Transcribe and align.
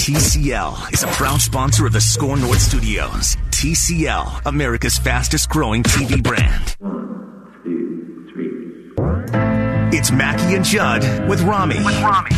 TCL 0.00 0.94
is 0.94 1.02
a 1.02 1.08
proud 1.08 1.42
sponsor 1.42 1.84
of 1.84 1.92
the 1.92 1.98
Skor 1.98 2.40
North 2.40 2.62
Studios. 2.62 3.36
TCL, 3.50 4.46
America's 4.46 4.96
fastest 4.96 5.50
growing 5.50 5.82
TV 5.82 6.22
brand. 6.22 6.74
One, 6.78 7.60
two, 7.62 8.26
three. 8.32 9.98
It's 9.98 10.10
Mackey 10.10 10.54
and 10.54 10.64
Judd 10.64 11.02
with 11.28 11.42
Rami. 11.42 11.84
With 11.84 12.00
Rami. 12.00 12.30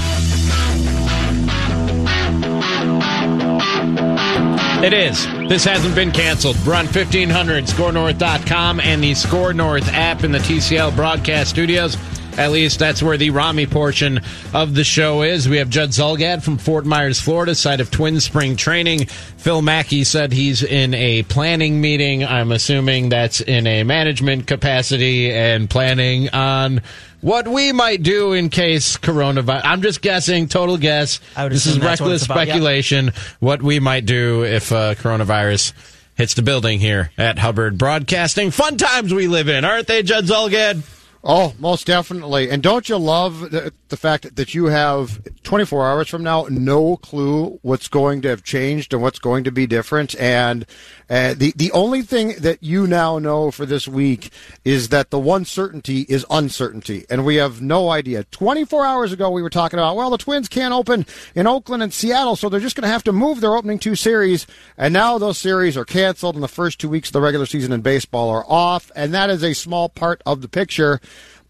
It 4.85 4.93
is. 4.93 5.25
This 5.49 5.65
hasn't 5.65 5.95
been 5.95 6.11
canceled. 6.11 6.57
We're 6.67 6.75
on 6.75 6.87
1500, 6.87 7.67
skornorth.com, 7.67 8.81
and 8.81 9.01
the 9.01 9.13
Skor 9.13 9.55
North 9.55 9.89
app 9.93 10.25
in 10.25 10.33
the 10.33 10.41
TCL 10.41 10.97
broadcast 10.97 11.51
studios. 11.51 11.97
At 12.39 12.51
least 12.51 12.79
that's 12.79 13.03
where 13.03 13.19
the 13.19 13.31
Rami 13.31 13.67
portion 13.67 14.21
of 14.55 14.75
the 14.75 14.85
show 14.85 15.23
is. 15.23 15.49
We 15.49 15.59
have 15.59 15.69
Judd 15.69 15.91
Zulgad 15.91 16.43
from 16.43 16.57
Fort 16.57 16.87
Myers, 16.87 17.21
Florida, 17.21 17.55
site 17.55 17.81
of 17.81 17.91
Twin 17.91 18.21
Spring 18.21 18.57
Training. 18.57 19.05
Phil 19.07 19.61
Mackey 19.61 20.03
said 20.05 20.33
he's 20.33 20.63
in 20.63 20.95
a 20.95 21.25
planning 21.25 21.81
meeting. 21.81 22.25
I'm 22.25 22.51
assuming 22.51 23.11
that's 23.11 23.43
in 23.43 23.67
a 23.67 23.85
management 23.85 24.47
capacity 24.47 25.31
and 25.31 25.69
planning 25.69 26.31
on 26.31 26.81
what 27.21 27.47
we 27.47 27.71
might 27.71 28.03
do 28.03 28.33
in 28.33 28.49
case 28.49 28.97
coronavirus. 28.97 29.61
I'm 29.65 29.83
just 29.83 30.01
guessing, 30.01 30.49
total 30.49 30.79
guess. 30.79 31.21
This 31.37 31.67
is 31.67 31.79
reckless 31.79 32.25
about, 32.25 32.35
speculation. 32.35 33.13
What 33.41 33.63
we 33.63 33.79
might 33.79 34.07
do 34.07 34.43
if 34.43 34.73
uh, 34.73 34.95
coronavirus 34.95 35.75
hits 36.15 36.33
the 36.35 36.43
building 36.43 36.81
here 36.81 37.11
at 37.19 37.39
Hubbard 37.39 37.77
Broadcasting. 37.77 38.51
Fun 38.51 38.79
times 38.79 39.13
we 39.13 39.29
live 39.29 39.49
in, 39.49 39.65
aren't 39.65 39.87
they, 39.87 40.03
Judd 40.03 40.25
Zulgad? 40.25 40.83
Oh, 41.25 41.55
most 41.61 41.87
definitely. 41.87 42.51
And 42.51 42.65
don't 42.65 42.89
you 42.89 42.97
love 42.97 43.53
the, 43.53 43.73
the 43.91 43.97
fact 43.97 44.35
that 44.35 44.55
you 44.57 44.67
have 44.67 45.23
24 45.45 45.89
hours 45.89 46.09
from 46.09 46.25
now 46.25 46.47
no 46.51 46.97
clue 46.97 47.61
what's 47.63 47.87
going 47.87 48.23
to 48.23 48.29
have 48.29 48.43
changed 48.43 48.93
and 48.93 49.01
what's 49.01 49.21
going 49.21 49.45
to 49.45 49.53
be 49.53 49.69
different? 49.69 50.19
And 50.19 50.67
uh, 51.09 51.35
the 51.35 51.53
the 51.55 51.71
only 51.73 52.03
thing 52.03 52.35
that 52.39 52.63
you 52.63 52.87
now 52.87 53.19
know 53.19 53.51
for 53.51 53.67
this 53.67 53.87
week 53.87 54.33
is 54.65 54.89
that 54.89 55.11
the 55.11 55.19
one 55.19 55.45
certainty 55.45 56.01
is 56.09 56.25
uncertainty, 56.31 57.05
and 57.11 57.25
we 57.25 57.37
have 57.37 57.61
no 57.61 57.91
idea. 57.91 58.25
24 58.25 58.87
hours 58.87 59.13
ago, 59.13 59.31
we 59.31 59.43
were 59.43 59.51
talking 59.51 59.79
about 59.79 59.95
well, 59.95 60.09
the 60.09 60.19
Twins 60.19 60.49
can't 60.49 60.73
open 60.73 61.05
in 61.35 61.47
Oakland 61.47 61.83
and 61.83 61.93
Seattle, 61.93 62.35
so 62.35 62.49
they're 62.49 62.61
just 62.61 62.75
going 62.77 62.83
to 62.83 62.93
have 62.93 63.05
to 63.05 63.13
move 63.13 63.43
their 63.43 63.55
opening 63.55 63.79
two 63.79 63.95
series, 63.95 64.47
and 64.77 64.95
now 64.95 65.19
those 65.19 65.37
series 65.37 65.77
are 65.77 65.85
canceled, 65.85 66.35
and 66.35 66.43
the 66.43 66.49
first 66.49 66.81
two 66.81 66.89
weeks 66.89 67.11
of 67.11 67.13
the 67.13 67.21
regular 67.21 67.47
season 67.47 67.73
in 67.73 67.83
baseball 67.83 68.31
are 68.31 68.47
off, 68.49 68.91
and 68.97 69.13
that 69.13 69.29
is 69.29 69.45
a 69.45 69.53
small 69.53 69.91
part 69.91 70.23
of 70.25 70.41
the 70.41 70.49
picture. 70.49 70.99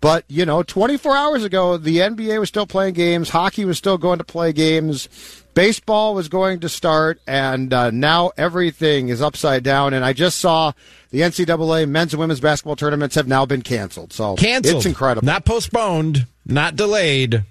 But, 0.00 0.24
you 0.27 0.44
know, 0.44 0.64
24 0.64 1.16
hours 1.16 1.44
ago, 1.44 1.77
the 1.77 1.98
NBA 1.98 2.41
was 2.41 2.48
still 2.48 2.66
playing 2.66 2.94
games, 2.94 3.28
hockey 3.28 3.64
was 3.64 3.78
still 3.78 3.98
going 3.98 4.18
to 4.18 4.24
play 4.24 4.52
games, 4.52 5.08
baseball 5.55 6.14
was 6.14 6.28
going 6.28 6.58
to 6.60 6.68
start, 6.68 7.20
and 7.24 7.72
uh, 7.72 7.92
now 7.92 8.33
everything 8.36 9.10
is 9.10 9.22
upside 9.22 9.62
down. 9.62 9.94
And 9.94 10.05
I 10.05 10.12
just 10.12 10.38
saw 10.38 10.72
the 11.10 11.20
NCAA 11.20 11.88
men's 11.88 12.12
and 12.14 12.20
women's 12.20 12.40
basketball 12.40 12.74
tournaments 12.74 13.14
have 13.14 13.28
now 13.28 13.46
been 13.46 13.62
canceled. 13.62 14.12
So 14.12 14.34
Canceled. 14.34 14.78
it's 14.78 14.86
incredible. 14.86 15.24
Not 15.24 15.45
postponed, 15.45 16.27
not 16.45 16.74
delayed. 16.74 17.45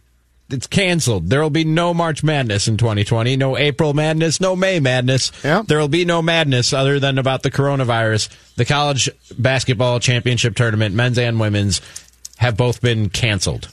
It's 0.52 0.68
canceled. 0.68 1.30
There 1.30 1.42
will 1.42 1.50
be 1.50 1.64
no 1.64 1.94
March 1.94 2.24
Madness 2.24 2.68
in 2.68 2.76
2020, 2.78 3.38
no 3.38 3.58
April 3.58 3.94
Madness, 3.94 4.42
no 4.42 4.56
May 4.56 4.80
Madness. 4.80 5.32
Yeah. 5.44 5.62
There 5.66 5.80
will 5.80 5.88
be 5.88 6.04
no 6.06 6.22
madness 6.22 6.74
other 6.74 7.00
than 7.00 7.18
about 7.18 7.44
the 7.44 7.52
coronavirus. 7.52 8.30
The 8.56 8.66
college 8.66 9.10
basketball 9.40 10.00
championship 10.00 10.56
tournament, 10.56 10.94
men's 10.94 11.18
and 11.18 11.40
women's, 11.40 11.80
have 12.38 12.58
both 12.58 12.82
been 12.82 13.10
canceled. 13.10 13.70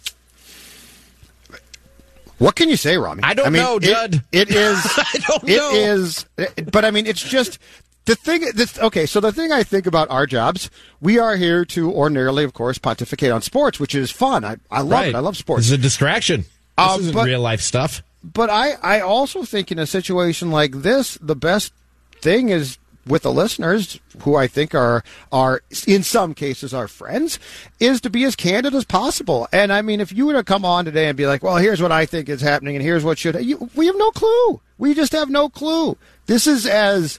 What 2.38 2.54
can 2.54 2.68
you 2.68 2.76
say, 2.76 2.96
Rami? 2.96 3.22
I 3.24 3.34
don't 3.34 3.52
mean, 3.52 3.62
know, 3.62 3.76
it- 3.78 3.82
Judd. 3.82 4.22
it 4.30 4.50
is. 4.50 4.78
I 4.96 5.18
don't 5.26 5.48
It 5.48 5.56
know. 5.56 5.72
is, 5.74 6.24
but 6.70 6.84
I 6.84 6.92
mean, 6.92 7.06
it's 7.06 7.22
just 7.22 7.58
the 8.04 8.14
thing. 8.14 8.44
This, 8.54 8.78
okay, 8.78 9.06
so 9.06 9.18
the 9.18 9.32
thing 9.32 9.50
I 9.50 9.64
think 9.64 9.86
about 9.86 10.08
our 10.10 10.24
jobs, 10.26 10.70
we 11.00 11.18
are 11.18 11.34
here 11.36 11.64
to 11.64 11.92
ordinarily, 11.92 12.44
of 12.44 12.52
course, 12.54 12.78
pontificate 12.78 13.32
on 13.32 13.42
sports, 13.42 13.80
which 13.80 13.94
is 13.96 14.12
fun. 14.12 14.44
I, 14.44 14.56
I 14.70 14.82
love 14.82 14.90
Right. 14.92 15.08
it. 15.08 15.14
I 15.16 15.18
love 15.18 15.36
sports. 15.36 15.64
It's 15.66 15.72
a 15.72 15.78
distraction. 15.78 16.44
This 16.78 16.86
Uh, 16.88 16.98
isn't 17.00 17.14
but- 17.14 17.26
real 17.26 17.40
life 17.40 17.60
stuff. 17.60 18.02
But 18.24 18.50
I, 18.50 18.72
I 18.82 19.00
also 19.00 19.44
think 19.44 19.70
in 19.70 19.78
a 19.78 19.86
situation 19.86 20.50
like 20.50 20.82
this, 20.82 21.16
the 21.20 21.36
best 21.36 21.72
thing 22.20 22.48
is 22.48 22.78
with 23.06 23.22
the 23.22 23.32
listeners, 23.32 23.98
who 24.22 24.34
I 24.36 24.46
think 24.48 24.74
are 24.74 25.02
are 25.32 25.62
in 25.86 26.02
some 26.02 26.34
cases 26.34 26.74
our 26.74 26.88
friends, 26.88 27.38
is 27.80 28.00
to 28.02 28.10
be 28.10 28.24
as 28.24 28.36
candid 28.36 28.74
as 28.74 28.84
possible. 28.84 29.48
And 29.52 29.72
I 29.72 29.80
mean, 29.82 30.00
if 30.00 30.12
you 30.12 30.26
were 30.26 30.34
to 30.34 30.44
come 30.44 30.64
on 30.64 30.84
today 30.84 31.06
and 31.08 31.16
be 31.16 31.26
like, 31.26 31.42
"Well, 31.42 31.56
here's 31.56 31.80
what 31.80 31.92
I 31.92 32.04
think 32.06 32.28
is 32.28 32.42
happening, 32.42 32.76
and 32.76 32.84
here's 32.84 33.04
what 33.04 33.18
should," 33.18 33.42
you, 33.42 33.70
we 33.74 33.86
have 33.86 33.96
no 33.96 34.10
clue. 34.10 34.60
We 34.76 34.92
just 34.94 35.12
have 35.12 35.30
no 35.30 35.48
clue. 35.48 35.96
This 36.26 36.46
is 36.46 36.66
as 36.66 37.18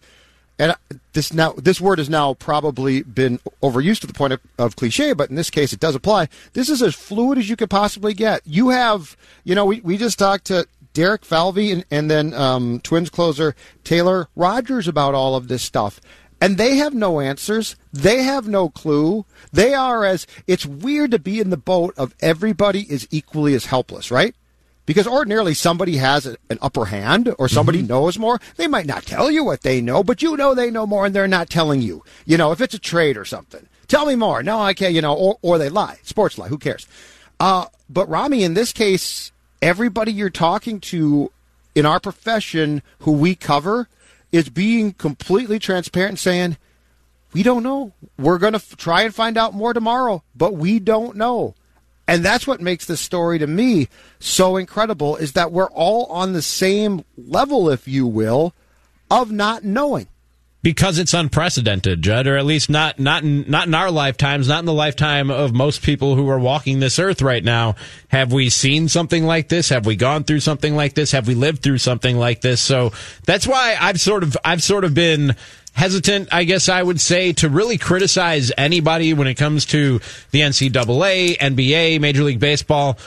and 0.60 0.76
this 1.14 1.34
now 1.34 1.54
this 1.54 1.82
word 1.82 1.98
has 1.98 2.10
now 2.10 2.34
probably 2.36 3.02
been 3.02 3.40
overused 3.64 4.02
to 4.02 4.08
the 4.08 4.14
point 4.14 4.34
of, 4.34 4.42
of 4.60 4.76
cliche, 4.76 5.14
but 5.14 5.30
in 5.30 5.36
this 5.36 5.50
case 5.50 5.74
it 5.74 5.80
does 5.80 5.96
apply. 5.96 6.28
This 6.54 6.70
is 6.70 6.82
as 6.84 6.94
fluid 6.94 7.38
as 7.38 7.50
you 7.50 7.56
could 7.56 7.70
possibly 7.70 8.14
get. 8.14 8.42
You 8.46 8.70
have, 8.70 9.18
you 9.46 9.56
know, 9.56 9.66
we, 9.66 9.80
we 9.80 9.98
just 9.98 10.20
talked 10.20 10.46
to 10.46 10.68
Derek 10.94 11.24
Falvey 11.24 11.72
and, 11.72 11.86
and 11.90 12.12
then 12.12 12.34
um, 12.34 12.82
Twins 12.82 13.10
closer 13.10 13.56
Taylor 13.84 14.28
Rogers 14.36 14.88
about 14.88 15.16
all 15.16 15.36
of 15.36 15.48
this 15.48 15.64
stuff. 15.64 16.02
And 16.42 16.58
they 16.58 16.78
have 16.78 16.94
no 16.94 17.20
answers. 17.20 17.76
They 17.92 18.24
have 18.24 18.48
no 18.48 18.70
clue. 18.70 19.26
They 19.52 19.74
are 19.74 20.06
as 20.06 20.26
it's 20.48 20.66
weird 20.66 21.12
to 21.12 21.20
be 21.20 21.40
in 21.40 21.50
the 21.50 21.58
boat 21.58 21.94
of 21.98 22.16
everybody 22.22 22.82
is 22.90 23.08
equally 23.12 23.54
as 23.54 23.66
helpless, 23.66 24.10
right? 24.10 24.36
Because 24.90 25.06
ordinarily 25.06 25.54
somebody 25.54 25.98
has 25.98 26.26
a, 26.26 26.36
an 26.50 26.58
upper 26.64 26.86
hand 26.86 27.32
or 27.38 27.48
somebody 27.48 27.84
knows 27.84 28.18
more. 28.18 28.40
They 28.56 28.66
might 28.66 28.88
not 28.88 29.06
tell 29.06 29.30
you 29.30 29.44
what 29.44 29.62
they 29.62 29.82
know, 29.82 30.04
but 30.04 30.24
you 30.24 30.36
know 30.36 30.56
they 30.56 30.72
know 30.72 30.88
more 30.88 31.06
and 31.06 31.14
they're 31.14 31.28
not 31.28 31.48
telling 31.48 31.84
you. 31.84 32.04
You 32.26 32.38
know, 32.38 32.52
if 32.52 32.60
it's 32.60 32.74
a 32.74 32.80
trade 32.80 33.16
or 33.16 33.24
something, 33.24 33.68
tell 33.88 34.08
me 34.08 34.16
more. 34.16 34.42
No, 34.42 34.60
I 34.60 34.74
can't, 34.74 34.96
you 34.96 35.02
know, 35.04 35.14
or, 35.14 35.38
or 35.44 35.60
they 35.60 35.70
lie. 35.70 36.00
Sports 36.02 36.40
lie. 36.40 36.48
Who 36.48 36.58
cares? 36.58 36.88
Uh, 37.40 37.68
but 37.88 38.10
Rami, 38.10 38.44
in 38.44 38.56
this 38.56 38.74
case, 38.74 39.32
everybody 39.62 40.12
you're 40.12 40.32
talking 40.32 40.80
to 40.80 41.32
in 41.76 41.86
our 41.86 42.00
profession 42.00 42.82
who 43.02 43.12
we 43.12 43.36
cover 43.36 43.88
is 44.32 44.50
being 44.50 44.94
completely 44.94 45.60
transparent 45.60 46.14
and 46.14 46.20
saying, 46.20 46.58
we 47.32 47.44
don't 47.44 47.62
know. 47.62 47.94
We're 48.18 48.40
going 48.40 48.54
to 48.54 48.58
f- 48.58 48.76
try 48.76 49.04
and 49.04 49.14
find 49.14 49.38
out 49.38 49.54
more 49.54 49.72
tomorrow, 49.76 50.24
but 50.36 50.56
we 50.56 50.80
don't 50.80 51.16
know. 51.16 51.54
And 52.10 52.26
that's 52.26 52.48
what 52.48 52.60
makes 52.60 52.86
this 52.86 53.00
story 53.00 53.38
to 53.40 53.48
me 53.48 53.88
so 54.20 54.58
incredible 54.58 55.16
is 55.16 55.34
that 55.34 55.52
we're 55.52 55.70
all 55.70 56.06
on 56.08 56.34
the 56.34 56.42
same 56.42 57.06
level, 57.16 57.70
if 57.70 57.88
you 57.88 58.08
will, 58.08 58.54
of 59.12 59.32
not 59.32 59.64
knowing. 59.64 60.08
because 60.62 61.00
it's 61.00 61.14
unprecedented, 61.14 62.02
Judd, 62.02 62.28
or 62.28 62.36
at 62.36 62.46
least 62.46 62.70
not 62.70 63.00
not 63.00 63.24
in, 63.24 63.46
not 63.50 63.68
in 63.68 63.74
our 63.74 63.90
lifetimes, 63.92 64.50
not 64.50 64.60
in 64.60 64.66
the 64.66 64.74
lifetime 64.74 65.32
of 65.32 65.54
most 65.54 65.82
people 65.82 66.16
who 66.16 66.28
are 66.30 66.40
walking 66.40 66.80
this 66.82 67.00
earth 67.00 67.22
right 67.22 67.44
now. 67.44 67.76
Have 68.10 68.34
we 68.34 68.50
seen 68.50 68.90
something 68.90 69.24
like 69.26 69.48
this? 69.48 69.70
Have 69.70 69.86
we 69.86 69.96
gone 69.96 70.26
through 70.26 70.42
something 70.42 70.76
like 70.76 70.96
this? 70.96 71.12
Have 71.14 71.28
we 71.28 71.34
lived 71.36 71.64
through 71.64 71.78
something 71.78 72.18
like 72.18 72.42
this? 72.42 72.60
So 72.62 72.92
that's 73.26 73.48
why 73.48 73.78
I've 73.80 74.02
sort 74.02 74.24
of 74.24 74.36
I've 74.44 74.62
sort 74.64 74.84
of 74.84 74.94
been 74.94 75.36
hesitant, 75.74 76.30
I 76.32 76.44
guess 76.44 76.70
I 76.70 76.82
would 76.82 77.00
say, 77.00 77.34
to 77.34 77.50
really 77.50 77.78
criticize 77.78 78.52
anybody 78.58 79.14
when 79.14 79.28
it 79.28 79.36
comes 79.36 79.66
to 79.68 80.00
the 80.32 80.42
NCAA, 80.42 81.38
NBA, 81.38 82.00
Major 82.02 82.24
League 82.24 82.40
Baseball 82.40 82.98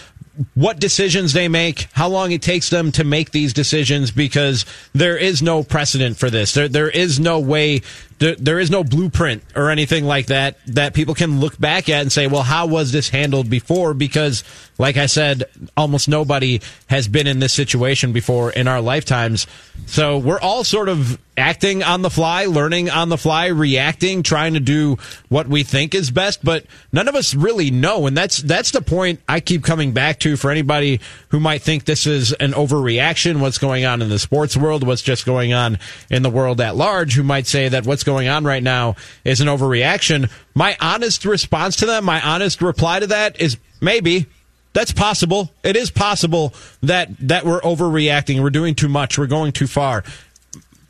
what 0.54 0.80
decisions 0.80 1.32
they 1.32 1.48
make, 1.48 1.88
how 1.92 2.08
long 2.08 2.32
it 2.32 2.42
takes 2.42 2.70
them 2.70 2.90
to 2.92 3.04
make 3.04 3.30
these 3.32 3.52
decisions, 3.52 4.10
because 4.10 4.64
there 4.94 5.16
is 5.16 5.42
no 5.42 5.62
precedent 5.62 6.16
for 6.16 6.30
this. 6.30 6.54
There, 6.54 6.68
there 6.68 6.88
is 6.88 7.20
no 7.20 7.38
way 7.38 7.82
there, 8.22 8.36
there 8.36 8.60
is 8.60 8.70
no 8.70 8.84
blueprint 8.84 9.42
or 9.56 9.68
anything 9.68 10.04
like 10.04 10.26
that 10.26 10.56
that 10.66 10.94
people 10.94 11.14
can 11.14 11.40
look 11.40 11.58
back 11.58 11.88
at 11.88 12.02
and 12.02 12.12
say, 12.12 12.28
well, 12.28 12.42
how 12.42 12.66
was 12.66 12.92
this 12.92 13.08
handled 13.08 13.50
before? 13.50 13.94
Because, 13.94 14.44
like 14.78 14.96
I 14.96 15.06
said, 15.06 15.44
almost 15.76 16.08
nobody 16.08 16.60
has 16.86 17.08
been 17.08 17.26
in 17.26 17.40
this 17.40 17.52
situation 17.52 18.12
before 18.12 18.52
in 18.52 18.68
our 18.68 18.80
lifetimes. 18.80 19.48
So 19.86 20.18
we're 20.18 20.40
all 20.40 20.62
sort 20.62 20.88
of 20.88 21.18
acting 21.36 21.82
on 21.82 22.02
the 22.02 22.10
fly, 22.10 22.44
learning 22.44 22.90
on 22.90 23.08
the 23.08 23.16
fly, 23.16 23.46
reacting, 23.46 24.22
trying 24.22 24.54
to 24.54 24.60
do 24.60 24.98
what 25.28 25.48
we 25.48 25.62
think 25.62 25.94
is 25.94 26.10
best, 26.10 26.44
but 26.44 26.66
none 26.92 27.08
of 27.08 27.14
us 27.14 27.34
really 27.34 27.70
know. 27.70 28.06
And 28.06 28.16
that's, 28.16 28.42
that's 28.42 28.70
the 28.70 28.82
point 28.82 29.20
I 29.28 29.40
keep 29.40 29.64
coming 29.64 29.92
back 29.92 30.18
to 30.20 30.36
for 30.36 30.50
anybody 30.50 31.00
who 31.28 31.40
might 31.40 31.62
think 31.62 31.84
this 31.84 32.06
is 32.06 32.32
an 32.34 32.52
overreaction, 32.52 33.40
what's 33.40 33.58
going 33.58 33.84
on 33.84 34.02
in 34.02 34.10
the 34.10 34.18
sports 34.18 34.56
world, 34.56 34.86
what's 34.86 35.02
just 35.02 35.24
going 35.24 35.54
on 35.54 35.78
in 36.10 36.22
the 36.22 36.30
world 36.30 36.60
at 36.60 36.76
large, 36.76 37.14
who 37.14 37.22
might 37.22 37.46
say 37.46 37.68
that 37.68 37.86
what's 37.86 38.04
going 38.04 38.11
on 38.16 38.44
right 38.44 38.62
now 38.62 38.96
is 39.24 39.40
an 39.40 39.48
overreaction. 39.48 40.30
My 40.54 40.76
honest 40.80 41.24
response 41.24 41.76
to 41.76 41.86
that, 41.86 42.04
my 42.04 42.20
honest 42.20 42.62
reply 42.62 43.00
to 43.00 43.06
that 43.08 43.40
is 43.40 43.56
maybe. 43.80 44.26
That's 44.74 44.92
possible. 44.92 45.50
It 45.62 45.76
is 45.76 45.90
possible 45.90 46.54
that 46.82 47.10
that 47.28 47.44
we're 47.44 47.60
overreacting. 47.60 48.40
We're 48.42 48.48
doing 48.48 48.74
too 48.74 48.88
much. 48.88 49.18
We're 49.18 49.26
going 49.26 49.52
too 49.52 49.66
far 49.66 50.02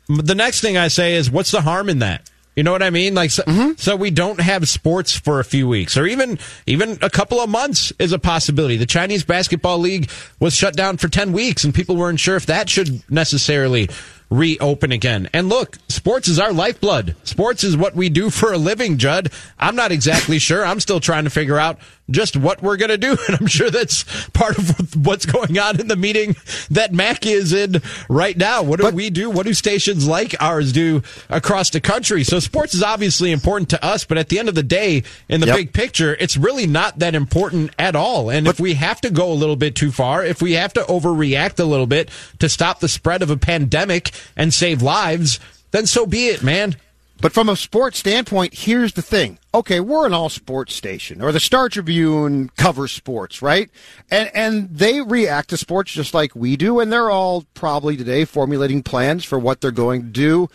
the 0.07 0.35
next 0.35 0.61
thing 0.61 0.77
I 0.77 0.87
say 0.87 1.15
is, 1.15 1.31
what's 1.31 1.51
the 1.51 1.61
harm 1.61 1.89
in 1.89 1.99
that? 1.99 2.29
You 2.55 2.61
know 2.61 2.71
what 2.71 2.83
I 2.83 2.91
mean? 2.91 3.15
Like, 3.15 3.31
so, 3.31 3.43
mm-hmm. 3.43 3.71
so, 3.77 3.95
we 3.95 4.11
don't 4.11 4.39
have 4.39 4.69
sports 4.69 5.17
for 5.17 5.39
a 5.39 5.43
few 5.43 5.67
weeks, 5.67 5.97
or 5.97 6.05
even 6.05 6.37
even 6.67 6.99
a 7.01 7.09
couple 7.09 7.39
of 7.39 7.49
months 7.49 7.91
is 7.97 8.11
a 8.11 8.19
possibility. 8.19 8.77
The 8.77 8.85
Chinese 8.85 9.23
basketball 9.23 9.79
league 9.79 10.11
was 10.39 10.53
shut 10.53 10.75
down 10.75 10.97
for 10.97 11.07
ten 11.07 11.31
weeks, 11.31 11.63
and 11.63 11.73
people 11.73 11.95
weren't 11.95 12.19
sure 12.19 12.35
if 12.35 12.45
that 12.45 12.69
should 12.69 13.01
necessarily 13.09 13.89
reopen 14.33 14.91
again. 14.91 15.29
And 15.31 15.47
look, 15.47 15.77
sports 15.89 16.27
is 16.27 16.39
our 16.39 16.51
lifeblood. 16.51 17.15
Sports 17.23 17.63
is 17.63 17.77
what 17.77 17.95
we 17.95 18.09
do 18.09 18.29
for 18.29 18.51
a 18.51 18.57
living, 18.57 18.97
Judd. 18.97 19.31
I'm 19.59 19.75
not 19.75 19.91
exactly 19.91 20.39
sure. 20.39 20.65
I'm 20.65 20.79
still 20.79 20.99
trying 20.99 21.25
to 21.25 21.29
figure 21.29 21.59
out 21.59 21.77
just 22.09 22.35
what 22.35 22.61
we're 22.61 22.77
going 22.77 22.89
to 22.89 22.97
do. 22.97 23.17
And 23.27 23.37
I'm 23.39 23.47
sure 23.47 23.69
that's 23.69 24.03
part 24.31 24.57
of 24.57 25.05
what's 25.05 25.25
going 25.25 25.57
on 25.57 25.79
in 25.79 25.87
the 25.87 25.95
meeting 25.95 26.35
that 26.71 26.91
Mac 26.91 27.25
is 27.25 27.53
in 27.53 27.81
right 28.09 28.35
now. 28.35 28.61
What 28.61 28.77
do 28.79 28.83
but, 28.83 28.93
we 28.93 29.09
do? 29.09 29.29
What 29.29 29.45
do 29.45 29.53
stations 29.53 30.05
like 30.05 30.35
ours 30.41 30.73
do 30.73 31.03
across 31.29 31.69
the 31.69 31.79
country? 31.79 32.25
So 32.25 32.39
sports 32.39 32.73
is 32.73 32.83
obviously 32.83 33.31
important 33.31 33.69
to 33.69 33.83
us, 33.83 34.03
but 34.03 34.17
at 34.17 34.27
the 34.27 34.39
end 34.39 34.49
of 34.49 34.55
the 34.55 34.63
day, 34.63 35.03
in 35.29 35.39
the 35.39 35.47
yep. 35.47 35.55
big 35.55 35.73
picture, 35.73 36.17
it's 36.19 36.35
really 36.35 36.67
not 36.67 36.99
that 36.99 37.15
important 37.15 37.71
at 37.79 37.95
all. 37.95 38.29
And 38.29 38.45
but, 38.45 38.55
if 38.55 38.59
we 38.59 38.73
have 38.73 38.99
to 39.01 39.09
go 39.09 39.31
a 39.31 39.33
little 39.33 39.55
bit 39.55 39.75
too 39.75 39.91
far, 39.91 40.25
if 40.25 40.41
we 40.41 40.53
have 40.53 40.73
to 40.73 40.81
overreact 40.81 41.59
a 41.59 41.65
little 41.65 41.87
bit 41.87 42.09
to 42.39 42.49
stop 42.49 42.81
the 42.81 42.89
spread 42.89 43.21
of 43.21 43.29
a 43.29 43.37
pandemic 43.37 44.11
and 44.35 44.53
save 44.53 44.81
lives, 44.81 45.39
then 45.71 45.85
so 45.85 46.05
be 46.05 46.27
it, 46.27 46.43
man. 46.43 46.75
But 47.23 47.31
from 47.31 47.47
a 47.47 47.55
sports 47.55 47.99
standpoint, 47.99 48.53
here's 48.53 48.91
the 48.91 49.01
thing. 49.01 49.39
Okay, 49.53 49.79
we're 49.79 50.05
an 50.05 50.11
all 50.11 50.27
sports 50.27 50.75
station, 50.75 51.21
or 51.21 51.31
the 51.31 51.39
Star 51.39 51.69
Tribune 51.69 52.49
covers 52.57 52.91
sports, 52.91 53.41
right? 53.41 53.69
And 54.11 54.29
and 54.35 54.69
they 54.69 54.99
react 54.99 55.51
to 55.51 55.57
sports 55.57 55.93
just 55.93 56.13
like 56.13 56.35
we 56.35 56.57
do, 56.57 56.81
and 56.81 56.91
they're 56.91 57.09
all 57.09 57.45
probably 57.53 57.95
today 57.95 58.25
formulating 58.25 58.83
plans 58.83 59.23
for 59.23 59.39
what 59.39 59.61
they're 59.61 59.71
going 59.71 60.01
to 60.01 60.09
do. 60.09 60.49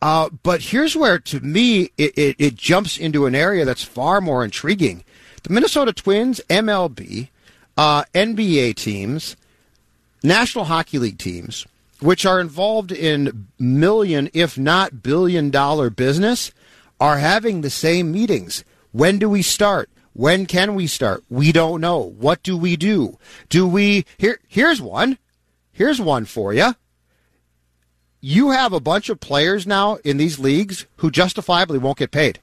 Uh, 0.00 0.28
but 0.44 0.60
here's 0.60 0.94
where, 0.94 1.18
to 1.18 1.40
me, 1.40 1.90
it, 1.98 2.16
it, 2.16 2.36
it 2.38 2.54
jumps 2.54 2.98
into 2.98 3.26
an 3.26 3.34
area 3.34 3.64
that's 3.64 3.82
far 3.82 4.20
more 4.20 4.44
intriguing. 4.44 5.02
The 5.42 5.52
Minnesota 5.52 5.92
Twins, 5.92 6.40
MLB, 6.48 7.30
uh, 7.76 8.04
NBA 8.14 8.76
teams, 8.76 9.36
National 10.22 10.66
Hockey 10.66 11.00
League 11.00 11.18
teams, 11.18 11.66
which 12.02 12.26
are 12.26 12.40
involved 12.40 12.92
in 12.92 13.48
million, 13.58 14.28
if 14.34 14.58
not 14.58 15.02
billion 15.02 15.50
dollar 15.50 15.88
business, 15.88 16.52
are 17.00 17.18
having 17.18 17.60
the 17.60 17.70
same 17.70 18.12
meetings. 18.12 18.64
When 18.90 19.18
do 19.18 19.28
we 19.28 19.42
start? 19.42 19.88
When 20.12 20.46
can 20.46 20.74
we 20.74 20.86
start? 20.86 21.24
We 21.30 21.52
don't 21.52 21.80
know. 21.80 21.98
What 21.98 22.42
do 22.42 22.56
we 22.56 22.76
do? 22.76 23.18
Do 23.48 23.66
we 23.66 24.04
here 24.18 24.40
here's 24.46 24.80
one. 24.80 25.18
Here's 25.72 26.00
one 26.00 26.26
for 26.26 26.52
you. 26.52 26.74
You 28.20 28.50
have 28.50 28.72
a 28.72 28.80
bunch 28.80 29.08
of 29.08 29.20
players 29.20 29.66
now 29.66 29.96
in 30.04 30.16
these 30.16 30.38
leagues 30.38 30.86
who 30.96 31.10
justifiably 31.10 31.78
won't 31.78 31.98
get 31.98 32.10
paid. 32.10 32.40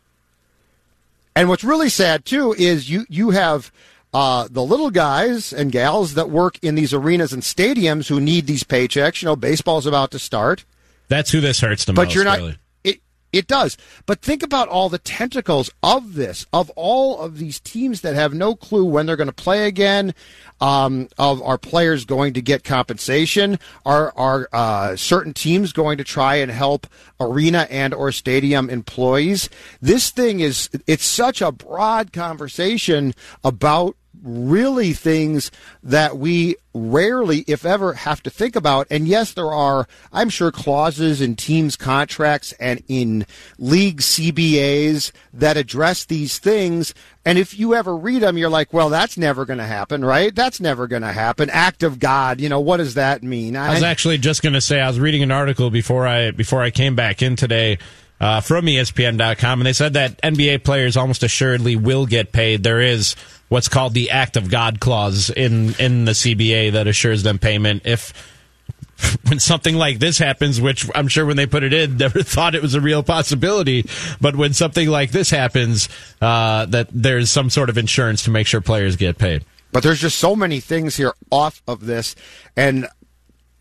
And 1.36 1.48
what's 1.48 1.64
really 1.64 1.90
sad 1.90 2.26
too 2.26 2.54
is 2.58 2.90
you 2.90 3.06
you 3.08 3.30
have 3.30 3.72
uh, 4.14 4.48
the 4.50 4.64
little 4.64 4.90
guys 4.90 5.54
and 5.54 5.72
gals 5.72 6.16
that 6.16 6.30
work 6.30 6.58
in 6.62 6.76
these 6.76 6.94
arenas 6.94 7.34
and 7.34 7.44
stadiums 7.44 8.08
who 8.08 8.20
need 8.20 8.48
these 8.48 8.64
paychecks. 8.64 9.22
You 9.22 9.28
know, 9.28 9.36
baseball's 9.36 9.86
about 9.86 10.12
to 10.12 10.20
start. 10.20 10.66
That's 11.10 11.32
who 11.32 11.42
this 11.42 11.60
hurts 11.60 11.86
the 11.86 11.94
but 11.94 12.04
most. 12.04 12.08
But 12.10 12.16
you're 12.16 12.24
not. 12.24 12.40
Really. 12.40 12.58
It 12.84 13.02
it 13.32 13.48
does. 13.48 13.78
But 14.06 14.22
think 14.22 14.42
about 14.42 14.68
all 14.68 14.90
the 14.90 14.98
tentacles 14.98 15.70
of 15.84 16.16
this, 16.16 16.48
of 16.52 16.72
all 16.72 17.20
of 17.20 17.38
these 17.38 17.60
teams 17.60 18.02
that 18.02 18.16
have 18.16 18.34
no 18.34 18.56
clue 18.56 18.86
when 18.86 19.06
they're 19.06 19.16
going 19.16 19.28
to 19.28 19.34
play 19.34 19.68
again. 19.68 20.14
Um, 20.62 21.08
of 21.18 21.42
our 21.42 21.58
players 21.58 22.04
going 22.04 22.34
to 22.34 22.42
get 22.42 22.66
compensation? 22.66 23.60
Are 23.86 24.12
are 24.18 24.50
uh, 24.52 24.96
certain 24.98 25.34
teams 25.34 25.72
going 25.72 26.00
to 26.00 26.04
try 26.04 26.36
and 26.36 26.52
help 26.52 26.86
arena 27.20 27.66
and 27.70 27.94
or 27.94 28.12
stadium 28.12 28.70
employees? 28.70 29.50
This 29.82 30.10
thing 30.10 30.42
is 30.42 30.70
it's 30.86 31.06
such 31.06 31.42
a 31.42 31.52
broad 31.54 32.12
conversation 32.12 33.14
about 33.42 33.96
really 34.24 34.94
things 34.94 35.52
that 35.84 36.18
we 36.18 36.56
rarely, 36.74 37.44
if 37.48 37.66
ever, 37.66 37.94
have 37.94 38.22
to 38.24 38.30
think 38.30 38.56
about. 38.56 38.88
And 38.90 39.08
yes, 39.08 39.34
there 39.34 39.52
are, 39.52 39.88
I'm 40.12 40.30
sure, 40.30 40.52
clauses 40.52 41.22
in 41.22 41.36
teams' 41.36 41.76
contracts 41.76 42.54
and 42.54 42.84
in 42.88 43.26
league 43.58 44.02
CBAs 44.02 45.12
that 45.34 45.58
address 45.58 46.06
these 46.06 46.40
things. 46.40 46.94
And 47.26 47.38
if 47.38 47.58
you 47.58 47.76
ever 47.76 47.96
read 47.96 48.22
them, 48.22 48.38
you're 48.38 48.50
like, 48.50 48.74
well, 48.74 48.90
that's 48.90 49.18
never 49.18 49.46
going 49.46 49.60
to 49.60 49.66
happen, 49.66 50.04
right? 50.04 50.34
That's 50.34 50.60
never 50.60 50.88
going 50.88 51.02
to 51.02 51.12
happen. 51.12 51.50
Act 51.50 51.84
of 51.84 52.00
God, 52.00 52.40
you 52.40 52.50
know, 52.50 52.60
what 52.60 52.78
does 52.78 52.94
that 52.96 53.24
mean? 53.24 53.56
I, 53.56 53.68
I 53.68 53.74
was 53.74 53.84
actually 53.84 54.18
just 54.18 54.42
going 54.42 54.54
to 54.54 54.62
say, 54.62 54.80
I 54.80 54.88
was 54.88 55.00
reading 55.00 55.24
an 55.24 55.32
article 55.32 55.70
before 55.70 56.08
I 56.08 56.32
before 56.32 56.62
I 56.62 56.72
came 56.72 56.96
back 56.96 57.22
in 57.22 57.36
today 57.36 57.78
uh, 58.20 58.42
from 58.42 58.66
ESPN.com, 58.66 59.60
and 59.62 59.66
they 59.66 59.74
said 59.74 59.94
that 59.94 60.22
NBA 60.22 60.64
players 60.64 60.98
almost 60.98 61.24
assuredly 61.24 61.76
will 61.76 62.06
get 62.06 62.32
paid. 62.32 62.64
There 62.64 62.82
is 62.82 63.16
what's 63.48 63.68
called 63.68 63.94
the 63.94 64.12
Act 64.12 64.38
of 64.38 64.50
God 64.50 64.80
clause 64.80 65.30
in 65.30 65.74
in 65.80 66.06
the 66.06 66.12
CBA 66.12 66.74
that 66.74 66.88
assures 66.88 67.24
them 67.24 67.40
payment 67.40 67.84
if 67.86 68.14
when 69.28 69.40
something 69.40 69.76
like 69.76 70.00
this 70.00 70.18
happens, 70.18 70.60
which 70.60 70.90
I'm 70.94 71.08
sure 71.08 71.26
when 71.26 71.38
they 71.38 71.46
put 71.46 71.64
it 71.64 71.74
in, 71.74 71.98
never 71.98 72.24
thought 72.24 72.56
it 72.56 72.62
was 72.62 72.76
a 72.76 72.82
real 72.82 73.04
possibility. 73.04 73.86
But 74.20 74.36
when 74.36 74.54
something 74.54 74.90
like 74.90 75.12
this 75.12 75.30
happens, 75.30 75.90
uh, 76.22 76.66
that 76.68 76.90
there's 76.92 77.30
some 77.30 77.50
sort 77.50 77.70
of 77.70 77.78
insurance 77.78 78.24
to 78.24 78.32
make 78.32 78.48
sure 78.48 78.62
players 78.62 78.96
get 78.96 79.18
paid. 79.18 79.46
But 79.72 79.84
there's 79.84 80.02
just 80.02 80.18
so 80.18 80.36
many 80.36 80.60
things 80.60 80.98
here 80.98 81.14
off 81.32 81.62
of 81.68 81.86
this, 81.86 82.16
and 82.58 82.88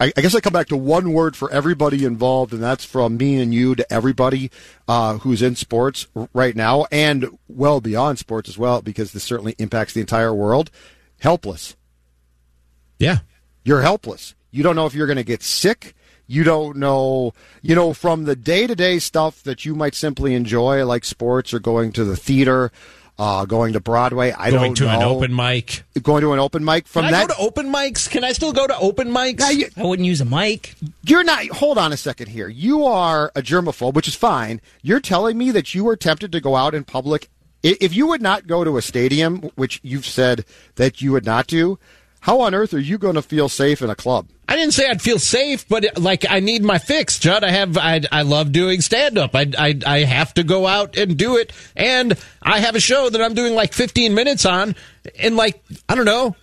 I, 0.01 0.13
I, 0.17 0.21
guess 0.21 0.35
I 0.35 0.41
come 0.41 0.53
back 0.53 0.69
to 0.69 0.77
one 0.77 1.13
word 1.13 1.37
for 1.37 1.51
everybody 1.51 2.05
involved, 2.05 2.53
and 2.53 2.63
that's 2.63 2.85
from 2.85 3.17
me 3.17 3.41
and 3.41 3.53
you 3.53 3.75
to 3.75 3.93
everybody 3.93 4.51
uh, 4.87 5.19
who's 5.19 5.43
in 5.43 5.57
sports 5.57 6.07
right 6.33 6.55
now, 6.55 6.87
and 6.93 7.39
well 7.49 7.81
beyond 7.81 8.19
sports 8.19 8.49
as 8.49 8.57
well, 8.57 8.81
because 8.81 9.13
this 9.13 9.25
certainly 9.25 9.55
impacts 9.59 9.95
the 9.95 10.01
entire 10.01 10.35
world. 10.35 10.71
Helpless. 11.21 11.77
Yeah, 12.99 13.19
you're 13.65 13.83
helpless. 13.83 14.35
You 14.51 14.63
don't 14.63 14.77
know 14.77 14.87
if 14.87 14.95
you're 14.95 15.07
going 15.07 15.17
to 15.17 15.25
get 15.25 15.43
sick. 15.43 15.95
You 16.27 16.45
don't 16.45 16.77
know, 16.77 17.33
you 17.63 17.75
know, 17.75 17.95
from 17.95 18.25
the 18.25 18.37
day 18.37 18.67
to 18.67 18.77
day 18.77 18.99
stuff 18.99 19.43
that 19.45 19.65
you 19.65 19.75
might 19.75 19.95
simply 19.95 20.35
enjoy, 20.35 20.85
like 20.85 21.05
sports 21.05 21.55
or 21.55 21.59
going 21.59 21.91
to 21.93 22.05
the 22.05 22.17
theater 22.17 22.71
uh, 23.19 23.45
going 23.45 23.73
to 23.73 23.81
Broadway. 23.81 24.31
I 24.33 24.51
going 24.51 24.75
don't 24.75 24.77
to 24.77 24.85
know. 24.85 24.97
an 24.97 25.03
open 25.03 25.35
mic. 25.35 25.83
Going 26.03 26.23
to 26.23 26.33
an 26.33 26.39
open 26.39 26.65
mic 26.65 26.87
from 26.87 27.05
Can 27.05 27.13
that. 27.13 27.29
Go 27.29 27.35
to 27.35 27.41
open 27.41 27.73
mics? 27.73 28.09
Can 28.09 28.23
I 28.25 28.33
still 28.33 28.53
go 28.53 28.67
to 28.67 28.79
open 28.79 29.09
mics? 29.09 29.55
You, 29.55 29.69
I 29.77 29.85
wouldn't 29.85 30.07
use 30.07 30.21
a 30.21 30.25
mic. 30.25 30.75
You're 31.05 31.25
not. 31.25 31.47
Hold 31.49 31.79
on 31.79 31.93
a 31.93 31.97
second 31.97 32.29
here. 32.29 32.49
You 32.49 32.85
are 32.85 33.33
a 33.35 33.43
germaphobe, 33.43 33.95
which 33.95 34.09
is 34.09 34.15
fine. 34.15 34.61
You're 34.83 35.01
telling 35.01 35.37
me 35.37 35.51
that 35.51 35.75
you 35.75 35.85
were 35.85 35.97
tempted 35.97 36.31
to 36.33 36.41
go 36.41 36.55
out 36.55 36.75
in 36.75 36.85
public. 36.85 37.29
If 37.63 37.95
you 37.95 38.07
would 38.07 38.23
not 38.23 38.47
go 38.47 38.63
to 38.63 38.77
a 38.77 38.83
stadium, 38.83 39.51
which 39.57 39.81
you've 39.83 40.07
said 40.07 40.45
that 40.77 41.03
you 41.03 41.11
would 41.13 41.25
not 41.25 41.49
do, 41.49 41.79
how 42.21 42.41
on 42.41 42.55
earth 42.55 42.73
are 42.73 42.79
you 42.79 42.99
going 42.99 43.17
to 43.17 43.23
feel 43.23 43.49
safe 43.49 43.83
in 43.83 43.91
a 43.91 43.97
club? 43.97 44.29
I 44.49 44.57
didn't 44.57 44.73
say 44.73 44.89
I'd 44.89 45.03
feel 45.03 45.19
safe, 45.19 45.69
but 45.69 45.99
like 46.01 46.25
I 46.29 46.41
need 46.41 46.65
my 46.65 46.79
fix, 46.79 47.19
Judd. 47.19 47.45
I 47.45 47.51
have 47.51 47.77
I 47.77 48.01
I 48.11 48.23
love 48.23 48.51
doing 48.51 48.81
stand 48.81 49.19
up. 49.19 49.35
I, 49.35 49.47
I 49.59 49.79
I 49.85 49.99
have 50.05 50.33
to 50.35 50.43
go 50.43 50.67
out 50.67 50.97
and 50.97 51.19
do 51.19 51.37
it, 51.37 51.53
and 51.77 52.19
I 52.43 52.61
have 52.61 52.75
a 52.75 52.81
show 52.81 53.11
that 53.11 53.21
I'm 53.21 53.35
doing 53.35 53.55
like 53.55 53.75
15 53.75 54.15
minutes 54.15 54.47
on 54.47 54.75
in 55.17 55.37
like 55.37 55.63
I 55.87 55.95
don't 55.95 56.07
know 56.07 56.35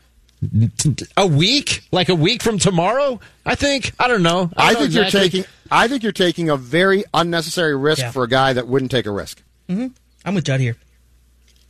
a 1.18 1.26
week, 1.26 1.82
like 1.92 2.10
a 2.10 2.16
week 2.16 2.44
from 2.44 2.60
tomorrow. 2.60 3.20
I 3.44 3.56
think 3.56 3.94
I 4.00 4.08
don't 4.08 4.22
know. 4.22 4.52
I, 4.56 4.68
I 4.68 4.74
don't 4.74 4.84
think 4.84 4.94
know 4.94 5.02
exactly. 5.02 5.20
you're 5.20 5.30
taking 5.30 5.46
I 5.72 5.88
think 5.88 6.04
you're 6.04 6.12
taking 6.12 6.50
a 6.50 6.58
very 6.58 7.06
unnecessary 7.12 7.76
risk 7.76 8.02
yeah. 8.02 8.12
for 8.12 8.24
a 8.24 8.30
guy 8.30 8.54
that 8.54 8.68
wouldn't 8.68 8.92
take 8.92 9.08
a 9.08 9.12
risk. 9.12 9.42
Mm-hmm. 9.68 9.88
I'm 10.24 10.36
with 10.36 10.46
Judd 10.46 10.60
here. 10.60 10.78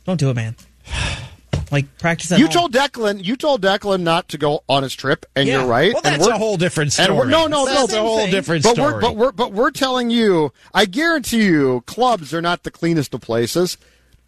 Don't 0.04 0.20
do 0.20 0.28
it, 0.28 0.34
man. 0.34 0.54
Like 1.72 1.98
practice 1.98 2.30
at 2.32 2.38
You 2.38 2.46
home. 2.46 2.52
told 2.52 2.72
Declan. 2.74 3.24
You 3.24 3.36
told 3.36 3.62
Declan 3.62 4.00
not 4.02 4.28
to 4.28 4.38
go 4.38 4.62
on 4.68 4.82
his 4.84 4.94
trip, 4.94 5.26
and 5.34 5.48
Yeah. 5.48 5.58
you're 5.60 5.66
right. 5.66 5.92
Well, 5.92 6.02
and 6.04 6.14
that's 6.14 6.24
we're- 6.24 6.36
a 6.36 6.38
whole 6.38 6.56
different 6.56 6.96
and 6.98 7.04
story. 7.06 7.18
we're- 7.18 7.30
no, 7.30 7.46
no, 7.46 7.66
that's 7.66 7.92
no. 7.92 7.98
a 7.98 8.02
whole 8.02 8.18
thing. 8.18 8.30
different 8.30 8.62
but 8.62 8.74
story. 8.74 8.92
we're 8.94 9.00
but 9.00 9.16
we're 9.16 9.32
but 9.32 9.52
we're 9.52 9.70
telling 9.72 10.10
you. 10.10 10.52
I 10.72 10.84
guarantee 10.84 11.44
you, 11.44 11.82
clubs 11.86 12.32
are 12.32 12.42
not 12.42 12.62
the 12.62 12.70
cleanest 12.70 13.12
of 13.14 13.20
places. 13.20 13.76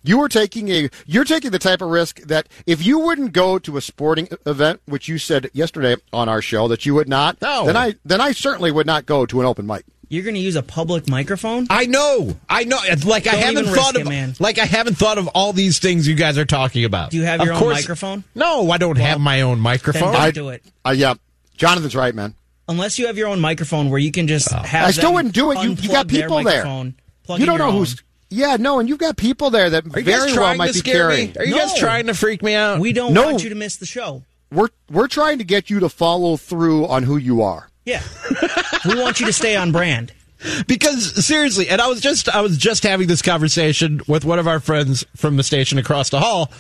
You 0.05 0.21
are 0.23 0.29
taking 0.29 0.69
a 0.71 0.89
you're 1.07 1.25
taking 1.25 1.51
the 1.51 1.59
type 1.59 1.81
of 1.83 1.89
risk 1.91 2.21
that 2.23 2.49
if 2.67 2.85
you 2.85 2.99
wouldn't 2.99 3.33
go 3.33 3.59
to 3.59 3.77
a 3.77 3.81
sporting 3.81 4.29
event, 4.47 4.81
which 4.87 5.07
you 5.09 5.19
said 5.19 5.51
yesterday 5.53 5.97
on 6.13 6.29
our 6.29 6.41
show 6.41 6.67
that 6.69 6.87
you 6.87 6.95
would 6.95 7.09
not, 7.09 7.41
No. 7.43 7.67
then 7.67 7.77
I 7.77 7.95
then 8.05 8.21
I 8.21 8.33
certainly 8.33 8.71
would 8.71 8.87
not 8.87 9.07
go 9.07 9.27
to 9.27 9.41
an 9.41 9.47
open 9.47 9.67
mic. 9.67 9.85
You're 10.11 10.23
going 10.25 10.35
to 10.37 10.41
use 10.41 10.57
a 10.57 10.63
public 10.63 11.09
microphone? 11.09 11.67
I 11.69 11.85
know, 11.87 12.37
I 12.49 12.65
know. 12.65 12.79
Like 13.05 13.27
I 13.27 13.33
Don't 13.33 13.41
haven't 13.41 13.59
even 13.65 13.75
thought 13.75 13.95
risk 13.95 14.01
of, 14.01 14.07
it, 14.07 14.09
man. 14.09 14.35
like 14.41 14.59
I 14.59 14.65
haven't 14.65 14.97
thought 14.97 15.19
of 15.19 15.29
all 15.29 15.53
these 15.53 15.79
things 15.79 16.09
you 16.09 16.15
guys 16.15 16.39
are 16.39 16.47
talking 16.47 16.85
about. 16.85 17.11
Do 17.11 17.19
you 17.19 17.25
have 17.25 17.41
Of 17.41 17.47
your 17.47 17.55
own 17.57 17.69
microphone? 17.71 18.25
No, 18.35 18.71
I 18.71 18.79
don't 18.79 18.97
have 18.97 19.21
my 19.21 19.43
own 19.43 19.57
Then 19.57 19.63
microphone. 19.63 20.13
don't 20.13 20.17
I- 20.23 20.31
do 20.31 20.49
it. 20.49 20.63
Uh, 20.87 20.91
yeah, 20.97 21.15
Jonathan's 21.57 21.95
right, 21.95 22.15
man. 22.15 22.35
Unless 22.71 22.99
you 22.99 23.07
have 23.07 23.17
your 23.17 23.29
own 23.29 23.41
microphone 23.41 23.89
where 23.91 23.99
you 23.99 24.11
can 24.13 24.29
just 24.29 24.51
have 24.53 24.89
I 24.89 24.91
still 24.93 25.15
wouldn't 25.15 25.35
do 25.35 25.53
it. 25.53 25.63
You, 25.63 25.71
you 25.73 25.89
got 25.89 26.07
people 26.09 26.43
there. 26.43 26.65
You 26.67 27.47
don't 27.47 27.59
know 27.59 27.69
own. 27.69 27.75
who's. 27.75 28.03
Yeah, 28.31 28.57
no, 28.61 28.79
and 28.79 28.89
you've 28.91 28.99
got 28.99 29.17
people 29.17 29.49
there 29.49 29.71
that 29.71 29.87
are 29.95 30.01
you 30.01 30.05
very 30.05 30.27
well 30.27 30.35
trying 30.35 30.59
might 30.59 30.67
to 30.69 30.73
be 30.75 30.79
scare 30.81 31.09
carrying. 31.09 31.29
me? 31.29 31.35
Are 31.39 31.45
you 31.47 31.55
guys 31.55 31.79
trying 31.79 32.09
to 32.09 32.15
freak 32.15 32.43
me 32.43 32.55
out? 32.55 32.79
We 32.79 32.93
don't 32.93 33.15
No. 33.15 33.25
want 33.27 33.43
you 33.43 33.49
to 33.49 33.55
miss 33.55 33.77
the 33.77 33.87
show. 33.87 34.23
We're 34.53 34.69
we're 34.91 35.09
trying 35.09 35.39
to 35.39 35.45
get 35.45 35.71
you 35.71 35.81
to 35.81 35.89
follow 35.89 36.37
through 36.37 36.87
on 36.87 37.05
who 37.05 37.17
you 37.17 37.41
are. 37.43 37.69
Yeah. 37.89 38.03
we 38.87 39.01
want 39.01 39.19
you 39.21 39.27
to 39.27 39.33
stay 39.33 39.57
on 39.57 39.73
brand. 39.73 40.13
because 40.67 41.25
seriously, 41.27 41.69
and 41.69 41.81
I 41.81 41.89
was 41.89 42.01
just 42.01 42.29
I 42.29 42.43
was 42.43 42.57
just 42.59 42.85
having 42.85 43.09
this 43.09 43.23
conversation 43.23 44.01
with 44.07 44.25
one 44.25 44.39
of 44.39 44.47
our 44.47 44.61
friends 44.61 45.05
from 45.17 45.37
the 45.37 45.43
station 45.43 45.79
across 45.79 46.11
the 46.11 46.21
hall 46.21 46.53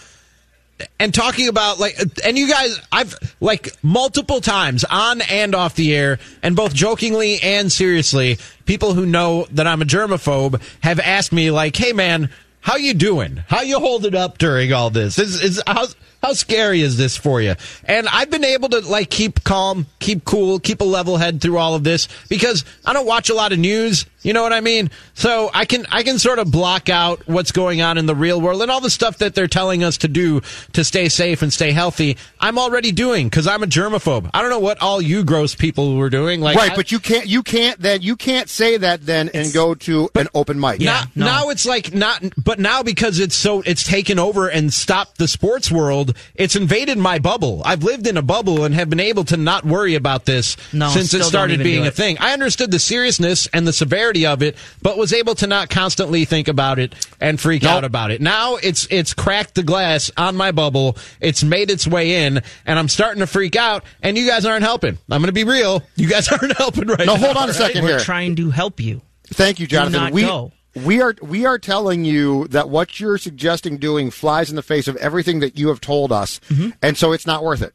and 0.98 1.12
talking 1.12 1.48
about 1.48 1.78
like 1.78 1.96
and 2.24 2.38
you 2.38 2.48
guys 2.48 2.80
I've 2.90 3.16
like 3.40 3.70
multiple 3.82 4.40
times 4.40 4.84
on 4.84 5.20
and 5.22 5.54
off 5.54 5.74
the 5.74 5.94
air 5.94 6.18
and 6.42 6.56
both 6.56 6.74
jokingly 6.74 7.38
and 7.42 7.70
seriously 7.70 8.38
people 8.64 8.94
who 8.94 9.04
know 9.06 9.46
that 9.52 9.66
I'm 9.66 9.82
a 9.82 9.84
germaphobe 9.84 10.60
have 10.80 11.00
asked 11.00 11.32
me 11.32 11.50
like 11.50 11.76
hey 11.76 11.92
man 11.92 12.30
how 12.60 12.76
you 12.76 12.94
doing 12.94 13.42
how 13.48 13.62
you 13.62 13.80
holding 13.80 14.14
up 14.14 14.38
during 14.38 14.72
all 14.72 14.90
this 14.90 15.18
is 15.18 15.42
is 15.42 15.62
how 15.66 15.86
how 16.22 16.32
scary 16.32 16.80
is 16.80 16.96
this 16.96 17.16
for 17.16 17.40
you 17.40 17.54
and 17.84 18.08
I've 18.08 18.30
been 18.30 18.44
able 18.44 18.68
to 18.70 18.80
like 18.80 19.10
keep 19.10 19.44
calm 19.44 19.86
keep 20.00 20.24
cool 20.24 20.58
keep 20.58 20.80
a 20.80 20.84
level 20.84 21.16
head 21.16 21.40
through 21.40 21.58
all 21.58 21.74
of 21.74 21.84
this 21.84 22.08
because 22.28 22.64
I 22.84 22.92
don't 22.92 23.06
watch 23.06 23.30
a 23.30 23.34
lot 23.34 23.52
of 23.52 23.58
news 23.58 24.06
you 24.22 24.32
know 24.32 24.42
what 24.42 24.52
I 24.52 24.60
mean 24.60 24.90
so 25.14 25.50
I 25.54 25.64
can 25.64 25.86
I 25.90 26.02
can 26.02 26.18
sort 26.18 26.38
of 26.38 26.50
block 26.50 26.88
out 26.88 27.26
what's 27.28 27.52
going 27.52 27.80
on 27.82 27.98
in 27.98 28.06
the 28.06 28.14
real 28.14 28.40
world 28.40 28.62
and 28.62 28.70
all 28.70 28.80
the 28.80 28.90
stuff 28.90 29.18
that 29.18 29.34
they're 29.34 29.46
telling 29.46 29.84
us 29.84 29.98
to 29.98 30.08
do 30.08 30.40
to 30.72 30.84
stay 30.84 31.08
safe 31.08 31.42
and 31.42 31.52
stay 31.52 31.70
healthy. 31.72 32.16
I'm 32.40 32.58
already 32.58 32.92
doing 32.92 33.28
because 33.28 33.46
I'm 33.46 33.62
a 33.62 33.66
germaphobe. 33.66 34.30
I 34.34 34.40
don't 34.42 34.50
know 34.50 34.58
what 34.58 34.80
all 34.80 35.00
you 35.00 35.24
gross 35.24 35.54
people 35.54 35.96
were 35.96 36.10
doing. 36.10 36.40
Like, 36.40 36.56
right, 36.56 36.72
I- 36.72 36.76
but 36.76 36.92
you 36.92 36.98
can't 36.98 37.26
you 37.26 37.42
can't 37.42 37.78
then 37.80 38.02
you 38.02 38.16
can't 38.16 38.48
say 38.48 38.76
that 38.76 39.04
then 39.06 39.30
and 39.34 39.52
go 39.52 39.74
to 39.74 40.10
an 40.14 40.28
open 40.34 40.58
mic. 40.58 40.80
Yeah. 40.80 41.04
now, 41.14 41.24
no. 41.24 41.26
now 41.26 41.48
it's 41.50 41.66
like 41.66 41.94
not, 41.94 42.22
but 42.42 42.58
now 42.58 42.82
because 42.82 43.20
it's 43.20 43.34
so, 43.36 43.62
it's 43.62 43.84
taken 43.84 44.18
over 44.18 44.48
and 44.48 44.72
stopped 44.72 45.18
the 45.18 45.28
sports 45.28 45.70
world. 45.70 46.07
It's 46.34 46.56
invaded 46.56 46.98
my 46.98 47.18
bubble. 47.18 47.62
I've 47.64 47.82
lived 47.82 48.06
in 48.06 48.16
a 48.16 48.22
bubble 48.22 48.64
and 48.64 48.74
have 48.74 48.88
been 48.90 49.00
able 49.00 49.24
to 49.24 49.36
not 49.36 49.64
worry 49.64 49.94
about 49.94 50.24
this 50.24 50.56
No, 50.72 50.88
since 50.90 51.12
it 51.14 51.22
started 51.24 51.58
being 51.62 51.82
do 51.82 51.88
a 51.88 51.90
thing. 51.92 52.16
I 52.20 52.32
understood 52.32 52.70
the 52.70 52.78
seriousness 52.78 53.46
and 53.52 53.66
the 53.66 53.72
severity 53.72 54.26
of 54.26 54.42
it, 54.42 54.56
but 54.82 54.96
was 54.98 55.12
able 55.12 55.34
to 55.36 55.46
not 55.46 55.70
constantly 55.70 56.24
think 56.24 56.48
about 56.48 56.78
it 56.78 56.94
and 57.20 57.40
freak 57.40 57.62
Nope. 57.62 57.72
out 57.72 57.84
about 57.84 58.10
it. 58.10 58.20
Now 58.20 58.56
it's 58.56 58.86
it's 58.90 59.14
cracked 59.14 59.54
the 59.54 59.62
glass 59.62 60.10
on 60.16 60.36
my 60.36 60.52
bubble. 60.52 60.96
It's 61.20 61.42
made 61.44 61.70
its 61.70 61.86
way 61.86 62.24
in, 62.26 62.42
and 62.66 62.78
I'm 62.78 62.88
starting 62.88 63.20
to 63.20 63.26
freak 63.26 63.56
out. 63.56 63.84
And 64.02 64.16
you 64.16 64.26
guys 64.26 64.44
aren't 64.46 64.62
helping. 64.64 64.98
I'm 65.10 65.20
going 65.20 65.26
to 65.26 65.32
be 65.32 65.44
real. 65.44 65.82
You 65.96 66.08
guys 66.08 66.28
aren't 66.32 66.56
helping 66.56 66.88
right 66.88 67.06
No, 67.06 67.14
now. 67.14 67.20
hold 67.20 67.36
on 67.36 67.44
a 67.44 67.46
right? 67.48 67.54
second 67.54 67.82
We're 67.82 67.90
here. 67.90 68.00
trying 68.00 68.36
to 68.36 68.50
help 68.50 68.80
you. 68.80 69.02
Thank 69.26 69.60
you, 69.60 69.66
Jonathan. 69.66 69.92
not 70.00 70.12
we 70.12 70.22
go. 70.22 70.52
We 70.84 71.00
are 71.00 71.14
we 71.22 71.46
are 71.46 71.58
telling 71.58 72.04
you 72.04 72.46
that 72.48 72.68
what 72.68 72.98
you're 73.00 73.18
suggesting 73.18 73.76
doing 73.78 74.10
flies 74.10 74.50
in 74.50 74.56
the 74.56 74.62
face 74.62 74.88
of 74.88 74.96
everything 74.96 75.40
that 75.40 75.58
you 75.58 75.68
have 75.68 75.80
told 75.80 76.12
us, 76.12 76.40
Mm-hmm. 76.48 76.70
and 76.82 76.96
so 76.96 77.12
it's 77.12 77.26
not 77.26 77.42
worth 77.44 77.62
it. 77.62 77.74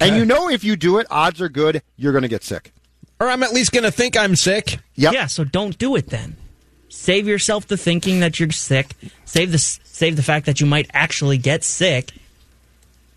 And 0.00 0.16
you 0.16 0.24
know, 0.24 0.48
if 0.48 0.64
you 0.64 0.74
do 0.76 0.98
it, 0.98 1.06
odds 1.10 1.40
are 1.40 1.48
good 1.50 1.82
you're 1.96 2.12
going 2.12 2.22
to 2.22 2.28
get 2.28 2.42
sick. 2.42 2.72
Or 3.20 3.28
I'm 3.28 3.42
at 3.42 3.52
least 3.52 3.72
going 3.72 3.84
to 3.84 3.90
think 3.90 4.16
I'm 4.16 4.34
sick. 4.36 4.78
Yep. 4.94 5.12
Yeah, 5.12 5.26
so 5.26 5.44
don't 5.44 5.76
do 5.78 5.96
it 5.96 6.08
then. 6.08 6.36
Save 6.88 7.26
yourself 7.28 7.66
the 7.66 7.76
thinking 7.76 8.20
that 8.20 8.40
you're 8.40 8.50
sick. 8.52 8.94
Save 9.26 9.52
the 9.52 9.58
save 9.58 10.16
the 10.16 10.22
fact 10.22 10.46
that 10.46 10.60
you 10.60 10.66
might 10.66 10.88
actually 10.94 11.36
get 11.38 11.62
sick. 11.64 12.12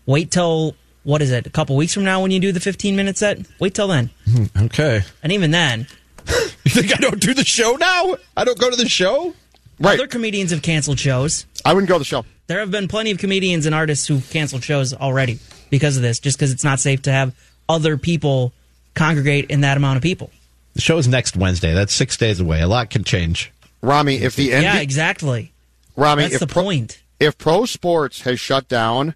Wait 0.06 0.30
till 0.30 0.74
what 1.02 1.22
is 1.22 1.30
it? 1.30 1.46
A 1.46 1.50
couple 1.50 1.76
weeks 1.76 1.94
from 1.94 2.04
now 2.04 2.20
when 2.20 2.30
you 2.30 2.40
do 2.40 2.52
the 2.52 2.60
15 2.60 2.94
minute 2.94 3.16
set. 3.16 3.38
Wait 3.58 3.72
till 3.74 3.88
then. 3.88 4.10
Okay. 4.58 5.02
And 5.22 5.32
even 5.32 5.50
then, 5.50 5.86
You 6.64 6.70
think 6.82 6.92
I 6.92 7.00
don't 7.00 7.20
do 7.20 7.32
the 7.34 7.44
show 7.44 7.72
now? 7.76 8.16
I 8.36 8.44
don't 8.44 8.58
go 8.58 8.70
to 8.70 8.76
the 8.76 8.88
show? 8.88 9.34
Right. 9.80 9.98
other 9.98 10.06
comedians 10.06 10.50
have 10.50 10.60
canceled 10.62 11.00
shows. 11.00 11.46
I 11.64 11.72
wouldn't 11.72 11.88
go 11.88 11.94
to 11.94 11.98
the 12.00 12.04
show. 12.04 12.24
There 12.48 12.60
have 12.60 12.70
been 12.70 12.86
plenty 12.86 13.10
of 13.12 13.18
comedians 13.18 13.64
and 13.66 13.74
artists 13.74 14.06
who 14.06 14.20
canceled 14.20 14.62
shows 14.62 14.92
already 14.92 15.38
because 15.70 15.96
of 15.96 16.02
this, 16.02 16.20
just 16.20 16.36
because 16.38 16.52
it's 16.52 16.62
not 16.62 16.78
safe 16.78 17.02
to 17.02 17.12
have 17.12 17.34
other 17.68 17.96
people 17.96 18.52
congregate 18.94 19.50
in 19.50 19.62
that 19.62 19.76
amount 19.78 19.96
of 19.96 20.02
people. 20.02 20.30
The 20.74 20.80
show 20.82 20.98
is 20.98 21.08
next 21.08 21.34
Wednesday. 21.36 21.72
That's 21.72 21.94
six 21.94 22.16
days 22.16 22.40
away. 22.40 22.60
A 22.60 22.68
lot 22.68 22.90
can 22.90 23.04
change. 23.04 23.50
Rami, 23.82 24.16
if 24.16 24.36
the 24.36 24.50
NBA, 24.50 24.62
yeah, 24.62 24.80
exactly. 24.80 25.52
Rami, 25.96 26.22
That's 26.24 26.34
if 26.34 26.40
the 26.40 26.46
pro, 26.46 26.62
point. 26.64 27.02
if 27.18 27.38
pro 27.38 27.64
sports 27.64 28.20
has 28.22 28.38
shut 28.38 28.68
down, 28.68 29.14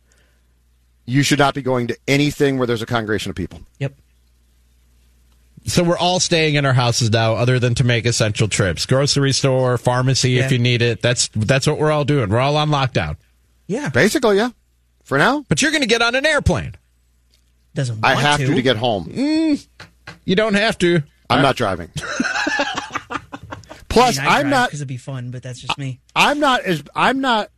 you 1.05 1.23
should 1.23 1.39
not 1.39 1.55
be 1.55 1.63
going 1.63 1.89
to 1.89 1.99
anything 2.09 2.57
where 2.57 2.67
there's 2.67 2.83
a 2.83 2.87
congregation 2.87 3.31
of 3.31 3.37
people. 3.37 3.61
Yep. 3.79 3.95
So 5.67 5.83
we're 5.83 5.97
all 5.97 6.21
staying 6.21 6.57
in 6.57 6.67
our 6.67 6.75
houses 6.75 7.11
now, 7.11 7.35
other 7.35 7.59
than 7.59 7.75
to 7.77 7.85
make 7.85 8.05
essential 8.05 8.49
trips. 8.49 8.85
Grocery 8.85 9.33
store, 9.33 9.79
pharmacy, 9.79 10.39
if 10.39 10.53
you 10.53 10.59
need 10.59 10.83
it. 10.83 11.01
That's 11.01 11.29
that's 11.29 11.67
what 11.67 11.79
we're 11.79 11.91
all 11.91 12.05
doing. 12.05 12.29
We're 12.29 12.41
all 12.41 12.57
on 12.57 12.69
lockdown. 12.69 13.17
Yeah. 13.67 13.89
Basically, 13.89 14.37
yeah. 14.37 14.51
For 15.05 15.19
now, 15.19 15.45
But 15.49 15.63
you're 15.63 15.71
going 15.71 15.83
to 15.83 15.89
get 15.89 16.03
on 16.03 16.15
an 16.15 16.25
airplane. 16.25 16.75
Doesn't 17.75 18.05
I 18.05 18.15
have 18.15 18.41
to 18.41 18.55
to 18.55 18.63
get 18.63 18.77
home. 18.77 19.07
Mm, 19.07 19.67
you 20.25 20.37
don't 20.37 20.55
have 20.55 20.79
to. 20.79 21.03
I'm 21.29 21.43
not 21.43 21.57
driving. 21.57 21.91
Plus, 23.89 24.19
I'm 24.19 24.51
not. 24.51 24.69
because 24.69 24.81
it'd 24.81 24.89
be 24.89 24.97
fun, 24.97 25.31
but 25.31 25.43
that's 25.43 25.61
just 25.61 25.77
me. 25.79 26.01
I'm 26.15 26.41
not 26.41 26.63
as. 26.63 26.83
I'm 26.95 27.21
not. 27.21 27.51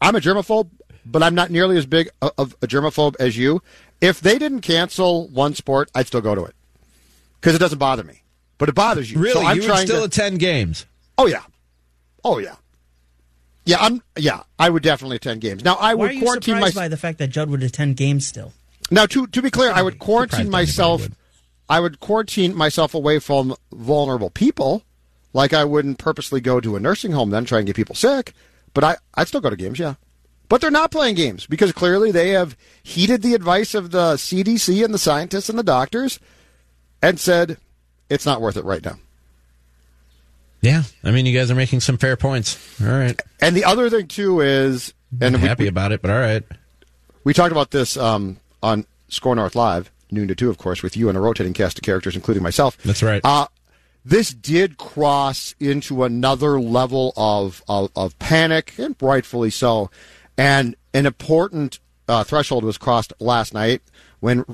I'm 0.00 0.16
a 0.16 0.20
germaphobe, 0.20 0.70
but 1.04 1.22
I'm 1.22 1.34
not 1.34 1.50
nearly 1.50 1.76
as 1.76 1.86
big 1.86 2.08
of 2.22 2.32
of 2.38 2.56
a 2.62 2.66
germaphobe 2.66 3.16
as 3.20 3.36
you. 3.36 3.62
If 4.00 4.20
they 4.20 4.38
didn't 4.38 4.62
cancel 4.62 5.28
one 5.28 5.54
sport, 5.54 5.90
I'd 5.94 6.06
still 6.06 6.22
go 6.22 6.34
to 6.34 6.44
it 6.44 6.54
because 7.40 7.54
it 7.54 7.58
doesn't 7.58 7.78
bother 7.78 8.04
me. 8.04 8.22
But 8.58 8.68
it 8.68 8.74
bothers 8.74 9.10
you. 9.10 9.18
Really, 9.18 9.32
So 9.32 9.40
I'm 9.46 9.60
you 9.60 9.68
would 9.68 9.78
still 9.78 10.00
to. 10.00 10.04
attend 10.04 10.38
games. 10.38 10.86
oh 11.18 11.26
yeah. 11.26 11.42
Oh 12.24 12.38
yeah. 12.38 12.56
Yeah, 13.64 13.76
I'm. 13.80 14.02
Yeah, 14.18 14.42
I 14.58 14.68
would 14.70 14.82
definitely 14.82 15.16
attend 15.16 15.40
games. 15.42 15.64
Now 15.64 15.74
I 15.74 15.94
Why 15.94 16.02
would 16.02 16.10
are 16.10 16.14
you 16.14 16.22
quarantine 16.22 16.54
myself. 16.60 16.74
by 16.74 16.88
the 16.88 16.96
fact 16.96 17.18
that 17.18 17.28
Judd 17.28 17.50
would 17.50 17.62
attend 17.62 17.96
games 17.96 18.26
still? 18.26 18.52
Now, 18.90 19.06
to 19.06 19.26
to 19.28 19.42
be 19.42 19.50
clear, 19.50 19.70
I 19.70 19.82
would 19.82 19.98
quarantine 19.98 20.50
myself. 20.50 21.02
would. 21.02 21.12
I 21.68 21.78
would 21.78 22.00
quarantine 22.00 22.56
myself 22.56 22.94
away 22.94 23.20
from 23.20 23.54
vulnerable 23.72 24.30
people, 24.30 24.82
like 25.32 25.52
I 25.52 25.64
wouldn't 25.64 25.98
purposely 25.98 26.40
go 26.40 26.58
to 26.58 26.74
a 26.74 26.80
nursing 26.80 27.12
home 27.12 27.30
then 27.30 27.44
try 27.44 27.58
and 27.58 27.66
get 27.66 27.76
people 27.76 27.94
sick. 27.94 28.32
But 28.74 28.82
I 28.82 28.96
I'd 29.14 29.28
still 29.28 29.40
go 29.40 29.50
to 29.50 29.56
games, 29.56 29.78
yeah. 29.78 29.94
But 30.48 30.60
they're 30.60 30.70
not 30.72 30.90
playing 30.90 31.14
games 31.14 31.46
because 31.46 31.70
clearly 31.70 32.10
they 32.10 32.30
have 32.30 32.56
heeded 32.82 33.22
the 33.22 33.34
advice 33.34 33.74
of 33.74 33.92
the 33.92 34.14
CDC 34.14 34.84
and 34.84 34.92
the 34.92 34.98
scientists 34.98 35.48
and 35.48 35.56
the 35.58 35.62
doctors, 35.62 36.18
and 37.02 37.18
said 37.18 37.58
it's 38.08 38.26
not 38.26 38.40
worth 38.40 38.56
it 38.56 38.64
right 38.64 38.84
now. 38.84 38.96
Yeah, 40.60 40.82
I 41.02 41.10
mean, 41.10 41.24
you 41.24 41.36
guys 41.36 41.50
are 41.50 41.54
making 41.54 41.80
some 41.80 41.96
fair 41.96 42.16
points. 42.16 42.58
All 42.82 42.88
right, 42.88 43.18
And 43.40 43.56
the 43.56 43.64
other 43.64 43.88
thing 43.88 44.08
too 44.08 44.40
is, 44.40 44.92
and 45.20 45.34
I'm 45.34 45.42
we, 45.42 45.48
happy 45.48 45.66
about 45.66 45.92
it, 45.92 46.02
but 46.02 46.10
all 46.10 46.18
right. 46.18 46.42
We 47.24 47.32
talked 47.32 47.52
about 47.52 47.70
this 47.70 47.96
um, 47.96 48.38
on 48.62 48.84
Skor 49.08 49.36
North 49.36 49.54
Live, 49.54 49.90
noon 50.10 50.28
to 50.28 50.34
two, 50.34 50.50
of 50.50 50.58
course, 50.58 50.82
with 50.82 50.96
you 50.96 51.08
and 51.08 51.16
a 51.16 51.20
rotating 51.20 51.54
cast 51.54 51.78
of 51.78 51.82
characters, 51.82 52.14
including 52.14 52.42
myself. 52.42 52.76
That's 52.84 53.02
right. 53.02 53.22
Uh, 53.24 53.46
this 54.04 54.32
did 54.32 54.76
cross 54.76 55.54
into 55.60 56.04
another 56.04 56.60
level 56.60 57.12
of, 57.16 57.62
of, 57.68 57.90
of 57.96 58.18
panic, 58.18 58.74
and 58.78 58.96
rightfully 59.00 59.50
so. 59.50 59.90
And 60.36 60.76
an 60.94 61.06
important 61.06 61.78
uh, 62.08 62.24
threshold 62.24 62.64
was 62.64 62.78
crossed 62.78 63.12
last 63.18 63.54
night 63.54 63.82
when 64.20 64.44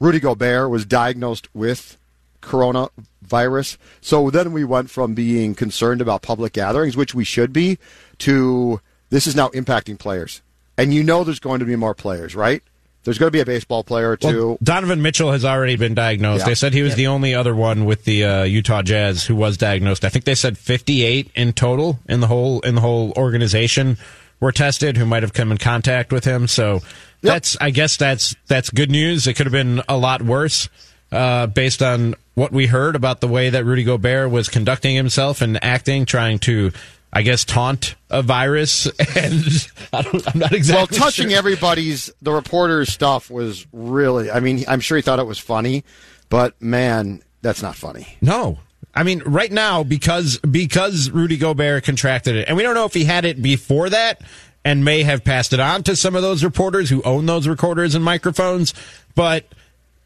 Rudy 0.00 0.20
Gobert 0.20 0.70
was 0.70 0.84
diagnosed 0.84 1.48
with 1.54 1.96
coronavirus. 2.40 3.76
So 4.00 4.30
then 4.30 4.52
we 4.52 4.64
went 4.64 4.90
from 4.90 5.14
being 5.14 5.54
concerned 5.54 6.00
about 6.00 6.22
public 6.22 6.52
gatherings, 6.52 6.96
which 6.96 7.14
we 7.14 7.24
should 7.24 7.52
be, 7.52 7.78
to 8.18 8.80
this 9.10 9.26
is 9.26 9.34
now 9.34 9.48
impacting 9.48 9.98
players. 9.98 10.42
And 10.76 10.94
you 10.94 11.02
know 11.02 11.24
there's 11.24 11.40
going 11.40 11.60
to 11.60 11.66
be 11.66 11.76
more 11.76 11.94
players, 11.94 12.36
right? 12.36 12.62
There's 13.04 13.18
going 13.18 13.28
to 13.28 13.32
be 13.32 13.40
a 13.40 13.46
baseball 13.46 13.84
player 13.84 14.10
or 14.10 14.16
two. 14.16 14.48
Well, 14.48 14.58
Donovan 14.62 15.00
Mitchell 15.00 15.32
has 15.32 15.44
already 15.44 15.76
been 15.76 15.94
diagnosed. 15.94 16.42
Yeah. 16.42 16.50
They 16.50 16.54
said 16.54 16.74
he 16.74 16.82
was 16.82 16.94
the 16.94 17.06
only 17.06 17.34
other 17.34 17.54
one 17.54 17.84
with 17.84 18.04
the 18.04 18.24
uh, 18.24 18.42
Utah 18.42 18.82
Jazz 18.82 19.24
who 19.24 19.34
was 19.34 19.56
diagnosed. 19.56 20.04
I 20.04 20.08
think 20.08 20.24
they 20.24 20.34
said 20.34 20.58
58 20.58 21.30
in 21.34 21.52
total 21.52 21.98
in 22.08 22.20
the 22.20 22.26
whole 22.26 22.60
in 22.60 22.74
the 22.74 22.80
whole 22.80 23.12
organization 23.16 23.96
were 24.40 24.52
tested 24.52 24.96
who 24.96 25.06
might 25.06 25.22
have 25.22 25.32
come 25.32 25.50
in 25.50 25.58
contact 25.58 26.12
with 26.12 26.24
him. 26.24 26.46
So 26.46 26.80
that's 27.22 27.56
I 27.60 27.70
guess 27.70 27.96
that's 27.96 28.34
that's 28.46 28.70
good 28.70 28.90
news. 28.90 29.26
It 29.26 29.34
could 29.34 29.46
have 29.46 29.52
been 29.52 29.82
a 29.88 29.96
lot 29.96 30.22
worse 30.22 30.68
uh, 31.10 31.46
based 31.46 31.82
on 31.82 32.14
what 32.34 32.52
we 32.52 32.66
heard 32.66 32.96
about 32.96 33.20
the 33.20 33.28
way 33.28 33.50
that 33.50 33.64
Rudy 33.64 33.84
Gobert 33.84 34.30
was 34.30 34.48
conducting 34.48 34.94
himself 34.94 35.40
and 35.40 35.62
acting, 35.62 36.04
trying 36.04 36.38
to. 36.40 36.72
I 37.10 37.22
guess 37.22 37.46
taunt 37.46 37.94
a 38.10 38.20
virus, 38.20 38.84
and 39.16 39.70
I 39.94 40.02
don't, 40.02 40.28
I'm 40.28 40.38
not 40.38 40.52
exactly 40.52 40.98
well, 40.98 41.06
touching 41.06 41.30
sure. 41.30 41.38
everybody's 41.38 42.10
the 42.20 42.32
reporter's 42.32 42.92
stuff 42.92 43.30
was 43.30 43.66
really. 43.72 44.30
I 44.30 44.40
mean, 44.40 44.62
I'm 44.68 44.80
sure 44.80 44.96
he 44.96 45.02
thought 45.02 45.18
it 45.18 45.26
was 45.26 45.38
funny, 45.38 45.84
but 46.28 46.60
man, 46.60 47.22
that's 47.40 47.62
not 47.62 47.76
funny. 47.76 48.18
No. 48.20 48.58
I 48.94 49.04
mean, 49.04 49.22
right 49.24 49.50
now, 49.50 49.84
because 49.84 50.38
because 50.38 51.10
Rudy 51.10 51.36
Gobert 51.36 51.84
contracted 51.84 52.36
it, 52.36 52.48
and 52.48 52.56
we 52.56 52.62
don't 52.62 52.74
know 52.74 52.84
if 52.84 52.94
he 52.94 53.04
had 53.04 53.24
it 53.24 53.40
before 53.40 53.88
that 53.88 54.20
and 54.68 54.84
may 54.84 55.02
have 55.02 55.24
passed 55.24 55.54
it 55.54 55.60
on 55.60 55.82
to 55.82 55.96
some 55.96 56.14
of 56.14 56.20
those 56.20 56.44
reporters 56.44 56.90
who 56.90 57.00
own 57.02 57.24
those 57.24 57.48
recorders 57.48 57.94
and 57.94 58.04
microphones, 58.04 58.74
but 59.14 59.46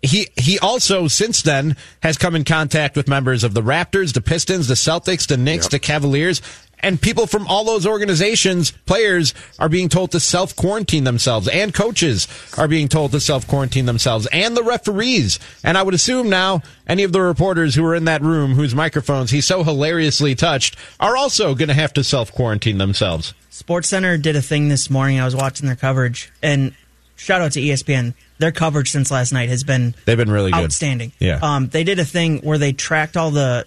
he 0.02 0.28
he 0.36 0.56
also 0.60 1.08
since 1.08 1.42
then 1.42 1.76
has 2.00 2.16
come 2.16 2.36
in 2.36 2.44
contact 2.44 2.96
with 2.96 3.08
members 3.08 3.42
of 3.42 3.54
the 3.54 3.60
Raptors, 3.60 4.12
the 4.12 4.20
Pistons, 4.20 4.68
the 4.68 4.74
Celtics, 4.74 5.26
the 5.26 5.36
Knicks, 5.36 5.66
the 5.66 5.80
Cavaliers, 5.80 6.40
and 6.82 7.00
people 7.00 7.26
from 7.26 7.46
all 7.46 7.64
those 7.64 7.86
organizations, 7.86 8.70
players 8.70 9.34
are 9.58 9.68
being 9.68 9.88
told 9.88 10.10
to 10.12 10.20
self 10.20 10.54
quarantine 10.56 11.04
themselves, 11.04 11.48
and 11.48 11.72
coaches 11.72 12.26
are 12.58 12.68
being 12.68 12.88
told 12.88 13.12
to 13.12 13.20
self 13.20 13.46
quarantine 13.46 13.86
themselves, 13.86 14.26
and 14.32 14.56
the 14.56 14.62
referees. 14.62 15.38
And 15.62 15.78
I 15.78 15.82
would 15.82 15.94
assume 15.94 16.28
now 16.28 16.62
any 16.86 17.04
of 17.04 17.12
the 17.12 17.20
reporters 17.20 17.74
who 17.74 17.84
are 17.84 17.94
in 17.94 18.04
that 18.06 18.22
room 18.22 18.54
whose 18.54 18.74
microphones 18.74 19.30
he 19.30 19.40
so 19.40 19.62
hilariously 19.62 20.34
touched 20.34 20.76
are 20.98 21.16
also 21.16 21.54
going 21.54 21.68
to 21.68 21.74
have 21.74 21.92
to 21.94 22.04
self 22.04 22.32
quarantine 22.32 22.78
themselves. 22.78 23.34
Sports 23.50 23.88
Center 23.88 24.18
did 24.18 24.34
a 24.34 24.42
thing 24.42 24.68
this 24.68 24.90
morning. 24.90 25.20
I 25.20 25.24
was 25.24 25.36
watching 25.36 25.66
their 25.66 25.76
coverage, 25.76 26.32
and 26.42 26.74
shout 27.16 27.40
out 27.40 27.52
to 27.52 27.60
ESPN. 27.60 28.14
Their 28.38 28.50
coverage 28.50 28.90
since 28.90 29.10
last 29.10 29.32
night 29.32 29.50
has 29.50 29.62
been 29.62 29.94
They've 30.04 30.16
been 30.16 30.30
really 30.30 30.50
good. 30.50 30.64
outstanding. 30.64 31.12
Yeah. 31.20 31.38
Um, 31.40 31.68
they 31.68 31.84
did 31.84 32.00
a 32.00 32.04
thing 32.04 32.38
where 32.38 32.58
they 32.58 32.72
tracked 32.72 33.16
all 33.16 33.30
the 33.30 33.66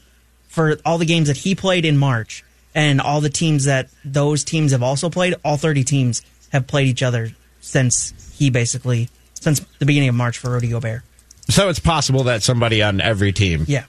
for 0.50 0.77
all 0.86 0.98
the 0.98 1.05
games 1.05 1.27
that 1.27 1.38
he 1.38 1.55
played 1.55 1.86
in 1.86 1.98
March 1.98 2.43
and 2.75 3.01
all 3.01 3.22
the 3.22 3.29
teams 3.29 3.65
that 3.65 3.89
those 4.03 4.44
teams 4.44 4.72
have 4.74 4.84
also 4.84 5.10
played. 5.10 5.34
All 5.44 5.58
thirty 5.58 5.84
teams 5.84 6.22
have 6.51 6.67
played 6.67 6.88
each 6.88 7.01
other 7.01 7.32
since 7.62 8.13
he 8.38 8.51
basically 8.51 9.10
since 9.34 9.62
the 9.79 9.86
beginning 9.88 10.10
of 10.10 10.15
March 10.15 10.38
for 10.38 10.51
Rudy 10.51 10.70
Gobert. 10.70 11.01
So 11.50 11.70
it's 11.70 11.79
possible 11.79 12.24
that 12.25 12.44
somebody 12.44 12.82
on 12.84 13.00
every 13.01 13.32
team. 13.32 13.65
Yeah. 13.67 13.86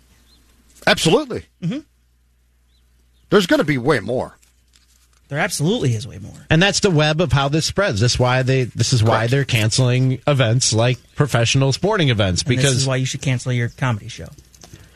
Absolutely. 0.87 1.45
Mm-hmm. 1.63 1.81
There's 3.31 3.47
going 3.47 3.59
to 3.59 3.65
be 3.65 3.79
way 3.79 4.01
more. 4.01 4.37
There 5.29 5.39
absolutely 5.41 5.95
is 5.95 6.07
way 6.07 6.19
more. 6.19 6.47
And 6.51 6.63
that's 6.63 6.79
the 6.81 6.91
web 6.91 7.21
of 7.21 7.33
how 7.33 7.49
this 7.49 7.67
spreads. 7.67 7.99
This 8.01 8.17
why 8.19 8.43
they 8.43 8.65
this 8.65 8.93
is 8.93 9.03
why 9.03 9.27
they're 9.27 9.45
canceling 9.45 10.21
events 10.29 10.73
like 10.73 10.99
professional 11.17 11.73
sporting 11.73 12.11
events 12.11 12.43
And 12.43 12.51
this 12.53 12.57
because 12.59 12.77
is 12.77 12.87
why 12.87 12.97
you 12.97 13.07
should 13.07 13.23
cancel 13.23 13.53
your 13.53 13.69
comedy 13.71 14.07
show. 14.07 14.29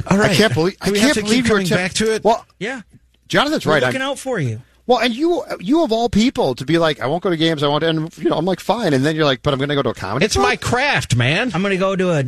all 0.08 0.18
right. 0.18 0.30
I 0.30 0.34
can't 0.36 0.54
believe. 0.54 0.78
Do 0.78 0.94
I 0.94 0.98
can't 0.98 1.14
believe 1.16 1.46
you're 1.46 1.56
coming 1.56 1.66
tip- 1.66 1.76
back 1.78 1.92
to 1.94 2.14
it. 2.14 2.22
Well, 2.22 2.46
Yeah. 2.60 2.82
Jonathan's 3.30 3.64
We're 3.64 3.72
right. 3.74 3.82
looking 3.82 4.02
I'm- 4.02 4.10
out 4.10 4.18
for 4.18 4.38
you. 4.38 4.60
Well, 4.86 4.98
and 4.98 5.14
you, 5.14 5.44
you 5.60 5.84
of 5.84 5.92
all 5.92 6.08
people, 6.08 6.56
to 6.56 6.64
be 6.64 6.76
like, 6.76 6.98
I 7.00 7.06
won't 7.06 7.22
go 7.22 7.30
to 7.30 7.36
games. 7.36 7.62
I 7.62 7.68
want 7.68 7.82
to, 7.82 7.88
and 7.88 8.18
you 8.18 8.28
know, 8.28 8.36
I'm 8.36 8.44
like, 8.44 8.58
fine. 8.58 8.92
And 8.92 9.06
then 9.06 9.14
you're 9.14 9.24
like, 9.24 9.40
but 9.40 9.54
I'm 9.54 9.58
going 9.58 9.68
to 9.68 9.76
go 9.76 9.82
to 9.82 9.90
a 9.90 9.94
comedy. 9.94 10.24
it's 10.26 10.34
club? 10.34 10.48
my 10.48 10.56
craft, 10.56 11.14
man. 11.14 11.52
I'm 11.54 11.62
going 11.62 11.70
to 11.70 11.76
go 11.78 11.94
to 11.94 12.10
a 12.10 12.24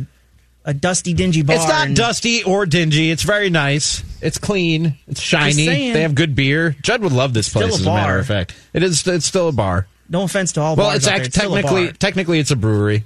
a 0.65 0.73
dusty, 0.73 1.13
dingy 1.13 1.41
bar. 1.41 1.57
It's 1.57 1.67
not 1.67 1.87
and- 1.87 1.95
dusty 1.95 2.41
or 2.45 2.65
dingy. 2.65 3.11
It's 3.11 3.23
very 3.23 3.49
nice. 3.49 4.01
It's 4.21 4.37
clean. 4.37 4.97
It's 5.09 5.19
shiny. 5.19 5.65
They 5.65 6.03
have 6.03 6.15
good 6.15 6.35
beer. 6.35 6.73
Judd 6.81 7.01
would 7.01 7.11
love 7.11 7.33
this 7.33 7.47
Still 7.47 7.63
place. 7.63 7.73
a 7.73 7.79
as 7.81 7.85
a 7.85 7.93
matter 7.93 8.17
of 8.17 8.27
fact, 8.27 8.55
it 8.71 8.81
is. 8.81 9.05
It's 9.05 9.25
still 9.25 9.49
a 9.49 9.51
bar. 9.51 9.87
No 10.07 10.23
offense 10.23 10.53
to 10.53 10.61
all 10.61 10.77
Well, 10.77 10.87
bars 10.87 10.97
it's 10.99 11.07
out 11.07 11.09
there, 11.09 11.15
act- 11.17 11.25
it's 11.27 11.35
still 11.35 11.53
a 11.53 11.61
technically 11.61 11.85
bar. 11.87 11.93
technically 11.93 12.39
it's 12.39 12.51
a 12.51 12.55
brewery. 12.55 13.03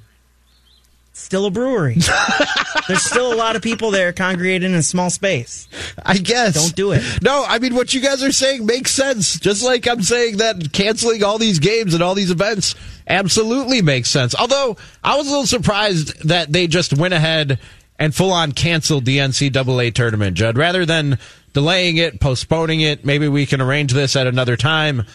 still 1.13 1.47
a 1.47 1.51
brewery. 1.51 1.97
There's 2.87 3.03
still 3.03 3.33
a 3.33 3.35
lot 3.35 3.55
of 3.55 3.61
people 3.61 3.91
there 3.91 4.13
congregating 4.13 4.71
in 4.71 4.77
a 4.77 4.83
small 4.83 5.09
space. 5.09 5.67
I 6.03 6.17
guess. 6.17 6.55
Don't 6.55 6.75
do 6.75 6.91
it. 6.91 7.03
No, 7.21 7.45
I 7.47 7.59
mean 7.59 7.75
what 7.75 7.93
you 7.93 8.01
guys 8.01 8.23
are 8.23 8.31
saying 8.31 8.65
makes 8.65 8.91
sense. 8.91 9.39
Just 9.39 9.63
like 9.63 9.87
I'm 9.87 10.01
saying 10.01 10.37
that 10.37 10.71
canceling 10.73 11.23
all 11.23 11.37
these 11.37 11.59
games 11.59 11.93
and 11.93 12.03
all 12.03 12.15
these 12.15 12.31
events 12.31 12.75
absolutely 13.07 13.81
makes 13.81 14.09
sense. 14.09 14.35
Although 14.35 14.77
I 15.03 15.17
was 15.17 15.27
a 15.27 15.29
little 15.29 15.45
surprised 15.47 16.27
that 16.27 16.51
they 16.51 16.67
just 16.67 16.97
went 16.97 17.13
ahead 17.13 17.59
and 17.99 18.13
full 18.13 18.31
on 18.31 18.51
canceled 18.51 19.05
the 19.05 19.17
NCAA 19.17 19.93
tournament, 19.93 20.37
Judd, 20.37 20.57
rather 20.57 20.85
than 20.85 21.17
delaying 21.53 21.97
it, 21.97 22.19
postponing 22.19 22.81
it. 22.81 23.03
Maybe 23.03 23.27
we 23.27 23.45
can 23.45 23.61
arrange 23.61 23.93
this 23.93 24.15
at 24.15 24.27
another 24.27 24.55
time. 24.55 25.05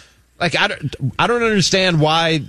Like 0.43 0.57
I 0.57 0.69
don't, 0.69 0.97
I 1.19 1.27
don't 1.27 1.43
understand 1.43 2.01
why. 2.01 2.41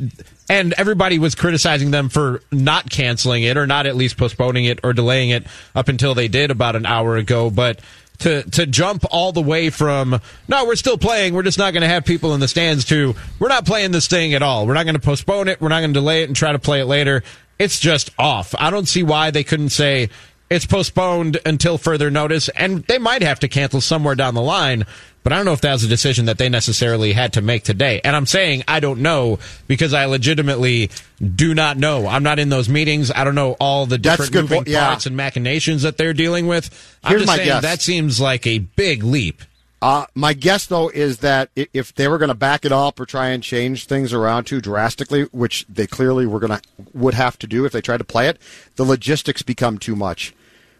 And 0.49 0.73
everybody 0.73 1.19
was 1.19 1.35
criticizing 1.35 1.91
them 1.91 2.09
for 2.09 2.41
not 2.51 2.89
canceling 2.89 3.43
it 3.43 3.55
or 3.55 3.65
not 3.65 3.85
at 3.85 3.95
least 3.95 4.17
postponing 4.17 4.65
it 4.65 4.79
or 4.83 4.91
delaying 4.91 5.29
it 5.29 5.45
up 5.73 5.87
until 5.87 6.15
they 6.15 6.27
did 6.27 6.51
about 6.51 6.75
an 6.75 6.85
hour 6.85 7.15
ago. 7.15 7.49
But 7.49 7.79
to 8.19 8.43
to 8.51 8.65
jump 8.65 9.05
all 9.11 9.31
the 9.31 9.41
way 9.41 9.69
from 9.69 10.19
no, 10.47 10.65
we're 10.65 10.75
still 10.75 10.97
playing. 10.97 11.33
We're 11.33 11.43
just 11.43 11.57
not 11.57 11.71
going 11.71 11.81
to 11.81 11.87
have 11.87 12.03
people 12.03 12.33
in 12.33 12.39
the 12.39 12.47
stands. 12.47 12.85
To 12.85 13.15
we're 13.39 13.47
not 13.47 13.65
playing 13.65 13.91
this 13.91 14.07
thing 14.07 14.33
at 14.33 14.41
all. 14.41 14.65
We're 14.65 14.73
not 14.73 14.83
going 14.83 14.95
to 14.95 15.01
postpone 15.01 15.47
it. 15.47 15.61
We're 15.61 15.69
not 15.69 15.79
going 15.79 15.93
to 15.93 15.99
delay 15.99 16.23
it 16.23 16.29
and 16.29 16.35
try 16.35 16.51
to 16.51 16.59
play 16.59 16.81
it 16.81 16.85
later. 16.85 17.23
It's 17.59 17.79
just 17.79 18.09
off. 18.17 18.55
I 18.57 18.71
don't 18.71 18.87
see 18.87 19.03
why 19.03 19.31
they 19.31 19.43
couldn't 19.43 19.69
say 19.69 20.09
it's 20.49 20.65
postponed 20.65 21.39
until 21.45 21.77
further 21.77 22.11
notice, 22.11 22.49
and 22.49 22.83
they 22.85 22.97
might 22.97 23.21
have 23.21 23.39
to 23.39 23.47
cancel 23.47 23.81
somewhere 23.81 24.15
down 24.15 24.35
the 24.35 24.41
line. 24.41 24.85
But 25.23 25.31
I 25.31 25.37
don't 25.37 25.45
know 25.45 25.53
if 25.53 25.61
that 25.61 25.71
was 25.71 25.83
a 25.83 25.87
decision 25.87 26.25
that 26.25 26.37
they 26.37 26.49
necessarily 26.49 27.13
had 27.13 27.33
to 27.33 27.41
make 27.41 27.63
today. 27.63 28.01
And 28.03 28.15
I'm 28.15 28.25
saying 28.25 28.63
I 28.67 28.79
don't 28.81 28.99
know 29.01 29.39
because 29.67 29.93
I 29.93 30.05
legitimately 30.05 30.89
do 31.35 31.53
not 31.53 31.77
know. 31.77 32.07
I'm 32.07 32.23
not 32.23 32.39
in 32.39 32.49
those 32.49 32.67
meetings. 32.67 33.09
I 33.09 33.23
don't 33.23 33.35
know 33.35 33.53
all 33.59 33.85
the 33.85 33.97
That's 33.97 34.17
different 34.27 34.49
moving 34.49 34.65
po- 34.65 34.71
yeah. 34.71 34.87
parts 34.87 35.05
and 35.05 35.15
machinations 35.15 35.83
that 35.83 35.97
they're 35.97 36.13
dealing 36.13 36.47
with. 36.47 36.97
I'm 37.03 37.11
Here's 37.11 37.21
just 37.21 37.27
my 37.31 37.37
saying 37.37 37.47
guess. 37.47 37.61
that 37.63 37.81
seems 37.81 38.19
like 38.19 38.45
a 38.45 38.59
big 38.59 39.03
leap. 39.03 39.41
Uh, 39.81 40.05
my 40.15 40.31
guess, 40.31 40.65
though, 40.67 40.87
is 40.87 41.17
that 41.17 41.49
if 41.55 41.93
they 41.95 42.07
were 42.07 42.17
going 42.17 42.29
to 42.29 42.33
back 42.35 42.63
it 42.63 42.71
up 42.71 42.97
or 43.01 43.05
try 43.05 43.27
and 43.29 43.43
change 43.43 43.85
things 43.85 44.13
around 44.13 44.45
too 44.45 44.61
drastically, 44.61 45.23
which 45.33 45.65
they 45.67 45.85
clearly 45.85 46.25
were 46.25 46.39
going 46.39 46.57
to 46.57 46.61
would 46.93 47.13
have 47.13 47.37
to 47.39 47.47
do 47.47 47.65
if 47.65 47.73
they 47.73 47.81
tried 47.81 47.97
to 47.97 48.05
play 48.05 48.29
it, 48.29 48.37
the 48.77 48.85
logistics 48.85 49.41
become 49.41 49.77
too 49.77 49.93
much 49.93 50.33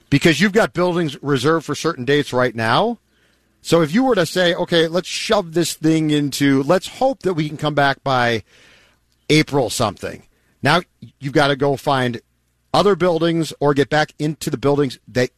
because 0.09 0.39
you've 0.39 0.53
got 0.53 0.71
buildings 0.71 1.21
reserved 1.21 1.65
for 1.65 1.75
certain 1.75 2.05
dates 2.05 2.31
right 2.31 2.55
now. 2.55 2.97
So 3.63 3.81
if 3.81 3.93
you 3.93 4.03
were 4.03 4.15
to 4.15 4.25
say, 4.25 4.53
okay, 4.53 4.89
let's 4.89 5.07
shove 5.07 5.53
this 5.53 5.73
thing 5.73 6.11
into, 6.11 6.63
let's 6.63 6.87
hope 6.87 7.21
that 7.21 7.33
we 7.33 7.47
can 7.47 7.57
come 7.57 7.73
back 7.73 8.03
by 8.03 8.43
April 9.29 9.69
something. 9.69 10.23
Now 10.61 10.81
you've 11.19 11.33
got 11.33 11.47
to 11.47 11.55
go 11.55 11.77
find 11.77 12.21
other 12.73 12.97
buildings 12.97 13.53
or 13.61 13.73
get 13.73 13.89
back 13.89 14.13
into 14.19 14.49
the 14.49 14.57
buildings 14.57 14.99
that 15.07 15.29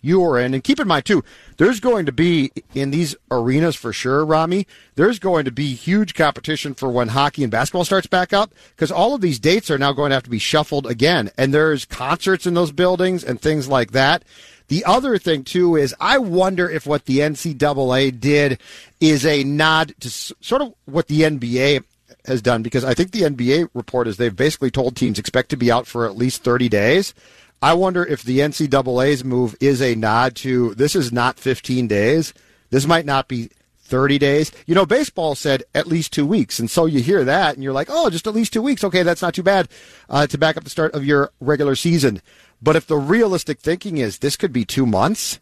you 0.00 0.22
are 0.22 0.38
in. 0.38 0.54
And 0.54 0.62
keep 0.62 0.78
in 0.78 0.86
mind, 0.86 1.06
too, 1.06 1.24
there's 1.56 1.80
going 1.80 2.06
to 2.06 2.12
be 2.12 2.52
in 2.74 2.90
these 2.92 3.16
arenas 3.30 3.74
for 3.74 3.92
sure, 3.92 4.24
Rami, 4.24 4.66
there's 4.94 5.18
going 5.18 5.46
to 5.46 5.50
be 5.50 5.74
huge 5.74 6.14
competition 6.14 6.74
for 6.74 6.90
when 6.90 7.08
hockey 7.08 7.42
and 7.42 7.50
basketball 7.50 7.84
starts 7.84 8.06
back 8.06 8.32
up 8.32 8.54
because 8.76 8.92
all 8.92 9.14
of 9.14 9.20
these 9.20 9.40
dates 9.40 9.70
are 9.70 9.78
now 9.78 9.92
going 9.92 10.10
to 10.10 10.14
have 10.14 10.22
to 10.24 10.30
be 10.30 10.38
shuffled 10.38 10.86
again. 10.86 11.30
And 11.36 11.52
there's 11.52 11.86
concerts 11.86 12.46
in 12.46 12.54
those 12.54 12.70
buildings 12.70 13.24
and 13.24 13.40
things 13.40 13.66
like 13.66 13.92
that. 13.92 14.24
The 14.68 14.84
other 14.84 15.18
thing, 15.18 15.44
too, 15.44 15.76
is 15.76 15.94
I 16.00 16.18
wonder 16.18 16.68
if 16.68 16.86
what 16.86 17.04
the 17.04 17.18
NCAA 17.18 18.18
did 18.18 18.58
is 19.00 19.26
a 19.26 19.44
nod 19.44 19.94
to 20.00 20.10
sort 20.10 20.62
of 20.62 20.74
what 20.86 21.08
the 21.08 21.22
NBA 21.22 21.84
has 22.26 22.40
done 22.40 22.62
because 22.62 22.84
I 22.84 22.94
think 22.94 23.10
the 23.10 23.22
NBA 23.22 23.68
report 23.74 24.08
is 24.08 24.16
they've 24.16 24.34
basically 24.34 24.70
told 24.70 24.96
teams 24.96 25.18
expect 25.18 25.50
to 25.50 25.56
be 25.56 25.70
out 25.70 25.86
for 25.86 26.06
at 26.06 26.16
least 26.16 26.42
30 26.42 26.68
days. 26.68 27.14
I 27.60 27.74
wonder 27.74 28.04
if 28.04 28.22
the 28.22 28.40
NCAA's 28.40 29.24
move 29.24 29.54
is 29.60 29.80
a 29.80 29.94
nod 29.94 30.34
to 30.36 30.74
this 30.74 30.94
is 30.94 31.12
not 31.12 31.38
15 31.38 31.86
days. 31.88 32.34
This 32.70 32.86
might 32.86 33.06
not 33.06 33.28
be 33.28 33.50
30 33.84 34.18
days. 34.18 34.52
You 34.66 34.74
know, 34.74 34.86
baseball 34.86 35.34
said 35.34 35.64
at 35.74 35.86
least 35.86 36.12
two 36.12 36.26
weeks. 36.26 36.58
And 36.58 36.70
so 36.70 36.86
you 36.86 37.00
hear 37.00 37.24
that 37.24 37.54
and 37.54 37.62
you're 37.62 37.72
like, 37.72 37.88
oh, 37.90 38.10
just 38.10 38.26
at 38.26 38.34
least 38.34 38.52
two 38.52 38.62
weeks. 38.62 38.82
Okay, 38.84 39.02
that's 39.02 39.22
not 39.22 39.34
too 39.34 39.42
bad 39.42 39.68
uh, 40.08 40.26
to 40.26 40.38
back 40.38 40.56
up 40.56 40.64
the 40.64 40.70
start 40.70 40.94
of 40.94 41.04
your 41.04 41.30
regular 41.40 41.76
season. 41.76 42.20
But 42.64 42.76
if 42.76 42.86
the 42.86 42.96
realistic 42.96 43.60
thinking 43.60 43.98
is 43.98 44.18
this 44.18 44.36
could 44.36 44.52
be 44.52 44.64
two 44.64 44.86
months, 44.86 45.38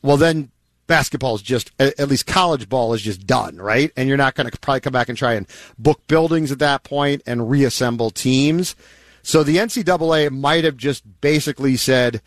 well, 0.00 0.16
then 0.16 0.50
basketball 0.86 1.34
is 1.34 1.42
just, 1.42 1.72
at 1.80 2.08
least 2.08 2.24
college 2.24 2.68
ball 2.68 2.94
is 2.94 3.02
just 3.02 3.26
done, 3.26 3.56
right? 3.56 3.90
And 3.96 4.08
you're 4.08 4.16
not 4.16 4.36
going 4.36 4.48
to 4.48 4.58
probably 4.58 4.80
come 4.80 4.92
back 4.92 5.08
and 5.08 5.18
try 5.18 5.34
and 5.34 5.48
book 5.76 6.06
buildings 6.06 6.52
at 6.52 6.60
that 6.60 6.84
point 6.84 7.22
and 7.26 7.50
reassemble 7.50 8.10
teams. 8.10 8.76
So 9.24 9.42
the 9.42 9.56
NCAA 9.56 10.30
might 10.30 10.62
have 10.62 10.76
just 10.76 11.02
basically 11.20 11.76
said, 11.76 12.22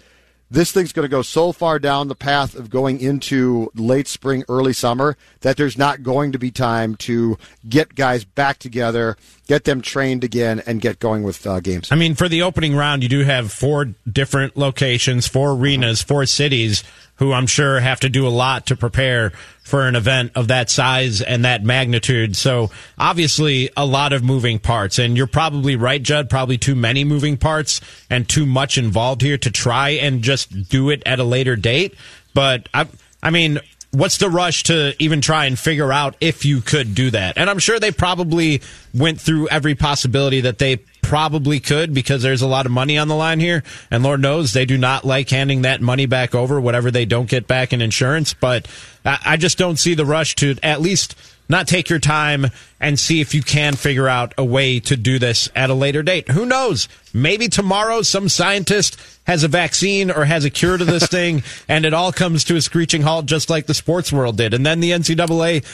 this 0.51 0.73
thing's 0.73 0.91
going 0.91 1.05
to 1.05 1.09
go 1.09 1.21
so 1.21 1.53
far 1.53 1.79
down 1.79 2.09
the 2.09 2.15
path 2.15 2.55
of 2.55 2.69
going 2.69 2.99
into 2.99 3.71
late 3.75 4.07
spring, 4.07 4.43
early 4.49 4.73
summer 4.73 5.15
that 5.41 5.55
there's 5.55 5.77
not 5.77 6.03
going 6.03 6.33
to 6.33 6.39
be 6.39 6.51
time 6.51 6.95
to 6.95 7.37
get 7.69 7.95
guys 7.95 8.25
back 8.25 8.57
together, 8.57 9.15
get 9.49 9.63
them 9.63 9.81
trained 9.81 10.23
again, 10.23 10.61
and 10.67 10.79
get 10.79 10.99
going 10.99 11.23
with 11.23 11.45
uh, 11.47 11.59
games. 11.59 11.91
I 11.91 11.95
mean, 11.95 12.13
for 12.13 12.29
the 12.29 12.43
opening 12.43 12.75
round, 12.75 13.01
you 13.01 13.09
do 13.09 13.23
have 13.23 13.51
four 13.51 13.85
different 14.09 14.55
locations, 14.55 15.27
four 15.27 15.53
arenas, 15.53 16.03
four 16.03 16.27
cities 16.27 16.83
who 17.15 17.33
I'm 17.33 17.47
sure 17.47 17.79
have 17.79 17.99
to 18.01 18.09
do 18.09 18.27
a 18.27 18.29
lot 18.29 18.67
to 18.67 18.75
prepare 18.75 19.31
for 19.63 19.87
an 19.87 19.95
event 19.95 20.33
of 20.35 20.49
that 20.49 20.69
size 20.69 21.21
and 21.21 21.45
that 21.45 21.63
magnitude. 21.63 22.37
So 22.37 22.69
obviously 22.97 23.71
a 23.75 23.87
lot 23.87 24.13
of 24.13 24.23
moving 24.23 24.59
parts 24.59 24.99
and 24.99 25.17
you're 25.17 25.27
probably 25.27 25.75
right, 25.75 26.01
Judd, 26.01 26.29
probably 26.29 26.59
too 26.59 26.75
many 26.75 27.03
moving 27.03 27.35
parts 27.35 27.81
and 28.09 28.29
too 28.29 28.45
much 28.45 28.77
involved 28.77 29.21
here 29.21 29.37
to 29.39 29.51
try 29.51 29.89
and 29.89 30.21
just 30.21 30.69
do 30.69 30.91
it 30.91 31.03
at 31.05 31.19
a 31.19 31.23
later 31.25 31.55
date. 31.55 31.95
But 32.33 32.69
I, 32.73 32.87
I 33.21 33.31
mean, 33.31 33.59
what's 33.91 34.17
the 34.17 34.29
rush 34.29 34.63
to 34.63 34.93
even 34.99 35.21
try 35.21 35.45
and 35.45 35.57
figure 35.57 35.91
out 35.91 36.15
if 36.21 36.45
you 36.45 36.61
could 36.61 36.93
do 36.93 37.11
that? 37.11 37.37
And 37.37 37.49
I'm 37.49 37.59
sure 37.59 37.79
they 37.79 37.91
probably 37.91 38.61
went 38.93 39.19
through 39.19 39.49
every 39.49 39.75
possibility 39.75 40.41
that 40.41 40.59
they 40.59 40.77
probably 41.01 41.59
could 41.59 41.93
because 41.93 42.21
there's 42.21 42.43
a 42.43 42.47
lot 42.47 42.65
of 42.65 42.71
money 42.71 42.97
on 42.97 43.07
the 43.07 43.15
line 43.15 43.39
here. 43.39 43.63
And 43.89 44.03
Lord 44.03 44.21
knows 44.21 44.53
they 44.53 44.65
do 44.65 44.77
not 44.77 45.05
like 45.05 45.29
handing 45.29 45.63
that 45.63 45.81
money 45.81 46.05
back 46.05 46.35
over, 46.35 46.61
whatever 46.61 46.91
they 46.91 47.05
don't 47.05 47.29
get 47.29 47.47
back 47.47 47.73
in 47.73 47.81
insurance. 47.81 48.33
But 48.33 48.67
I 49.03 49.37
just 49.37 49.57
don't 49.57 49.77
see 49.77 49.95
the 49.95 50.05
rush 50.05 50.35
to 50.35 50.55
at 50.61 50.81
least 50.81 51.15
not 51.49 51.67
take 51.67 51.89
your 51.89 51.99
time 51.99 52.47
and 52.79 52.97
see 52.99 53.19
if 53.19 53.33
you 53.33 53.41
can 53.41 53.75
figure 53.75 54.07
out 54.07 54.33
a 54.37 54.45
way 54.45 54.79
to 54.79 54.95
do 54.95 55.19
this 55.19 55.49
at 55.55 55.69
a 55.69 55.73
later 55.73 56.03
date. 56.03 56.29
Who 56.29 56.45
knows? 56.45 56.87
Maybe 57.13 57.49
tomorrow 57.49 58.03
some 58.03 58.29
scientist 58.29 58.97
has 59.25 59.43
a 59.43 59.47
vaccine 59.47 60.11
or 60.11 60.25
has 60.25 60.45
a 60.45 60.49
cure 60.49 60.77
to 60.77 60.85
this 60.85 61.07
thing 61.09 61.43
and 61.67 61.85
it 61.85 61.93
all 61.93 62.11
comes 62.11 62.43
to 62.45 62.55
a 62.55 62.61
screeching 62.61 63.01
halt 63.01 63.25
just 63.25 63.49
like 63.49 63.65
the 63.65 63.73
sports 63.73 64.13
world 64.13 64.37
did. 64.37 64.53
And 64.53 64.65
then 64.65 64.79
the 64.79 64.91
NCAA 64.91 65.65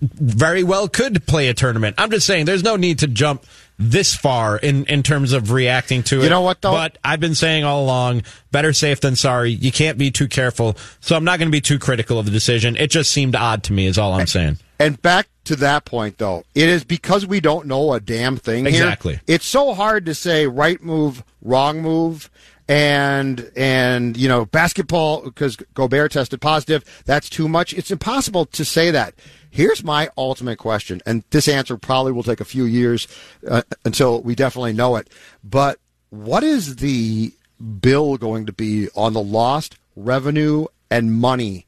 very 0.00 0.62
well 0.62 0.88
could 0.88 1.26
play 1.26 1.48
a 1.48 1.54
tournament. 1.54 1.96
I'm 1.98 2.10
just 2.10 2.26
saying 2.26 2.46
there's 2.46 2.62
no 2.62 2.76
need 2.76 3.00
to 3.00 3.06
jump 3.06 3.44
this 3.78 4.14
far 4.14 4.56
in, 4.56 4.84
in 4.86 5.02
terms 5.02 5.32
of 5.32 5.52
reacting 5.52 6.02
to 6.04 6.20
it. 6.20 6.24
You 6.24 6.30
know 6.30 6.40
what, 6.40 6.62
though? 6.62 6.72
But 6.72 6.98
I've 7.04 7.20
been 7.20 7.34
saying 7.34 7.64
all 7.64 7.84
along, 7.84 8.22
better 8.50 8.72
safe 8.72 9.00
than 9.00 9.14
sorry. 9.16 9.50
You 9.50 9.70
can't 9.70 9.98
be 9.98 10.10
too 10.10 10.28
careful. 10.28 10.76
So 11.00 11.16
I'm 11.16 11.24
not 11.24 11.38
going 11.38 11.48
to 11.48 11.52
be 11.52 11.60
too 11.60 11.78
critical 11.78 12.18
of 12.18 12.26
the 12.26 12.32
decision. 12.32 12.76
It 12.76 12.90
just 12.90 13.12
seemed 13.12 13.36
odd 13.36 13.64
to 13.64 13.72
me, 13.72 13.86
is 13.86 13.98
all 13.98 14.14
I'm 14.14 14.26
saying. 14.26 14.58
And 14.78 15.00
back 15.02 15.28
to 15.44 15.56
that 15.56 15.84
point, 15.84 16.18
though, 16.18 16.44
it 16.54 16.68
is 16.68 16.84
because 16.84 17.26
we 17.26 17.40
don't 17.40 17.66
know 17.66 17.92
a 17.92 18.00
damn 18.00 18.36
thing 18.36 18.64
here. 18.64 18.74
Exactly. 18.74 19.20
It's 19.26 19.46
so 19.46 19.74
hard 19.74 20.06
to 20.06 20.14
say 20.14 20.46
right 20.46 20.80
move, 20.82 21.24
wrong 21.42 21.82
move, 21.82 22.30
and 22.68 23.50
and 23.56 24.16
you 24.16 24.28
know 24.28 24.44
basketball 24.44 25.22
because 25.22 25.56
Gobert 25.74 26.12
tested 26.12 26.40
positive. 26.40 26.84
That's 27.06 27.28
too 27.28 27.48
much. 27.48 27.72
It's 27.72 27.90
impossible 27.90 28.46
to 28.46 28.64
say 28.64 28.90
that. 28.90 29.14
Here's 29.50 29.82
my 29.82 30.10
ultimate 30.18 30.58
question, 30.58 31.00
and 31.06 31.24
this 31.30 31.48
answer 31.48 31.76
probably 31.78 32.12
will 32.12 32.22
take 32.22 32.40
a 32.40 32.44
few 32.44 32.64
years 32.64 33.08
uh, 33.48 33.62
until 33.84 34.20
we 34.20 34.34
definitely 34.34 34.74
know 34.74 34.96
it. 34.96 35.08
But 35.42 35.78
what 36.10 36.44
is 36.44 36.76
the 36.76 37.32
bill 37.80 38.18
going 38.18 38.46
to 38.46 38.52
be 38.52 38.88
on 38.94 39.14
the 39.14 39.22
lost 39.22 39.76
revenue 39.96 40.66
and 40.90 41.12
money 41.12 41.66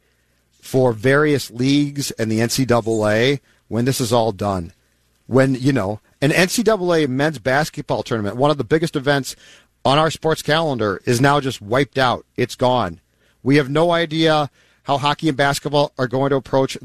for 0.71 0.93
various 0.93 1.51
leagues 1.51 2.13
and 2.13 2.31
the 2.31 2.39
NCAA 2.39 3.41
when 3.67 3.87
this 3.87 4.01
is 4.01 4.13
all 4.13 4.31
done? 4.31 4.73
When, 5.27 5.57
you 5.57 5.73
know, 5.73 5.99
an 6.23 6.31
NCAA 6.31 7.09
men's 7.09 7.41
basketball 7.41 8.05
tournament, 8.05 8.37
one 8.37 8.53
of 8.53 8.57
the 8.57 8.63
biggest 8.63 8.95
events 8.95 9.35
on 9.85 9.99
our 9.99 10.13
sports 10.13 10.43
calendar, 10.43 11.03
is 11.07 11.21
now 11.21 11.41
just 11.41 11.61
wiped 11.61 11.99
out. 11.99 12.25
It's 12.37 12.55
gone. 12.55 13.01
We 13.43 13.57
have 13.57 13.69
no 13.69 13.91
idea 13.91 14.49
how 14.85 14.99
hockey 14.99 15.29
and 15.29 15.37
basketball 15.37 15.93
are 15.99 16.07
going 16.07 16.31
to 16.31 16.37
approach 16.37 16.79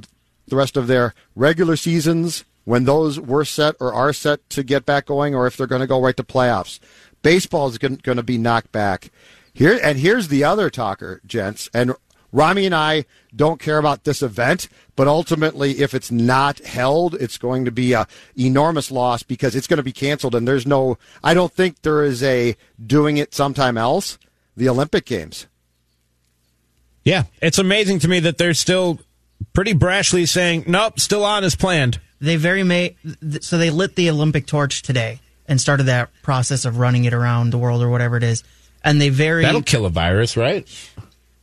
the 0.48 0.56
rest 0.56 0.78
of 0.78 0.88
their 0.88 1.14
regular 1.36 1.76
seasons 1.76 2.44
when 2.64 2.86
those 2.86 3.20
were 3.20 3.46
set 3.46 3.76
or 3.80 3.94
are 3.94 4.14
set 4.14 4.50
to 4.50 4.64
get 4.64 4.84
back 4.84 5.06
going, 5.06 5.36
or 5.36 5.46
if 5.46 5.58
they're 5.58 5.68
going 5.68 5.82
to 5.82 5.88
go 5.88 6.02
right 6.02 6.18
to 6.18 6.24
playoffs. 6.24 6.80
Baseball 7.22 7.68
is 7.68 7.78
going 7.78 8.00
to 8.00 8.24
be 8.24 8.40
knocked 8.40 8.72
back. 8.72 9.12
Here 9.54 9.80
and 9.82 10.00
here's 10.00 10.28
the 10.30 10.44
other 10.44 10.72
talker, 10.72 11.22
gents. 11.26 11.70
And 11.72 11.94
Rami 12.36 12.66
and 12.66 12.76
I 12.76 13.06
don't 13.34 13.62
care 13.62 13.78
about 13.78 14.04
this 14.04 14.22
event, 14.22 14.68
but 14.98 15.08
ultimately, 15.08 15.80
if 15.80 15.94
it's 15.94 16.12
not 16.12 16.60
held, 16.60 17.16
it's 17.16 17.38
going 17.38 17.64
to 17.64 17.72
be 17.72 17.94
a 17.94 18.08
enormous 18.38 18.92
loss 18.92 19.24
because 19.24 19.56
it's 19.56 19.68
going 19.68 19.78
to 19.78 19.84
be 19.84 19.94
canceled. 19.94 20.36
And 20.36 20.46
there's 20.46 20.68
no, 20.68 20.98
I 21.24 21.34
don't 21.34 21.54
think 21.54 21.82
there 21.82 22.04
is 22.04 22.22
a 22.22 22.58
doing 22.86 23.16
it 23.16 23.34
sometime 23.34 23.78
else. 23.78 24.18
The 24.58 24.68
Olympic 24.68 25.06
Games. 25.06 25.48
Yeah, 27.06 27.24
it's 27.42 27.58
amazing 27.58 28.00
to 28.00 28.10
me 28.10 28.20
that 28.20 28.38
they're 28.38 28.54
still 28.54 29.00
pretty 29.54 29.74
brashly 29.74 30.28
saying, 30.28 30.66
nope, 30.68 31.00
still 31.00 31.24
on 31.24 31.46
as 31.46 31.56
planned. 31.56 32.02
They 32.20 32.36
very 32.36 32.64
may, 32.64 32.98
so 33.40 33.58
they 33.58 33.70
lit 33.70 33.96
the 33.96 34.10
Olympic 34.10 34.46
torch 34.46 34.82
today 34.82 35.22
and 35.48 35.62
started 35.62 35.84
that 35.84 36.10
process 36.22 36.66
of 36.66 36.80
running 36.80 37.06
it 37.06 37.14
around 37.14 37.52
the 37.52 37.58
world 37.58 37.82
or 37.82 37.90
whatever 37.90 38.18
it 38.18 38.24
is. 38.24 38.44
And 38.84 39.00
they 39.00 39.10
very. 39.10 39.44
That'll 39.44 39.62
kill 39.62 39.86
a 39.86 39.90
virus, 39.90 40.36
right? 40.36 40.68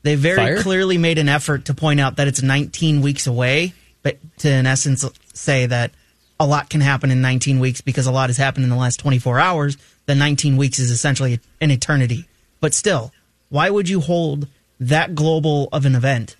They 0.02 0.14
very 0.16 0.36
Fire? 0.36 0.62
clearly 0.62 0.98
made 0.98 1.18
an 1.18 1.28
effort 1.28 1.66
to 1.66 1.74
point 1.74 2.00
out 2.00 2.16
that 2.16 2.26
it's 2.28 2.42
19 2.42 3.02
weeks 3.02 3.26
away, 3.26 3.72
but 4.02 4.18
to, 4.38 4.50
in 4.50 4.66
essence, 4.66 5.04
say 5.32 5.66
that 5.66 5.92
a 6.40 6.46
lot 6.46 6.68
can 6.70 6.80
happen 6.80 7.10
in 7.10 7.20
19 7.22 7.60
weeks 7.60 7.80
because 7.80 8.06
a 8.06 8.10
lot 8.12 8.28
has 8.28 8.36
happened 8.36 8.64
in 8.64 8.70
the 8.70 8.76
last 8.76 8.98
24 8.98 9.38
hours. 9.38 9.76
The 10.06 10.14
19 10.16 10.56
weeks 10.56 10.78
is 10.80 10.90
essentially 10.90 11.38
an 11.60 11.70
eternity. 11.70 12.26
But 12.60 12.74
still, 12.74 13.12
why 13.48 13.70
would 13.70 13.88
you 13.88 14.00
hold 14.00 14.48
that 14.80 15.14
global 15.14 15.68
of 15.72 15.86
an 15.86 15.94
event 15.94 16.34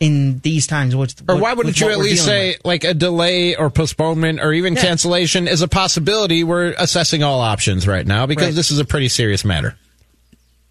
in 0.00 0.40
these 0.40 0.66
times? 0.66 0.96
What's, 0.96 1.14
Or 1.28 1.36
why 1.36 1.52
wouldn't 1.52 1.80
you 1.80 1.88
at 1.90 1.98
least 1.98 2.24
say 2.24 2.50
with? 2.52 2.64
like 2.64 2.82
a 2.84 2.94
delay 2.94 3.54
or 3.54 3.70
postponement 3.70 4.40
or 4.40 4.52
even 4.52 4.74
Yeah. 4.74 4.82
cancellation 4.82 5.46
is 5.46 5.62
a 5.62 5.68
possibility? 5.68 6.42
We're 6.42 6.74
assessing 6.78 7.22
all 7.22 7.40
options 7.40 7.86
right 7.86 8.06
now 8.06 8.26
because 8.26 8.46
Right. 8.46 8.54
this 8.54 8.72
is 8.72 8.80
a 8.80 8.84
pretty 8.84 9.08
serious 9.08 9.44
matter. 9.44 9.76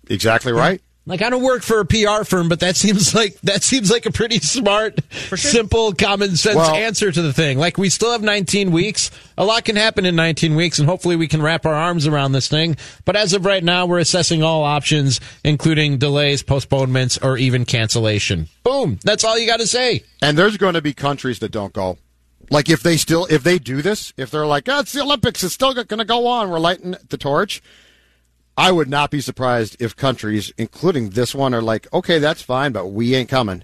Exactly 0.10 0.52
right. 0.52 0.82
Like 1.06 1.22
I 1.22 1.30
don't 1.30 1.44
work 1.44 1.64
for 1.64 1.82
a 1.82 1.86
PR 1.86 2.24
firm, 2.24 2.48
but 2.48 2.62
that 2.62 2.78
seems 2.78 3.14
like 3.14 3.40
that 3.42 3.62
seems 3.62 3.92
like 3.92 4.06
a 4.06 4.12
pretty 4.12 4.40
smart, 4.40 5.00
simple, 5.36 5.92
common 5.94 6.38
sense 6.38 6.56
Well- 6.56 6.76
answer 6.76 7.12
to 7.12 7.22
the 7.22 7.34
thing. 7.34 7.58
Like 7.60 7.78
we 7.78 7.90
still 7.90 8.12
have 8.14 8.22
19 8.22 8.72
weeks. 8.72 9.12
A 9.38 9.44
lot 9.44 9.66
can 9.66 9.76
happen 9.76 10.06
in 10.06 10.16
19 10.16 10.56
weeks, 10.56 10.80
and 10.80 10.88
hopefully 10.88 11.18
we 11.18 11.28
can 11.28 11.42
wrap 11.42 11.66
our 11.66 11.74
arms 11.74 12.08
around 12.08 12.32
this 12.32 12.48
thing. 12.48 12.78
But 13.04 13.18
as 13.18 13.34
of 13.34 13.46
right 13.46 13.64
now, 13.64 13.86
we're 13.86 14.00
assessing 14.00 14.44
all 14.44 14.64
options, 14.64 15.20
including 15.44 15.98
delays, 15.98 16.42
postponements, 16.42 17.18
or 17.18 17.38
even 17.38 17.66
cancellation. 17.66 18.48
Boom. 18.64 18.98
That's 19.04 19.26
all 19.26 19.38
you 19.38 19.46
got 19.46 19.60
to 19.60 19.68
say. 19.68 20.04
And 20.22 20.38
there's 20.38 20.56
going 20.56 20.76
to 20.76 20.82
be 20.82 20.94
countries 20.94 21.40
that 21.40 21.52
don't 21.52 21.74
go. 21.74 21.98
Like 22.50 22.70
if 22.70 22.82
they 22.82 22.96
still 22.98 23.26
if 23.26 23.44
they 23.44 23.60
do 23.60 23.82
this, 23.82 24.14
if 24.16 24.32
they're 24.32 24.46
like, 24.46 24.70
oh, 24.70 24.80
it's 24.80 24.94
the 24.94 25.02
Olympics, 25.02 25.44
it's 25.44 25.54
still 25.54 25.74
going 25.74 25.88
to 26.00 26.06
go 26.06 26.28
on. 26.28 26.50
We're 26.50 26.60
lighting 26.60 26.96
the 27.10 27.18
torch. 27.18 27.62
I 28.58 28.72
would 28.72 28.90
not 28.90 29.10
be 29.10 29.22
surprised 29.22 29.82
if 29.82 29.96
countries, 29.96 30.54
including 30.58 31.12
this 31.12 31.34
one, 31.34 31.54
are 31.54 31.62
like, 31.62 31.92
okay, 31.92 32.20
that's 32.20 32.42
fine, 32.42 32.72
but 32.72 32.88
we 32.88 33.16
ain't 33.16 33.30
coming. 33.30 33.64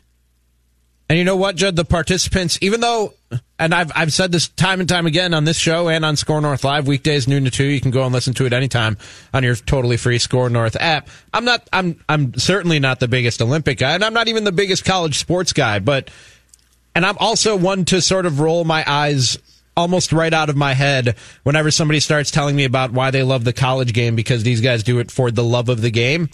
And 1.09 1.17
you 1.17 1.25
know 1.25 1.35
what, 1.35 1.55
Judd? 1.55 1.75
The 1.75 1.85
participants, 1.85 2.59
even 2.61 2.81
though, 2.81 3.15
and 3.57 3.73
I've 3.73 3.91
I've 3.95 4.13
said 4.13 4.31
this 4.31 4.47
time 4.47 4.79
and 4.79 4.87
time 4.87 5.07
again 5.07 5.33
on 5.33 5.43
this 5.43 5.57
show 5.57 5.89
and 5.89 6.05
on 6.05 6.13
Skor 6.13 6.39
North 6.39 6.63
Live 6.63 6.87
weekdays 6.87 7.27
noon 7.27 7.45
to 7.45 7.51
two. 7.51 7.63
You 7.63 7.81
can 7.81 7.89
go 7.89 8.03
and 8.03 8.13
listen 8.13 8.35
to 8.35 8.45
it 8.45 8.53
anytime 8.53 8.95
on 9.33 9.43
your 9.43 9.55
totally 9.55 9.97
free 9.97 10.19
Skor 10.19 10.51
North 10.51 10.75
app. 10.79 11.09
I'm 11.33 11.45
not. 11.45 11.67
I'm 11.73 11.99
I'm 12.07 12.35
certainly 12.35 12.79
not 12.79 12.99
the 12.99 13.07
biggest 13.07 13.41
Olympic 13.41 13.79
guy, 13.79 13.95
and 13.95 14.05
I'm 14.05 14.13
not 14.13 14.27
even 14.27 14.43
the 14.43 14.51
biggest 14.51 14.85
college 14.85 15.17
sports 15.17 15.51
guy. 15.51 15.79
But 15.79 16.11
and 16.93 17.03
I'm 17.03 17.17
also 17.17 17.55
one 17.55 17.85
to 17.85 18.01
sort 18.01 18.27
of 18.27 18.39
roll 18.39 18.63
my 18.63 18.83
eyes 18.85 19.39
almost 19.79 20.11
right 20.11 20.33
out 20.33 20.49
of 20.49 20.57
my 20.57 20.73
head 20.73 21.15
whenever 21.43 21.71
somebody 21.71 21.99
starts 21.99 22.31
telling 22.31 22.55
me 22.55 22.65
about 22.65 22.91
why 22.91 23.11
they 23.11 23.23
love 23.23 23.43
the 23.43 23.53
college 23.53 23.93
game 23.93 24.15
because 24.15 24.43
these 24.43 24.61
guys 24.61 24.83
do 24.83 24.99
it 24.99 25.09
for 25.09 25.31
the 25.31 25.43
love 25.43 25.69
of 25.69 25.81
the 25.81 25.89
game. 25.89 26.29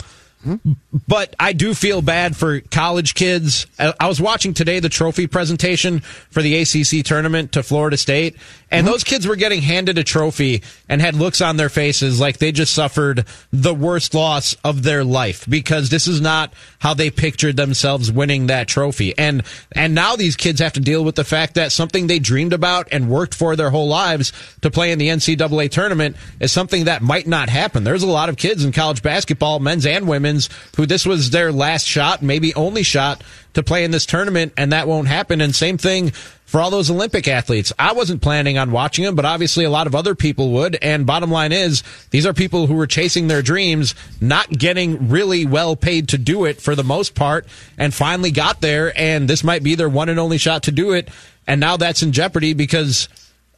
But 1.07 1.35
I 1.39 1.53
do 1.53 1.73
feel 1.73 2.01
bad 2.01 2.35
for 2.35 2.59
college 2.59 3.15
kids. 3.15 3.65
I 3.79 4.07
was 4.07 4.21
watching 4.21 4.53
today 4.53 4.79
the 4.79 4.89
trophy 4.89 5.27
presentation 5.27 6.01
for 6.01 6.41
the 6.41 6.55
ACC 6.57 7.03
tournament 7.03 7.53
to 7.53 7.63
Florida 7.63 7.97
State, 7.97 8.35
and 8.69 8.85
mm-hmm. 8.85 8.91
those 8.91 9.03
kids 9.03 9.27
were 9.27 9.35
getting 9.35 9.61
handed 9.61 9.97
a 9.97 10.03
trophy 10.03 10.61
and 10.87 11.01
had 11.01 11.15
looks 11.15 11.41
on 11.41 11.57
their 11.57 11.69
faces 11.69 12.19
like 12.19 12.37
they 12.37 12.51
just 12.51 12.73
suffered 12.73 13.25
the 13.51 13.73
worst 13.73 14.13
loss 14.13 14.55
of 14.63 14.83
their 14.83 15.03
life 15.03 15.45
because 15.49 15.89
this 15.89 16.07
is 16.07 16.21
not 16.21 16.53
how 16.79 16.93
they 16.93 17.09
pictured 17.09 17.57
themselves 17.57 18.11
winning 18.11 18.47
that 18.47 18.67
trophy. 18.67 19.17
And 19.17 19.43
and 19.71 19.95
now 19.95 20.15
these 20.15 20.35
kids 20.35 20.59
have 20.59 20.73
to 20.73 20.79
deal 20.79 21.03
with 21.03 21.15
the 21.15 21.23
fact 21.23 21.55
that 21.55 21.71
something 21.71 22.07
they 22.07 22.19
dreamed 22.19 22.53
about 22.53 22.87
and 22.91 23.09
worked 23.09 23.33
for 23.33 23.55
their 23.55 23.69
whole 23.69 23.87
lives 23.87 24.31
to 24.61 24.69
play 24.69 24.91
in 24.91 24.99
the 24.99 25.09
NCAA 25.09 25.71
tournament 25.71 26.15
is 26.39 26.51
something 26.51 26.85
that 26.85 27.01
might 27.01 27.27
not 27.27 27.49
happen. 27.49 27.83
There's 27.83 28.03
a 28.03 28.07
lot 28.07 28.29
of 28.29 28.37
kids 28.37 28.63
in 28.63 28.71
college 28.71 29.01
basketball, 29.01 29.59
men's 29.59 29.85
and 29.85 30.07
women's, 30.07 30.34
who 30.75 30.85
this 30.85 31.05
was 31.05 31.29
their 31.29 31.51
last 31.51 31.85
shot, 31.85 32.21
maybe 32.21 32.53
only 32.55 32.83
shot 32.83 33.23
to 33.53 33.63
play 33.63 33.83
in 33.83 33.91
this 33.91 34.05
tournament, 34.05 34.53
and 34.57 34.71
that 34.71 34.87
won't 34.87 35.07
happen. 35.07 35.41
And 35.41 35.55
same 35.55 35.77
thing 35.77 36.11
for 36.45 36.61
all 36.61 36.69
those 36.69 36.91
Olympic 36.91 37.27
athletes. 37.27 37.73
I 37.79 37.93
wasn't 37.93 38.21
planning 38.21 38.57
on 38.57 38.71
watching 38.71 39.03
them, 39.03 39.15
but 39.15 39.25
obviously 39.25 39.65
a 39.65 39.69
lot 39.69 39.87
of 39.87 39.95
other 39.95 40.13
people 40.13 40.51
would. 40.51 40.77
And 40.81 41.05
bottom 41.05 41.31
line 41.31 41.51
is, 41.51 41.83
these 42.11 42.25
are 42.25 42.33
people 42.33 42.67
who 42.67 42.75
were 42.75 42.87
chasing 42.87 43.27
their 43.27 43.41
dreams, 43.41 43.95
not 44.21 44.49
getting 44.49 45.09
really 45.09 45.45
well 45.45 45.75
paid 45.75 46.09
to 46.09 46.17
do 46.17 46.45
it 46.45 46.61
for 46.61 46.75
the 46.75 46.83
most 46.83 47.15
part, 47.15 47.47
and 47.77 47.93
finally 47.93 48.31
got 48.31 48.61
there. 48.61 48.97
And 48.97 49.27
this 49.27 49.43
might 49.43 49.63
be 49.63 49.75
their 49.75 49.89
one 49.89 50.09
and 50.09 50.19
only 50.19 50.37
shot 50.37 50.63
to 50.63 50.71
do 50.71 50.91
it. 50.93 51.09
And 51.47 51.59
now 51.59 51.77
that's 51.77 52.03
in 52.03 52.11
jeopardy 52.11 52.53
because 52.53 53.07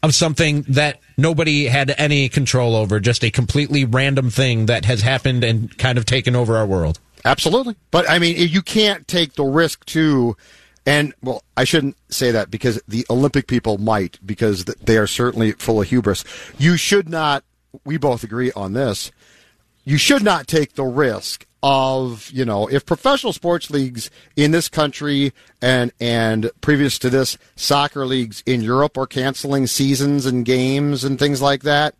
of 0.03 0.13
something 0.13 0.63
that 0.69 0.99
nobody 1.17 1.65
had 1.65 1.93
any 1.97 2.29
control 2.29 2.75
over, 2.75 2.99
just 2.99 3.23
a 3.23 3.31
completely 3.31 3.85
random 3.85 4.29
thing 4.29 4.67
that 4.67 4.85
has 4.85 5.01
happened 5.01 5.43
and 5.43 5.77
kind 5.77 5.97
of 5.97 6.05
taken 6.05 6.35
over 6.35 6.55
our 6.57 6.65
world. 6.65 6.99
Absolutely. 7.25 7.75
But 7.91 8.09
I 8.09 8.19
mean, 8.19 8.35
you 8.37 8.61
can't 8.61 9.07
take 9.07 9.33
the 9.33 9.43
risk 9.43 9.85
too 9.85 10.37
And 10.87 11.13
well, 11.21 11.43
I 11.57 11.65
shouldn't 11.65 11.97
say 12.09 12.31
that 12.31 12.49
because 12.49 12.81
the 12.87 13.05
Olympic 13.09 13.47
people 13.47 13.77
might, 13.77 14.19
because 14.25 14.63
they 14.63 14.97
are 14.97 15.05
certainly 15.05 15.51
full 15.51 15.81
of 15.81 15.89
hubris. 15.89 16.23
You 16.57 16.77
should 16.77 17.09
not. 17.09 17.43
We 17.83 17.97
both 17.97 18.23
agree 18.23 18.53
on 18.53 18.71
this. 18.73 19.11
You 19.83 19.97
should 19.97 20.23
not 20.23 20.47
take 20.47 20.73
the 20.75 20.85
risk 20.85 21.45
of 21.63 22.29
you 22.31 22.45
know 22.45 22.67
if 22.67 22.85
professional 22.85 23.33
sports 23.33 23.71
leagues 23.71 24.11
in 24.35 24.51
this 24.51 24.69
country 24.69 25.33
and 25.61 25.91
and 25.99 26.51
previous 26.61 26.99
to 26.99 27.09
this 27.09 27.37
soccer 27.55 28.05
leagues 28.05 28.43
in 28.45 28.61
Europe 28.61 28.97
are 28.97 29.07
canceling 29.07 29.65
seasons 29.65 30.25
and 30.25 30.45
games 30.45 31.03
and 31.03 31.17
things 31.17 31.41
like 31.41 31.63
that. 31.63 31.95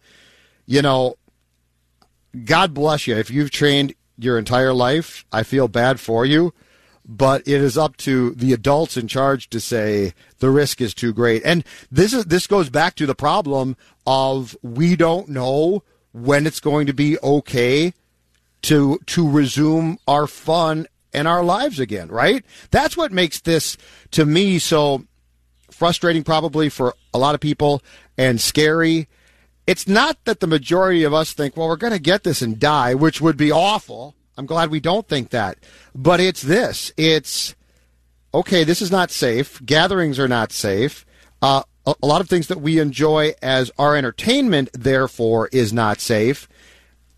You 0.66 0.82
know, 0.82 1.16
God 2.46 2.74
bless 2.74 3.08
you 3.08 3.16
if 3.16 3.32
you've 3.32 3.52
trained 3.52 3.96
your 4.18 4.38
entire 4.38 4.74
life. 4.74 5.26
I 5.32 5.44
feel 5.44 5.68
bad 5.68 6.00
for 6.00 6.26
you 6.26 6.54
but 7.08 7.42
it 7.48 7.62
is 7.62 7.78
up 7.78 7.96
to 7.96 8.32
the 8.32 8.52
adults 8.52 8.98
in 8.98 9.08
charge 9.08 9.50
to 9.50 9.62
say 9.62 10.14
the 10.40 10.50
risk 10.50 10.82
is 10.82 10.94
too 10.94 11.14
great. 11.14 11.42
And 11.46 11.64
this 11.90 12.14
is 12.14 12.26
this 12.26 12.48
goes 12.48 12.70
back 12.70 12.96
to 12.96 13.06
the 13.06 13.16
problem 13.16 13.78
of 14.06 14.58
we 14.62 14.96
don't 14.96 15.30
know 15.30 15.84
when 16.12 16.46
it's 16.46 16.60
going 16.60 16.86
to 16.88 16.94
be 16.94 17.18
okay 17.20 17.94
to 18.68 19.00
to 19.08 19.30
resume 19.30 19.98
our 20.08 20.28
fun 20.28 20.88
and 21.14 21.28
our 21.28 21.44
lives 21.44 21.80
again, 21.80 22.10
right? 22.10 22.46
That's 22.72 22.96
what 22.96 23.12
makes 23.12 23.42
this 23.42 23.78
to 24.12 24.26
me 24.26 24.60
so 24.60 25.04
frustrating 25.72 26.24
probably 26.24 26.70
for 26.70 26.96
a 27.14 27.18
lot 27.18 27.36
of 27.36 27.42
people 27.42 27.82
and 28.18 28.40
scary. 28.40 29.08
It's 29.66 29.88
not 29.88 30.24
that 30.26 30.40
the 30.40 30.48
majority 30.48 31.04
of 31.04 31.14
us 31.14 31.34
think, 31.34 31.58
well, 31.58 31.68
we're 31.68 31.76
going 31.76 31.94
to 31.94 32.00
get 32.00 32.24
this 32.24 32.42
and 32.42 32.58
die, 32.58 32.94
which 32.94 33.20
would 33.20 33.36
be 33.36 33.52
awful 33.52 34.16
I'm 34.38 34.46
glad 34.46 34.70
we 34.70 34.80
don't 34.80 35.08
think 35.08 35.32
that. 35.32 35.58
But 35.96 36.20
it's 36.20 36.44
this. 36.44 36.92
It's 36.96 37.56
okay. 38.34 38.64
This 38.64 38.82
is 38.82 38.92
not 38.92 39.10
safe. 39.10 39.64
Gatherings 39.66 40.20
are 40.20 40.28
not 40.28 40.52
safe. 40.52 41.06
Uh, 41.42 41.64
a, 41.86 41.96
a 42.02 42.06
lot 42.06 42.22
of 42.22 42.30
things 42.30 42.48
that 42.48 42.62
we 42.62 42.80
enjoy 42.80 43.34
as 43.42 43.72
our 43.80 43.96
entertainment, 43.96 44.70
therefore, 44.74 45.50
is 45.52 45.74
not 45.74 46.00
safe. 46.00 46.48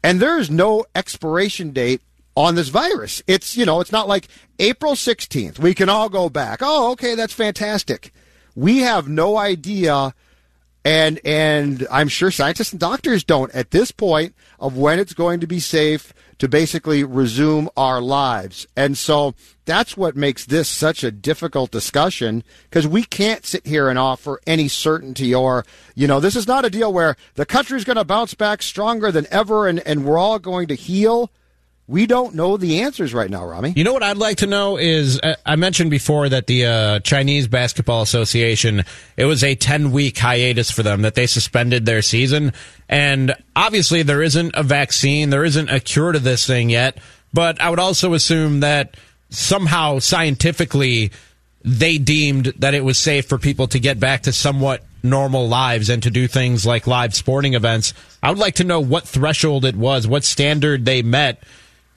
And 0.04 0.20
there 0.20 0.38
is 0.40 0.50
no 0.50 0.86
expiration 0.96 1.72
date 1.72 2.02
on 2.36 2.56
this 2.56 2.70
virus. 2.70 3.22
It's 3.28 3.58
you 3.58 3.66
know, 3.66 3.82
it's 3.82 3.92
not 3.92 4.08
like 4.08 4.28
April 4.60 4.94
16th. 4.94 5.60
We 5.60 5.74
can 5.74 5.90
all 5.90 6.10
go 6.10 6.30
back. 6.30 6.60
Oh, 6.62 6.92
okay, 6.92 7.16
that's 7.16 7.34
fantastic. 7.34 8.14
We 8.56 8.80
have 8.80 9.08
no 9.08 9.38
idea 9.38 10.14
and 10.86 11.20
and 11.26 11.88
I'm 11.92 12.08
sure 12.08 12.32
scientists 12.32 12.72
and 12.72 12.80
doctors 12.80 13.24
don't 13.24 13.54
at 13.54 13.72
this 13.72 13.92
point 13.92 14.34
of 14.60 14.78
when 14.78 15.00
it's 15.00 15.14
going 15.14 15.40
to 15.42 15.48
be 15.48 15.60
safe 15.60 16.14
to 16.40 16.48
basically 16.48 17.04
resume 17.04 17.70
our 17.76 18.02
lives. 18.02 18.66
And 18.76 18.98
so 18.98 19.36
that's 19.66 19.98
what 19.98 20.16
makes 20.16 20.46
this 20.46 20.70
such 20.70 21.04
a 21.04 21.12
difficult 21.12 21.70
discussion 21.70 22.44
because 22.64 22.88
we 22.88 23.04
can't 23.04 23.46
sit 23.46 23.68
here 23.68 23.90
and 23.90 24.00
offer 24.00 24.40
any 24.48 24.70
certainty 24.70 25.36
or, 25.36 25.66
you 25.96 26.08
know, 26.08 26.22
this 26.22 26.38
is 26.38 26.48
not 26.48 26.66
a 26.66 26.70
deal 26.70 26.94
where 26.94 27.18
the 27.36 27.46
country's 27.46 27.84
going 27.84 27.98
to 27.98 28.06
bounce 28.06 28.34
back 28.34 28.62
stronger 28.62 29.12
than 29.12 29.28
ever 29.30 29.68
and, 29.68 29.80
and 29.86 30.06
we're 30.06 30.18
all 30.18 30.40
going 30.40 30.68
to 30.70 30.76
heal. 30.76 31.30
We 31.90 32.06
don't 32.06 32.36
know 32.36 32.56
the 32.56 32.82
answers 32.82 33.16
right 33.16 33.32
now, 33.32 33.44
Rami. 33.44 33.74
You 33.76 33.84
know 33.84 33.94
what 33.94 34.04
I'd 34.04 34.16
like 34.16 34.38
to 34.38 34.46
know 34.46 34.78
is 34.78 35.20
uh, 35.20 35.34
I 35.44 35.56
mentioned 35.56 35.90
before 35.90 36.30
that 36.30 36.46
the 36.46 36.66
uh, 36.68 37.00
Chinese 37.00 37.48
Basketball 37.48 38.04
Association 38.04 38.84
it 39.18 39.26
was 39.26 39.44
a 39.44 39.56
10 39.56 39.92
week 39.92 40.20
hiatus 40.20 40.70
for 40.70 40.84
them 40.84 41.02
that 41.02 41.16
they 41.16 41.26
suspended 41.26 41.88
their 41.88 42.04
season 42.04 42.54
and 42.90 43.34
obviously 43.56 44.04
there 44.04 44.22
isn't 44.22 44.52
a 44.54 44.62
vaccine, 44.62 45.32
there 45.32 45.44
isn't 45.44 45.68
a 45.68 45.80
cure 45.80 46.12
to 46.12 46.20
this 46.20 46.46
thing 46.46 46.70
yet, 46.70 47.00
but 47.34 47.60
I 47.60 47.72
would 47.72 47.80
also 47.80 48.14
assume 48.14 48.60
that 48.60 48.96
somehow 49.32 49.98
scientifically 49.98 51.10
they 51.66 51.98
deemed 51.98 52.54
that 52.60 52.76
it 52.76 52.84
was 52.84 53.00
safe 53.00 53.26
for 53.26 53.40
people 53.40 53.66
to 53.66 53.80
get 53.80 54.00
back 54.00 54.22
to 54.24 54.32
somewhat 54.32 54.84
normal 55.02 55.48
lives 55.48 55.90
and 55.90 56.04
to 56.04 56.12
do 56.12 56.28
things 56.28 56.68
like 56.68 56.86
live 56.86 57.16
sporting 57.16 57.56
events. 57.56 57.96
I 58.22 58.30
would 58.30 58.38
like 58.38 58.56
to 58.56 58.64
know 58.64 58.80
what 58.80 59.08
threshold 59.08 59.66
it 59.66 59.76
was, 59.76 60.08
what 60.08 60.24
standard 60.24 60.86
they 60.86 61.02
met 61.02 61.42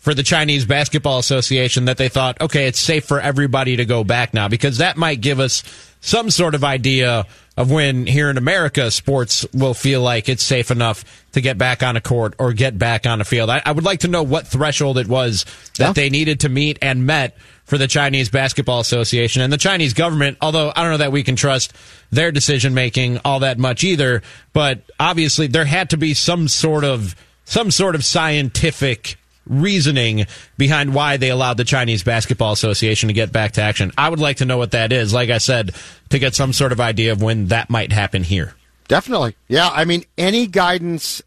for 0.02 0.14
the 0.14 0.24
Chinese 0.24 0.64
Basketball 0.64 1.20
Association 1.20 1.84
that 1.84 1.96
they 1.96 2.08
thought, 2.08 2.40
okay, 2.40 2.66
it's 2.66 2.80
safe 2.80 3.04
for 3.04 3.20
everybody 3.20 3.76
to 3.76 3.84
go 3.84 4.02
back 4.02 4.34
now 4.34 4.48
because 4.48 4.78
that 4.78 4.96
might 4.96 5.20
give 5.20 5.38
us 5.38 5.62
some 6.00 6.28
sort 6.28 6.56
of 6.56 6.64
idea 6.64 7.24
of 7.56 7.70
when 7.70 8.04
here 8.06 8.28
in 8.28 8.36
America 8.36 8.90
sports 8.90 9.46
will 9.54 9.74
feel 9.74 10.00
like 10.00 10.28
it's 10.28 10.42
safe 10.42 10.72
enough 10.72 11.04
to 11.30 11.40
get 11.40 11.56
back 11.56 11.84
on 11.84 11.96
a 11.96 12.00
court 12.00 12.34
or 12.40 12.52
get 12.52 12.76
back 12.76 13.06
on 13.06 13.20
a 13.20 13.24
field. 13.24 13.48
I, 13.48 13.62
I 13.64 13.70
would 13.70 13.84
like 13.84 14.00
to 14.00 14.08
know 14.08 14.24
what 14.24 14.48
threshold 14.48 14.98
it 14.98 15.06
was 15.06 15.46
that 15.78 15.86
yeah. 15.86 15.92
they 15.92 16.10
needed 16.10 16.40
to 16.40 16.48
meet 16.48 16.80
and 16.82 17.06
met 17.06 17.36
for 17.62 17.78
the 17.78 17.86
Chinese 17.86 18.28
Basketball 18.28 18.80
Association 18.80 19.40
and 19.40 19.52
the 19.52 19.56
Chinese 19.56 19.94
government, 19.94 20.36
although 20.40 20.72
I 20.74 20.82
don't 20.82 20.90
know 20.90 20.96
that 20.96 21.12
we 21.12 21.22
can 21.22 21.36
trust 21.36 21.74
their 22.10 22.32
decision 22.32 22.74
making 22.74 23.20
all 23.24 23.38
that 23.40 23.56
much 23.56 23.84
either, 23.84 24.22
but 24.52 24.80
obviously 24.98 25.46
there 25.46 25.64
had 25.64 25.90
to 25.90 25.96
be 25.96 26.12
some 26.12 26.48
sort 26.48 26.82
of 26.82 27.14
some 27.44 27.70
sort 27.70 27.94
of 27.94 28.04
scientific 28.04 29.16
reasoning 29.46 30.26
behind 30.56 30.94
why 30.94 31.16
they 31.16 31.30
allowed 31.30 31.56
the 31.56 31.64
Chinese 31.64 32.02
Basketball 32.02 32.52
Association 32.52 33.08
to 33.08 33.12
get 33.12 33.32
back 33.32 33.52
to 33.52 33.62
action. 33.62 33.92
I 33.98 34.08
would 34.08 34.20
like 34.20 34.38
to 34.38 34.44
know 34.44 34.58
what 34.58 34.72
that 34.72 34.92
is, 34.92 35.12
like 35.12 35.30
I 35.30 35.38
said, 35.38 35.74
to 36.10 36.18
get 36.18 36.34
some 36.34 36.52
sort 36.52 36.72
of 36.72 36.80
idea 36.80 37.12
of 37.12 37.22
when 37.22 37.46
that 37.46 37.70
might 37.70 37.92
happen 37.92 38.22
here. 38.22 38.54
Definitely. 38.88 39.36
Yeah, 39.48 39.70
I 39.70 39.84
mean 39.84 40.04
any 40.18 40.46
guidance 40.46 41.22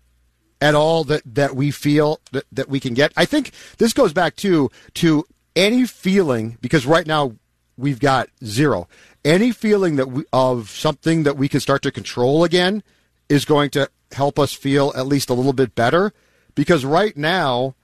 at 0.62 0.76
all 0.76 1.04
that, 1.06 1.22
that 1.26 1.56
we 1.56 1.72
feel 1.72 2.20
that, 2.32 2.46
that 2.52 2.70
we 2.70 2.80
can 2.80 2.94
get. 2.94 3.12
I 3.18 3.26
think 3.26 3.52
this 3.78 3.94
goes 3.94 4.14
back 4.14 4.36
to 4.38 4.70
to 4.96 5.26
any 5.56 5.86
feeling 5.86 6.58
because 6.62 6.86
right 6.86 7.08
now 7.08 7.34
we've 7.78 8.00
got 8.00 8.30
zero. 8.44 8.88
Any 9.24 9.52
feeling 9.52 9.96
that 9.96 10.10
we, 10.10 10.24
of 10.32 10.70
something 10.70 11.24
that 11.24 11.38
we 11.38 11.50
can 11.50 11.60
start 11.60 11.82
to 11.84 11.92
control 11.92 12.44
again 12.44 12.84
is 13.30 13.46
going 13.46 13.72
to 13.72 13.90
help 14.12 14.38
us 14.38 14.54
feel 14.54 14.94
at 14.96 15.08
least 15.08 15.30
a 15.30 15.34
little 15.34 15.54
bit 15.54 15.76
better 15.76 16.14
because 16.54 16.86
right 16.86 17.16
now 17.18 17.76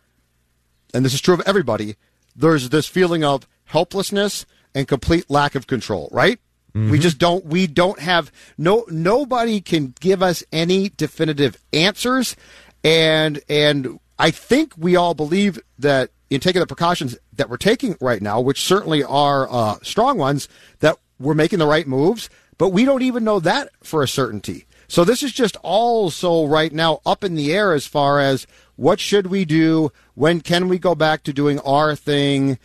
and 0.94 1.06
this 1.06 1.14
is 1.14 1.22
true 1.22 1.34
of 1.34 1.42
everybody, 1.46 1.96
there's 2.36 2.70
this 2.70 2.88
feeling 2.88 3.24
of 3.24 3.48
helplessness 3.66 4.46
and 4.74 4.88
complete 4.88 5.30
lack 5.30 5.56
of 5.56 5.68
control, 5.68 6.10
right? 6.12 6.40
Mm-hmm. 6.74 6.92
We 6.92 7.00
just 7.00 7.18
don't 7.18 7.46
we 7.46 7.68
don't 7.68 8.00
have 8.00 8.32
no 8.58 8.86
nobody 8.90 9.60
can 9.60 9.94
give 10.00 10.24
us 10.24 10.44
any 10.54 10.90
definitive 10.90 11.58
answers 11.74 12.36
and 12.84 13.42
and 13.50 14.00
I 14.18 14.32
think 14.32 14.74
we 14.78 14.96
all 14.96 15.14
believe 15.14 15.60
that 15.80 16.12
in 16.30 16.40
taking 16.40 16.62
the 16.62 16.68
precautions 16.68 17.18
that 17.34 17.50
we're 17.50 17.58
taking 17.58 17.98
right 18.00 18.22
now, 18.22 18.40
which 18.40 18.62
certainly 18.62 19.04
are 19.04 19.52
uh, 19.52 19.78
strong 19.82 20.18
ones, 20.18 20.48
that 20.80 20.98
we're 21.20 21.34
making 21.34 21.60
the 21.60 21.68
right 21.68 21.88
moves, 21.88 22.30
but 22.58 22.70
we 22.70 22.86
don't 22.86 23.02
even 23.02 23.24
know 23.24 23.40
that 23.40 23.70
for 23.84 24.02
a 24.04 24.08
certainty. 24.08 24.66
So 24.88 25.04
this 25.04 25.24
is 25.24 25.34
just 25.34 25.58
also 25.64 26.46
right 26.46 26.72
now 26.72 27.02
up 27.06 27.24
in 27.24 27.36
the 27.36 27.54
air 27.54 27.74
as 27.74 27.88
far 27.88 28.20
as 28.20 28.46
what 28.82 29.00
should 29.00 29.28
we 29.28 29.46
do? 29.46 29.92
When 30.16 30.42
can 30.42 30.68
we 30.68 30.80
go 30.80 30.96
back 30.96 31.22
to 31.24 31.34
doing 31.34 31.60
our 31.60 31.96
thing? 31.96 32.58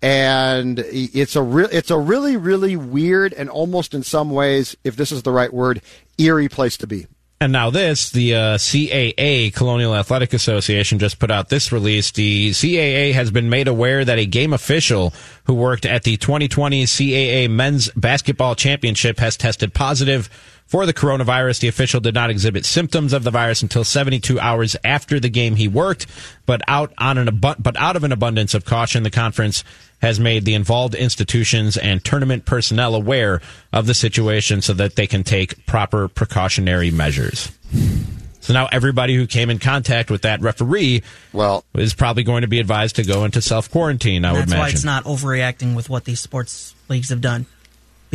And 0.00 0.78
it's 0.78 1.34
a 1.34 1.42
real, 1.42 1.68
it's 1.72 1.90
a 1.90 1.98
really, 1.98 2.36
really 2.36 2.76
weird 2.76 3.32
and 3.32 3.50
almost 3.50 3.92
in 3.92 4.04
some 4.04 4.30
ways, 4.30 4.76
if 4.84 4.94
this 4.94 5.10
is 5.10 5.24
the 5.24 5.32
right 5.32 5.52
word, 5.52 5.82
eerie 6.16 6.48
place 6.48 6.76
to 6.76 6.86
be. 6.86 7.08
And 7.40 7.52
now 7.52 7.70
this, 7.70 8.10
the 8.10 8.34
uh, 8.34 8.38
CAA, 8.56 9.52
Colonial 9.52 9.96
Athletic 9.96 10.32
Association, 10.32 11.00
just 11.00 11.18
put 11.18 11.32
out 11.32 11.48
this 11.48 11.72
release. 11.72 12.12
The 12.12 12.50
CAA 12.50 13.12
has 13.12 13.32
been 13.32 13.50
made 13.50 13.66
aware 13.66 14.04
that 14.04 14.18
a 14.18 14.26
game 14.26 14.52
official 14.52 15.12
who 15.46 15.54
worked 15.54 15.84
at 15.84 16.04
the 16.04 16.16
2020 16.16 16.84
CAA 16.84 17.50
Men's 17.50 17.90
Basketball 17.96 18.54
Championship 18.54 19.18
has 19.18 19.36
tested 19.36 19.74
positive 19.74 20.30
for 20.66 20.86
the 20.86 20.94
coronavirus. 20.94 21.60
The 21.60 21.68
official 21.68 22.00
did 22.00 22.14
not 22.14 22.30
exhibit 22.30 22.64
symptoms 22.64 23.12
of 23.12 23.24
the 23.24 23.30
virus 23.30 23.62
until 23.62 23.84
72 23.84 24.38
hours 24.40 24.76
after 24.84 25.20
the 25.20 25.28
game 25.28 25.56
he 25.56 25.68
worked, 25.68 26.06
but 26.46 26.62
out 26.68 26.92
on 26.98 27.18
an 27.18 27.28
abu- 27.28 27.60
but 27.60 27.76
out 27.76 27.96
of 27.96 28.04
an 28.04 28.12
abundance 28.12 28.54
of 28.54 28.64
caution, 28.64 29.02
the 29.02 29.10
conference 29.10 29.64
has 30.02 30.20
made 30.20 30.44
the 30.44 30.54
involved 30.54 30.94
institutions 30.94 31.76
and 31.76 32.04
tournament 32.04 32.44
personnel 32.44 32.94
aware 32.94 33.40
of 33.72 33.86
the 33.86 33.94
situation 33.94 34.60
so 34.60 34.74
that 34.74 34.96
they 34.96 35.06
can 35.06 35.24
take 35.24 35.64
proper 35.66 36.08
precautionary 36.08 36.90
measures. 36.90 37.50
So 38.40 38.52
now 38.52 38.68
everybody 38.70 39.16
who 39.16 39.26
came 39.26 39.48
in 39.48 39.58
contact 39.58 40.10
with 40.10 40.22
that 40.22 40.42
referee, 40.42 41.02
well, 41.32 41.64
is 41.72 41.94
probably 41.94 42.24
going 42.24 42.42
to 42.42 42.48
be 42.48 42.60
advised 42.60 42.96
to 42.96 43.02
go 43.02 43.24
into 43.24 43.40
self 43.40 43.70
quarantine. 43.70 44.26
I 44.26 44.32
would 44.32 44.38
imagine. 44.40 44.50
That's 44.50 44.60
why 44.60 44.68
it's 44.68 44.84
not 44.84 45.04
overreacting 45.04 45.74
with 45.74 45.88
what 45.88 46.04
these 46.04 46.20
sports 46.20 46.74
leagues 46.90 47.08
have 47.08 47.22
done. 47.22 47.46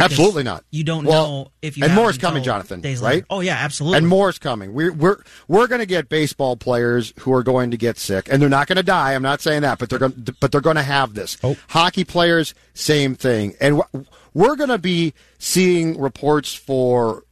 Absolutely 0.02 0.44
not. 0.44 0.64
You 0.72 0.84
don't 0.84 1.06
well, 1.06 1.28
know 1.28 1.52
if 1.62 1.78
you 1.78 1.86
and 1.86 1.94
more 1.94 2.10
is 2.10 2.18
coming, 2.18 2.44
Jonathan. 2.44 2.82
Days 2.82 3.02
right? 3.02 3.16
Later. 3.16 3.26
Oh 3.30 3.40
yeah, 3.42 3.56
absolutely. 3.56 3.98
And 3.98 4.08
more 4.08 4.30
is 4.30 4.40
coming. 4.40 4.74
We're 4.74 4.92
we're 4.92 5.18
we're 5.48 5.68
going 5.68 5.80
to 5.80 5.86
get 5.86 6.10
baseball 6.10 6.56
players 6.56 7.14
who 7.20 7.34
are 7.34 7.44
going 7.44 7.72
to 7.72 7.78
get 7.78 7.98
sick, 7.98 8.28
and 8.32 8.42
they're 8.42 8.50
not 8.50 8.68
going 8.68 8.78
to 8.78 8.84
die. 8.84 9.14
I'm 9.14 9.22
not 9.22 9.42
saying 9.42 9.62
that, 9.62 9.80
but 9.80 9.90
they're 9.90 10.00
going 10.00 10.28
but 10.40 10.52
they're 10.52 10.62
going 10.62 10.76
to 10.76 10.84
have 10.84 11.14
this. 11.14 11.38
Oh. 11.44 11.58
Hockey 11.70 12.04
players, 12.04 12.54
same 12.74 13.16
thing, 13.16 13.56
and 13.60 13.82
we're 14.34 14.56
going 14.56 14.70
to 14.70 14.78
be 14.78 15.14
seeing 15.38 16.00
reports 16.00 16.54
for. 16.54 17.24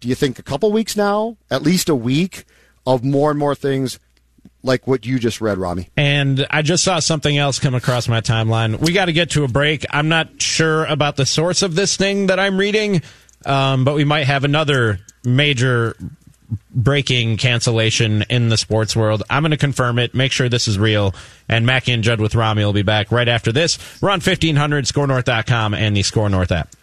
Do 0.00 0.08
you 0.08 0.14
think 0.14 0.38
a 0.38 0.42
couple 0.42 0.72
weeks 0.72 0.96
now? 0.96 1.36
At 1.50 1.62
least 1.62 1.90
a 1.90 1.94
week 1.94 2.44
of 2.86 3.04
more 3.04 3.30
and 3.30 3.38
more 3.38 3.54
things 3.54 3.98
like 4.62 4.86
what 4.86 5.06
you 5.06 5.18
just 5.18 5.40
read, 5.40 5.58
Rami. 5.58 5.88
And 5.96 6.46
I 6.50 6.62
just 6.62 6.84
saw 6.84 6.98
something 6.98 7.36
else 7.36 7.58
come 7.58 7.74
across 7.74 8.08
my 8.08 8.20
timeline. 8.20 8.78
We 8.78 8.92
got 8.92 9.06
to 9.06 9.12
get 9.12 9.30
to 9.30 9.44
a 9.44 9.48
break. 9.48 9.86
I'm 9.90 10.08
not 10.08 10.40
sure 10.40 10.84
about 10.84 11.16
the 11.16 11.26
source 11.26 11.62
of 11.62 11.74
this 11.74 11.96
thing 11.96 12.26
that 12.26 12.38
I'm 12.38 12.58
reading, 12.58 13.02
um, 13.46 13.84
but 13.84 13.94
we 13.94 14.04
might 14.04 14.24
have 14.24 14.44
another 14.44 15.00
major 15.24 15.96
breaking 16.74 17.36
cancellation 17.36 18.22
in 18.28 18.48
the 18.48 18.56
sports 18.56 18.96
world. 18.96 19.22
I'm 19.30 19.42
going 19.42 19.52
to 19.52 19.56
confirm 19.56 19.98
it, 19.98 20.14
make 20.14 20.32
sure 20.32 20.48
this 20.48 20.68
is 20.68 20.78
real. 20.78 21.14
And 21.48 21.64
Mackey 21.64 21.92
and 21.92 22.02
Judd 22.02 22.20
with 22.20 22.34
Rami 22.34 22.64
will 22.64 22.72
be 22.72 22.82
back 22.82 23.12
right 23.12 23.28
after 23.28 23.52
this. 23.52 23.78
We're 24.02 24.10
on 24.10 24.20
1500, 24.20 24.84
skornorth.com, 24.84 25.74
and 25.74 25.96
the 25.96 26.00
Skor 26.00 26.30
North 26.30 26.52
app. 26.52 26.74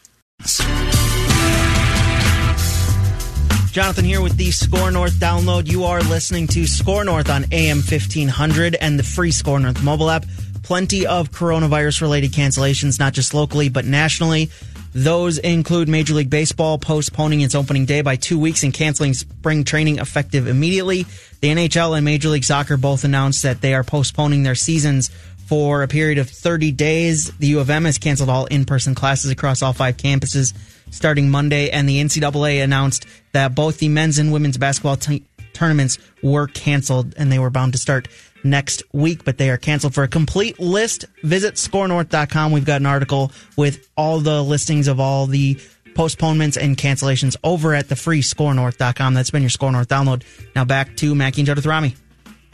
Jonathan 3.77 4.05
here 4.05 4.21
with 4.23 4.35
the 4.37 4.49
Skor 4.49 4.91
North 4.91 5.13
download. 5.19 5.69
You 5.69 5.83
are 5.83 6.01
listening 6.01 6.47
to 6.47 6.61
Skor 6.63 7.05
North 7.05 7.29
on 7.29 7.45
AM 7.51 7.77
1500 7.77 8.73
and 8.73 8.97
the 8.97 9.03
free 9.03 9.29
Skor 9.29 9.61
North 9.61 9.83
mobile 9.83 10.09
app. 10.09 10.25
Plenty 10.63 11.05
of 11.05 11.29
coronavirus 11.29 12.01
related 12.01 12.31
cancellations, 12.31 12.97
not 12.97 13.13
just 13.13 13.35
locally, 13.35 13.69
but 13.69 13.85
nationally. 13.85 14.49
Those 14.95 15.37
include 15.37 15.89
Major 15.89 16.15
League 16.15 16.31
Baseball 16.31 16.79
postponing 16.79 17.41
its 17.41 17.53
opening 17.53 17.85
day 17.85 18.01
by 18.01 18.15
two 18.15 18.39
weeks 18.39 18.63
and 18.63 18.73
canceling 18.73 19.13
spring 19.13 19.63
training 19.63 19.99
effective 19.99 20.47
immediately. 20.47 21.03
The 21.41 21.49
NHL 21.49 21.95
and 21.95 22.03
Major 22.03 22.29
League 22.29 22.45
Soccer 22.45 22.77
both 22.77 23.03
announced 23.03 23.43
that 23.43 23.61
they 23.61 23.75
are 23.75 23.83
postponing 23.83 24.41
their 24.41 24.55
seasons 24.55 25.11
for 25.45 25.83
a 25.83 25.87
period 25.87 26.17
of 26.17 26.27
30 26.27 26.71
days. 26.71 27.31
The 27.37 27.47
U 27.49 27.59
of 27.59 27.69
M 27.69 27.85
has 27.85 27.99
canceled 27.99 28.29
all 28.29 28.47
in 28.47 28.65
person 28.65 28.95
classes 28.95 29.29
across 29.29 29.61
all 29.61 29.73
five 29.73 29.97
campuses 29.97 30.55
starting 30.89 31.29
Monday, 31.29 31.69
and 31.69 31.87
the 31.87 32.01
NCAA 32.01 32.63
announced 32.63 33.05
that 33.33 33.55
both 33.55 33.79
the 33.79 33.89
men's 33.89 34.17
and 34.17 34.31
women's 34.31 34.57
basketball 34.57 34.97
t- 34.97 35.23
tournaments 35.53 35.97
were 36.21 36.47
canceled 36.47 37.13
and 37.17 37.31
they 37.31 37.39
were 37.39 37.49
bound 37.49 37.73
to 37.73 37.79
start 37.79 38.07
next 38.43 38.83
week, 38.93 39.23
but 39.23 39.37
they 39.37 39.49
are 39.49 39.57
canceled. 39.57 39.93
For 39.93 40.03
a 40.03 40.07
complete 40.07 40.59
list, 40.59 41.05
visit 41.23 41.55
skornorth.com. 41.55 42.51
We've 42.51 42.65
got 42.65 42.81
an 42.81 42.85
article 42.85 43.31
with 43.55 43.89
all 43.97 44.19
the 44.19 44.43
listings 44.43 44.87
of 44.87 44.99
all 44.99 45.25
the 45.25 45.59
postponements 45.95 46.57
and 46.57 46.77
cancellations 46.77 47.35
over 47.43 47.73
at 47.73 47.89
the 47.89 47.95
free 47.95 48.21
skornorth.com. 48.21 49.13
That's 49.15 49.31
been 49.31 49.41
your 49.41 49.49
Skor 49.49 49.71
North 49.71 49.87
download. 49.87 50.23
Now 50.55 50.63
back 50.63 50.95
to 50.97 51.15
Mackey 51.15 51.41
and 51.41 51.55
with 51.55 51.65
Rami. 51.65 51.95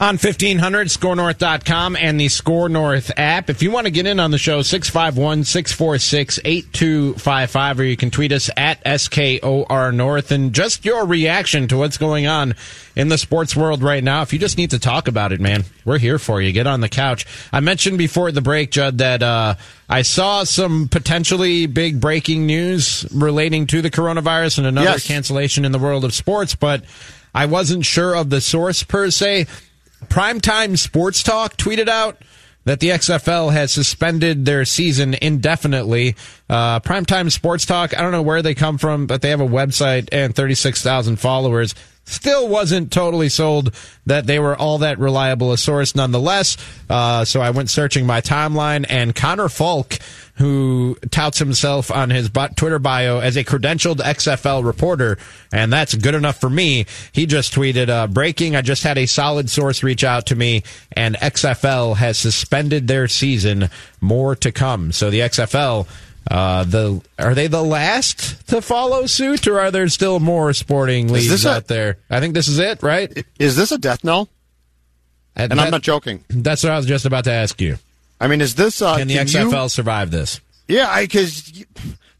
On 0.00 0.18
1500, 0.18 0.88
skornorth.com 0.88 1.94
and 1.96 2.18
the 2.18 2.26
Skor 2.26 2.68
North 2.68 3.12
app. 3.16 3.48
If 3.48 3.62
you 3.62 3.70
want 3.70 3.86
to 3.86 3.92
get 3.92 4.06
in 4.06 4.18
on 4.18 4.32
the 4.32 4.38
show, 4.38 4.60
651 4.60 5.44
646 5.44 6.40
8255, 6.44 7.80
or 7.80 7.84
you 7.84 7.96
can 7.96 8.10
tweet 8.10 8.32
us 8.32 8.50
at 8.56 8.82
SKOR 8.84 9.92
North. 9.94 10.32
And 10.32 10.52
just 10.52 10.84
your 10.84 11.06
reaction 11.06 11.68
to 11.68 11.76
what's 11.78 11.96
going 11.96 12.26
on 12.26 12.54
in 12.96 13.08
the 13.08 13.16
sports 13.16 13.54
world 13.54 13.84
right 13.84 14.02
now. 14.02 14.22
If 14.22 14.32
you 14.32 14.40
just 14.40 14.58
need 14.58 14.72
to 14.72 14.80
talk 14.80 15.06
about 15.06 15.30
it, 15.30 15.40
man, 15.40 15.62
we're 15.84 15.98
here 15.98 16.18
for 16.18 16.42
you. 16.42 16.50
Get 16.50 16.66
on 16.66 16.80
the 16.80 16.88
couch. 16.88 17.24
I 17.52 17.60
mentioned 17.60 17.96
before 17.96 18.32
the 18.32 18.42
break, 18.42 18.72
Judd, 18.72 18.98
that 18.98 19.22
uh, 19.22 19.54
I 19.88 20.02
saw 20.02 20.42
some 20.42 20.88
potentially 20.88 21.66
big 21.66 22.00
breaking 22.00 22.46
news 22.46 23.06
relating 23.14 23.68
to 23.68 23.80
the 23.80 23.92
coronavirus 23.92 24.58
and 24.58 24.66
another 24.66 24.90
Yes. 24.90 25.06
cancellation 25.06 25.64
in 25.64 25.70
the 25.70 25.78
world 25.78 26.04
of 26.04 26.12
sports, 26.12 26.56
but 26.56 26.84
I 27.32 27.46
wasn't 27.46 27.84
sure 27.86 28.14
of 28.16 28.28
the 28.30 28.40
source 28.40 28.82
per 28.82 29.10
se. 29.10 29.46
Primetime 30.04 30.78
Sports 30.78 31.22
Talk 31.22 31.56
tweeted 31.56 31.88
out 31.88 32.18
that 32.64 32.80
the 32.80 32.90
XFL 32.90 33.52
has 33.52 33.72
suspended 33.72 34.44
their 34.44 34.64
season 34.64 35.14
indefinitely. 35.20 36.16
Uh, 36.48 36.80
Primetime 36.80 37.30
Sports 37.30 37.66
Talk, 37.66 37.96
I 37.96 38.02
don't 38.02 38.12
know 38.12 38.22
where 38.22 38.42
they 38.42 38.54
come 38.54 38.78
from, 38.78 39.06
but 39.06 39.22
they 39.22 39.30
have 39.30 39.40
a 39.40 39.46
website 39.46 40.08
and 40.12 40.34
36,000 40.34 41.16
followers. 41.16 41.74
Still 42.04 42.48
wasn't 42.48 42.92
totally 42.92 43.30
sold 43.30 43.74
that 44.06 44.26
they 44.26 44.38
were 44.38 44.54
all 44.56 44.78
that 44.78 44.98
reliable 44.98 45.52
a 45.52 45.58
source 45.58 45.94
nonetheless. 45.94 46.56
Uh, 46.90 47.24
so 47.24 47.40
I 47.40 47.50
went 47.50 47.70
searching 47.70 48.06
my 48.06 48.20
timeline 48.20 48.84
and 48.88 49.14
Connor 49.14 49.48
Falk, 49.48 49.98
who 50.36 50.96
touts 51.10 51.38
himself 51.38 51.90
on 51.90 52.10
his 52.10 52.28
Twitter 52.56 52.78
bio 52.78 53.20
as 53.20 53.36
a 53.36 53.44
credentialed 53.44 53.98
XFL 53.98 54.64
reporter, 54.64 55.16
and 55.52 55.72
that's 55.72 55.94
good 55.94 56.14
enough 56.14 56.40
for 56.40 56.50
me. 56.50 56.86
He 57.12 57.24
just 57.24 57.54
tweeted, 57.54 57.88
uh, 57.88 58.08
breaking, 58.08 58.56
I 58.56 58.60
just 58.60 58.82
had 58.82 58.98
a 58.98 59.06
solid 59.06 59.48
source 59.48 59.82
reach 59.82 60.02
out 60.02 60.26
to 60.26 60.36
me, 60.36 60.64
and 60.92 61.16
XFL 61.16 61.96
has 61.96 62.18
suspended 62.18 62.88
their 62.88 63.08
season. 63.08 63.70
More 64.00 64.34
to 64.36 64.52
come. 64.52 64.92
So 64.92 65.08
the 65.08 65.20
XFL, 65.20 65.86
uh, 66.30 66.64
the 66.64 67.00
are 67.18 67.34
they 67.34 67.46
the 67.46 67.62
last 67.62 68.46
to 68.48 68.60
follow 68.62 69.06
suit, 69.06 69.46
or 69.46 69.60
are 69.60 69.70
there 69.70 69.88
still 69.88 70.20
more 70.20 70.52
sporting 70.52 71.12
leagues 71.12 71.28
this 71.28 71.44
a- 71.44 71.50
out 71.50 71.66
there? 71.66 71.98
I 72.10 72.20
think 72.20 72.34
this 72.34 72.48
is 72.48 72.58
it, 72.58 72.82
right? 72.82 73.24
Is 73.38 73.56
this 73.56 73.72
a 73.72 73.78
death 73.78 74.04
knell? 74.04 74.28
And 75.36 75.52
And 75.52 75.60
I'm 75.60 75.70
not 75.70 75.82
joking. 75.82 76.24
That's 76.28 76.62
what 76.62 76.72
I 76.72 76.76
was 76.76 76.86
just 76.86 77.04
about 77.06 77.24
to 77.24 77.32
ask 77.32 77.60
you. 77.60 77.76
I 78.20 78.28
mean, 78.28 78.40
is 78.40 78.54
this 78.54 78.80
uh, 78.80 78.96
Can 78.96 79.08
the 79.08 79.14
you- 79.14 79.20
XFL 79.20 79.68
survive 79.70 80.10
this? 80.10 80.40
Yeah, 80.68 81.00
because 81.00 81.42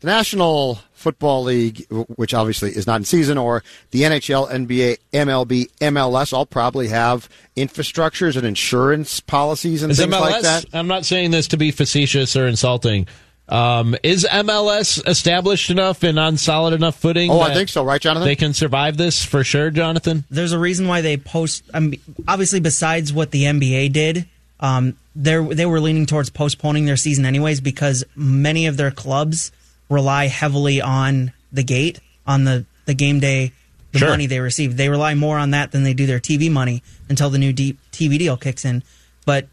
the 0.00 0.06
National 0.06 0.80
Football 0.92 1.44
League, 1.44 1.86
which 2.16 2.34
obviously 2.34 2.70
is 2.70 2.86
not 2.86 2.96
in 2.96 3.04
season, 3.04 3.38
or 3.38 3.62
the 3.90 4.02
NHL, 4.02 4.50
NBA, 4.50 4.98
MLB, 5.12 5.70
MLS, 5.80 6.32
all 6.32 6.44
probably 6.44 6.88
have 6.88 7.28
infrastructures 7.56 8.36
and 8.36 8.44
insurance 8.44 9.20
policies 9.20 9.82
and 9.82 9.92
Is 9.92 9.98
things 9.98 10.12
MLS? 10.12 10.20
like 10.20 10.42
that. 10.42 10.66
I'm 10.74 10.88
not 10.88 11.04
saying 11.04 11.30
this 11.30 11.48
to 11.48 11.56
be 11.56 11.70
facetious 11.70 12.36
or 12.36 12.46
insulting. 12.48 13.06
Um, 13.48 13.94
is 14.02 14.26
MLS 14.30 15.06
established 15.06 15.68
enough 15.70 16.02
and 16.02 16.18
on 16.18 16.36
solid 16.38 16.72
enough 16.72 16.96
footing? 16.96 17.30
Oh, 17.30 17.40
I 17.40 17.52
think 17.52 17.68
so, 17.68 17.84
right, 17.84 18.00
Jonathan? 18.00 18.26
They 18.26 18.36
can 18.36 18.54
survive 18.54 18.96
this 18.96 19.22
for 19.22 19.44
sure, 19.44 19.70
Jonathan. 19.70 20.24
There's 20.30 20.52
a 20.52 20.58
reason 20.58 20.88
why 20.88 21.02
they 21.02 21.18
post. 21.18 21.62
I 21.74 21.80
mean, 21.80 22.00
obviously, 22.26 22.60
besides 22.60 23.12
what 23.12 23.30
the 23.32 23.44
NBA 23.44 23.92
did, 23.92 24.26
um, 24.60 24.96
they 25.14 25.36
they 25.44 25.66
were 25.66 25.80
leaning 25.80 26.06
towards 26.06 26.30
postponing 26.30 26.86
their 26.86 26.96
season 26.96 27.26
anyways 27.26 27.60
because 27.60 28.02
many 28.16 28.66
of 28.66 28.76
their 28.78 28.90
clubs 28.90 29.52
rely 29.90 30.26
heavily 30.28 30.80
on 30.80 31.32
the 31.52 31.62
gate 31.62 32.00
on 32.26 32.44
the 32.44 32.64
the 32.86 32.94
game 32.94 33.20
day 33.20 33.52
the 33.92 33.98
Sure. 33.98 34.08
money 34.08 34.26
they 34.26 34.40
receive. 34.40 34.76
They 34.76 34.88
rely 34.88 35.14
more 35.14 35.38
on 35.38 35.50
that 35.50 35.70
than 35.70 35.84
they 35.84 35.94
do 35.94 36.06
their 36.06 36.18
TV 36.18 36.50
money 36.50 36.82
until 37.10 37.30
the 37.30 37.38
new 37.38 37.52
deep 37.52 37.78
TV 37.92 38.18
deal 38.18 38.36
kicks 38.38 38.64
in. 38.64 38.82
But 39.26 39.46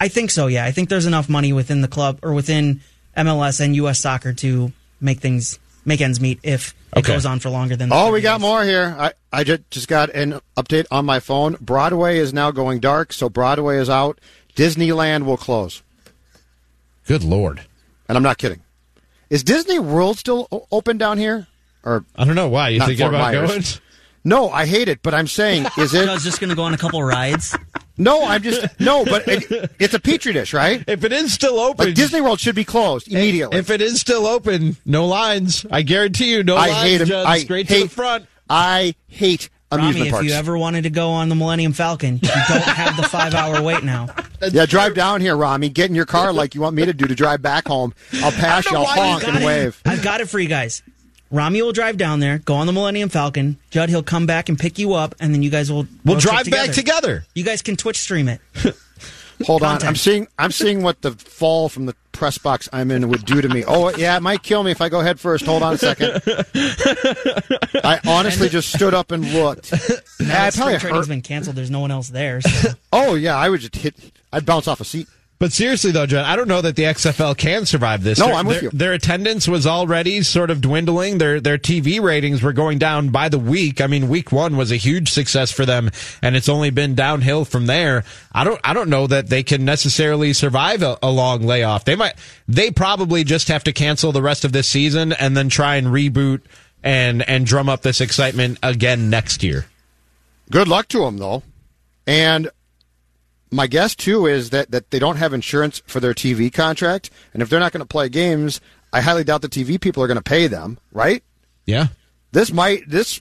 I 0.00 0.08
think 0.08 0.30
so. 0.30 0.46
Yeah, 0.48 0.64
I 0.64 0.72
think 0.72 0.88
there's 0.88 1.06
enough 1.06 1.28
money 1.28 1.52
within 1.52 1.82
the 1.82 1.88
club 1.88 2.18
or 2.22 2.32
within 2.32 2.80
MLS 3.16 3.60
and 3.60 3.74
U.S. 3.76 4.00
Soccer 4.00 4.32
to 4.34 4.72
make 5.00 5.20
things 5.20 5.58
make 5.84 6.00
ends 6.00 6.20
meet 6.20 6.40
if 6.42 6.74
it 6.94 7.00
Okay. 7.00 7.12
goes 7.12 7.26
on 7.26 7.38
for 7.40 7.50
longer 7.50 7.76
than. 7.76 7.90
Oh, 7.92 8.10
we 8.12 8.20
got 8.20 8.38
days. 8.38 8.42
more 8.42 8.64
here. 8.64 8.94
I, 8.98 9.12
I 9.32 9.44
just, 9.44 9.70
just 9.70 9.88
got 9.88 10.10
an 10.10 10.40
update 10.56 10.86
on 10.90 11.04
my 11.04 11.20
phone. 11.20 11.56
Broadway 11.60 12.18
is 12.18 12.32
now 12.32 12.50
going 12.50 12.80
dark, 12.80 13.12
so 13.12 13.28
Broadway 13.28 13.78
is 13.78 13.90
out. 13.90 14.18
Disneyland 14.56 15.24
will 15.26 15.36
close. 15.36 15.82
Good 17.06 17.22
lord. 17.22 17.62
And 18.08 18.16
I'm 18.16 18.22
not 18.22 18.38
kidding. 18.38 18.60
Is 19.30 19.42
Disney 19.44 19.78
World 19.78 20.18
still 20.18 20.48
open 20.70 20.98
down 20.98 21.18
here? 21.18 21.46
Or 21.84 22.04
I 22.16 22.24
don't 22.24 22.34
know 22.34 22.48
why 22.48 22.70
you 22.70 22.78
Not 22.78 22.88
thinking 22.88 23.04
Fort 23.04 23.14
about 23.14 23.34
Myers. 23.34 23.50
going. 23.50 23.64
no, 24.24 24.50
I 24.50 24.66
hate 24.66 24.88
it, 24.88 25.00
but 25.02 25.14
I'm 25.14 25.26
saying, 25.26 25.66
is 25.78 25.94
it? 25.94 26.08
I 26.08 26.14
was 26.14 26.24
just 26.24 26.40
going 26.40 26.50
to 26.50 26.56
go 26.56 26.62
on 26.62 26.74
a 26.74 26.78
couple 26.78 27.02
rides. 27.02 27.56
No, 27.98 28.24
I'm 28.24 28.42
just 28.42 28.78
no, 28.80 29.04
but 29.04 29.26
it, 29.26 29.70
it's 29.78 29.94
a 29.94 30.00
petri 30.00 30.32
dish, 30.32 30.52
right? 30.52 30.82
If 30.86 31.04
it 31.04 31.12
is 31.12 31.32
still 31.32 31.58
open, 31.58 31.86
Like 31.86 31.94
Disney 31.94 32.20
World 32.20 32.40
should 32.40 32.54
be 32.54 32.64
closed 32.64 33.10
immediately. 33.10 33.58
If 33.58 33.70
it 33.70 33.80
is 33.80 34.00
still 34.00 34.26
open, 34.26 34.76
no 34.84 35.06
lines. 35.06 35.64
I 35.70 35.82
guarantee 35.82 36.32
you, 36.32 36.44
no 36.44 36.56
I 36.56 36.68
lines. 36.68 36.82
hate 36.82 37.00
'em. 37.00 37.06
Judd. 37.06 37.26
I 37.26 37.38
straight 37.38 37.68
hate- 37.68 37.82
to 37.82 37.88
the 37.88 37.94
front. 37.94 38.26
I 38.48 38.94
hate 39.08 39.48
amusement 39.72 40.12
Rami, 40.12 40.26
if 40.26 40.30
you 40.30 40.36
ever 40.38 40.56
wanted 40.56 40.82
to 40.82 40.90
go 40.90 41.10
on 41.10 41.28
the 41.28 41.34
Millennium 41.34 41.72
Falcon, 41.72 42.20
you 42.22 42.28
don't 42.48 42.62
have 42.62 42.96
the 42.96 43.02
five 43.02 43.34
hour 43.34 43.60
wait 43.62 43.82
now. 43.82 44.08
yeah, 44.52 44.66
drive 44.66 44.94
down 44.94 45.20
here, 45.20 45.36
Rami. 45.36 45.68
Get 45.70 45.88
in 45.90 45.96
your 45.96 46.06
car 46.06 46.32
like 46.32 46.54
you 46.54 46.60
want 46.60 46.76
me 46.76 46.84
to 46.84 46.92
do 46.92 47.06
to 47.06 47.14
drive 47.14 47.42
back 47.42 47.66
home. 47.66 47.92
I'll 48.22 48.30
pass 48.32 48.70
you. 48.70 48.76
I'll 48.76 48.84
honk 48.84 49.26
and 49.26 49.38
it. 49.38 49.44
wave. 49.44 49.80
I've 49.84 50.02
got 50.02 50.20
it 50.20 50.28
for 50.28 50.38
you 50.38 50.48
guys. 50.48 50.82
Rami 51.30 51.60
will 51.62 51.72
drive 51.72 51.96
down 51.96 52.20
there, 52.20 52.38
go 52.38 52.54
on 52.54 52.66
the 52.66 52.72
Millennium 52.72 53.08
Falcon. 53.08 53.58
Judd, 53.70 53.88
he'll 53.88 54.02
come 54.02 54.26
back 54.26 54.48
and 54.48 54.58
pick 54.58 54.78
you 54.78 54.94
up, 54.94 55.14
and 55.20 55.34
then 55.34 55.42
you 55.42 55.50
guys 55.50 55.70
will 55.72 55.86
We'll 56.04 56.18
drive 56.20 56.48
back 56.50 56.70
together. 56.70 57.24
You 57.34 57.44
guys 57.44 57.62
can 57.62 57.76
Twitch 57.76 57.98
stream 57.98 58.28
it. 58.28 58.40
Hold 59.44 59.62
on, 59.62 59.82
I'm 59.82 59.96
seeing. 59.96 60.28
I'm 60.38 60.50
seeing 60.50 60.82
what 60.82 61.02
the 61.02 61.10
fall 61.12 61.68
from 61.68 61.84
the 61.84 61.94
press 62.12 62.38
box 62.38 62.70
I'm 62.72 62.90
in 62.90 63.08
would 63.10 63.26
do 63.26 63.42
to 63.42 63.48
me. 63.50 63.64
Oh 63.66 63.94
yeah, 63.94 64.16
it 64.16 64.22
might 64.22 64.42
kill 64.42 64.62
me 64.62 64.70
if 64.70 64.80
I 64.80 64.88
go 64.88 65.00
head 65.00 65.20
first. 65.20 65.44
Hold 65.44 65.62
on 65.62 65.74
a 65.74 65.78
second. 65.78 66.22
I 67.84 68.00
honestly 68.06 68.48
just 68.48 68.72
stood 68.72 68.94
up 68.94 69.10
and 69.10 69.30
looked. 69.34 69.72
Now 69.72 69.78
Yeah, 69.78 70.26
that 70.26 70.46
I'd 70.46 70.52
spring 70.54 70.62
probably 70.64 70.78
training's 70.78 71.06
hurt. 71.06 71.12
been 71.12 71.20
canceled. 71.22 71.56
There's 71.56 71.70
no 71.70 71.80
one 71.80 71.90
else 71.90 72.08
there. 72.08 72.40
So. 72.40 72.70
Oh 72.92 73.14
yeah, 73.14 73.36
I 73.36 73.50
would 73.50 73.60
just 73.60 73.76
hit. 73.76 73.94
I'd 74.32 74.46
bounce 74.46 74.66
off 74.68 74.80
a 74.80 74.84
seat. 74.86 75.06
But 75.38 75.52
seriously, 75.52 75.90
though, 75.90 76.06
John, 76.06 76.24
I 76.24 76.34
don't 76.34 76.48
know 76.48 76.62
that 76.62 76.76
the 76.76 76.84
XFL 76.84 77.36
can 77.36 77.66
survive 77.66 78.02
this. 78.02 78.18
No, 78.18 78.26
Their- 78.26 78.34
I'm 78.34 78.46
with 78.46 78.56
their, 78.56 78.62
you. 78.64 78.70
Their 78.70 78.92
attendance 78.94 79.46
was 79.46 79.66
already 79.66 80.22
sort 80.22 80.50
of 80.50 80.62
dwindling. 80.62 81.18
Their 81.18 81.40
their 81.40 81.58
TV 81.58 82.00
ratings 82.00 82.42
were 82.42 82.54
going 82.54 82.78
down 82.78 83.10
by 83.10 83.28
the 83.28 83.38
week. 83.38 83.82
I 83.82 83.86
mean, 83.86 84.08
week 84.08 84.32
one 84.32 84.56
was 84.56 84.72
a 84.72 84.76
huge 84.76 85.10
success 85.10 85.50
for 85.50 85.66
them, 85.66 85.90
and 86.22 86.36
it's 86.36 86.48
only 86.48 86.70
been 86.70 86.94
downhill 86.94 87.44
from 87.44 87.66
there. 87.66 88.04
I 88.32 88.44
don't 88.44 88.60
I 88.64 88.72
don't 88.72 88.88
know 88.88 89.06
that 89.08 89.28
they 89.28 89.42
can 89.42 89.64
necessarily 89.66 90.32
survive 90.32 90.82
a, 90.82 90.98
a 91.02 91.10
long 91.10 91.42
layoff. 91.42 91.84
They 91.84 91.96
might. 91.96 92.14
They 92.48 92.70
probably 92.70 93.22
just 93.22 93.48
have 93.48 93.64
to 93.64 93.72
cancel 93.72 94.12
the 94.12 94.22
rest 94.22 94.46
of 94.46 94.52
this 94.52 94.68
season 94.68 95.12
and 95.12 95.36
then 95.36 95.50
try 95.50 95.76
and 95.76 95.88
reboot 95.88 96.40
and 96.82 97.22
and 97.28 97.44
drum 97.44 97.68
up 97.68 97.82
this 97.82 98.00
excitement 98.00 98.58
again 98.62 99.10
next 99.10 99.42
year. 99.42 99.66
Good 100.50 100.68
luck 100.68 100.88
to 100.88 101.00
them 101.00 101.18
though. 101.18 101.42
And 102.06 102.48
my 103.50 103.66
guess 103.66 103.94
too 103.94 104.26
is 104.26 104.50
that, 104.50 104.70
that 104.70 104.90
they 104.90 104.98
don't 104.98 105.16
have 105.16 105.32
insurance 105.32 105.82
for 105.86 106.00
their 106.00 106.14
TV 106.14 106.52
contract, 106.52 107.10
and 107.32 107.42
if 107.42 107.48
they're 107.48 107.60
not 107.60 107.72
going 107.72 107.80
to 107.80 107.86
play 107.86 108.08
games, 108.08 108.60
I 108.92 109.00
highly 109.00 109.24
doubt 109.24 109.42
the 109.42 109.48
TV 109.48 109.80
people 109.80 110.02
are 110.02 110.06
going 110.06 110.16
to 110.16 110.22
pay 110.22 110.46
them. 110.46 110.78
Right? 110.92 111.22
Yeah. 111.64 111.88
This 112.32 112.52
might 112.52 112.88
this 112.88 113.20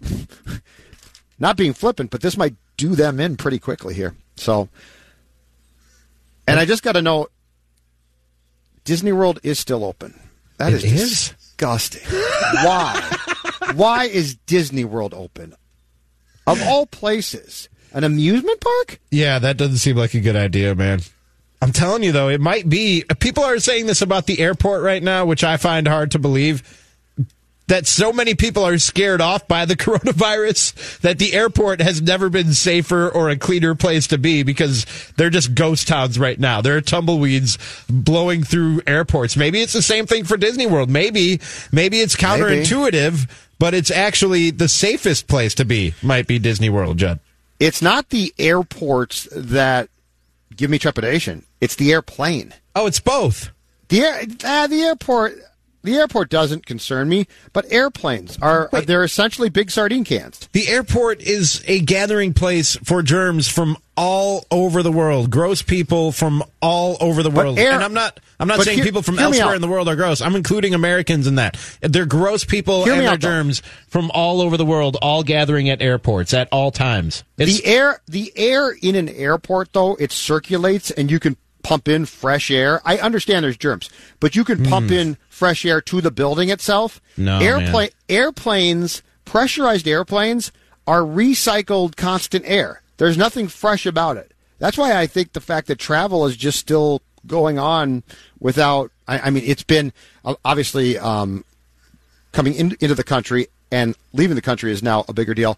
not 1.40 1.58
being 1.58 1.74
flippant, 1.74 2.12
but 2.12 2.22
this 2.22 2.38
might 2.38 2.56
do 2.78 2.96
them 2.96 3.20
in 3.20 3.38
pretty 3.38 3.60
quickly 3.60 3.94
here. 3.94 4.16
So, 4.36 4.70
and 6.48 6.60
I 6.60 6.66
just 6.66 6.84
got 6.84 6.94
to 6.94 7.02
know, 7.02 7.28
Disney 8.84 9.12
World 9.12 9.40
is 9.44 9.60
still 9.60 9.84
open. 9.84 10.20
That 10.58 10.74
is 10.74 10.84
is? 10.84 11.30
disgusting. 11.30 12.04
Why? 12.10 13.18
Why 13.76 14.06
is 14.06 14.36
Disney 14.36 14.86
World 14.86 15.14
open? 15.14 15.56
Of 16.48 16.62
all 16.62 16.86
places, 16.86 17.70
an 17.96 18.04
amusement 18.04 18.60
park? 18.60 19.00
Yeah, 19.10 19.40
that 19.40 19.58
doesn't 19.58 19.78
seem 19.78 19.96
like 19.96 20.14
a 20.14 20.20
good 20.20 20.36
idea, 20.36 20.76
man. 20.76 21.00
I'm 21.62 21.72
telling 21.72 22.04
you 22.04 22.12
though, 22.12 22.28
it 22.28 22.42
might 22.42 22.70
be. 22.70 23.04
People 23.20 23.44
are 23.44 23.58
saying 23.60 23.88
this 23.88 24.02
about 24.02 24.28
the 24.28 24.40
airport 24.40 24.84
right 24.84 25.02
now, 25.02 25.26
which 25.26 25.44
I 25.44 25.58
find 25.58 25.88
hard 25.88 26.12
to 26.12 26.20
believe. 26.20 26.82
That 27.68 27.88
so 27.88 28.14
many 28.14 28.36
people 28.36 28.64
are 28.64 28.78
scared 28.78 29.22
off 29.22 29.48
by 29.48 29.66
the 29.66 29.76
coronavirus 29.76 31.00
that 31.00 31.18
the 31.18 31.34
airport 31.34 31.82
has 31.82 32.00
never 32.00 32.30
been 32.30 32.54
safer 32.54 33.10
or 33.10 33.30
a 33.30 33.38
cleaner 33.38 33.74
place 33.74 34.06
to 34.08 34.20
be 34.20 34.44
because 34.44 34.86
they're 35.18 35.32
just 35.32 35.56
ghost 35.56 35.88
towns 35.88 36.20
right 36.20 36.40
now. 36.40 36.62
There 36.62 36.78
are 36.78 36.82
tumbleweeds 36.82 37.58
blowing 37.90 38.44
through 38.44 38.82
airports. 38.86 39.36
Maybe 39.36 39.62
it's 39.62 39.74
the 39.74 39.82
same 39.82 40.06
thing 40.06 40.26
for 40.26 40.38
Disney 40.38 40.68
World. 40.68 40.92
Maybe, 40.92 41.40
maybe 41.72 42.02
it's 42.02 42.16
counterintuitive, 42.16 43.28
but 43.58 43.74
it's 43.74 43.90
actually 43.90 44.52
the 44.52 44.68
safest 44.70 45.28
place 45.28 45.56
to 45.56 45.66
be. 45.66 45.96
Might 46.04 46.28
be 46.28 46.38
Disney 46.38 46.70
World, 46.70 46.98
Judd. 46.98 47.20
It's 47.60 47.82
not 47.82 48.10
the 48.10 48.34
airports 48.38 49.28
that 49.32 49.90
give 50.56 50.70
me 50.70 50.80
trepidation. 50.80 51.46
It's 51.62 51.76
the 51.76 51.92
airplane. 51.92 52.54
Oh, 52.76 52.88
it's 52.88 53.00
both. 53.00 53.52
The 53.88 54.02
air, 54.02 54.22
uh, 54.44 54.68
the 54.68 54.82
airport, 54.82 55.34
the 55.86 55.96
airport 55.96 56.30
doesn't 56.30 56.66
concern 56.66 57.08
me, 57.10 57.28
but 57.54 57.66
airplanes 57.72 58.38
are 58.42 58.70
Wait. 58.72 58.88
they're 58.88 59.04
essentially 59.04 59.50
big 59.50 59.72
sardine 59.72 60.04
cans. 60.04 60.48
The 60.52 60.68
airport 60.68 61.22
is 61.22 61.64
a 61.68 61.80
gathering 61.82 62.34
place 62.34 62.76
for 62.84 63.02
germs 63.02 63.48
from 63.48 63.78
all 63.98 64.46
over 64.52 64.84
the 64.84 64.92
world. 64.92 65.30
Gross 65.32 65.62
people 65.62 66.12
from 66.12 66.44
all 66.62 66.98
over 67.00 67.24
the 67.24 67.30
world. 67.32 67.58
air- 67.58 67.72
and 67.72 67.84
I'm 67.84 67.94
not 67.94 68.20
I'm 68.40 68.50
not 68.50 68.60
saying 68.62 68.78
hear- 68.80 68.86
people 68.86 69.02
from 69.02 69.18
elsewhere 69.18 69.56
in 69.56 69.62
the 69.62 69.68
world 69.70 69.88
are 69.88 69.96
gross. 69.96 70.20
I'm 70.20 70.36
including 70.36 70.74
Americans 70.74 71.28
in 71.28 71.36
that. 71.36 71.56
They're 71.82 72.06
gross 72.06 72.44
people 72.44 72.84
Hear 72.84 72.94
and 72.94 73.02
they're 73.04 73.10
out, 73.12 73.22
though. 73.22 73.30
germs 73.30 73.62
from 73.88 74.12
all 74.14 74.42
over 74.42 74.58
the 74.58 74.66
world, 74.66 74.98
all 75.02 75.24
gathering 75.24 75.70
at 75.70 75.82
airports 75.82 76.34
at 76.34 76.50
all 76.52 76.72
times. 76.72 77.24
It's, 77.38 77.62
the 77.62 77.66
air, 77.66 78.02
the 78.08 78.34
air 78.36 78.72
in 78.82 78.96
an 78.96 79.08
airport 79.08 79.72
though, 79.72 79.96
it 79.96 80.12
circulates 80.12 80.92
and 80.92 81.10
you 81.10 81.20
can 81.20 81.38
pump 81.66 81.88
in 81.88 82.06
fresh 82.06 82.52
air. 82.52 82.80
I 82.86 82.98
understand 82.98 83.44
there's 83.44 83.58
germs, 83.58 83.90
but 84.20 84.36
you 84.36 84.44
can 84.44 84.64
pump 84.64 84.92
in 84.92 85.18
fresh 85.30 85.66
air 85.66 85.82
to 85.82 86.00
the 86.00 86.12
building 86.12 86.50
itself. 86.50 87.02
No, 87.18 87.40
Airplane 87.40 87.90
airplanes, 88.08 89.02
pressurized 89.26 89.88
airplanes 89.88 90.52
are 90.86 91.02
recycled 91.02 91.96
constant 91.96 92.46
air. 92.48 92.82
There's 92.98 93.18
nothing 93.18 93.48
fresh 93.48 93.88
about 93.88 94.18
it. 94.18 94.32
That's 94.60 94.78
why 94.78 94.96
I 94.96 95.08
think 95.08 95.34
the 95.34 95.42
fact 95.42 95.68
that 95.68 95.80
travel 95.80 96.26
is 96.28 96.38
just 96.38 96.60
still 96.60 97.02
going 97.26 97.58
on 97.58 98.04
without. 98.40 98.92
I, 99.08 99.20
I 99.20 99.30
mean, 99.32 99.44
it's 99.46 99.64
been 99.64 99.92
uh, 100.24 100.36
obviously 100.46 100.98
um, 101.00 101.44
coming 102.32 102.54
in, 102.54 102.78
into 102.80 102.96
the 102.96 103.04
country 103.04 103.48
and 103.72 103.96
leaving 104.14 104.36
the 104.36 104.42
country 104.42 104.72
is 104.72 104.84
now 104.84 105.04
a 105.08 105.14
bigger 105.14 105.34
deal. 105.34 105.58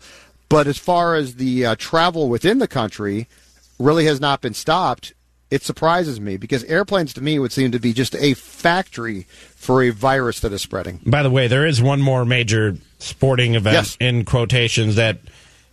But 0.49 0.67
as 0.67 0.77
far 0.77 1.15
as 1.15 1.35
the 1.35 1.65
uh, 1.65 1.75
travel 1.77 2.29
within 2.29 2.59
the 2.59 2.67
country, 2.67 3.27
really 3.77 4.05
has 4.05 4.21
not 4.21 4.39
been 4.41 4.53
stopped. 4.53 5.13
It 5.49 5.63
surprises 5.63 6.19
me 6.19 6.35
because 6.37 6.63
airplanes 6.65 7.13
to 7.13 7.21
me 7.21 7.39
would 7.39 7.53
seem 7.53 7.71
to 7.71 7.79
be 7.79 7.93
just 7.93 8.15
a 8.15 8.33
factory 8.33 9.27
for 9.55 9.81
a 9.81 9.91
virus 9.91 10.41
that 10.41 10.51
is 10.51 10.61
spreading. 10.61 10.99
By 11.05 11.23
the 11.23 11.29
way, 11.29 11.47
there 11.47 11.65
is 11.65 11.81
one 11.81 12.01
more 12.01 12.25
major 12.25 12.75
sporting 12.99 13.55
event 13.55 13.73
Yes. 13.75 13.97
in 14.01 14.25
quotations 14.25 14.95
that 14.95 15.19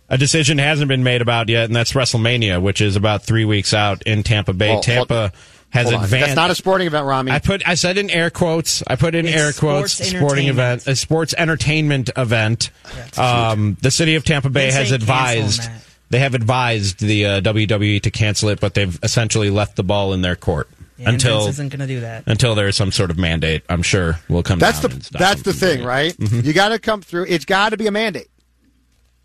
a 0.09 0.17
decision 0.17 0.59
hasn't 0.59 0.87
been 0.87 1.03
made 1.03 1.21
about 1.21 1.49
yet, 1.49 1.65
and 1.65 1.75
that's 1.75 1.91
WrestleMania, 1.93 2.61
which 2.61 2.79
is 2.79 2.95
about 2.95 3.23
three 3.25 3.43
weeks 3.43 3.73
out 3.73 4.01
in 4.03 4.23
Tampa 4.23 4.53
Bay. 4.53 4.67
Well, 4.67 4.75
hold- 4.75 4.83
Tampa 4.85 5.31
has 5.71 5.89
Hold 5.89 6.03
advanced. 6.05 6.27
That's 6.27 6.35
not 6.37 6.51
a 6.51 6.55
sporting 6.55 6.87
event, 6.87 7.05
Rami. 7.05 7.31
I 7.33 7.39
put 7.39 7.67
I 7.67 7.73
said 7.73 7.97
in 7.97 8.09
air 8.09 8.29
quotes. 8.29 8.81
I 8.87 8.95
put 8.95 9.13
in 9.13 9.25
It's 9.25 9.35
air 9.35 9.51
quotes 9.51 9.91
sporting 9.93 10.47
event, 10.47 10.87
a 10.87 10.95
sports 10.95 11.33
entertainment 11.37 12.11
event. 12.15 12.69
Um, 13.17 13.75
the 13.81 13.91
city 13.91 14.15
of 14.15 14.23
Tampa 14.23 14.49
Bay 14.49 14.71
has 14.71 14.91
advised 14.91 15.63
them, 15.63 15.73
Matt. 15.73 15.81
They 16.09 16.19
have 16.19 16.33
advised 16.35 16.99
the 16.99 17.25
uh, 17.25 17.41
WWE 17.41 18.01
to 18.03 18.11
cancel 18.11 18.49
it, 18.49 18.59
but 18.59 18.73
they've 18.73 18.97
essentially 19.03 19.49
left 19.49 19.75
the 19.75 19.83
ball 19.83 20.13
in 20.13 20.21
their 20.21 20.35
court 20.35 20.69
Yeah, 20.97 21.09
until 21.09 21.39
Vince 21.45 21.55
isn't 21.55 21.69
going 21.69 21.79
to 21.79 21.87
do 21.87 21.99
that. 22.01 22.23
until 22.27 22.55
there 22.55 22.67
is 22.67 22.75
some 22.75 22.91
sort 22.91 23.11
of 23.11 23.17
mandate. 23.17 23.63
I'm 23.69 23.81
sure 23.81 24.19
will 24.29 24.43
come. 24.43 24.59
that's 24.59 24.79
down 24.81 24.89
the 24.91 24.95
and 24.95 25.05
stop 25.05 25.19
that's 25.19 25.41
the 25.41 25.53
thing, 25.53 25.81
it. 25.81 25.85
right? 25.85 26.13
Mm-hmm. 26.15 26.41
You 26.45 26.53
got 26.53 26.69
to 26.69 26.79
come 26.79 27.01
through. 27.01 27.25
It's 27.29 27.45
got 27.45 27.69
to 27.69 27.77
be 27.77 27.87
a 27.87 27.91
mandate. 27.91 28.29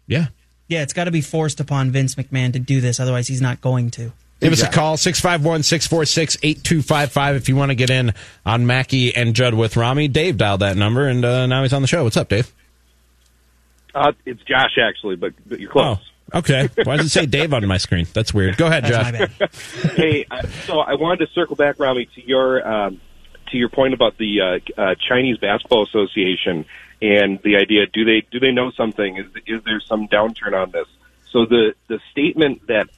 Yeah. 0.07 0.27
Yeah, 0.69 0.83
it's 0.83 0.93
got 0.93 1.05
to 1.05 1.11
be 1.11 1.21
forced 1.21 1.59
upon 1.61 1.91
Vince 1.91 2.15
McMahon 2.15 2.53
to 2.53 2.59
do 2.61 2.81
this, 2.81 3.01
otherwise 3.01 3.27
he's 3.29 3.41
not 3.43 3.61
going 3.61 3.91
to. 3.93 4.13
Give 4.41 4.53
us 4.55 4.63
a 4.63 4.69
call, 4.71 4.97
651 4.97 5.65
646 5.65 6.39
8255, 6.43 7.37
if 7.37 7.49
you 7.51 7.57
want 7.57 7.73
to 7.73 7.75
get 7.75 7.91
in 7.91 8.15
on 8.47 8.67
Mackey 8.67 9.15
and 9.15 9.35
Judd 9.35 9.53
with 9.53 9.77
Rami. 9.77 10.09
Dave 10.09 10.39
dialed 10.39 10.61
that 10.61 10.79
number, 10.79 11.07
and 11.07 11.23
uh, 11.25 11.47
now 11.47 11.61
he's 11.63 11.75
on 11.75 11.83
the 11.83 11.89
show. 11.89 12.05
What's 12.05 12.17
up, 12.17 12.31
Dave? 12.31 12.51
Uh, 13.95 14.13
it's 14.25 14.41
Josh 14.45 14.79
actually, 14.81 15.17
but, 15.17 15.35
but 15.47 15.61
you're 15.61 15.71
close. 15.71 15.99
Oh, 16.01 16.03
okay. 16.35 16.69
Why 16.85 16.97
does 16.97 17.07
it 17.07 17.11
say 17.11 17.27
Dave 17.27 17.53
on 17.53 17.67
my 17.67 17.79
screen? 17.79 18.07
That's 18.13 18.33
weird. 18.33 18.57
Go 18.57 18.67
ahead, 18.67 18.85
Josh. 18.85 19.31
hey, 19.97 20.27
uh, 20.31 20.47
so 20.67 20.81
I 20.81 20.95
wanted 20.95 21.27
to 21.27 21.33
circle 21.33 21.57
back, 21.57 21.79
Rami, 21.79 22.07
to 22.15 22.27
your 22.27 22.67
um, 22.67 23.01
to 23.51 23.57
your 23.57 23.69
point 23.69 23.95
about 23.95 24.17
the 24.19 24.41
uh, 24.41 24.81
uh, 24.81 24.95
Chinese 25.09 25.39
Basketball 25.39 25.85
Association 25.85 26.65
and 27.03 27.41
the 27.43 27.57
idea: 27.57 27.87
do 27.87 28.05
they 28.05 28.27
do 28.31 28.39
they 28.39 28.53
know 28.53 28.71
something? 28.71 29.17
Is 29.17 29.27
is 29.47 29.63
there 29.65 29.81
some 29.81 30.09
downturn 30.09 30.55
on 30.55 30.71
this? 30.71 30.87
So 31.31 31.47
the 31.47 31.75
the 31.89 32.01
statement 32.11 32.67
that 32.67 32.89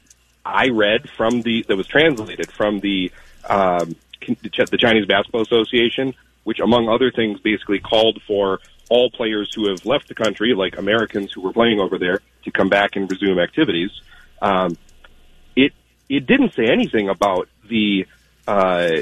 I 0.45 0.69
read 0.69 1.09
from 1.09 1.41
the 1.41 1.63
that 1.67 1.77
was 1.77 1.87
translated 1.87 2.51
from 2.51 2.79
the 2.79 3.11
um, 3.49 3.95
the 4.27 4.77
Chinese 4.77 5.05
Basketball 5.05 5.41
Association, 5.41 6.13
which 6.43 6.59
among 6.59 6.89
other 6.89 7.11
things 7.11 7.39
basically 7.39 7.79
called 7.79 8.21
for 8.27 8.59
all 8.89 9.09
players 9.09 9.51
who 9.55 9.69
have 9.69 9.85
left 9.85 10.07
the 10.07 10.15
country, 10.15 10.53
like 10.53 10.77
Americans 10.77 11.31
who 11.31 11.41
were 11.41 11.53
playing 11.53 11.79
over 11.79 11.97
there, 11.97 12.19
to 12.43 12.51
come 12.51 12.69
back 12.69 12.95
and 12.95 13.09
resume 13.09 13.39
activities. 13.39 13.91
Um, 14.41 14.77
it 15.55 15.73
it 16.09 16.27
didn't 16.27 16.53
say 16.53 16.65
anything 16.65 17.09
about 17.09 17.47
the 17.69 18.05
uh, 18.47 19.01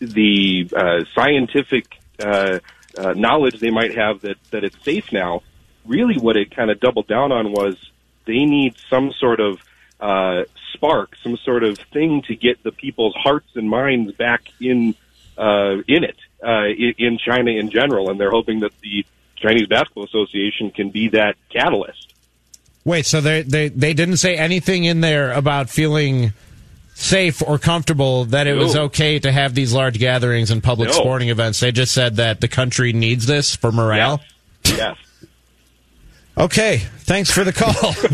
the 0.00 0.70
uh, 0.74 1.04
scientific 1.14 1.86
uh, 2.22 2.60
uh, 2.96 3.12
knowledge 3.12 3.60
they 3.60 3.70
might 3.70 3.94
have 3.96 4.22
that 4.22 4.36
that 4.50 4.64
it's 4.64 4.82
safe 4.84 5.12
now. 5.12 5.42
Really, 5.84 6.16
what 6.16 6.36
it 6.36 6.54
kind 6.54 6.70
of 6.70 6.80
doubled 6.80 7.06
down 7.06 7.32
on 7.32 7.52
was 7.52 7.76
they 8.26 8.44
need 8.44 8.76
some 8.90 9.12
sort 9.12 9.40
of 9.40 9.58
uh, 10.00 10.44
spark, 10.74 11.16
some 11.22 11.36
sort 11.38 11.64
of 11.64 11.78
thing 11.92 12.22
to 12.22 12.34
get 12.34 12.62
the 12.62 12.72
people's 12.72 13.14
hearts 13.14 13.48
and 13.54 13.68
minds 13.68 14.12
back 14.12 14.42
in 14.60 14.94
uh, 15.36 15.76
in 15.86 16.04
it 16.04 16.16
uh, 16.44 16.66
in, 16.66 16.94
in 16.98 17.18
China 17.18 17.50
in 17.50 17.70
general, 17.70 18.10
and 18.10 18.20
they're 18.20 18.30
hoping 18.30 18.60
that 18.60 18.72
the 18.80 19.04
Chinese 19.40 19.66
Basketball 19.66 20.04
Association 20.04 20.70
can 20.70 20.90
be 20.90 21.08
that 21.10 21.36
catalyst. 21.50 22.14
Wait, 22.84 23.04
so 23.06 23.20
they, 23.20 23.42
they, 23.42 23.68
they 23.68 23.92
didn't 23.94 24.16
say 24.16 24.36
anything 24.36 24.84
in 24.84 25.00
there 25.00 25.32
about 25.32 25.68
feeling 25.68 26.32
safe 26.94 27.42
or 27.42 27.58
comfortable 27.58 28.24
that 28.26 28.46
it 28.46 28.54
was 28.54 28.74
okay 28.74 29.18
to 29.18 29.30
have 29.30 29.54
these 29.54 29.72
large 29.72 29.98
gatherings 29.98 30.50
and 30.50 30.62
public 30.62 30.88
No. 30.88 30.94
sporting 30.94 31.28
events. 31.28 31.60
They 31.60 31.70
just 31.70 31.92
said 31.94 32.16
that 32.16 32.40
the 32.40 32.48
country 32.48 32.92
needs 32.92 33.26
this 33.26 33.54
for 33.54 33.70
morale. 33.70 34.20
Yes. 34.64 34.96
Okay, 36.38 36.78
thanks 37.00 37.30
for 37.30 37.42
the 37.42 37.52
call. 37.52 37.68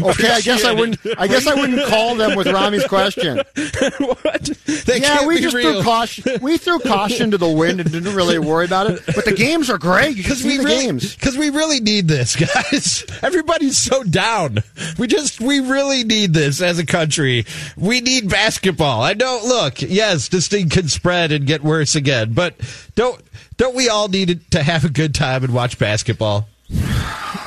Okay, 0.10 0.30
I 0.30 0.40
guess 0.40 0.64
I 0.64 0.72
wouldn't. 0.72 0.98
I 1.18 1.26
guess 1.26 1.46
I 1.46 1.54
wouldn't 1.54 1.86
call 1.86 2.14
them 2.14 2.36
with 2.36 2.46
Rami's 2.46 2.86
question. 2.86 3.36
what? 3.98 4.50
They 4.86 5.00
yeah, 5.00 5.26
we 5.26 5.40
just 5.40 5.54
real. 5.54 5.74
threw 5.74 5.82
caution. 5.82 6.38
We 6.42 6.58
threw 6.58 6.78
caution 6.80 7.30
to 7.30 7.38
the 7.38 7.48
wind 7.48 7.80
and 7.80 7.90
didn't 7.90 8.14
really 8.14 8.38
worry 8.38 8.64
about 8.64 8.90
it. 8.90 9.02
But 9.06 9.24
the 9.24 9.32
games 9.32 9.70
are 9.70 9.78
great. 9.78 10.16
Because 10.16 10.44
we 10.44 10.58
the 10.58 10.64
really, 10.64 10.84
games. 10.84 11.14
because 11.14 11.36
we 11.36 11.50
really 11.50 11.80
need 11.80 12.08
this, 12.08 12.36
guys. 12.72 13.04
Everybody's 13.22 13.78
so 13.78 14.02
down. 14.04 14.58
We 14.98 15.06
just, 15.06 15.40
we 15.40 15.60
really 15.60 16.04
need 16.04 16.34
this 16.34 16.60
as 16.60 16.78
a 16.78 16.86
country. 16.86 17.46
We 17.76 18.00
need 18.00 18.28
basketball. 18.28 19.02
I 19.02 19.14
don't 19.14 19.44
Look, 19.44 19.82
yes, 19.82 20.28
this 20.28 20.48
thing 20.48 20.68
can 20.68 20.88
spread 20.88 21.30
and 21.30 21.46
get 21.46 21.62
worse 21.62 21.94
again, 21.94 22.32
but 22.32 22.54
don't, 22.94 23.20
don't 23.56 23.74
we 23.74 23.88
all 23.88 24.08
need 24.08 24.30
it 24.30 24.50
to 24.52 24.62
have 24.62 24.84
a 24.84 24.88
good 24.88 25.14
time 25.14 25.44
and 25.44 25.52
watch 25.52 25.78
basketball? 25.78 26.48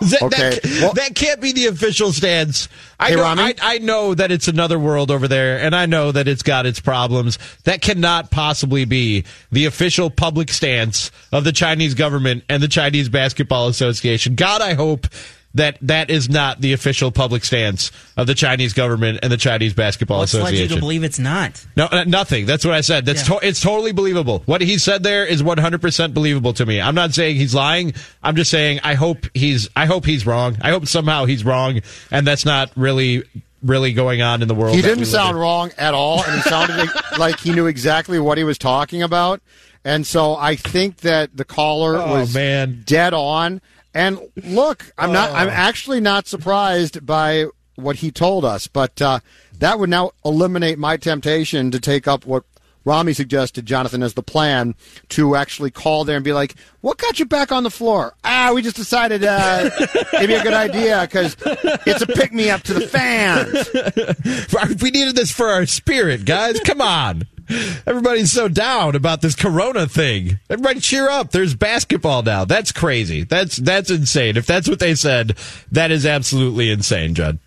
That, 0.00 0.22
Okay, 0.22 0.50
that, 0.50 0.78
well- 0.82 0.92
that 0.94 1.14
can't 1.14 1.40
be 1.40 1.52
the 1.52 1.66
official 1.66 2.12
stance. 2.12 2.68
I 3.00 3.10
Hey, 3.10 3.16
know, 3.16 3.24
I, 3.24 3.54
I 3.60 3.78
know 3.78 4.14
that 4.14 4.30
it's 4.30 4.48
another 4.48 4.78
world 4.78 5.10
over 5.10 5.26
there, 5.28 5.58
and 5.60 5.74
I 5.74 5.86
know 5.86 6.12
that 6.12 6.26
it's 6.28 6.42
got 6.42 6.66
its 6.66 6.80
problems. 6.80 7.38
That 7.64 7.80
cannot 7.82 8.30
possibly 8.30 8.84
be 8.84 9.24
the 9.52 9.66
official 9.66 10.10
public 10.10 10.50
stance 10.50 11.10
of 11.32 11.44
the 11.44 11.52
Chinese 11.52 11.94
government 11.94 12.44
and 12.48 12.62
the 12.62 12.68
Chinese 12.68 13.08
Basketball 13.08 13.68
Association. 13.68 14.34
God, 14.34 14.62
I 14.62 14.74
hope 14.74 15.06
that 15.58 15.78
that 15.82 16.10
is 16.10 16.28
not 16.28 16.60
the 16.60 16.72
official 16.72 17.12
public 17.12 17.44
stance 17.44 17.92
of 18.16 18.26
the 18.26 18.34
Chinese 18.34 18.72
government 18.72 19.20
and 19.22 19.30
the 19.30 19.36
Chinese 19.36 19.74
Basketball 19.74 20.18
What's 20.20 20.34
led 20.34 20.40
Association. 20.42 20.68
you 20.70 20.74
to 20.76 20.80
believe 20.80 21.04
it's 21.04 21.18
not? 21.18 21.64
No, 21.76 21.84
uh, 21.86 22.04
nothing. 22.04 22.46
That's 22.46 22.64
what 22.64 22.74
I 22.74 22.80
said. 22.80 23.04
That's 23.06 23.28
Yeah. 23.28 23.38
to- 23.38 23.46
it's 23.46 23.60
totally 23.60 23.92
believable. 23.92 24.42
What 24.46 24.60
he 24.60 24.78
said 24.78 25.02
there 25.04 25.24
is 25.24 25.42
100% 25.42 26.14
believable 26.14 26.52
to 26.54 26.66
me. 26.66 26.80
I'm 26.80 26.94
not 26.94 27.14
saying 27.14 27.36
he's 27.36 27.54
lying. 27.54 27.92
I'm 28.22 28.34
just 28.34 28.50
saying 28.50 28.80
I 28.82 28.94
hope 28.94 29.26
he's 29.34 29.68
I 29.76 29.86
hope 29.86 30.04
he's 30.06 30.26
wrong. 30.26 30.56
I 30.62 30.70
hope 30.70 30.86
somehow 30.88 31.26
he's 31.26 31.44
wrong 31.44 31.80
and 32.10 32.26
that's 32.26 32.44
not 32.44 32.70
really 32.76 33.22
really 33.62 33.92
going 33.92 34.22
on 34.22 34.40
in 34.40 34.48
the 34.48 34.54
world. 34.54 34.76
He 34.76 34.82
didn't 34.82 35.06
sound 35.06 35.30
in. 35.36 35.36
wrong 35.42 35.72
at 35.78 35.92
all, 35.92 36.22
and 36.22 36.32
he 36.36 36.42
sounded 36.48 36.88
like 37.18 37.40
he 37.40 37.50
knew 37.52 37.66
exactly 37.66 38.20
what 38.20 38.38
he 38.38 38.44
was 38.44 38.56
talking 38.56 39.02
about. 39.02 39.42
And 39.84 40.06
so 40.06 40.36
I 40.36 40.54
think 40.54 40.98
that 40.98 41.36
the 41.36 41.44
caller 41.44 41.96
Oh, 41.96 42.20
was 42.20 42.32
man. 42.34 42.82
dead 42.86 43.14
on. 43.14 43.60
And 43.94 44.18
look, 44.44 44.92
I'm 44.98 45.12
not. 45.12 45.30
Oh. 45.30 45.34
I'm 45.34 45.48
actually 45.48 46.00
not 46.00 46.26
surprised 46.26 47.04
by 47.04 47.46
what 47.76 47.96
he 47.96 48.10
told 48.10 48.44
us, 48.44 48.66
but 48.66 49.00
uh, 49.00 49.20
that 49.58 49.78
would 49.78 49.90
now 49.90 50.12
eliminate 50.24 50.78
my 50.78 50.96
temptation 50.96 51.70
to 51.70 51.80
take 51.80 52.06
up 52.06 52.26
what 52.26 52.44
Rami 52.84 53.12
suggested, 53.12 53.66
Jonathan, 53.66 54.02
as 54.02 54.14
the 54.14 54.22
plan 54.22 54.74
to 55.10 55.36
actually 55.36 55.70
call 55.70 56.04
there 56.04 56.16
and 56.16 56.24
be 56.24 56.32
like, 56.32 56.54
"What 56.80 56.96
got 56.98 57.18
you 57.18 57.26
back 57.26 57.52
on 57.52 57.62
the 57.62 57.70
floor?" 57.70 58.14
Ah, 58.24 58.52
we 58.54 58.62
just 58.62 58.76
decided 58.76 59.24
uh, 59.24 59.70
maybe 60.14 60.34
a 60.34 60.42
good 60.42 60.54
idea 60.54 61.02
because 61.02 61.36
it's 61.86 62.02
a 62.02 62.06
pick 62.06 62.32
me 62.32 62.50
up 62.50 62.62
to 62.62 62.74
the 62.74 62.86
fans. 62.86 63.68
We 64.82 64.90
needed 64.90 65.16
this 65.16 65.30
for 65.30 65.48
our 65.48 65.66
spirit, 65.66 66.24
guys. 66.24 66.58
Come 66.60 66.80
on. 66.80 67.26
Everybody's 67.86 68.32
so 68.32 68.48
down 68.48 68.94
about 68.94 69.20
this 69.20 69.34
corona 69.34 69.86
thing. 69.86 70.38
Everybody 70.50 70.80
cheer 70.80 71.08
up. 71.08 71.30
There's 71.30 71.54
basketball 71.54 72.22
now. 72.22 72.44
That's 72.44 72.72
crazy. 72.72 73.24
That's 73.24 73.56
that's 73.56 73.90
insane. 73.90 74.36
If 74.36 74.46
that's 74.46 74.68
what 74.68 74.78
they 74.78 74.94
said, 74.94 75.36
that 75.72 75.90
is 75.90 76.04
absolutely 76.06 76.70
insane, 76.70 77.14
Judd. 77.14 77.38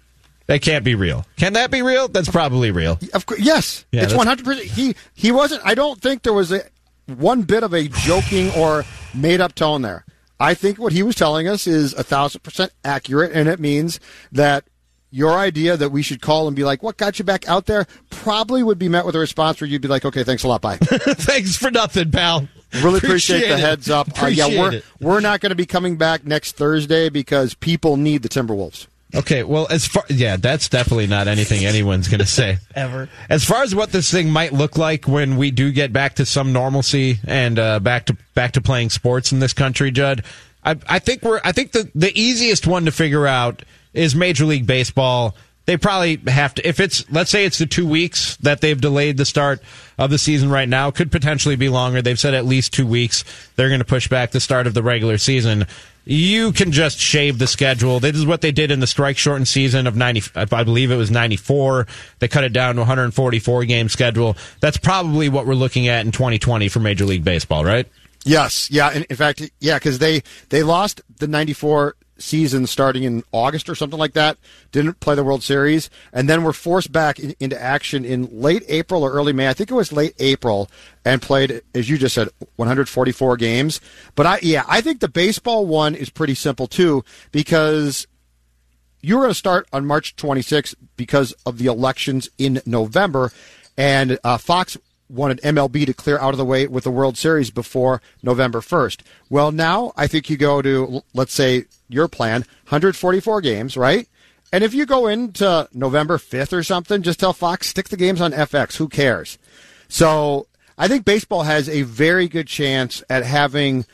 That 0.48 0.62
can't 0.62 0.84
be 0.84 0.96
real. 0.96 1.26
Can 1.38 1.54
that 1.54 1.72
be 1.72 1.82
real? 1.82 2.08
That's 2.08 2.30
probably 2.30 2.72
real. 2.72 3.00
Of 3.14 3.26
course, 3.26 3.40
yes, 3.40 3.86
Yeah, 3.92 4.04
it's 4.04 4.14
one 4.14 4.28
hundred 4.28 4.46
percent. 4.46 4.68
He 4.68 4.96
he 5.14 5.32
wasn't. 5.32 5.62
I 5.66 5.76
don't 5.76 6.02
think 6.02 6.24
there 6.24 6.34
was 6.34 6.52
a 6.52 6.62
one 7.06 7.44
bit 7.44 7.64
of 7.64 7.74
a 7.74 7.88
joking 7.88 8.52
or 8.52 8.84
made 9.14 9.40
up 9.40 9.56
tone 9.56 9.82
there. 9.82 10.06
I 10.40 10.56
think 10.56 10.80
what 10.80 10.92
he 10.92 11.04
was 11.04 11.16
telling 11.16 11.48
us 11.48 11.68
is 11.68 11.94
a 11.94 12.04
thousand 12.04 12.42
percent 12.42 12.72
accurate, 12.84 13.32
and 13.34 13.48
it 13.48 13.60
means 13.60 14.00
that 14.32 14.66
your 15.12 15.34
idea 15.34 15.78
that 15.78 15.92
we 15.92 16.02
should 16.02 16.22
call 16.22 16.48
and 16.48 16.56
be 16.56 16.64
like, 16.64 16.82
"What 16.82 16.98
got 16.98 17.20
you 17.20 17.26
back 17.26 17.48
out 17.48 17.66
there?" 17.66 17.86
probably 18.10 18.64
would 18.64 18.80
be 18.80 18.90
met 18.90 19.06
with 19.06 19.16
a 19.16 19.20
response 19.20 19.62
where 19.62 19.68
you'd 19.70 19.82
be 19.82 19.88
like, 19.88 20.06
"Okay, 20.06 20.24
thanks 20.24 20.44
a 20.44 20.48
lot, 20.48 20.62
bye." 20.62 20.78
Thanks 20.82 21.56
for 21.56 21.70
nothing, 21.70 22.12
pal. 22.12 22.48
Really 22.82 23.00
appreciate, 23.00 23.42
the 23.42 23.54
it. 23.56 23.60
heads 23.60 23.90
up. 23.90 24.22
Uh, 24.22 24.28
yeah, 24.28 24.48
we're 24.48 24.74
it. 24.76 24.86
we're 25.00 25.20
not 25.20 25.42
going 25.42 25.50
to 25.50 25.56
be 25.56 25.66
coming 25.66 25.98
back 25.98 26.26
next 26.26 26.56
Thursday 26.56 27.10
because 27.10 27.54
people 27.54 27.98
need 27.98 28.24
the 28.24 28.30
Timberwolves. 28.30 28.88
Okay, 29.14 29.44
well, 29.44 29.68
as 29.70 29.86
far 29.88 30.04
yeah, 30.08 30.38
that's 30.38 30.70
definitely 30.70 31.08
not 31.08 31.28
anything 31.28 31.66
anyone's 31.66 32.08
going 32.08 32.22
to 32.22 32.26
say 32.26 32.60
Ever. 32.76 33.10
As 33.30 33.44
far 33.44 33.64
as 33.64 33.76
what 33.76 33.92
this 33.92 34.10
thing 34.10 34.30
might 34.30 34.54
look 34.54 34.78
like 34.78 35.08
when 35.08 35.36
we 35.36 35.52
do 35.52 35.72
get 35.72 35.92
back 35.92 36.16
to 36.16 36.26
some 36.26 36.54
normalcy 36.54 37.20
and 37.26 37.60
uh, 37.60 37.80
back 37.80 38.06
to 38.06 38.18
back 38.36 38.54
to 38.54 38.62
playing 38.62 38.90
sports 38.90 39.34
in 39.34 39.40
this 39.40 39.52
country, 39.52 39.92
Judd, 39.92 40.24
I, 40.64 40.78
I 40.88 41.00
think 41.00 41.24
we're 41.24 41.42
I 41.44 41.52
think 41.52 41.74
the 41.74 41.92
the 41.94 42.18
easiest 42.18 42.68
one 42.68 42.86
to 42.86 42.92
figure 42.92 43.28
out 43.28 43.64
is 43.94 44.16
Major 44.16 44.46
League 44.46 44.66
Baseball. 44.68 45.36
They 45.66 45.78
probably 45.78 46.18
have 46.28 46.56
to 46.56 46.68
if 46.68 46.80
it's 46.80 47.10
let's 47.12 47.30
say 47.30 47.46
it's 47.46 47.60
the 47.60 47.68
two 47.68 47.88
weeks 47.88 48.36
that 48.38 48.62
they've 48.62 48.80
delayed 48.80 49.18
the 49.18 49.26
start 49.26 49.62
of 49.98 50.10
the 50.10 50.18
season 50.18 50.50
right 50.50 50.68
now 50.68 50.90
could 50.92 51.12
potentially 51.12 51.56
be 51.56 51.70
longer. 51.70 52.02
They've 52.02 52.20
said 52.20 52.34
at 52.34 52.46
least 52.46 52.74
two 52.74 52.88
weeks. 52.88 53.24
They're 53.56 53.70
going 53.70 53.80
to 53.80 53.86
push 53.86 54.08
back 54.08 54.32
the 54.32 54.40
start 54.40 54.66
of 54.66 54.74
the 54.74 54.82
regular 54.82 55.18
season. 55.18 55.68
You 56.04 56.52
can 56.52 56.72
just 56.72 56.98
shave 56.98 57.38
the 57.38 57.46
schedule. 57.46 58.00
This 58.00 58.16
is 58.16 58.26
what 58.26 58.42
they 58.42 58.52
did 58.52 58.72
in 58.72 58.80
the 58.80 58.88
strike 58.88 59.18
shortened 59.18 59.48
season 59.48 59.86
of 59.86 59.96
90, 59.96 60.32
I 60.36 60.64
believe 60.64 60.90
it 60.90 60.96
was 60.96 61.12
94. 61.12 61.86
They 62.18 62.28
cut 62.28 62.44
it 62.44 62.54
down 62.54 62.76
to 62.76 62.82
144 62.82 63.66
game 63.66 63.88
schedule. 63.88 64.36
That's 64.62 64.78
probably 64.78 65.30
what 65.30 65.46
we're 65.46 65.54
looking 65.54 65.88
at 65.88 66.04
in 66.04 66.12
2020 66.12 66.70
for 66.70 66.80
Major 66.80 67.06
League 67.06 67.24
Baseball, 67.24 67.64
right? 67.64 67.88
Yes, 68.24 68.70
yeah. 68.72 68.92
In, 68.92 69.04
in 69.04 69.16
fact, 69.16 69.42
yeah, 69.60 69.78
because 69.78 70.00
they 70.00 70.22
they 70.50 70.62
lost 70.62 71.02
the 71.18 71.28
'94 71.28 71.96
season 72.22 72.68
starting 72.68 73.04
in 73.04 73.24
August 73.32 73.70
or 73.70 73.76
something 73.76 74.00
like 74.00 74.14
that. 74.14 74.38
Didn't 74.72 75.00
play 75.00 75.16
the 75.16 75.24
World 75.24 75.44
Series, 75.44 75.90
and 76.14 76.30
then 76.30 76.44
were 76.44 76.54
forced 76.54 76.92
back 76.92 77.20
in, 77.20 77.36
into 77.40 77.62
action 77.62 78.06
in 78.06 78.30
late 78.32 78.64
April 78.68 79.04
or 79.04 79.12
early 79.12 79.34
May. 79.34 79.50
I 79.50 79.54
think 79.54 79.72
it 79.72 79.76
was 79.76 79.92
late 79.92 80.16
April, 80.20 80.70
and 81.04 81.22
played, 81.22 81.62
as 81.74 81.90
you 81.90 81.98
just 81.98 82.16
said, 82.16 82.30
144 82.56 83.38
games. 83.38 83.82
But 84.16 84.26
I, 84.26 84.40
yeah, 84.42 84.64
I 84.68 84.82
think 84.82 85.00
the 85.00 85.10
baseball 85.10 85.66
one 85.66 85.96
is 85.96 86.10
pretty 86.10 86.36
simple 86.36 86.68
too 86.68 87.04
because 87.32 88.08
you 89.02 89.16
were 89.16 89.24
going 89.24 89.32
to 89.32 89.36
start 89.36 89.68
on 89.74 89.86
March 89.86 90.16
26th 90.16 90.76
because 90.96 91.34
of 91.46 91.58
the 91.58 91.66
elections 91.66 92.30
in 92.38 92.62
November, 92.66 93.32
and 93.78 94.20
uh, 94.24 94.38
Fox 94.38 94.78
wanted 95.12 95.42
MLB 95.42 95.86
to 95.86 95.94
clear 95.94 96.18
out 96.20 96.34
of 96.34 96.38
the 96.38 96.46
way 96.46 96.68
with 96.68 96.84
the 96.86 96.92
World 96.92 97.18
Series 97.18 97.52
before 97.52 98.02
November 98.24 98.62
1st. 98.62 99.02
Well, 99.30 99.52
now 99.52 99.92
I 99.96 100.08
think 100.08 100.30
you 100.30 100.38
go 100.38 100.62
to, 100.62 101.04
let's 101.14 101.34
say, 101.34 101.66
your 101.90 102.08
plan, 102.08 102.42
144 102.70 103.42
games, 103.42 103.76
right? 103.76 104.08
And 104.54 104.64
if 104.64 104.74
you 104.74 104.86
go 104.86 105.08
into 105.08 105.68
November 105.74 106.18
5th 106.18 106.54
or 106.54 106.64
something, 106.64 107.02
just 107.02 107.20
tell 107.20 107.34
Fox, 107.34 107.68
stick 107.68 107.90
the 107.90 107.98
games 107.98 108.22
on 108.22 108.32
FX. 108.32 108.78
Who 108.78 108.88
cares? 108.88 109.38
So 109.88 110.48
I 110.78 110.88
think 110.88 111.06
baseball 111.06 111.44
has 111.44 111.70
a 111.70 111.84
very 111.84 112.28
good 112.28 112.48
chance 112.48 113.04
at 113.10 113.24
having, 113.24 113.86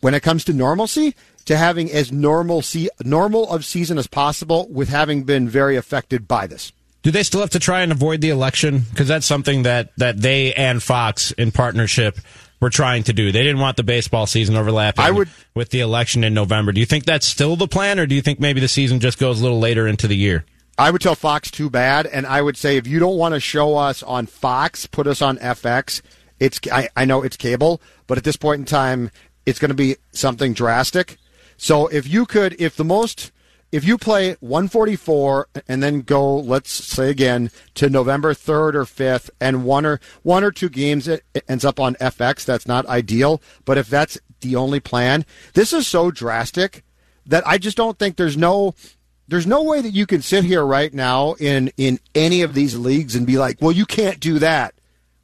when 0.00 0.14
it 0.14 0.22
comes 0.22 0.44
to 0.44 0.52
normalcy, 0.52 1.14
to 1.46 1.56
having 1.56 1.90
as 1.90 2.12
normal 2.12 2.62
normal 3.04 3.48
of 3.50 3.64
season 3.64 3.98
as 3.98 4.06
possible 4.06 4.68
with 4.68 4.88
having 4.88 5.22
been 5.22 5.48
very 5.48 5.76
affected 5.76 6.28
by 6.28 6.46
this. 6.46 6.72
Do 7.06 7.12
they 7.12 7.22
still 7.22 7.40
have 7.40 7.50
to 7.50 7.60
try 7.60 7.82
and 7.82 7.92
avoid 7.92 8.20
the 8.20 8.30
election? 8.30 8.80
Because 8.90 9.06
that's 9.06 9.26
something 9.26 9.62
that, 9.62 9.92
that 9.96 10.20
they 10.20 10.52
and 10.54 10.82
Fox 10.82 11.30
in 11.30 11.52
partnership 11.52 12.18
were 12.58 12.68
trying 12.68 13.04
to 13.04 13.12
do. 13.12 13.30
They 13.30 13.44
didn't 13.44 13.60
want 13.60 13.76
the 13.76 13.84
baseball 13.84 14.26
season 14.26 14.56
overlapping 14.56 15.04
I 15.04 15.12
would- 15.12 15.28
with 15.54 15.70
the 15.70 15.78
election 15.78 16.24
in 16.24 16.34
November. 16.34 16.72
Do 16.72 16.80
you 16.80 16.84
think 16.86 17.04
that's 17.04 17.24
still 17.24 17.54
the 17.54 17.68
plan, 17.68 18.00
or 18.00 18.06
do 18.06 18.16
you 18.16 18.22
think 18.22 18.40
maybe 18.40 18.58
the 18.58 18.66
season 18.66 18.98
just 18.98 19.20
goes 19.20 19.38
a 19.38 19.44
little 19.44 19.60
later 19.60 19.86
into 19.86 20.08
the 20.08 20.16
year? 20.16 20.46
I 20.78 20.90
would 20.90 21.00
tell 21.00 21.14
Fox 21.14 21.48
too 21.48 21.70
bad, 21.70 22.06
and 22.06 22.26
I 22.26 22.42
would 22.42 22.56
say 22.56 22.76
if 22.76 22.88
you 22.88 22.98
don't 22.98 23.16
want 23.16 23.34
to 23.34 23.40
show 23.40 23.76
us 23.76 24.02
on 24.02 24.26
Fox, 24.26 24.86
put 24.86 25.06
us 25.06 25.22
on 25.22 25.38
FX. 25.38 26.02
It's 26.40 26.58
I, 26.72 26.88
I 26.96 27.04
know 27.04 27.22
it's 27.22 27.36
cable, 27.36 27.80
but 28.08 28.18
at 28.18 28.24
this 28.24 28.36
point 28.36 28.58
in 28.58 28.64
time, 28.64 29.12
it's 29.46 29.60
going 29.60 29.68
to 29.68 29.76
be 29.76 29.94
something 30.10 30.54
drastic. 30.54 31.18
So 31.56 31.86
if 31.86 32.08
you 32.08 32.26
could, 32.26 32.60
if 32.60 32.74
the 32.74 32.84
most, 32.84 33.30
if 33.72 33.84
you 33.84 33.98
play 33.98 34.36
144 34.40 35.48
and 35.68 35.82
then 35.82 36.00
go, 36.00 36.36
let's 36.36 36.70
say 36.70 37.10
again 37.10 37.50
to 37.74 37.90
November 37.90 38.32
3rd 38.32 38.74
or 38.74 38.84
5th, 38.84 39.30
and 39.40 39.64
one 39.64 39.84
or 39.84 40.00
one 40.22 40.44
or 40.44 40.50
two 40.50 40.68
games 40.68 41.08
it, 41.08 41.24
it 41.34 41.44
ends 41.48 41.64
up 41.64 41.80
on 41.80 41.94
FX, 41.96 42.44
that's 42.44 42.66
not 42.66 42.86
ideal. 42.86 43.42
But 43.64 43.78
if 43.78 43.88
that's 43.88 44.18
the 44.40 44.56
only 44.56 44.80
plan, 44.80 45.24
this 45.54 45.72
is 45.72 45.86
so 45.86 46.10
drastic 46.10 46.84
that 47.26 47.46
I 47.46 47.58
just 47.58 47.76
don't 47.76 47.98
think 47.98 48.16
there's 48.16 48.36
no 48.36 48.74
there's 49.28 49.46
no 49.46 49.62
way 49.62 49.80
that 49.80 49.90
you 49.90 50.06
can 50.06 50.22
sit 50.22 50.44
here 50.44 50.64
right 50.64 50.94
now 50.94 51.34
in 51.34 51.72
in 51.76 51.98
any 52.14 52.42
of 52.42 52.54
these 52.54 52.76
leagues 52.76 53.16
and 53.16 53.26
be 53.26 53.38
like, 53.38 53.58
well, 53.60 53.72
you 53.72 53.86
can't 53.86 54.20
do 54.20 54.38
that. 54.38 54.74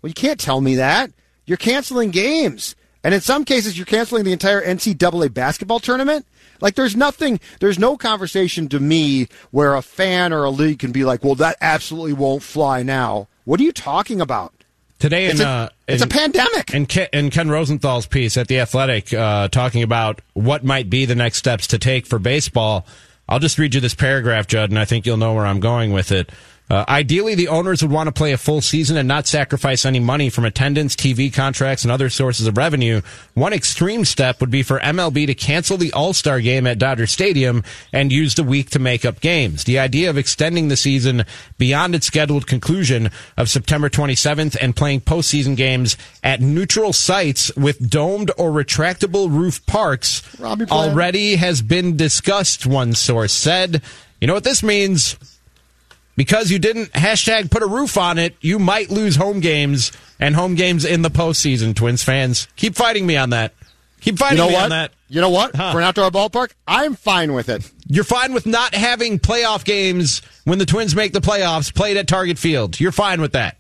Well, 0.01 0.09
you 0.09 0.15
can't 0.15 0.41
tell 0.41 0.61
me 0.61 0.77
that. 0.77 1.13
You're 1.47 1.59
canceling 1.59 2.11
games. 2.11 2.75
And 3.05 3.15
in 3.15 3.21
some 3.21 3.45
cases, 3.45 3.77
you're 3.77 3.87
canceling 3.87 4.25
the 4.25 4.33
entire 4.33 4.65
NCAA 4.65 5.33
basketball 5.35 5.81
tournament. 5.81 6.27
Like, 6.63 6.77
there's 6.77 6.97
nothing, 6.97 7.41
there's 7.61 7.79
no 7.79 7.97
conversation 7.99 8.69
to 8.71 8.81
me 8.81 9.29
where 9.51 9.75
a 9.75 9.83
fan 9.83 10.33
or 10.33 10.45
a 10.45 10.51
league 10.51 10.79
can 10.79 10.93
be 10.93 11.05
like, 11.05 11.23
well, 11.23 11.35
that 11.35 11.57
absolutely 11.61 12.15
won't 12.15 12.43
fly 12.43 12.83
now. 12.83 13.29
What 13.45 13.61
are 13.61 13.65
you 13.65 13.73
talking 13.73 14.21
about? 14.21 14.55
Today 14.99 15.27
It's 15.27 15.41
in, 15.41 15.47
a- 15.47 15.51
uh, 15.51 15.69
it's 15.89 16.03
a 16.05 16.07
pandemic. 16.07 16.73
And 16.73 16.89
Ken, 16.89 17.09
and 17.13 17.33
Ken 17.33 17.49
Rosenthal's 17.49 18.07
piece 18.07 18.37
at 18.37 18.47
the 18.47 18.61
Athletic, 18.61 19.13
uh, 19.13 19.49
talking 19.49 19.83
about 19.83 20.23
what 20.35 20.63
might 20.63 20.89
be 20.89 21.05
the 21.05 21.17
next 21.17 21.39
steps 21.39 21.67
to 21.67 21.79
take 21.79 22.07
for 22.07 22.21
baseball. 22.21 22.87
I'll 23.29 23.41
just 23.41 23.59
read 23.59 23.75
you 23.75 23.81
this 23.81 23.95
paragraph, 23.97 24.47
Judd, 24.47 24.71
and 24.71 24.79
I 24.79 24.85
think 24.85 25.05
you'll 25.05 25.17
know 25.17 25.35
where 25.35 25.47
I'm 25.47 25.59
going 25.61 25.93
with 25.93 26.13
it. 26.13 26.31
Uh, 26.73 26.87
ideally, 26.89 27.35
the 27.35 27.49
owners 27.49 27.83
would 27.83 27.91
want 27.91 28.07
to 28.07 28.13
play 28.13 28.33
a 28.33 28.39
full 28.39 28.63
season 28.63 28.97
and 28.97 29.07
not 29.07 29.27
sacrifice 29.27 29.85
any 29.85 30.01
money 30.01 30.31
from 30.31 30.47
attendance, 30.47 30.97
TV 30.97 31.31
contracts, 31.31 31.85
and 31.85 31.93
other 31.93 32.09
sources 32.09 32.47
of 32.47 32.57
revenue. 32.57 33.03
One 33.35 33.53
extreme 33.53 34.07
step 34.07 34.41
would 34.41 34.51
be 34.51 34.63
for 34.63 34.81
MLB 34.81 35.27
to 35.27 35.35
cancel 35.35 35.77
the 35.77 35.93
All 35.93 36.15
Star 36.15 36.41
game 36.41 36.67
at 36.67 36.79
Dodger 36.79 37.07
Stadium 37.07 37.63
and 37.93 38.11
use 38.11 38.37
the 38.37 38.43
week 38.43 38.71
to 38.71 38.79
make 38.79 39.05
up 39.05 39.21
games. 39.21 39.65
The 39.65 39.79
idea 39.79 40.09
of 40.09 40.17
extending 40.17 40.69
the 40.69 40.79
season 40.79 41.27
beyond 41.59 41.95
its 41.95 42.07
scheduled 42.07 42.47
conclusion 42.47 43.11
of 43.37 43.51
September 43.51 43.91
27th 43.91 44.57
and 44.59 44.75
playing 44.75 45.03
postseason 45.03 45.59
games 45.59 45.99
at 46.25 46.41
neutral 46.41 46.95
sites 46.95 47.55
with 47.55 47.91
domed 47.91 48.31
or 48.39 48.51
retractable 48.51 49.31
roof 49.31 49.67
parks 49.67 50.23
already 50.41 51.37
has 51.37 51.61
been 51.61 51.99
discussed, 51.99 52.65
one 52.65 52.95
source 52.95 53.35
said. 53.35 53.83
You 54.23 54.27
know 54.27 54.33
what 54.33 54.45
this 54.45 54.63
means? 54.63 55.19
Because 56.17 56.51
you 56.51 56.59
didn't 56.59 56.93
hashtag 56.93 57.51
put 57.51 57.63
a 57.63 57.67
roof 57.67 57.97
on 57.97 58.19
it, 58.19 58.37
you 58.41 58.59
might 58.59 58.91
lose 58.91 59.17
home 59.17 59.41
games 59.41 59.93
and 60.21 60.35
home 60.35 60.55
games 60.55 60.85
in 60.85 61.03
the 61.03 61.11
postseason, 61.11 61.75
Twins 61.75 62.03
fans. 62.03 62.49
Keep 62.57 62.75
fighting 62.77 63.07
me 63.07 63.17
on 63.17 63.31
that. 63.31 63.55
Keep 64.01 64.15
You 64.15 64.17
fighting 64.19 64.39
know 64.39 64.49
me 64.49 64.55
what? 64.55 64.65
on 64.65 64.71
that. 64.71 64.93
You 65.09 65.21
know 65.21 65.31
what? 65.31 65.55
Huh. 65.55 65.73
For 65.73 65.79
an 65.79 65.85
outdoor 65.85 66.11
ballpark, 66.11 66.53
I'm 66.67 66.95
fine 66.97 67.35
with 67.35 67.49
it. 67.49 67.71
You're 67.87 68.03
fine 68.05 68.33
with 68.33 68.47
not 68.47 68.75
having 68.75 69.19
playoff 69.19 69.65
games 69.65 70.23
when 70.45 70.59
the 70.59 70.67
Twins 70.67 70.97
make 70.97 71.13
the 71.13 71.21
playoffs 71.21 71.73
played 71.75 71.97
at 71.97 72.09
Target 72.09 72.39
Field. 72.39 72.81
You're 72.81 72.93
fine 72.93 73.21
with 73.21 73.33
that. 73.33 73.59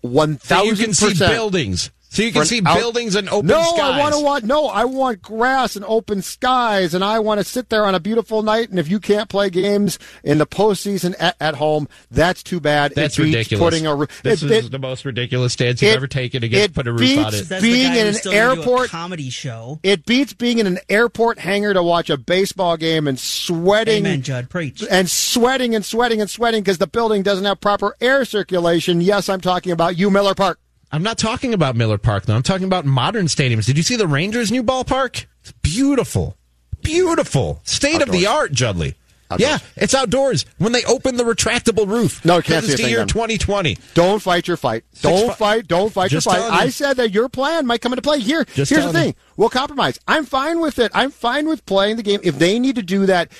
One 0.00 0.38
So 0.40 0.62
you 0.64 0.70
thousand 0.74 0.84
can 0.84 0.94
see 0.94 1.14
buildings. 1.26 1.90
So 2.10 2.22
you 2.22 2.32
can 2.32 2.46
see 2.46 2.62
out- 2.64 2.78
buildings 2.78 3.14
and 3.14 3.28
open 3.28 3.48
no, 3.48 3.62
skies. 3.62 3.80
I 3.80 3.98
want 3.98 4.14
to 4.14 4.20
want 4.20 4.44
no. 4.44 4.66
I 4.68 4.84
want 4.86 5.20
grass 5.20 5.76
and 5.76 5.84
open 5.86 6.22
skies, 6.22 6.94
and 6.94 7.04
I 7.04 7.18
want 7.18 7.38
to 7.38 7.44
sit 7.44 7.68
there 7.68 7.84
on 7.84 7.94
a 7.94 8.00
beautiful 8.00 8.42
night. 8.42 8.70
And 8.70 8.78
if 8.78 8.88
you 8.88 8.98
can't 8.98 9.28
play 9.28 9.50
games 9.50 9.98
in 10.24 10.38
the 10.38 10.46
postseason 10.46 11.14
at, 11.18 11.36
at 11.38 11.56
home, 11.56 11.86
that's 12.10 12.42
too 12.42 12.60
bad. 12.60 12.94
That's 12.94 13.18
it 13.18 13.24
ridiculous. 13.24 13.62
Putting 13.62 13.86
a 13.86 13.94
roo- 13.94 14.06
this 14.22 14.42
it- 14.42 14.50
is 14.50 14.66
it- 14.66 14.70
the 14.72 14.78
most 14.78 15.04
ridiculous 15.04 15.52
stance 15.52 15.82
you've 15.82 15.92
it- 15.92 15.96
ever 15.96 16.06
taken 16.06 16.42
against 16.42 16.64
it 16.70 16.74
put 16.74 16.86
a 16.88 16.92
roof 16.92 17.18
on 17.18 17.34
it. 17.34 17.60
Being 17.60 17.94
in 17.94 18.06
an 18.06 18.14
still 18.14 18.32
gonna 18.32 18.54
do 18.54 18.60
a 18.60 18.64
airport- 18.64 18.90
comedy 18.90 19.28
show. 19.30 19.78
It 19.82 20.06
beats 20.06 20.32
being 20.32 20.58
in 20.58 20.66
an 20.66 20.78
airport 20.88 21.38
hangar 21.38 21.74
to 21.74 21.82
watch 21.82 22.08
a 22.08 22.16
baseball 22.16 22.76
game 22.78 23.06
and 23.06 23.18
sweating. 23.20 24.06
Amen, 24.06 24.22
Judd. 24.22 24.48
Preach. 24.48 24.82
And 24.90 25.10
sweating 25.10 25.74
and 25.74 25.84
sweating 25.84 26.20
and 26.22 26.30
sweating 26.30 26.62
because 26.62 26.78
the 26.78 26.86
building 26.86 27.22
doesn't 27.22 27.44
have 27.44 27.60
proper 27.60 27.94
air 28.00 28.24
circulation. 28.24 29.00
Yes, 29.02 29.28
I'm 29.28 29.40
talking 29.42 29.72
about 29.72 29.98
you, 29.98 30.10
Miller 30.10 30.34
Park. 30.34 30.58
I'm 30.90 31.02
not 31.02 31.18
talking 31.18 31.52
about 31.54 31.76
Miller 31.76 31.98
Park 31.98 32.24
though. 32.26 32.34
I'm 32.34 32.42
talking 32.42 32.66
about 32.66 32.84
modern 32.86 33.26
stadiums. 33.26 33.66
Did 33.66 33.76
you 33.76 33.82
see 33.82 33.96
the 33.96 34.06
Rangers' 34.08 34.50
new 34.50 34.62
ballpark? 34.62 35.26
It's 35.40 35.52
beautiful, 35.62 36.36
beautiful, 36.82 37.60
state 37.64 38.02
of 38.02 38.10
the 38.10 38.26
art, 38.26 38.52
Judley. 38.52 38.94
Outdoors. 39.30 39.50
Yeah, 39.50 39.58
it's 39.76 39.94
outdoors. 39.94 40.46
When 40.56 40.72
they 40.72 40.82
open 40.84 41.16
the 41.16 41.22
retractable 41.24 41.86
roof, 41.86 42.24
No, 42.24 42.40
can't 42.40 42.64
see 42.64 42.72
a 42.72 42.76
thing 42.78 42.88
year 42.88 42.98
then. 43.00 43.08
2020. 43.08 43.76
Don't 43.92 44.22
fight 44.22 44.48
your 44.48 44.56
fight. 44.56 44.84
Don't 45.02 45.28
fi- 45.28 45.34
fight. 45.34 45.68
Don't 45.68 45.92
fight 45.92 46.10
Just 46.10 46.24
your 46.24 46.34
fight. 46.34 46.50
I 46.50 46.70
said 46.70 46.96
that 46.96 47.10
your 47.10 47.28
plan 47.28 47.66
might 47.66 47.82
come 47.82 47.92
into 47.92 48.00
play. 48.00 48.20
Here, 48.20 48.46
Just 48.54 48.70
here's 48.70 48.86
the 48.86 48.92
thing. 48.94 49.14
We'll 49.36 49.50
compromise. 49.50 50.00
I'm 50.08 50.24
fine 50.24 50.60
with 50.60 50.78
it. 50.78 50.90
I'm 50.94 51.10
fine 51.10 51.46
with 51.46 51.66
playing 51.66 51.96
the 51.96 52.02
game. 52.02 52.20
If 52.22 52.38
they 52.38 52.58
need 52.58 52.76
to 52.76 52.82
do 52.82 53.04
that, 53.04 53.30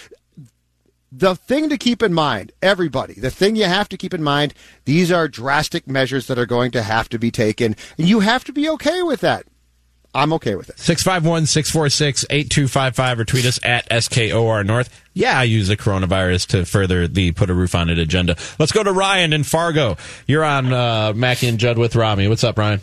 the 1.11 1.35
thing 1.35 1.69
to 1.71 1.79
keep 1.79 2.03
in 2.03 2.13
mind, 2.13 2.53
everybody, 2.63 3.15
the 3.15 3.31
thing 3.31 3.57
you 3.57 3.65
have 3.65 3.89
to 3.91 3.97
keep 3.97 4.13
in 4.13 4.23
mind, 4.23 4.55
these 4.85 5.11
are 5.11 5.29
drastic 5.29 5.89
measures 5.89 6.27
that 6.27 6.39
are 6.39 6.47
going 6.47 6.71
to 6.73 6.83
have 6.83 7.09
to 7.11 7.19
be 7.19 7.31
taken, 7.31 7.77
and 7.97 8.09
you 8.09 8.21
have 8.21 8.45
to 8.45 8.53
be 8.53 8.69
okay 8.71 9.03
with 9.03 9.21
that. 9.21 9.45
I'm 10.15 10.33
okay 10.35 10.55
with 10.55 10.71
it. 10.71 10.79
651 10.79 11.47
646 11.47 12.25
8255 12.31 13.21
or 13.21 13.25
tweet 13.25 13.45
us 13.45 13.61
at 13.63 13.87
SKOR 13.91 14.65
North. 14.65 15.05
Yeah, 15.13 15.39
I 15.39 15.45
use 15.45 15.69
the 15.69 15.77
coronavirus 15.77 16.47
to 16.49 16.65
further 16.65 17.07
the 17.07 17.33
put 17.33 17.51
a 17.51 17.55
roof 17.55 17.75
on 17.75 17.91
it 17.91 17.99
agenda. 17.99 18.37
Let's 18.59 18.73
go 18.73 18.83
to 18.83 18.93
Ryan 18.93 19.33
in 19.33 19.45
Fargo. 19.45 19.97
You're 20.27 20.45
on 20.45 20.73
uh, 20.73 21.13
Mackey 21.15 21.47
and 21.49 21.59
Judd 21.59 21.77
with 21.77 21.95
Rami. 21.95 22.27
What's 22.27 22.43
up, 22.43 22.59
Ryan? 22.59 22.81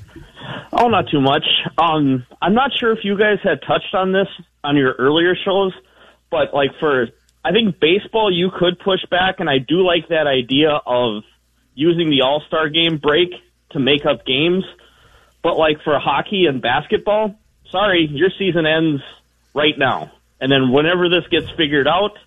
Oh, 0.71 0.87
not 0.87 1.05
too 1.09 1.21
much. 1.21 1.45
Um, 1.77 2.25
I'm 2.41 2.53
not 2.53 2.71
sure 2.79 2.91
if 2.91 2.99
you 3.03 3.17
guys 3.17 3.37
had 3.43 3.61
touched 3.67 3.93
on 3.93 4.11
this 4.11 4.27
on 4.63 4.77
your 4.77 4.93
earlier 4.93 5.35
shows, 5.35 5.73
but 6.29 6.53
like 6.53 6.71
for, 6.79 7.07
I 7.45 7.51
think 7.51 7.79
baseball, 7.79 8.33
you 8.33 8.49
could 8.49 8.79
push 8.79 9.05
back, 9.11 9.35
and 9.39 9.47
I 9.47 9.59
do 9.59 9.85
like 9.85 10.07
that 10.09 10.25
idea 10.25 10.71
of 10.71 11.21
using 11.75 12.09
the 12.09 12.21
All 12.21 12.41
Star 12.47 12.69
game 12.69 12.97
break 12.97 13.29
to 13.69 13.79
make 13.79 14.03
up 14.03 14.25
games. 14.25 14.63
But 15.43 15.55
like 15.55 15.83
for 15.83 15.99
hockey 15.99 16.47
and 16.47 16.59
basketball, 16.59 17.35
sorry, 17.69 18.07
your 18.11 18.31
season 18.39 18.65
ends 18.65 19.03
right 19.53 19.77
now. 19.77 20.11
And 20.41 20.51
then 20.51 20.71
whenever 20.71 21.07
this 21.07 21.27
gets 21.29 21.45
figured 21.51 21.87
out, 21.87 22.17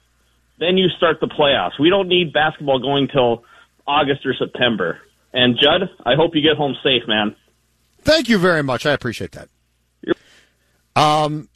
then 0.61 0.79
you 0.79 0.89
start 0.91 1.19
the 1.19 1.27
playoffs. 1.27 1.81
We 1.81 1.91
don't 1.91 2.07
need 2.07 2.33
basketball 2.33 2.79
going 2.79 3.09
till 3.09 3.43
August 3.89 4.25
or 4.25 4.35
September. 4.35 5.01
And 5.33 5.59
Judd, 5.59 5.91
I 6.07 6.15
hope 6.15 6.37
you 6.37 6.43
get 6.43 6.57
home 6.57 6.77
safe, 6.85 7.09
man. 7.09 7.35
Thank 8.03 8.29
you 8.29 8.39
very 8.39 8.63
much. 8.63 8.87
I 8.87 8.93
appreciate 8.93 9.33
that. 9.33 9.49
Um, 10.95 11.49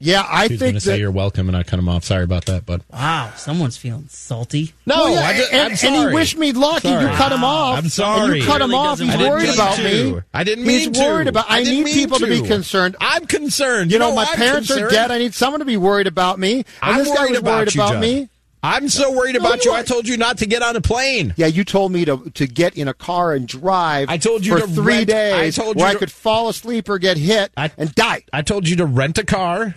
yeah, 0.00 0.26
I 0.28 0.48
He's 0.48 0.58
going 0.58 0.58
think 0.58 0.74
to 0.76 0.80
say 0.80 0.98
you're 0.98 1.10
welcome, 1.10 1.46
and 1.48 1.56
I 1.56 1.62
cut 1.62 1.78
him 1.78 1.88
off. 1.88 2.04
Sorry 2.04 2.24
about 2.24 2.46
that, 2.46 2.64
but 2.66 2.80
Wow, 2.90 3.32
someone's 3.36 3.76
feeling 3.76 4.06
salty. 4.08 4.72
no, 4.86 4.96
Well, 4.96 5.10
yeah, 5.14 5.20
I 5.28 5.32
ju- 5.36 5.44
and, 5.52 5.60
I'm 5.74 5.94
and 5.94 6.08
he 6.10 6.14
wished 6.14 6.36
me 6.38 6.52
luck, 6.52 6.84
and 6.84 6.94
you 7.00 7.06
Sorry. 7.06 7.16
cut 7.16 7.32
him 7.32 7.44
off. 7.44 7.78
I'm 7.78 7.88
sorry. 7.90 8.24
And 8.32 8.36
you 8.40 8.44
cut 8.46 8.60
him 8.62 8.74
off. 8.74 8.98
He's 8.98 9.16
worried 9.16 9.50
about 9.54 9.76
to. 9.76 9.84
me. 10.14 10.20
I 10.34 10.42
didn't 10.44 10.64
He's 10.64 10.86
mean 10.86 10.92
to. 10.94 11.00
worried 11.00 11.28
about. 11.28 11.46
I, 11.50 11.62
didn't 11.62 11.84
need 11.84 11.92
people 11.94 12.18
to. 12.18 12.26
be 12.26 12.42
concerned. 12.42 12.96
I'm 13.00 13.26
concerned. 13.26 13.92
You 13.92 13.98
know, 13.98 14.14
my 14.14 14.24
I'm 14.24 14.36
parents 14.36 14.70
are 14.70 14.88
dead. 14.88 15.10
I 15.10 15.18
need 15.18 15.34
someone 15.34 15.60
to 15.60 15.66
be 15.66 15.76
worried 15.76 16.06
about 16.06 16.38
me. 16.38 16.56
And 16.60 16.64
I'm 16.80 16.98
this 17.04 17.08
guy 17.08 17.20
worried 17.20 17.30
was 17.30 17.38
about 17.40 17.56
worried 17.58 17.74
you, 17.74 17.80
about 17.82 17.92
Judd. 17.92 18.00
me. 18.00 18.28
I'm 18.62 18.90
so 18.90 19.10
worried 19.12 19.36
No, 19.36 19.40
about 19.40 19.64
you 19.64 19.70
you. 19.70 19.76
I 19.78 19.82
told 19.82 20.06
you 20.06 20.18
not 20.18 20.36
to 20.38 20.46
get 20.46 20.60
on 20.62 20.76
a 20.76 20.82
plane. 20.82 21.32
Yeah, 21.38 21.46
you 21.46 21.64
told 21.64 21.92
me 21.92 22.04
to 22.04 22.30
to 22.34 22.46
get 22.46 22.76
in 22.76 22.88
a 22.88 22.92
car 22.94 23.32
and 23.32 23.48
drive. 23.48 24.10
I 24.10 24.18
told 24.18 24.44
you 24.44 24.52
for 24.58 24.66
to 24.66 24.72
three 24.72 24.96
rent- 24.96 25.08
days 25.08 25.58
I 25.58 25.62
told 25.62 25.76
you 25.76 25.80
where 25.82 25.90
I 25.90 25.94
could 25.94 26.12
fall 26.12 26.50
asleep 26.50 26.88
or 26.90 26.98
get 26.98 27.16
hit 27.16 27.52
I- 27.56 27.70
and 27.78 27.94
die. 27.94 28.24
I 28.34 28.42
told 28.42 28.68
you 28.68 28.76
to 28.76 28.84
rent 28.84 29.16
a 29.16 29.24
car, 29.24 29.76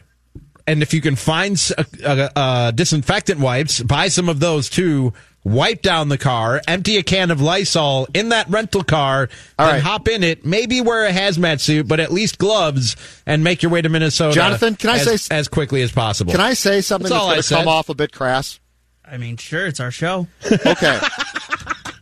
and 0.67 0.81
if 0.81 0.93
you 0.93 1.01
can 1.01 1.15
find 1.15 1.59
uh, 1.77 1.83
uh, 2.03 2.29
uh, 2.35 2.71
disinfectant 2.71 3.39
wipes, 3.39 3.81
buy 3.81 4.07
some 4.07 4.29
of 4.29 4.39
those 4.39 4.69
too. 4.69 5.13
Wipe 5.45 5.81
down 5.81 6.07
the 6.07 6.17
car, 6.17 6.61
empty 6.69 6.95
a 6.95 7.03
can 7.03 7.29
of 7.29 7.41
Lysol 7.41 8.07
in 8.13 8.29
that 8.29 8.49
rental 8.49 8.81
car, 8.81 9.27
All 9.59 9.65
then 9.65 9.75
right. 9.75 9.83
hop 9.83 10.07
in 10.07 10.23
it. 10.23 10.45
Maybe 10.45 10.79
wear 10.79 11.05
a 11.05 11.11
hazmat 11.11 11.59
suit, 11.59 11.85
but 11.85 11.99
at 11.99 12.13
least 12.13 12.37
gloves, 12.37 12.95
and 13.25 13.43
make 13.43 13.61
your 13.61 13.69
way 13.69 13.81
to 13.81 13.89
Minnesota. 13.89 14.33
Jonathan, 14.33 14.75
can 14.75 14.91
I 14.91 14.99
as, 14.99 15.23
say 15.23 15.35
as 15.35 15.49
quickly 15.49 15.81
as 15.81 15.91
possible? 15.91 16.31
Can 16.31 16.39
I 16.39 16.53
say 16.53 16.79
something 16.79 17.09
That's 17.09 17.21
all 17.21 17.29
I 17.29 17.35
that's 17.35 17.49
going 17.49 17.59
to 17.59 17.65
come 17.65 17.73
off 17.73 17.89
a 17.89 17.93
bit 17.93 18.13
crass? 18.13 18.61
I 19.03 19.17
mean, 19.17 19.35
sure, 19.35 19.67
it's 19.67 19.81
our 19.81 19.91
show. 19.91 20.27
Okay, 20.49 20.99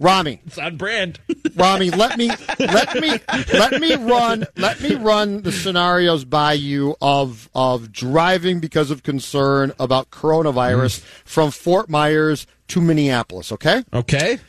Rami. 0.01 0.41
It's 0.47 0.57
on 0.57 0.77
brand. 0.77 1.19
Rami, 1.55 1.91
let 1.91 2.17
me 2.17 2.31
let 2.59 2.99
me 2.99 3.19
let 3.53 3.79
me 3.79 3.95
run 3.95 4.47
let 4.57 4.81
me 4.81 4.95
run 4.95 5.43
the 5.43 5.51
scenarios 5.51 6.25
by 6.25 6.53
you 6.53 6.95
of 7.01 7.49
of 7.53 7.91
driving 7.91 8.59
because 8.59 8.89
of 8.89 9.03
concern 9.03 9.71
about 9.79 10.09
coronavirus 10.09 11.01
mm. 11.01 11.03
from 11.23 11.51
Fort 11.51 11.87
Myers 11.87 12.47
to 12.69 12.81
Minneapolis. 12.81 13.51
Okay, 13.51 13.83
Okay. 13.93 14.39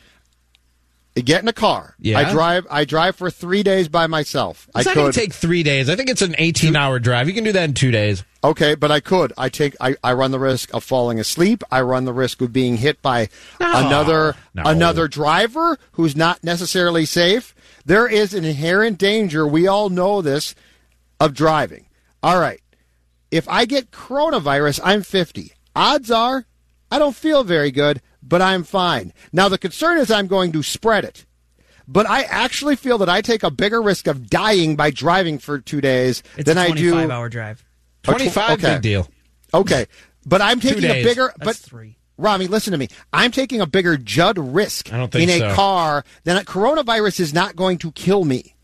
you 1.15 1.21
get 1.21 1.43
in 1.43 1.47
a 1.47 1.53
car. 1.53 1.95
Yeah. 1.99 2.17
I 2.17 2.31
drive. 2.31 2.65
I 2.71 2.85
drive 2.85 3.15
for 3.15 3.29
three 3.29 3.61
days 3.61 3.87
by 3.87 4.07
myself. 4.07 4.67
It's 4.75 4.87
I 4.87 4.89
not 4.89 4.95
gonna 4.95 5.13
take 5.13 5.33
three 5.33 5.61
days. 5.61 5.87
I 5.87 5.95
think 5.95 6.09
it's 6.09 6.23
an 6.23 6.35
18 6.37 6.75
hour 6.75 6.97
drive. 6.97 7.27
You 7.27 7.33
can 7.35 7.43
do 7.43 7.51
that 7.51 7.65
in 7.65 7.73
two 7.75 7.91
days. 7.91 8.23
Okay, 8.43 8.75
but 8.75 8.91
I 8.91 8.99
could. 8.99 9.31
I 9.37 9.47
take. 9.47 9.75
I, 9.79 9.95
I 10.03 10.13
run 10.13 10.31
the 10.31 10.39
risk 10.39 10.73
of 10.73 10.83
falling 10.83 11.19
asleep. 11.19 11.63
I 11.71 11.81
run 11.81 12.03
the 12.03 12.13
risk 12.13 12.41
of 12.41 12.51
being 12.51 12.77
hit 12.77 13.01
by 13.01 13.29
another 13.59 14.35
no. 14.53 14.63
another 14.65 15.07
driver 15.07 15.77
who's 15.93 16.15
not 16.15 16.43
necessarily 16.43 17.05
safe. 17.05 17.55
There 17.85 18.07
is 18.07 18.33
an 18.33 18.43
inherent 18.43 18.97
danger. 18.97 19.47
We 19.47 19.67
all 19.67 19.89
know 19.89 20.21
this 20.21 20.55
of 21.19 21.33
driving. 21.33 21.85
All 22.21 22.39
right. 22.39 22.61
If 23.31 23.47
I 23.47 23.65
get 23.65 23.91
coronavirus, 23.91 24.81
I'm 24.83 25.03
50. 25.03 25.53
Odds 25.75 26.11
are 26.11 26.45
I 26.91 26.99
don't 26.99 27.15
feel 27.15 27.43
very 27.43 27.71
good, 27.71 28.01
but 28.21 28.41
I'm 28.41 28.63
fine. 28.63 29.13
Now 29.31 29.49
the 29.49 29.57
concern 29.57 29.97
is 29.97 30.11
I'm 30.11 30.27
going 30.27 30.51
to 30.51 30.61
spread 30.61 31.05
it. 31.05 31.25
But 31.87 32.07
I 32.07 32.23
actually 32.23 32.75
feel 32.75 32.97
that 32.99 33.09
I 33.09 33.21
take 33.21 33.43
a 33.43 33.51
bigger 33.51 33.81
risk 33.81 34.07
of 34.07 34.29
dying 34.29 34.75
by 34.75 34.91
driving 34.91 35.39
for 35.39 35.59
2 35.59 35.81
days 35.81 36.23
It's 36.37 36.45
than 36.45 36.57
a 36.57 36.61
I 36.61 36.71
do 36.71 36.91
25 36.91 37.09
hour 37.09 37.29
drive. 37.29 37.65
A 38.03 38.13
tw- 38.13 38.17
25, 38.17 38.51
okay. 38.51 38.73
big 38.73 38.81
deal. 38.81 39.07
Okay, 39.53 39.85
but 40.25 40.41
I'm 40.41 40.59
taking 40.59 40.83
a 40.85 41.03
bigger. 41.03 41.33
That's 41.37 41.45
but 41.45 41.55
three. 41.55 41.97
Rami, 42.17 42.47
listen 42.47 42.71
to 42.71 42.77
me. 42.77 42.89
I'm 43.11 43.31
taking 43.31 43.59
a 43.59 43.65
bigger 43.65 43.97
Judd 43.97 44.37
risk 44.37 44.93
I 44.93 44.97
don't 44.97 45.11
think 45.11 45.29
in 45.29 45.41
a 45.41 45.49
so. 45.49 45.55
car 45.55 46.05
than 46.23 46.37
a 46.37 46.41
coronavirus 46.41 47.19
is 47.19 47.33
not 47.33 47.55
going 47.55 47.79
to 47.79 47.91
kill 47.91 48.23
me. 48.23 48.55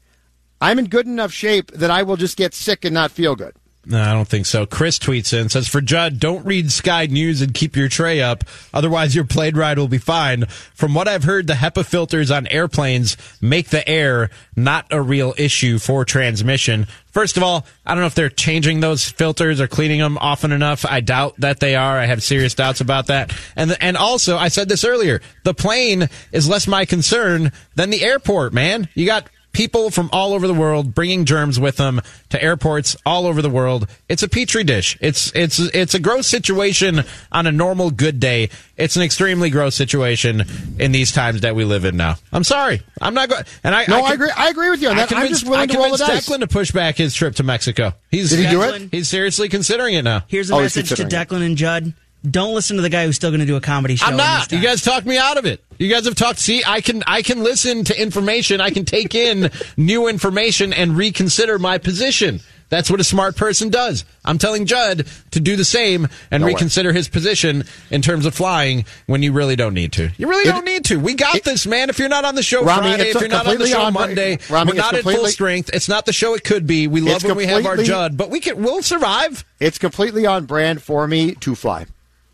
I'm 0.61 0.77
in 0.77 0.85
good 0.85 1.07
enough 1.07 1.31
shape 1.31 1.71
that 1.71 1.89
I 1.89 2.03
will 2.03 2.15
just 2.17 2.37
get 2.37 2.53
sick 2.53 2.85
and 2.85 2.93
not 2.93 3.11
feel 3.11 3.35
good. 3.35 3.55
No, 3.89 3.99
I 3.99 4.13
don't 4.13 4.27
think 4.27 4.45
so. 4.45 4.67
Chris 4.67 4.99
tweets 4.99 5.33
in 5.33 5.49
says 5.49 5.67
for 5.67 5.81
Judd, 5.81 6.19
don't 6.19 6.45
read 6.45 6.71
Sky 6.71 7.07
News 7.07 7.41
and 7.41 7.55
keep 7.55 7.75
your 7.75 7.89
tray 7.89 8.21
up, 8.21 8.43
otherwise 8.71 9.15
your 9.15 9.25
plane 9.25 9.55
ride 9.55 9.79
will 9.79 9.87
be 9.87 9.97
fine. 9.97 10.45
From 10.75 10.93
what 10.93 11.07
I've 11.07 11.23
heard, 11.23 11.47
the 11.47 11.55
HEPA 11.55 11.87
filters 11.87 12.29
on 12.29 12.45
airplanes 12.47 13.17
make 13.41 13.69
the 13.69 13.87
air 13.89 14.29
not 14.55 14.85
a 14.91 15.01
real 15.01 15.33
issue 15.37 15.79
for 15.79 16.05
transmission. 16.05 16.85
First 17.09 17.35
of 17.35 17.41
all, 17.41 17.65
I 17.83 17.95
don't 17.95 18.01
know 18.01 18.07
if 18.07 18.13
they're 18.13 18.29
changing 18.29 18.79
those 18.79 19.09
filters 19.09 19.59
or 19.59 19.67
cleaning 19.67 19.99
them 19.99 20.19
often 20.19 20.51
enough. 20.51 20.85
I 20.85 21.01
doubt 21.01 21.37
that 21.39 21.59
they 21.59 21.73
are. 21.75 21.97
I 21.97 22.05
have 22.05 22.21
serious 22.21 22.53
doubts 22.53 22.81
about 22.81 23.07
that. 23.07 23.35
And 23.55 23.75
and 23.81 23.97
also, 23.97 24.37
I 24.37 24.49
said 24.49 24.69
this 24.69 24.85
earlier, 24.85 25.19
the 25.43 25.55
plane 25.55 26.09
is 26.31 26.47
less 26.47 26.67
my 26.67 26.85
concern 26.85 27.51
than 27.73 27.89
the 27.89 28.03
airport. 28.03 28.53
Man, 28.53 28.87
you 28.93 29.07
got 29.07 29.25
people 29.51 29.89
from 29.89 30.09
all 30.13 30.33
over 30.33 30.47
the 30.47 30.53
world 30.53 30.93
bringing 30.93 31.25
germs 31.25 31.59
with 31.59 31.77
them 31.77 32.01
to 32.29 32.41
airports 32.41 32.95
all 33.05 33.25
over 33.25 33.41
the 33.41 33.49
world. 33.49 33.87
It's 34.07 34.23
a 34.23 34.27
petri 34.29 34.63
dish. 34.63 34.97
It's 35.01 35.31
it's 35.35 35.59
it's 35.59 35.93
a 35.93 35.99
gross 35.99 36.27
situation 36.27 37.03
on 37.31 37.47
a 37.47 37.51
normal 37.51 37.91
good 37.91 38.19
day. 38.19 38.49
It's 38.77 38.95
an 38.95 39.01
extremely 39.01 39.49
gross 39.49 39.75
situation 39.75 40.43
in 40.79 40.91
these 40.91 41.11
times 41.11 41.41
that 41.41 41.55
we 41.55 41.65
live 41.65 41.83
in 41.85 41.97
now. 41.97 42.15
I'm 42.31 42.43
sorry. 42.43 42.81
I'm 43.01 43.13
not 43.13 43.29
going. 43.29 43.43
And 43.63 43.75
I 43.75 43.85
No, 43.87 43.97
I, 43.97 44.01
con- 44.01 44.11
agree. 44.13 44.31
I 44.35 44.49
agree 44.49 44.69
with 44.69 44.81
you 44.81 44.89
on 44.89 44.93
I 44.97 45.01
that. 45.01 45.11
I'm 45.11 45.17
convinced, 45.19 45.41
just 45.41 45.49
willing 45.49 45.61
I 45.69 45.73
to 45.73 45.77
roll 45.77 45.91
the 45.91 45.97
convinced 45.97 46.27
dice. 46.27 46.37
Declan 46.37 46.39
to 46.41 46.47
push 46.47 46.71
back 46.71 46.95
his 46.95 47.13
trip 47.13 47.35
to 47.35 47.43
Mexico. 47.43 47.93
He's 48.11 48.29
Did 48.29 48.39
he 48.39 48.49
do 48.49 48.61
it? 48.61 48.89
He's 48.91 49.07
seriously 49.09 49.49
considering 49.49 49.95
it 49.95 50.03
now. 50.03 50.23
Here's 50.27 50.49
a 50.49 50.55
Oh, 50.55 50.61
message 50.61 50.89
to 50.89 51.03
Declan 51.03 51.45
and 51.45 51.57
Judd. 51.57 51.93
Don't 52.29 52.53
listen 52.53 52.75
to 52.75 52.81
the 52.81 52.89
guy 52.89 53.05
who's 53.05 53.15
still 53.15 53.29
going 53.29 53.39
to 53.39 53.45
do 53.45 53.55
a 53.55 53.61
comedy 53.61 53.95
show. 53.95 54.05
I'm 54.07 54.17
not. 54.17 54.51
You 54.51 54.59
guys 54.61 54.81
talked 54.81 55.05
me 55.05 55.17
out 55.17 55.37
of 55.37 55.45
it. 55.45 55.63
You 55.77 55.89
guys 55.89 56.05
have 56.05 56.15
talked. 56.15 56.39
See, 56.39 56.63
I 56.65 56.81
can 56.81 57.01
I 57.07 57.21
can 57.21 57.43
listen 57.43 57.85
to 57.85 58.01
information. 58.01 58.59
I 58.59 58.71
can 58.71 58.83
take 58.83 59.15
in 59.15 59.49
new 59.77 60.07
information 60.07 60.73
and 60.73 60.97
reconsider 60.97 61.57
my 61.59 61.77
position. 61.77 62.41
That's 62.67 62.91
what 62.91 62.99
a 62.99 63.03
smart 63.03 63.35
person 63.35 63.69
does. 63.69 64.05
I'm 64.23 64.37
telling 64.37 64.67
Judd 64.67 65.07
to 65.31 65.39
do 65.39 65.55
the 65.55 65.65
same 65.65 66.07
and 66.29 66.41
No 66.41 66.47
way. 66.47 66.53
reconsider 66.53 66.93
his 66.93 67.07
position 67.09 67.63
in 67.89 68.03
terms 68.03 68.27
of 68.27 68.35
flying 68.35 68.85
when 69.07 69.23
you 69.23 69.31
really 69.31 69.55
don't 69.55 69.73
need 69.73 69.93
to. 69.93 70.11
You 70.17 70.27
really 70.29 70.47
It- 70.47 70.51
don't 70.51 70.65
need 70.65 70.85
to. 70.85 70.97
We 70.99 71.15
got 71.15 71.41
this, 71.43 71.65
man. 71.65 71.89
If 71.89 71.97
you're 71.97 72.09
not 72.09 72.25
on 72.25 72.35
the 72.35 72.43
show 72.43 72.63
Rami, 72.63 72.89
Friday, 72.89 73.09
if 73.09 73.19
you're 73.21 73.27
not 73.29 73.47
on 73.47 73.57
the 73.57 73.65
show 73.67 73.81
on- 73.81 73.93
Monday, 73.93 74.37
Rami, 74.51 74.73
we're 74.73 74.77
not 74.77 74.93
at 74.93 75.03
full 75.03 75.25
strength. 75.27 75.71
It's 75.73 75.89
not 75.89 76.05
the 76.05 76.13
show 76.13 76.35
it 76.35 76.43
could 76.43 76.67
be. 76.67 76.85
We 76.87 77.01
love 77.01 77.23
when 77.23 77.37
we 77.37 77.47
have 77.47 77.65
our 77.65 77.77
Judd, 77.77 78.17
but 78.17 78.29
we 78.29 78.39
can 78.39 78.61
we'll 78.61 78.83
survive. 78.83 79.45
It's 79.59 79.79
completely 79.79 80.27
on 80.27 80.45
brand 80.45 80.83
for 80.83 81.07
me 81.07 81.31
to 81.35 81.55
fly. 81.55 81.85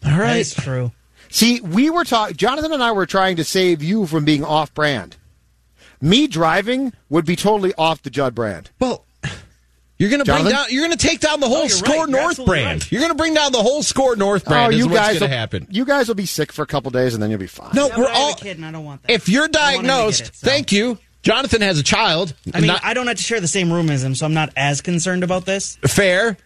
All 0.06 0.12
That 0.12 0.20
right. 0.20 0.46
true. 0.64 0.92
See, 1.30 1.60
we 1.62 1.90
were 1.90 2.04
talking. 2.06 2.36
Jonathan 2.38 2.72
and 2.72 2.84
I 2.84 2.92
were 2.92 3.06
trying 3.06 3.36
to 3.38 3.44
save 3.44 3.82
you 3.84 4.06
from 4.06 4.24
being 4.26 4.44
off 4.44 4.74
brand. 4.74 5.18
Me 6.02 6.28
driving 6.28 6.94
would 7.10 7.26
be 7.26 7.36
totally 7.36 7.74
off 7.78 8.02
the 8.04 8.10
Judd 8.10 8.36
brand. 8.36 8.70
Well, 8.80 9.06
you're 9.98 10.10
going 10.10 10.24
to 10.24 10.32
bring 10.32 10.46
down. 10.46 10.66
You're 10.70 10.86
going 10.86 10.96
to 10.98 11.08
take 11.08 11.20
down 11.22 11.40
the 11.40 11.48
whole 11.48 11.58
oh, 11.58 11.62
you're 11.62 11.70
Skor 11.70 11.88
right. 11.88 11.96
You're 11.98 12.08
North 12.08 12.46
brand. 12.46 12.82
right. 12.84 12.92
You're 12.92 13.00
going 13.02 13.12
to 13.12 13.18
bring 13.18 13.34
down 13.34 13.52
the 13.54 13.62
whole 13.64 13.82
Skor 13.82 14.18
North 14.18 14.44
oh, 14.46 14.50
brand. 14.50 14.74
oh, 14.74 14.76
is 14.76 14.78
you 14.80 14.86
what's 14.88 14.98
guys 15.00 15.08
going 15.08 15.20
to 15.20 15.26
will 15.26 15.30
happen. 15.40 15.68
You 15.72 15.86
guys 15.86 16.08
will 16.08 16.16
be 16.16 16.26
sick 16.26 16.52
for 16.52 16.62
a 16.64 16.68
couple 16.68 16.92
days 16.92 17.14
and 17.14 17.24
then 17.24 17.30
you'll 17.32 17.40
be 17.40 17.48
fine. 17.48 17.72
No, 17.74 17.88
Yeah, 17.88 17.98
we're 17.98 18.04
but 18.06 18.12
I 18.12 18.16
have 18.16 18.24
all. 18.24 18.32
a 18.34 18.36
kid 18.36 18.58
and 18.58 18.66
I 18.66 18.72
don't 18.72 18.84
want 18.86 19.04
that. 19.04 19.12
If 19.12 19.30
you're 19.30 19.44
I 19.44 19.46
want 19.46 19.48
him 19.48 19.52
to 19.54 19.60
get 19.60 19.84
diagnosed, 19.88 20.22
it, 20.22 20.36
so. 20.36 20.48
thank 20.48 20.72
you. 20.74 20.98
Jonathan 21.24 21.62
has 21.62 21.80
a 21.80 21.84
child. 21.84 22.36
I 22.54 22.60
mean, 22.60 22.68
Not 22.68 22.82
I 22.84 22.94
don't 22.94 23.08
have 23.08 23.18
to 23.18 23.24
share 23.24 23.40
the 23.40 23.48
same 23.48 23.72
room 23.74 23.90
as 23.90 24.04
him, 24.04 24.14
so 24.16 24.26
I'm 24.28 24.34
not 24.36 24.52
as 24.56 24.82
concerned 24.82 25.24
about 25.24 25.46
this. 25.46 25.78
fair. 25.88 26.38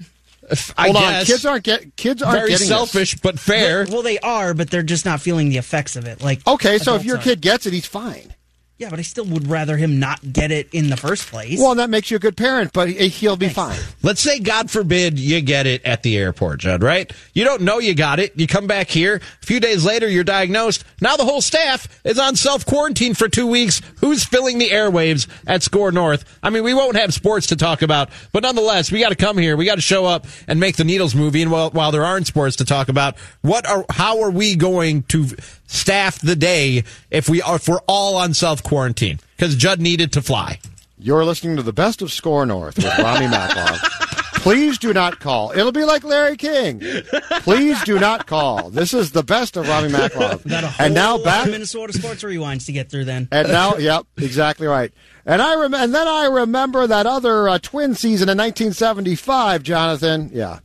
F- 0.51 0.73
I 0.77 0.85
Hold 0.85 0.95
on, 0.97 1.01
guess. 1.03 1.27
kids 1.27 1.45
aren't 1.45 1.63
get 1.63 1.95
kids 1.95 2.21
aren't 2.21 2.37
very 2.39 2.49
getting 2.49 2.59
this. 2.61 2.67
selfish, 2.67 3.15
but 3.21 3.39
fair. 3.39 3.85
Well, 3.89 4.01
they 4.01 4.19
are, 4.19 4.53
but 4.53 4.69
they're 4.71 4.83
just 4.83 5.05
not 5.05 5.21
feeling 5.21 5.49
the 5.49 5.57
effects 5.57 5.95
of 5.95 6.05
it. 6.05 6.21
Like 6.21 6.45
Okay, 6.47 6.77
so 6.79 6.95
if 6.95 7.05
your 7.05 7.17
are. 7.17 7.21
kid 7.21 7.41
gets 7.41 7.65
it, 7.65 7.73
he's 7.73 7.85
fine. 7.85 8.33
Yeah, 8.79 8.89
but 8.89 8.97
I 8.97 9.01
still 9.01 9.25
would 9.25 9.49
rather 9.49 9.75
him 9.75 9.99
not 9.99 10.31
get 10.31 10.51
it 10.51 10.69
in 10.71 10.89
the 10.89 10.95
first 10.95 11.27
place. 11.27 11.59
Well, 11.59 11.75
that 11.75 11.89
makes 11.89 12.09
you 12.09 12.15
a 12.15 12.19
good 12.19 12.37
parent, 12.37 12.71
but 12.71 12.87
he- 12.87 13.09
he'll 13.09 13.35
be 13.35 13.49
fine. 13.49 13.77
Let's 14.03 14.21
say, 14.21 14.39
God 14.39 14.71
forbid, 14.71 15.19
you 15.19 15.41
get 15.41 15.67
it 15.67 15.83
at 15.83 16.01
the 16.01 16.15
airport, 16.17 16.61
Judd, 16.61 16.81
right? 16.81 17.11
You 17.33 17.43
don't 17.43 17.63
know 17.63 17.79
you 17.79 17.93
got 17.93 18.19
it. 18.21 18.31
You 18.37 18.47
come 18.47 18.67
back 18.67 18.89
here. 18.89 19.19
A 19.43 19.45
few 19.45 19.59
days 19.59 19.83
later, 19.83 20.07
you're 20.07 20.23
diagnosed. 20.23 20.85
Now 21.01 21.17
the 21.17 21.25
whole 21.25 21.41
staff 21.41 21.89
is 22.05 22.17
on 22.17 22.37
self 22.37 22.65
quarantine 22.65 23.15
for 23.15 23.27
two 23.27 23.47
weeks. 23.47 23.81
Who's 23.97 24.23
filling 24.23 24.59
the 24.59 24.69
airwaves 24.69 25.27
at 25.45 25.59
Skor 25.59 25.91
North? 25.91 26.23
I 26.41 26.49
mean, 26.49 26.63
we 26.63 26.73
won't 26.73 26.95
have 26.95 27.13
sports 27.13 27.47
to 27.47 27.57
talk 27.57 27.81
about, 27.81 28.09
but 28.31 28.43
nonetheless, 28.43 28.93
we 28.93 29.01
got 29.01 29.09
to 29.09 29.15
come 29.15 29.37
here. 29.37 29.57
We 29.57 29.65
got 29.65 29.75
to 29.75 29.81
show 29.81 30.05
up 30.05 30.25
and 30.47 30.57
make 30.57 30.77
the 30.77 30.85
Needles 30.85 31.15
movie. 31.15 31.41
And 31.41 31.51
while, 31.51 31.69
while 31.71 31.91
there 31.91 32.05
aren't 32.05 32.27
sports 32.27 32.55
to 32.55 32.65
talk 32.65 32.87
about, 32.87 33.17
what 33.41 33.67
are, 33.67 33.83
how 33.89 34.21
are 34.21 34.31
we 34.31 34.55
going 34.55 35.03
to 35.09 35.27
staff 35.69 36.19
the 36.19 36.35
day 36.35 36.83
if 37.11 37.29
we 37.29 37.41
are, 37.41 37.55
if 37.55 37.67
we're 37.67 37.79
all 37.87 38.17
on 38.17 38.33
self 38.33 38.61
quarantine? 38.63 39.19
Because 39.37 39.55
Judd 39.55 39.79
needed 39.79 40.11
to 40.13 40.21
fly. 40.21 40.59
You're 40.97 41.23
listening 41.23 41.55
to 41.55 41.63
the 41.63 41.71
best 41.73 42.01
of 42.01 42.09
Skor 42.09 42.45
North 42.47 42.75
with 42.75 42.97
Rami 42.97 43.25
Maklov. 43.33 43.79
Please 44.41 44.77
do 44.77 44.93
not 44.93 45.19
call. 45.19 45.51
It'll 45.51 45.71
be 45.73 45.83
like 45.83 46.03
Larry 46.03 46.37
King. 46.37 46.81
Please 47.41 47.81
do 47.83 47.99
not 47.99 48.25
call. 48.25 48.69
This 48.69 48.93
is 48.93 49.11
the 49.11 49.23
best 49.23 49.57
of 49.57 49.67
Rami 49.67 49.89
Maklov. 49.89 50.47
Got 50.47 50.63
a 50.63 50.67
whole 50.67 50.85
And 50.85 50.93
now 50.95 51.17
back 51.17 51.45
of 51.45 51.51
Minnesota 51.51 51.93
sports 51.93 52.23
rewinds 52.23 52.65
to 52.67 52.71
get 52.71 52.89
through. 52.89 53.05
Then 53.05 53.27
And 53.31 53.49
now, 53.49 53.75
yep, 53.77 54.05
exactly 54.17 54.65
right. 54.67 54.93
And 55.25 55.41
I 55.41 55.55
rem- 55.55 55.73
and 55.73 55.93
then 55.93 56.07
I 56.07 56.25
remember 56.25 56.87
that 56.87 57.05
other 57.05 57.47
uh, 57.49 57.59
twin 57.59 57.95
season 57.95 58.29
in 58.29 58.37
1975, 58.37 59.61
Jonathan. 59.63 60.29
Yeah, 60.33 60.59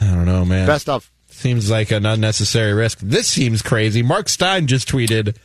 I 0.00 0.04
don't 0.06 0.26
know, 0.26 0.44
man. 0.44 0.66
best 0.66 0.88
of. 0.88 1.08
Seems 1.32 1.70
like 1.70 1.90
an 1.90 2.06
unnecessary 2.06 2.72
risk. 2.72 2.98
This 3.00 3.26
seems 3.26 3.62
crazy. 3.62 4.02
Marc 4.02 4.28
Stein 4.28 4.66
just 4.66 4.88
tweeted. 4.88 5.36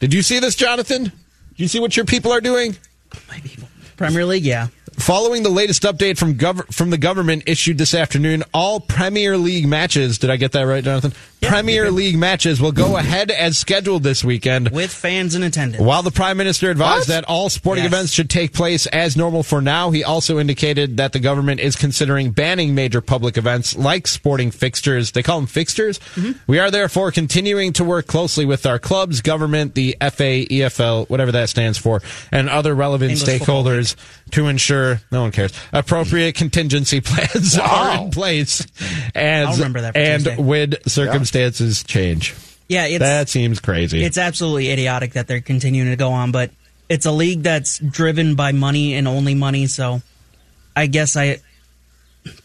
Did 0.00 0.12
you 0.12 0.20
see 0.20 0.40
this, 0.40 0.54
Jonathan? 0.54 1.04
Did 1.04 1.12
you 1.56 1.68
see 1.68 1.80
what 1.80 1.96
your 1.96 2.04
people 2.04 2.32
are 2.32 2.40
doing? 2.40 2.76
My 3.28 3.38
people. 3.40 3.68
Premier 3.96 4.26
League, 4.26 4.44
yeah. 4.44 4.68
Following 4.94 5.42
the 5.42 5.48
latest 5.50 5.84
update 5.84 6.18
from 6.18 6.34
gov- 6.34 6.72
from 6.74 6.90
the 6.90 6.98
government 6.98 7.44
issued 7.46 7.78
this 7.78 7.94
afternoon, 7.94 8.42
all 8.52 8.80
Premier 8.80 9.38
League 9.38 9.66
matches, 9.66 10.18
did 10.18 10.28
I 10.28 10.36
get 10.36 10.52
that 10.52 10.62
right, 10.62 10.84
Jonathan? 10.84 11.12
Premier 11.42 11.90
League 11.90 12.16
matches 12.16 12.60
will 12.60 12.72
go 12.72 12.96
ahead 12.96 13.30
as 13.30 13.58
scheduled 13.58 14.02
this 14.04 14.22
weekend. 14.24 14.70
with 14.70 14.92
fans 14.92 15.34
in 15.34 15.42
attendance. 15.42 15.82
While 15.82 16.02
the 16.02 16.10
Prime 16.12 16.36
Minister 16.36 16.70
advised 16.70 17.00
What? 17.00 17.08
that 17.08 17.24
all 17.24 17.50
sporting 17.50 17.84
Yes. 17.84 17.92
events 17.92 18.12
should 18.12 18.30
take 18.30 18.52
place 18.52 18.86
as 18.86 19.16
normal 19.16 19.42
for 19.42 19.60
now, 19.60 19.90
he 19.90 20.04
also 20.04 20.38
indicated 20.38 20.96
that 20.98 21.12
the 21.12 21.18
government 21.18 21.60
is 21.60 21.74
considering 21.74 22.30
banning 22.30 22.74
major 22.74 23.00
public 23.00 23.36
events 23.36 23.76
like 23.76 24.06
sporting 24.06 24.50
fixtures. 24.50 25.10
They 25.10 25.22
call 25.22 25.38
them 25.40 25.46
fixtures. 25.48 25.98
Mm-hmm. 26.14 26.32
We 26.46 26.58
are 26.60 26.70
therefore 26.70 27.10
continuing 27.10 27.72
to 27.74 27.84
work 27.84 28.06
closely 28.06 28.44
with 28.44 28.64
our 28.64 28.78
clubs, 28.78 29.20
government, 29.20 29.74
the 29.74 29.96
FA, 30.00 30.46
EFL, 30.46 31.08
whatever 31.10 31.32
that 31.32 31.48
stands 31.48 31.76
for, 31.76 32.00
and 32.30 32.48
other 32.48 32.74
relevant 32.74 33.10
English 33.12 33.28
stakeholders 33.40 33.96
to 34.30 34.46
ensure, 34.46 35.00
no 35.10 35.22
one 35.22 35.32
cares, 35.32 35.52
appropriate 35.72 36.34
contingency 36.36 37.00
plans 37.04 37.58
are 37.58 38.04
in 38.04 38.10
place 38.10 38.64
as, 39.14 39.48
I'll 39.48 39.54
remember 39.56 39.80
that 39.82 39.92
for 39.94 39.98
and 39.98 40.24
Tuesday. 40.24 40.42
when 40.42 40.74
circumstances 40.86 41.31
change. 41.32 42.34
yeah, 42.68 42.86
it's 42.86 42.98
that 43.00 43.28
seems 43.28 43.60
crazy. 43.60 44.04
it's 44.04 44.18
absolutely 44.18 44.70
idiotic 44.70 45.12
that 45.14 45.26
they're 45.26 45.40
continuing 45.40 45.90
to 45.90 45.96
go 45.96 46.12
on, 46.12 46.32
but 46.32 46.50
it's 46.88 47.06
a 47.06 47.12
league 47.12 47.42
that's 47.42 47.78
driven 47.78 48.34
by 48.34 48.52
money 48.52 48.94
and 48.94 49.08
only 49.08 49.34
money. 49.34 49.66
So, 49.66 50.02
I 50.76 50.86
guess 50.86 51.16
I. 51.16 51.38
It's 52.24 52.40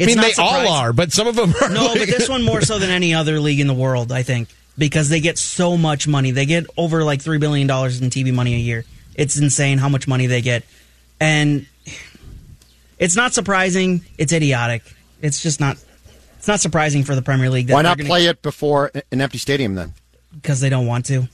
I 0.00 0.06
mean, 0.06 0.20
they 0.20 0.32
all 0.42 0.68
are, 0.68 0.92
but 0.92 1.12
some 1.12 1.26
of 1.26 1.36
them 1.36 1.52
are. 1.62 1.68
No, 1.68 1.84
like- 1.86 1.98
but 1.98 2.08
this 2.08 2.28
one 2.30 2.42
more 2.42 2.62
so 2.62 2.78
than 2.78 2.90
any 2.90 3.14
other 3.14 3.38
league 3.40 3.60
in 3.60 3.66
the 3.66 3.74
world, 3.74 4.10
I 4.10 4.22
think, 4.22 4.48
because 4.78 5.08
they 5.10 5.20
get 5.20 5.36
so 5.38 5.76
much 5.76 6.08
money. 6.08 6.30
They 6.30 6.46
get 6.46 6.64
over 6.76 7.04
like 7.04 7.20
three 7.20 7.38
billion 7.38 7.66
dollars 7.66 8.00
in 8.00 8.08
TV 8.10 8.32
money 8.32 8.54
a 8.54 8.58
year. 8.58 8.84
It's 9.14 9.38
insane 9.38 9.76
how 9.78 9.90
much 9.90 10.08
money 10.08 10.26
they 10.26 10.40
get, 10.40 10.64
and 11.20 11.66
it's 12.98 13.14
not 13.14 13.34
surprising. 13.34 14.02
It's 14.16 14.32
idiotic. 14.32 14.82
It's 15.20 15.42
just 15.42 15.60
not. 15.60 15.76
It's 16.42 16.48
not 16.48 16.58
surprising 16.58 17.04
for 17.04 17.14
the 17.14 17.22
Premier 17.22 17.48
League. 17.50 17.68
That 17.68 17.74
Why 17.74 17.82
not 17.82 17.98
gonna- 17.98 18.08
play 18.08 18.26
it 18.26 18.42
before 18.42 18.90
an 19.12 19.20
empty 19.20 19.38
stadium 19.38 19.76
then? 19.76 19.94
because 20.34 20.58
they 20.60 20.68
don't 20.70 20.86
want 20.88 21.06
to. 21.06 21.28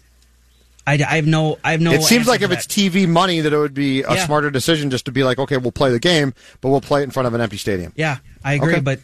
I, 0.86 0.94
I 0.94 1.16
have 1.16 1.26
no. 1.26 1.58
I 1.64 1.70
have 1.70 1.80
no. 1.80 1.92
it 1.92 2.02
seems 2.02 2.26
like 2.28 2.40
for 2.40 2.44
if 2.44 2.50
it's. 2.52 2.66
TV 2.66 3.08
money, 3.08 3.40
that 3.40 3.50
it 3.50 3.56
would 3.56 3.72
be 3.72 4.02
a 4.02 4.12
Yeah. 4.16 4.26
smarter 4.26 4.50
decision 4.50 4.90
just 4.90 5.06
to 5.06 5.10
be 5.10 5.24
like, 5.24 5.38
okay, 5.38 5.56
we'll 5.56 5.72
play 5.72 5.90
the 5.92 5.98
game, 5.98 6.34
but 6.60 6.68
we'll 6.68 6.82
play 6.82 7.00
it 7.00 7.04
in 7.04 7.10
front 7.10 7.26
of 7.26 7.32
an 7.32 7.40
empty 7.40 7.56
stadium. 7.56 7.94
yeah, 7.96 8.18
I 8.44 8.52
agree, 8.52 8.74
Okay. 8.74 8.80
but 8.82 9.00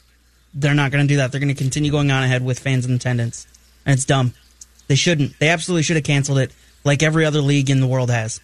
they're 0.53 0.75
not 0.75 0.91
going 0.93 1.07
to 1.07 1.09
do 1.09 1.17
that. 1.17 1.33
They're 1.33 1.41
going 1.41 1.55
to 1.55 1.59
continue 1.59 1.91
going 1.91 2.11
on 2.11 2.23
ahead 2.23 2.45
with 2.45 2.59
fans 2.59 2.85
in 2.85 2.93
attendance, 2.93 3.47
and 3.87 3.95
it's 3.95 4.05
dumb. 4.05 4.35
They 4.89 4.95
shouldn't. 4.95 5.39
They 5.39 5.49
absolutely 5.49 5.85
should 5.85 5.97
have 5.97 6.05
canceled 6.05 6.37
it, 6.39 6.53
like 6.85 7.03
every 7.03 7.25
other 7.25 7.41
league 7.41 7.71
in 7.71 7.81
the 7.81 7.87
world 7.87 8.11
has. 8.11 8.41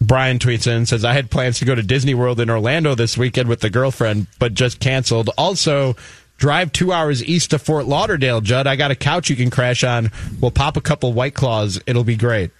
Brian 0.00 0.40
tweets 0.40 0.66
in 0.66 0.72
and 0.72 0.88
says, 0.88 1.04
I 1.04 1.12
had 1.12 1.30
plans 1.30 1.60
to 1.60 1.64
go 1.66 1.76
to 1.76 1.82
Disney 1.82 2.14
World 2.14 2.40
in 2.40 2.50
Orlando 2.50 2.96
this 2.96 3.16
weekend 3.16 3.48
with 3.48 3.60
the 3.60 3.70
girlfriend, 3.70 4.26
but 4.40 4.54
just 4.54 4.80
canceled. 4.80 5.30
Also, 5.38 5.94
drive 6.38 6.72
two 6.72 6.92
hours 6.92 7.22
east 7.22 7.50
to 7.50 7.58
Fort 7.58 7.86
Lauderdale, 7.86 8.40
Judd. 8.40 8.66
I 8.66 8.76
got 8.76 8.90
a 8.90 8.96
couch 8.96 9.28
you 9.28 9.36
can 9.36 9.50
crash 9.50 9.84
on. 9.84 10.10
We'll 10.40 10.50
pop 10.50 10.76
a 10.76 10.80
couple 10.80 11.12
White 11.12 11.34
Claws. 11.34 11.80
It'll 11.86 12.04
be 12.04 12.16
great. 12.16 12.50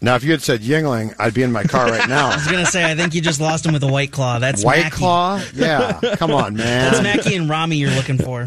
Now, 0.00 0.14
if 0.14 0.22
you 0.22 0.30
had 0.30 0.42
said 0.42 0.60
Yuengling, 0.60 1.12
I'd 1.18 1.34
be 1.34 1.42
in 1.42 1.50
my 1.50 1.64
car 1.64 1.90
right 1.90 2.08
now. 2.08 2.28
I 2.30 2.36
was 2.36 2.46
going 2.46 2.64
to 2.64 2.70
say, 2.70 2.88
I 2.88 2.94
think 2.94 3.14
you 3.14 3.20
just 3.20 3.40
lost 3.40 3.66
him 3.66 3.72
with 3.72 3.82
a 3.82 3.88
white 3.88 4.12
claw. 4.12 4.38
That's 4.38 4.62
White 4.62 4.84
Mackey. 4.84 4.96
Claw? 4.96 5.42
Yeah. 5.54 5.98
Come 6.14 6.30
on, 6.30 6.54
man. 6.56 6.92
That's 6.92 7.02
man. 7.02 7.16
Mackey 7.16 7.34
and 7.34 7.50
Rami 7.50 7.76
you're 7.76 7.90
looking 7.90 8.16
for. 8.16 8.44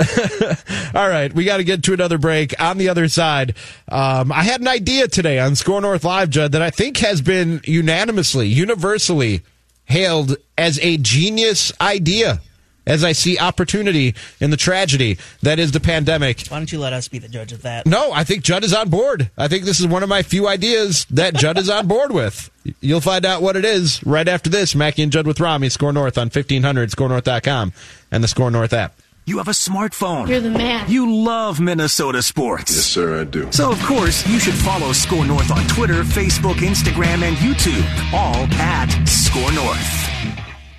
All 0.96 1.10
right, 1.10 1.34
we 1.34 1.44
got 1.44 1.58
to 1.58 1.66
get 1.66 1.84
to 1.84 1.94
another 1.94 2.18
break. 2.18 2.60
On 2.62 2.78
the 2.78 2.88
other 2.88 3.10
side, 3.10 3.56
um, 3.90 4.32
I 4.32 4.44
had 4.44 4.62
an 4.62 4.70
idea 4.70 5.10
today 5.10 5.40
on 5.40 5.52
Skor 5.54 5.82
North 5.82 6.06
Live, 6.06 6.30
Judd, 6.30 6.54
that 6.54 6.62
I 6.62 6.70
think 6.70 6.98
has 6.98 7.22
been 7.22 7.60
unanimously, 7.66 8.48
universally 8.48 9.42
hailed 9.84 10.38
as 10.58 10.80
a 10.80 10.96
genius 10.98 11.74
idea. 11.82 12.40
As 12.88 13.04
I 13.04 13.12
see 13.12 13.38
opportunity 13.38 14.16
in 14.40 14.50
the 14.50 14.58
tragedy 14.58 15.18
that 15.44 15.60
is 15.60 15.72
the 15.72 15.80
pandemic. 15.80 16.48
Why 16.48 16.58
don't 16.58 16.72
you 16.72 16.80
let 16.80 16.94
us 16.94 17.08
be 17.08 17.20
the 17.20 17.28
judge 17.28 17.52
of 17.52 17.62
that? 17.62 17.86
No, 17.86 18.12
I 18.12 18.24
think 18.24 18.44
Judd 18.44 18.64
is 18.64 18.74
on 18.74 18.90
board. 18.90 19.30
I 19.38 19.48
think 19.48 19.66
this 19.66 19.80
is 19.80 19.86
one 19.88 20.02
of 20.02 20.10
my 20.10 20.24
few 20.24 20.48
ideas 20.48 21.06
that 21.12 21.36
Judd 21.36 21.58
is 21.60 21.70
on 21.70 21.88
board 21.88 22.12
with. 22.12 22.50
You'll 22.82 23.02
find 23.02 23.26
out 23.26 23.42
what 23.42 23.56
it 23.56 23.66
is 23.66 24.04
right 24.04 24.28
after 24.28 24.50
this. 24.50 24.74
Mackie 24.74 25.04
and 25.04 25.12
Judd 25.12 25.28
with 25.28 25.40
Rami, 25.40 25.68
Skor 25.68 25.94
North 25.94 26.18
on 26.18 26.26
1500, 26.26 26.90
skornorth.com, 26.90 27.74
and 28.12 28.24
the 28.24 28.28
Skor 28.28 28.52
North 28.52 28.74
app. 28.74 28.96
You 29.26 29.38
have 29.38 29.48
a 29.48 29.52
smartphone. 29.52 30.28
You're 30.28 30.40
the 30.40 30.50
man. 30.50 30.90
You 30.90 31.24
love 31.24 31.60
Minnesota 31.60 32.24
sports. 32.24 32.76
Yes, 32.76 32.86
sir, 32.86 33.22
I 33.22 33.24
do. 33.24 33.52
So, 33.52 33.72
of 33.72 33.82
course, 33.84 34.28
you 34.28 34.40
should 34.40 34.56
follow 34.56 34.90
Skor 34.90 35.28
North 35.28 35.52
on 35.52 35.66
Twitter, 35.68 36.04
Facebook, 36.04 36.56
Instagram, 36.56 37.22
and 37.22 37.38
YouTube, 37.38 37.86
all 38.14 38.36
at 38.60 38.90
Skor 39.06 39.54
North. 39.54 40.11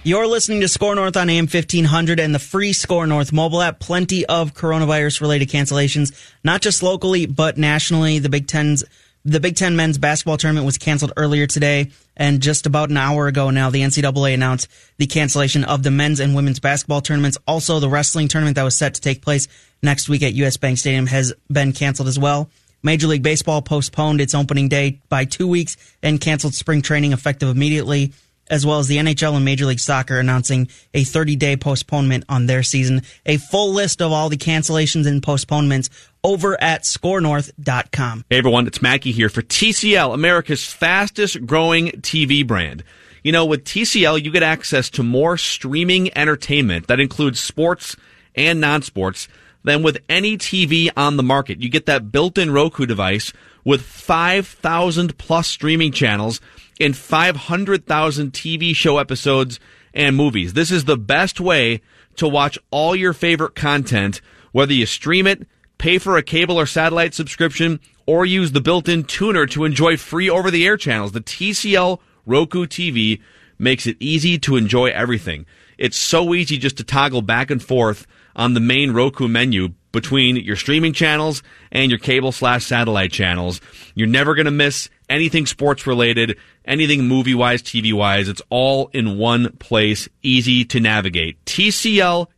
You're 0.05 0.27
listening 0.27 0.63
to 0.63 0.67
Skor 0.67 0.97
North 0.97 1.17
on 1.17 1.31
AM 1.31 1.45
1500 1.45 2.19
and 2.19 2.35
the 2.35 2.41
free 2.41 2.73
Skor 2.73 3.07
North 3.07 3.33
mobile 3.33 3.63
app. 3.63 3.79
Plenty 3.79 4.27
of 4.27 4.53
coronavirus 4.53 5.21
related 5.21 5.49
cancellations, 5.49 6.13
not 6.43 6.61
just 6.61 6.83
locally, 6.83 7.27
but 7.27 7.57
nationally. 7.57 8.19
The 8.19 8.29
Big 8.29 8.49
Ten's, 8.49 8.83
the 9.25 9.39
Big 9.39 9.55
Ten 9.55 9.77
men's 9.77 9.99
basketball 9.99 10.39
tournament 10.39 10.67
was 10.67 10.77
canceled 10.77 11.13
earlier 11.17 11.47
today. 11.47 11.93
And 12.17 12.43
just 12.43 12.67
about 12.67 12.91
an 12.91 12.97
hour 12.97 13.29
ago 13.29 13.51
now, 13.51 13.71
the 13.71 13.83
NCAA 13.83 14.35
announced 14.35 14.67
the 14.99 15.07
cancellation 15.07 15.63
of 15.63 15.85
the 15.85 15.93
men's 15.93 16.19
and 16.19 16.35
women's 16.35 16.59
basketball 16.59 17.01
tournaments. 17.01 17.39
Also, 17.47 17.79
the 17.79 17.89
wrestling 17.89 18.27
tournament 18.27 18.57
that 18.57 18.65
was 18.65 18.77
set 18.77 18.95
to 18.95 19.01
take 19.01 19.23
place 19.23 19.47
next 19.85 20.09
week 20.09 20.25
at 20.25 20.35
US 20.35 20.57
Bank 20.57 20.79
Stadium 20.79 21.07
has 21.07 21.33
been 21.49 21.73
canceled 21.73 22.09
as 22.09 22.19
well. 22.19 22.51
Major 22.83 23.07
League 23.07 23.23
Baseball 23.23 23.63
postponed 23.63 24.21
its 24.21 24.35
opening 24.35 24.69
day 24.69 25.01
by 25.09 25.27
two 25.27 25.47
weeks 25.47 25.77
and 26.03 26.21
canceled 26.21 26.55
spring 26.55 26.83
training 26.83 27.13
effective 27.13 27.49
immediately. 27.49 28.13
As 28.51 28.67
well 28.67 28.79
as 28.79 28.89
the 28.89 28.97
NHL 28.99 29.35
and 29.35 29.45
Major 29.45 29.67
League 29.67 29.81
Soccer 29.81 30.19
announcing 30.19 30.69
a 30.93 31.05
30 31.05 31.37
day 31.37 31.57
postponement 31.57 32.25
on 32.29 32.47
their 32.47 32.63
season. 32.63 33.03
A 33.25 33.37
full 33.39 33.73
list 33.73 34.03
of 34.03 34.13
all 34.13 34.29
the 34.29 34.37
cancellations 34.37 35.07
and 35.07 35.23
postponements 35.23 35.89
over 36.25 36.61
at 36.61 36.83
skornorth.com. 36.83 38.25
Hey 38.29 38.39
everyone, 38.39 38.67
it's 38.67 38.83
Mackey 38.83 39.13
here 39.13 39.29
for 39.29 39.43
TCL, 39.43 40.15
America's 40.15 40.67
fastest 40.67 41.47
growing 41.47 41.89
TV 42.03 42.47
brand. 42.47 42.85
You 43.23 43.31
know, 43.31 43.47
with 43.47 43.65
TCL, 43.65 44.23
you 44.23 44.33
get 44.33 44.43
access 44.43 44.91
to 44.91 45.03
more 45.03 45.37
streaming 45.37 46.17
entertainment 46.17 46.89
that 46.89 46.99
includes 46.99 47.39
sports 47.39 47.97
and 48.35 48.61
non-sports 48.61 49.29
than 49.63 49.83
with 49.83 49.99
any 50.09 50.37
TV 50.37 50.91
on 50.97 51.17
the 51.17 51.23
market. 51.23 51.61
You 51.61 51.69
get 51.69 51.87
that 51.87 52.11
built-in 52.11 52.51
Roku 52.51 52.85
device 52.85 53.33
with 53.65 53.83
5,000 53.83 55.17
plus 55.19 55.47
streaming 55.47 55.93
channels 55.93 56.41
and 56.83 56.97
500,000 56.97 58.33
TV 58.33 58.75
show 58.75 58.99
episodes 58.99 59.61
and 59.95 60.17
movies. 60.17 60.53
This 60.53 60.71
is 60.71 60.85
the 60.85 60.97
best 60.97 61.41
way 61.41 61.81
to 62.17 62.29
watch 62.29 62.59
all 62.71 62.95
your 62.95 63.13
favorite 63.13 63.55
content, 63.55 64.21
whether 64.53 64.73
you 64.73 64.87
stream 64.87 65.27
it, 65.27 65.47
pay 65.79 65.99
for 65.99 66.17
a 66.17 66.23
cable 66.23 66.59
or 66.59 66.67
satellite 66.67 67.15
subscription, 67.15 67.81
or 68.07 68.27
use 68.27 68.53
the 68.53 68.61
built-in 68.61 69.05
tuner 69.05 69.47
to 69.47 69.65
enjoy 69.65 69.97
free 69.97 70.29
over-the-air 70.29 70.77
channels. 70.77 71.13
The 71.13 71.21
TCL 71.21 72.01
Roku 72.27 72.67
TV 72.67 73.21
makes 73.59 73.87
it 73.87 73.97
easy 74.01 74.39
to 74.39 74.57
enjoy 74.57 74.87
everything. 74.87 75.47
It's 75.79 75.97
so 75.97 76.35
easy 76.35 76.59
just 76.59 76.77
to 76.79 76.85
toggle 76.85 77.23
back 77.23 77.51
and 77.51 77.63
forth 77.63 78.07
on 78.35 78.55
the 78.55 78.61
main 78.61 78.93
Roku 78.93 79.29
menu 79.29 79.71
between 79.93 80.37
your 80.37 80.57
streaming 80.57 80.93
channels 80.93 81.43
and 81.71 81.91
your 81.91 81.99
cable 81.99 82.33
slash 82.33 82.65
satellite 82.65 83.13
channels. 83.13 83.61
You're 83.95 84.09
never 84.09 84.35
going 84.35 84.47
to 84.47 84.51
miss 84.51 84.89
anything 85.13 85.47
sports 85.47 85.87
related, 85.87 86.39
anything 86.65 87.07
movie 87.07 87.35
wise, 87.35 87.63
TV 87.63 87.93
wise. 87.93 88.29
It's 88.29 88.43
all 88.49 88.89
in 88.93 89.19
one 89.19 89.53
place, 89.59 90.09
easy 90.23 90.65
to 90.65 90.81
navigate. 90.81 91.45
TCLUSA.com 91.45 92.31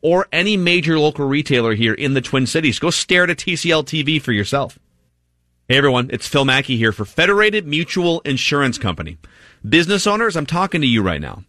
or 0.00 0.28
any 0.30 0.56
major 0.56 0.98
local 0.98 1.26
retailer 1.26 1.74
here 1.74 1.94
in 1.94 2.14
the 2.14 2.20
Twin 2.20 2.46
Cities. 2.46 2.78
Go 2.78 2.90
stare 2.90 3.24
at 3.24 3.30
a 3.30 3.34
TCL 3.34 3.84
TV 3.84 4.22
for 4.22 4.32
yourself. 4.32 4.78
Hey 5.66 5.78
everyone, 5.78 6.10
it's 6.12 6.28
Phil 6.28 6.44
Mackey 6.44 6.76
here 6.76 6.92
for 6.92 7.04
Federated 7.04 7.66
Mutual 7.66 8.20
Insurance 8.20 8.78
Company. 8.78 9.18
Business 9.68 10.06
owners, 10.06 10.36
I'm 10.36 10.46
talking 10.46 10.82
to 10.82 10.86
you 10.86 11.02
right 11.02 11.20
now. 11.20 11.42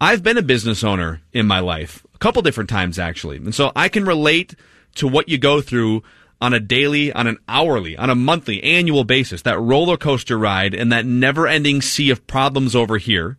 I've 0.00 0.22
been 0.22 0.38
a 0.38 0.42
business 0.42 0.84
owner 0.84 1.20
in 1.32 1.46
my 1.46 1.60
life, 1.60 2.06
a 2.14 2.18
couple 2.18 2.42
different 2.42 2.70
times 2.70 2.98
actually. 2.98 3.38
And 3.38 3.54
so 3.54 3.72
I 3.74 3.88
can 3.88 4.04
relate 4.04 4.54
to 4.96 5.08
what 5.08 5.28
you 5.28 5.38
go 5.38 5.60
through 5.60 6.02
on 6.40 6.54
a 6.54 6.60
daily, 6.60 7.12
on 7.12 7.26
an 7.26 7.38
hourly, 7.48 7.96
on 7.96 8.10
a 8.10 8.14
monthly, 8.14 8.62
annual 8.62 9.04
basis, 9.04 9.42
that 9.42 9.60
roller 9.60 9.96
coaster 9.96 10.38
ride 10.38 10.74
and 10.74 10.90
that 10.90 11.04
never 11.04 11.46
ending 11.46 11.82
sea 11.82 12.10
of 12.10 12.26
problems 12.26 12.74
over 12.74 12.98
here, 12.98 13.36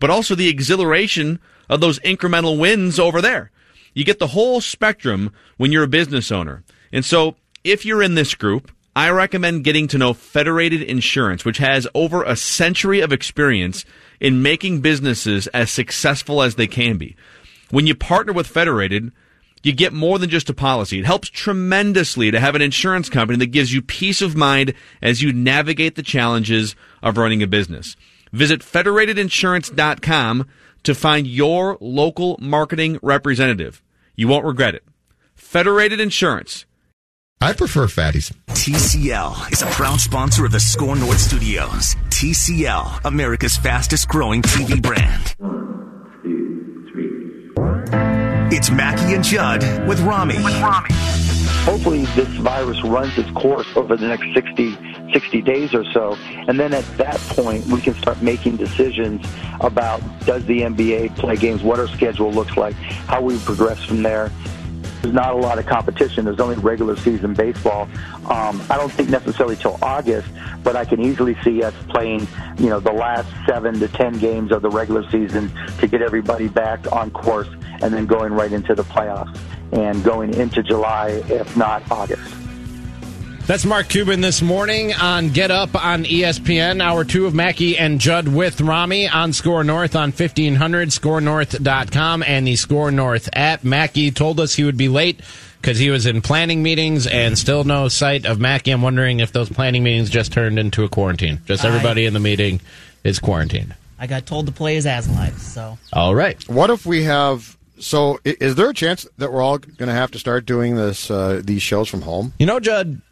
but 0.00 0.10
also 0.10 0.34
the 0.34 0.48
exhilaration 0.48 1.40
of 1.68 1.80
those 1.80 1.98
incremental 2.00 2.58
wins 2.58 2.98
over 2.98 3.22
there. 3.22 3.50
You 3.94 4.04
get 4.04 4.18
the 4.18 4.28
whole 4.28 4.60
spectrum 4.60 5.32
when 5.56 5.72
you're 5.72 5.84
a 5.84 5.88
business 5.88 6.30
owner. 6.30 6.64
And 6.92 7.04
so 7.04 7.36
if 7.62 7.86
you're 7.86 8.02
in 8.02 8.14
this 8.14 8.34
group, 8.34 8.70
I 8.96 9.10
recommend 9.10 9.64
getting 9.64 9.88
to 9.88 9.98
know 9.98 10.12
Federated 10.12 10.82
Insurance, 10.82 11.44
which 11.44 11.58
has 11.58 11.88
over 11.94 12.22
a 12.22 12.36
century 12.36 13.00
of 13.00 13.12
experience 13.12 13.84
in 14.20 14.42
making 14.42 14.82
businesses 14.82 15.46
as 15.48 15.70
successful 15.70 16.42
as 16.42 16.54
they 16.54 16.66
can 16.66 16.98
be. 16.98 17.16
When 17.70 17.86
you 17.86 17.94
partner 17.94 18.32
with 18.32 18.46
Federated, 18.46 19.10
you 19.64 19.72
get 19.72 19.92
more 19.92 20.18
than 20.18 20.30
just 20.30 20.50
a 20.50 20.54
policy. 20.54 20.98
It 20.98 21.06
helps 21.06 21.28
tremendously 21.28 22.30
to 22.30 22.38
have 22.38 22.54
an 22.54 22.62
insurance 22.62 23.08
company 23.08 23.38
that 23.38 23.46
gives 23.46 23.72
you 23.72 23.82
peace 23.82 24.22
of 24.22 24.36
mind 24.36 24.74
as 25.02 25.22
you 25.22 25.32
navigate 25.32 25.94
the 25.94 26.02
challenges 26.02 26.76
of 27.02 27.16
running 27.16 27.42
a 27.42 27.46
business. 27.46 27.96
Visit 28.32 28.60
federatedinsurance.com 28.60 30.46
to 30.82 30.94
find 30.94 31.26
your 31.26 31.78
local 31.80 32.36
marketing 32.40 32.98
representative. 33.02 33.82
You 34.16 34.28
won't 34.28 34.44
regret 34.44 34.74
it. 34.74 34.84
Federated 35.34 35.98
Insurance. 36.00 36.66
I 37.40 37.52
prefer 37.52 37.86
fatties. 37.86 38.32
TCL 38.48 39.52
is 39.52 39.62
a 39.62 39.66
proud 39.66 40.00
sponsor 40.00 40.46
of 40.46 40.52
the 40.52 40.58
Skor 40.58 40.98
North 40.98 41.20
Studios. 41.20 41.94
TCL, 42.08 43.04
America's 43.04 43.56
fastest 43.56 44.08
growing 44.08 44.40
TV 44.40 44.80
brand. 44.80 45.73
It's 48.52 48.70
Mackey 48.70 49.14
and 49.14 49.24
Judd 49.24 49.62
with 49.88 50.00
Rami. 50.00 50.36
With 50.36 50.60
Rami. 50.60 50.90
Hopefully, 51.64 52.04
this 52.14 52.28
virus 52.36 52.82
runs 52.84 53.16
its 53.16 53.30
course 53.30 53.66
over 53.74 53.96
the 53.96 54.06
next 54.06 54.34
60, 54.34 54.76
60 55.12 55.40
days 55.40 55.72
or 55.72 55.82
so. 55.92 56.16
And 56.46 56.60
then 56.60 56.74
at 56.74 56.84
that 56.98 57.16
point, 57.30 57.64
we 57.66 57.80
can 57.80 57.94
start 57.94 58.20
making 58.20 58.58
decisions 58.58 59.26
about 59.60 60.02
does 60.26 60.44
the 60.44 60.60
NBA 60.60 61.16
play 61.16 61.36
games, 61.36 61.62
what 61.62 61.80
our 61.80 61.88
schedule 61.88 62.30
looks 62.30 62.56
like, 62.58 62.74
how 62.74 63.22
we 63.22 63.38
progress 63.40 63.82
from 63.82 64.02
there. 64.02 64.30
There's 65.04 65.14
not 65.14 65.34
a 65.34 65.36
lot 65.36 65.58
of 65.58 65.66
competition. 65.66 66.24
There's 66.24 66.40
only 66.40 66.56
regular 66.56 66.96
season 66.96 67.34
baseball. 67.34 67.90
Um, 68.30 68.62
I 68.70 68.78
don't 68.78 68.90
think 68.90 69.10
necessarily 69.10 69.54
till 69.54 69.78
August, 69.82 70.26
but 70.62 70.76
I 70.76 70.86
can 70.86 70.98
easily 70.98 71.36
see 71.44 71.62
us 71.62 71.74
playing, 71.90 72.26
you 72.56 72.70
know, 72.70 72.80
the 72.80 72.90
last 72.90 73.28
seven 73.44 73.78
to 73.80 73.88
ten 73.88 74.18
games 74.18 74.50
of 74.50 74.62
the 74.62 74.70
regular 74.70 75.06
season 75.10 75.52
to 75.78 75.86
get 75.86 76.00
everybody 76.00 76.48
back 76.48 76.90
on 76.90 77.10
course, 77.10 77.48
and 77.82 77.92
then 77.92 78.06
going 78.06 78.32
right 78.32 78.50
into 78.50 78.74
the 78.74 78.84
playoffs 78.84 79.38
and 79.72 80.02
going 80.02 80.32
into 80.32 80.62
July, 80.62 81.22
if 81.28 81.54
not 81.54 81.82
August. 81.90 82.43
That's 83.46 83.66
Mark 83.66 83.90
Cuban 83.90 84.22
this 84.22 84.40
morning 84.40 84.94
on 84.94 85.28
Get 85.28 85.50
Up 85.50 85.74
on 85.74 86.04
ESPN. 86.04 86.80
Hour 86.80 87.04
two 87.04 87.26
of 87.26 87.34
Mackey 87.34 87.76
and 87.76 88.00
Judd 88.00 88.26
with 88.26 88.62
Rami 88.62 89.06
on 89.06 89.32
Skor 89.32 89.66
North 89.66 89.94
on 89.94 90.12
1500, 90.12 90.88
skornorth.com, 90.88 92.22
and 92.22 92.46
the 92.46 92.54
Skor 92.54 92.90
North 92.90 93.28
app. 93.34 93.62
Mackey 93.62 94.10
told 94.10 94.40
us 94.40 94.54
he 94.54 94.64
would 94.64 94.78
be 94.78 94.88
late 94.88 95.20
because 95.60 95.78
he 95.78 95.90
was 95.90 96.06
in 96.06 96.22
planning 96.22 96.62
meetings 96.62 97.06
and 97.06 97.36
still 97.36 97.64
no 97.64 97.88
sight 97.88 98.24
of 98.24 98.40
Mackey. 98.40 98.70
I'm 98.70 98.80
wondering 98.80 99.20
if 99.20 99.32
those 99.32 99.50
planning 99.50 99.82
meetings 99.82 100.08
just 100.08 100.32
turned 100.32 100.58
into 100.58 100.82
a 100.82 100.88
quarantine. 100.88 101.42
Just 101.44 101.66
everybody 101.66 102.06
in 102.06 102.14
the 102.14 102.20
meeting 102.20 102.62
is 103.04 103.18
quarantined. 103.18 103.74
I 103.98 104.06
got 104.06 104.24
told 104.24 104.46
to 104.46 104.52
play 104.52 104.76
his 104.76 104.86
as 104.86 105.06
live, 105.06 105.38
so. 105.38 105.76
All 105.92 106.14
right. 106.14 106.42
What 106.48 106.70
if 106.70 106.86
we 106.86 107.04
have? 107.04 107.58
So, 107.78 108.20
is 108.24 108.54
there 108.54 108.70
a 108.70 108.74
chance 108.74 109.06
that 109.18 109.30
we're 109.32 109.42
all 109.42 109.58
going 109.58 109.88
to 109.88 109.94
have 109.94 110.12
to 110.12 110.18
start 110.18 110.46
doing 110.46 110.76
this 110.76 111.10
uh, 111.10 111.42
these 111.44 111.60
shows 111.60 111.90
from 111.90 112.00
home? 112.02 112.32
You 112.38 112.46
know, 112.46 112.58
Judd, 112.58 113.02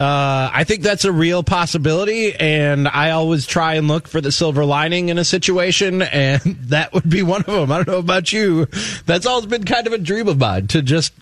uh, 0.00 0.50
I 0.52 0.62
think 0.62 0.82
that's 0.82 1.04
a 1.04 1.10
real 1.10 1.42
possibility, 1.42 2.32
and 2.34 2.86
I 2.86 3.10
always 3.10 3.46
try 3.46 3.74
and 3.74 3.88
look 3.88 4.06
for 4.06 4.20
the 4.20 4.30
silver 4.30 4.64
lining 4.64 5.08
in 5.08 5.18
a 5.18 5.24
situation, 5.24 6.02
and 6.02 6.40
that 6.68 6.92
would 6.92 7.10
be 7.10 7.22
one 7.22 7.40
of 7.40 7.46
them. 7.46 7.72
I 7.72 7.78
don't 7.78 7.88
know 7.88 7.98
about 7.98 8.32
you. 8.32 8.66
That's 9.06 9.26
always 9.26 9.46
been 9.46 9.64
kind 9.64 9.88
of 9.88 9.92
a 9.92 9.98
dream 9.98 10.28
of 10.28 10.38
mine 10.38 10.68
to 10.68 10.82
just 10.82 11.12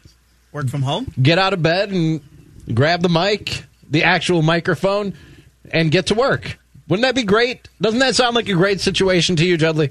work 0.53 0.68
from 0.68 0.83
home, 0.83 1.11
get 1.20 1.39
out 1.39 1.55
of 1.55 1.62
bed, 1.62 1.91
and 1.91 2.20
grab 2.74 3.01
the 3.01 3.09
mic, 3.09 3.64
the 3.89 4.05
actual 4.05 4.43
microphone, 4.43 5.14
and 5.70 5.91
get 5.91 6.07
to 6.09 6.14
work. 6.14 6.59
Wouldn't 6.89 7.03
that 7.03 7.14
be 7.14 7.24
great? 7.24 7.68
Doesn't 7.81 8.01
that 8.01 8.14
sound 8.14 8.35
like 8.37 8.49
a 8.49 8.55
great 8.55 8.81
situation 8.81 9.37
to 9.37 9.45
you, 9.47 9.57
Judley? 9.57 9.91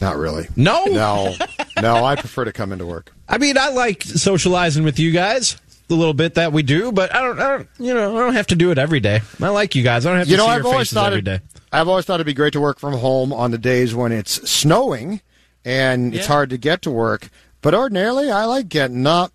Not 0.00 0.16
really. 0.16 0.48
No, 0.56 0.84
no, 0.86 1.34
no. 1.80 2.04
I 2.04 2.16
prefer 2.16 2.44
to 2.44 2.52
come 2.52 2.72
into 2.72 2.86
work. 2.86 3.12
I 3.28 3.38
mean, 3.38 3.56
I 3.56 3.68
like 3.70 4.02
socializing 4.02 4.82
with 4.84 4.98
you 4.98 5.12
guys. 5.12 5.56
The 5.90 5.96
little 5.96 6.14
bit 6.14 6.34
that 6.34 6.52
we 6.52 6.62
do, 6.62 6.92
but 6.92 7.12
I 7.12 7.20
don't, 7.20 7.40
I 7.40 7.48
don't, 7.48 7.68
you 7.80 7.92
know, 7.92 8.16
I 8.16 8.20
don't 8.20 8.34
have 8.34 8.46
to 8.46 8.54
do 8.54 8.70
it 8.70 8.78
every 8.78 9.00
day. 9.00 9.22
I 9.42 9.48
like 9.48 9.74
you 9.74 9.82
guys. 9.82 10.06
I 10.06 10.10
don't 10.10 10.18
have 10.20 10.28
to 10.28 10.36
know, 10.36 10.44
see 10.44 10.50
I've 10.50 10.58
your 10.62 10.66
always 10.68 10.78
faces 10.86 10.94
thought 10.94 11.06
every 11.08 11.18
it, 11.18 11.24
day. 11.24 11.40
I've 11.72 11.88
always 11.88 12.04
thought 12.04 12.14
it'd 12.14 12.26
be 12.26 12.32
great 12.32 12.52
to 12.52 12.60
work 12.60 12.78
from 12.78 12.94
home 12.94 13.32
on 13.32 13.50
the 13.50 13.58
days 13.58 13.92
when 13.92 14.12
it's 14.12 14.48
snowing 14.48 15.20
and 15.64 16.14
it's 16.14 16.28
hard 16.28 16.50
to 16.50 16.58
get 16.58 16.82
to 16.82 16.92
work. 16.92 17.28
But 17.60 17.74
ordinarily, 17.74 18.30
I 18.30 18.44
like 18.44 18.68
getting 18.68 19.04
up, 19.04 19.32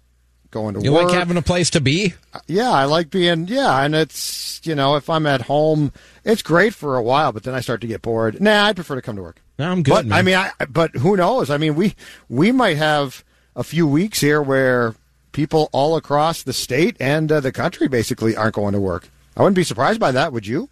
going 0.49 0.75
to 0.75 0.81
You 0.81 0.93
work. 0.93 1.09
like 1.09 1.13
having 1.13 1.35
a 1.35 1.41
place 1.41 1.69
to 1.71 1.81
be? 1.81 2.13
Uh, 2.33 2.39
yeah, 2.47 2.71
I 2.71 2.85
like 2.85 3.09
being. 3.09 3.49
Yeah, 3.49 3.83
and 3.83 3.93
it's 3.93 4.61
you 4.63 4.75
know, 4.75 4.95
if 4.95 5.09
I'm 5.09 5.27
at 5.27 5.41
home, 5.41 5.91
it's 6.23 6.41
great 6.41 6.73
for 6.73 6.95
a 6.95 7.03
while, 7.03 7.33
but 7.33 7.43
then 7.43 7.53
I 7.53 7.59
start 7.59 7.81
to 7.81 7.87
get 7.87 8.01
bored. 8.01 8.39
Nah, 8.39 8.63
I 8.63 8.71
prefer 8.71 8.95
to 8.95 9.01
come 9.01 9.17
to 9.17 9.21
work. 9.23 9.41
No, 9.59 9.69
I'm 9.69 9.83
good. 9.83 9.91
But 9.91 10.05
man. 10.05 10.17
I 10.17 10.21
mean, 10.21 10.35
I 10.35 10.51
but 10.69 10.95
who 10.95 11.17
knows? 11.17 11.49
I 11.49 11.57
mean, 11.57 11.75
we 11.75 11.95
we 12.29 12.53
might 12.53 12.77
have 12.77 13.25
a 13.57 13.63
few 13.65 13.85
weeks 13.85 14.21
here 14.21 14.41
where 14.41 14.95
people 15.35 15.69
all 15.73 15.97
across 15.97 16.41
the 16.41 16.53
state 16.53 16.95
and 16.99 17.31
uh, 17.31 17.41
the 17.41 17.51
country 17.51 17.87
basically 17.87 18.35
aren't 18.35 18.55
going 18.55 18.73
to 18.73 18.79
work. 18.79 19.09
I 19.35 19.41
wouldn't 19.41 19.57
be 19.57 19.65
surprised 19.65 19.99
by 19.99 20.13
that. 20.13 20.31
Would 20.31 20.47
you? 20.47 20.69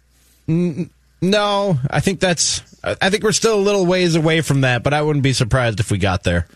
Mm, 0.48 0.88
no, 1.20 1.78
I 1.90 2.00
think 2.00 2.18
that's. 2.18 2.62
I 2.82 3.10
think 3.10 3.22
we're 3.22 3.32
still 3.32 3.54
a 3.58 3.60
little 3.60 3.86
ways 3.86 4.16
away 4.16 4.40
from 4.40 4.62
that, 4.62 4.82
but 4.82 4.92
I 4.92 5.02
wouldn't 5.02 5.22
be 5.22 5.32
surprised 5.34 5.80
if 5.80 5.90
we 5.90 5.98
got 5.98 6.24
there. 6.24 6.46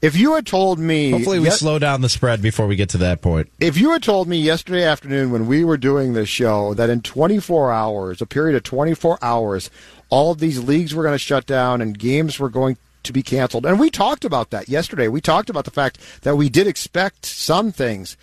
If 0.00 0.16
you 0.16 0.34
had 0.34 0.46
told 0.46 0.78
me, 0.78 1.10
Hopefully, 1.10 1.40
we 1.40 1.46
yes- 1.46 1.58
slow 1.58 1.78
down 1.78 2.00
the 2.00 2.08
spread 2.08 2.40
before 2.40 2.66
we 2.66 2.76
get 2.76 2.88
to 2.90 2.98
that 2.98 3.20
point. 3.20 3.50
If 3.60 3.76
you 3.76 3.90
had 3.90 4.02
told 4.02 4.28
me 4.28 4.38
yesterday 4.38 4.84
afternoon 4.84 5.30
when 5.30 5.46
we 5.46 5.64
were 5.64 5.76
doing 5.76 6.14
this 6.14 6.28
show 6.28 6.72
that 6.74 6.88
in 6.88 7.02
24 7.02 7.72
hours, 7.72 8.22
a 8.22 8.26
period 8.26 8.56
of 8.56 8.62
24 8.62 9.18
hours, 9.20 9.70
all 10.08 10.30
of 10.30 10.38
these 10.38 10.62
leagues 10.62 10.94
were 10.94 11.02
going 11.02 11.14
to 11.14 11.18
shut 11.18 11.46
down 11.46 11.82
and 11.82 11.98
games 11.98 12.38
were 12.38 12.48
going 12.48 12.76
to 13.04 13.12
be 13.12 13.22
canceled, 13.22 13.66
and 13.66 13.78
we 13.78 13.90
talked 13.90 14.24
about 14.24 14.50
that 14.50 14.68
yesterday. 14.68 15.08
We 15.08 15.20
talked 15.20 15.50
about 15.50 15.64
the 15.64 15.70
fact 15.70 15.98
that 16.22 16.36
we 16.36 16.48
did 16.48 16.66
expect 16.66 17.26
some 17.26 17.72
things, 17.72 18.16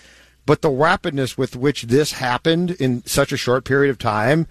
but 0.45 0.61
the 0.61 0.69
rapidness 0.69 1.37
with 1.37 1.55
which 1.55 1.83
this 1.83 2.13
happened 2.13 2.71
in 2.71 3.05
such 3.05 3.31
a 3.31 3.37
short 3.37 3.65
period 3.65 3.89
of 3.89 3.97
time, 3.97 4.47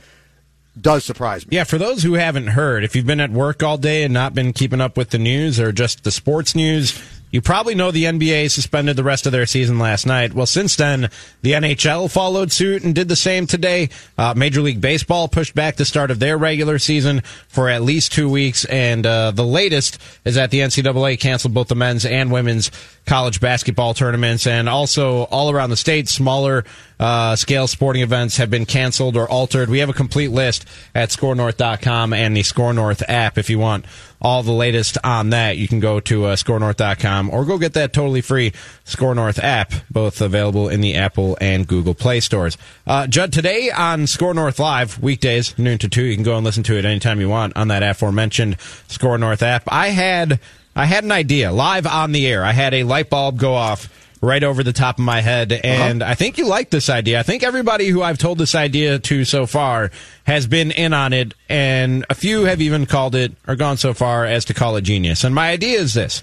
does 0.81 1.05
surprise 1.05 1.47
me. 1.47 1.57
Yeah, 1.57 1.65
for 1.65 1.79
those 1.79 2.03
who 2.03 2.15
haven't 2.15 2.49
heard, 2.49 2.85
if 2.85 2.97
you've 2.97 3.07
been 3.07 3.21
at 3.21 3.31
work 3.31 3.63
all 3.63 3.79
day 3.79 4.03
and 4.03 4.13
not 4.13 4.35
been 4.35 4.53
keeping 4.53 4.81
up 4.81 4.97
with 4.97 5.11
the 5.11 5.19
news 5.19 5.61
or 5.61 5.73
just 5.73 6.05
the 6.05 6.11
sports 6.11 6.55
news, 6.55 7.01
you 7.35 7.43
probably 7.43 7.75
know 7.75 7.91
the 7.91 8.05
NBA 8.05 8.49
suspended 8.49 8.95
the 8.95 9.03
rest 9.03 9.27
of 9.27 9.33
their 9.33 9.45
season 9.45 9.81
last 9.81 10.07
night. 10.07 10.35
Well, 10.35 10.47
since 10.47 10.77
then, 10.77 11.11
the 11.43 11.55
NHL 11.55 12.09
followed 12.09 12.53
suit 12.53 12.85
and 12.85 12.95
did 12.95 13.09
the 13.09 13.17
same 13.17 13.49
today. 13.49 13.89
Uh, 14.17 14.35
Major 14.37 14.61
League 14.61 14.81
Baseball 14.81 15.27
pushed 15.27 15.53
back 15.53 15.75
the 15.75 15.85
start 15.85 16.13
of 16.13 16.21
their 16.21 16.39
regular 16.39 16.79
season 16.79 17.23
for 17.49 17.69
at 17.69 17.83
least 17.83 18.13
two 18.13 18.31
weeks, 18.31 18.65
and 18.67 19.05
uh, 19.05 19.33
the 19.33 19.45
latest 19.45 19.99
is 20.25 20.37
that 20.37 20.53
the 20.53 20.61
NCAA 20.61 21.19
canceled 21.19 21.55
both 21.55 21.67
the 21.67 21.75
men's 21.75 22.07
and 22.07 22.31
women's 22.31 22.71
college 23.07 23.41
basketball 23.41 23.95
tournaments, 23.95 24.47
and 24.47 24.69
also 24.69 25.25
all 25.25 25.51
around 25.51 25.71
the 25.71 25.77
state, 25.77 26.09
smaller 26.09 26.65
uh, 26.99 27.37
scale 27.37 27.67
sporting 27.67 28.03
events 28.03 28.37
have 28.37 28.51
been 28.51 28.67
canceled 28.67 29.17
or 29.17 29.29
altered. 29.29 29.69
We 29.69 29.81
have 29.81 29.89
a 29.89 29.95
complete 29.95 30.31
list 30.31 30.67
at 30.95 31.11
SkorNorth.com 31.11 32.13
and 32.13 32.37
the 32.37 32.41
Skor 32.41 32.75
North 32.75 33.03
app 33.09 33.37
if 33.37 33.51
you 33.51 33.59
want 33.59 33.85
all 34.23 34.43
the 34.43 34.53
latest 34.53 34.97
on 35.05 35.31
that. 35.31 35.59
You 35.59 35.69
can 35.69 35.81
go 35.81 36.01
to 36.01 36.27
uh, 36.27 36.37
SkorNorth.com 36.37 37.31
or 37.31 37.45
go 37.45 37.59
get 37.59 37.75
that 37.75 37.93
totally 37.93 38.23
free 38.23 38.53
Skor 38.85 39.15
North 39.15 39.39
app, 39.39 39.73
both 39.91 40.21
available 40.21 40.69
in 40.69 40.81
the 40.81 40.95
Apple 40.95 41.37
and 41.41 41.67
Google 41.67 41.95
Play 41.95 42.21
stores. 42.21 42.57
Uh, 42.87 43.07
Judd, 43.07 43.33
today 43.33 43.71
on 43.71 44.03
Skor 44.03 44.35
North 44.35 44.59
Live, 44.59 45.03
weekdays, 45.03 45.59
noon 45.59 45.79
to 45.79 45.89
2, 45.89 46.03
you 46.03 46.15
can 46.15 46.25
go 46.25 46.37
and 46.37 46.45
listen 46.45 46.63
to 46.65 46.79
it 46.79 46.85
anytime 46.85 47.21
you 47.21 47.29
want 47.29 47.57
on 47.57 47.69
that 47.69 47.83
aforementioned 47.83 48.57
Skor 48.89 49.19
North 49.21 49.43
app. 49.43 49.65
I 49.69 49.89
had, 49.89 50.41
I 50.77 50.87
had 50.87 51.05
an 51.05 51.13
idea 51.13 51.53
live 51.53 51.87
on 51.87 52.13
the 52.13 52.27
air. 52.27 52.45
I 52.45 52.53
had 52.53 52.75
a 52.75 52.83
light 52.85 53.11
bulb 53.11 53.39
go 53.39 53.55
off 53.55 53.89
right 54.21 54.43
over 54.43 54.63
the 54.63 54.73
top 54.73 54.99
of 54.99 55.05
my 55.05 55.21
head. 55.21 55.53
And 55.53 56.03
uh-huh. 56.03 56.13
I 56.13 56.15
think 56.15 56.39
you 56.39 56.47
like 56.47 56.71
this 56.71 56.89
idea. 56.89 57.21
I 57.21 57.23
think 57.23 57.43
everybody 57.43 57.89
who 57.89 58.03
I've 58.03 58.19
told 58.19 58.39
this 58.39 58.55
idea 58.55 58.99
to 58.99 59.25
so 59.25 59.47
far 59.47 59.91
has 60.25 60.47
been 60.47 60.71
in 60.71 60.93
on 60.93 61.13
it, 61.13 61.35
and 61.49 62.05
a 62.09 62.15
few 62.15 62.45
have 62.45 62.61
even 62.61 62.87
called 62.87 63.15
it 63.15 63.33
or 63.47 63.55
gone 63.57 63.77
so 63.77 63.95
far 63.95 64.25
as 64.25 64.47
to 64.47 64.55
call 64.55 64.77
it 64.77 64.83
genius. 64.83 65.25
And 65.25 65.35
my 65.35 65.51
idea 65.51 65.79
is 65.79 65.95
this. 65.95 66.23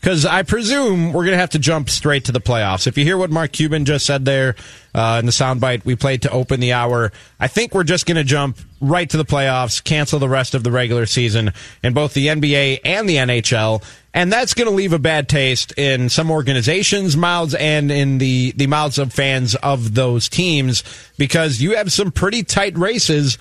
Because 0.00 0.24
I 0.24 0.42
presume 0.42 1.12
we're 1.12 1.24
going 1.24 1.32
to 1.32 1.38
have 1.38 1.50
to 1.50 1.58
jump 1.58 1.90
straight 1.90 2.26
to 2.26 2.32
the 2.32 2.40
playoffs. 2.40 2.86
If 2.86 2.96
you 2.96 3.04
hear 3.04 3.18
what 3.18 3.30
Mark 3.30 3.52
Cuban 3.52 3.84
just 3.84 4.06
said 4.06 4.24
there 4.24 4.54
uh, 4.94 5.16
in 5.18 5.26
the 5.26 5.32
soundbite 5.32 5.84
we 5.84 5.96
played 5.96 6.22
to 6.22 6.30
open 6.30 6.60
the 6.60 6.74
hour, 6.74 7.10
I 7.40 7.48
think 7.48 7.74
we're 7.74 7.82
just 7.82 8.06
going 8.06 8.16
to 8.16 8.24
jump 8.24 8.58
right 8.80 9.08
to 9.10 9.16
the 9.16 9.24
playoffs, 9.24 9.82
cancel 9.82 10.18
the 10.18 10.28
rest 10.28 10.54
of 10.54 10.62
the 10.62 10.70
regular 10.70 11.06
season 11.06 11.52
in 11.82 11.92
both 11.92 12.14
the 12.14 12.28
NBA 12.28 12.80
and 12.84 13.08
the 13.08 13.16
NHL. 13.16 13.82
And 14.14 14.32
that's 14.32 14.54
going 14.54 14.68
to 14.68 14.74
leave 14.74 14.92
a 14.92 14.98
bad 14.98 15.28
taste 15.28 15.76
in 15.76 16.08
some 16.08 16.30
organizations' 16.30 17.16
mouths 17.16 17.54
and 17.54 17.90
in 17.90 18.18
the, 18.18 18.52
the 18.52 18.66
mouths 18.66 18.98
of 18.98 19.12
fans 19.12 19.54
of 19.56 19.94
those 19.94 20.28
teams 20.28 20.84
because 21.18 21.60
you 21.60 21.76
have 21.76 21.92
some 21.92 22.12
pretty 22.12 22.42
tight 22.42 22.78
races 22.78 23.38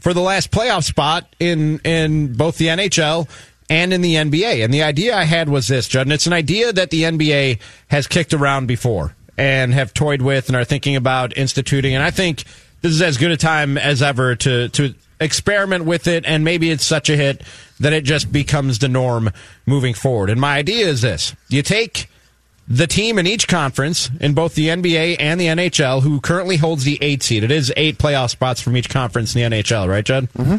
for 0.00 0.12
the 0.12 0.20
last 0.20 0.50
playoff 0.50 0.84
spot 0.84 1.34
in, 1.38 1.78
in 1.80 2.32
both 2.32 2.58
the 2.58 2.66
NHL 2.66 3.28
and 3.70 3.92
in 3.92 4.02
the 4.02 4.16
NBA. 4.16 4.62
And 4.62 4.74
the 4.74 4.82
idea 4.82 5.16
I 5.16 5.22
had 5.22 5.48
was 5.48 5.68
this, 5.68 5.88
Judd, 5.88 6.06
and 6.06 6.12
it's 6.12 6.26
an 6.26 6.32
idea 6.32 6.72
that 6.72 6.90
the 6.90 7.04
NBA 7.04 7.60
has 7.88 8.06
kicked 8.06 8.34
around 8.34 8.66
before 8.66 9.14
and 9.38 9.72
have 9.72 9.94
toyed 9.94 10.20
with 10.20 10.48
and 10.48 10.56
are 10.56 10.64
thinking 10.64 10.96
about 10.96 11.36
instituting. 11.38 11.94
And 11.94 12.02
I 12.02 12.10
think 12.10 12.44
this 12.82 12.92
is 12.92 13.00
as 13.00 13.16
good 13.16 13.30
a 13.30 13.36
time 13.36 13.78
as 13.78 14.02
ever 14.02 14.34
to, 14.36 14.68
to 14.70 14.94
experiment 15.20 15.84
with 15.84 16.08
it. 16.08 16.26
And 16.26 16.44
maybe 16.44 16.70
it's 16.70 16.84
such 16.84 17.08
a 17.08 17.16
hit 17.16 17.42
that 17.78 17.92
it 17.92 18.04
just 18.04 18.32
becomes 18.32 18.80
the 18.80 18.88
norm 18.88 19.30
moving 19.64 19.94
forward. 19.94 20.30
And 20.30 20.40
my 20.40 20.56
idea 20.56 20.86
is 20.88 21.00
this 21.00 21.34
you 21.48 21.62
take 21.62 22.08
the 22.66 22.86
team 22.86 23.18
in 23.18 23.26
each 23.26 23.48
conference 23.48 24.10
in 24.20 24.34
both 24.34 24.54
the 24.54 24.68
NBA 24.68 25.16
and 25.18 25.40
the 25.40 25.46
NHL 25.46 26.02
who 26.02 26.20
currently 26.20 26.56
holds 26.56 26.84
the 26.84 26.98
eight 27.00 27.22
seed. 27.22 27.44
It 27.44 27.50
is 27.50 27.72
eight 27.76 27.98
playoff 27.98 28.30
spots 28.30 28.60
from 28.60 28.76
each 28.76 28.88
conference 28.88 29.34
in 29.34 29.50
the 29.50 29.56
NHL, 29.56 29.88
right, 29.88 30.04
Judd? 30.04 30.28
Mm-hmm. 30.32 30.56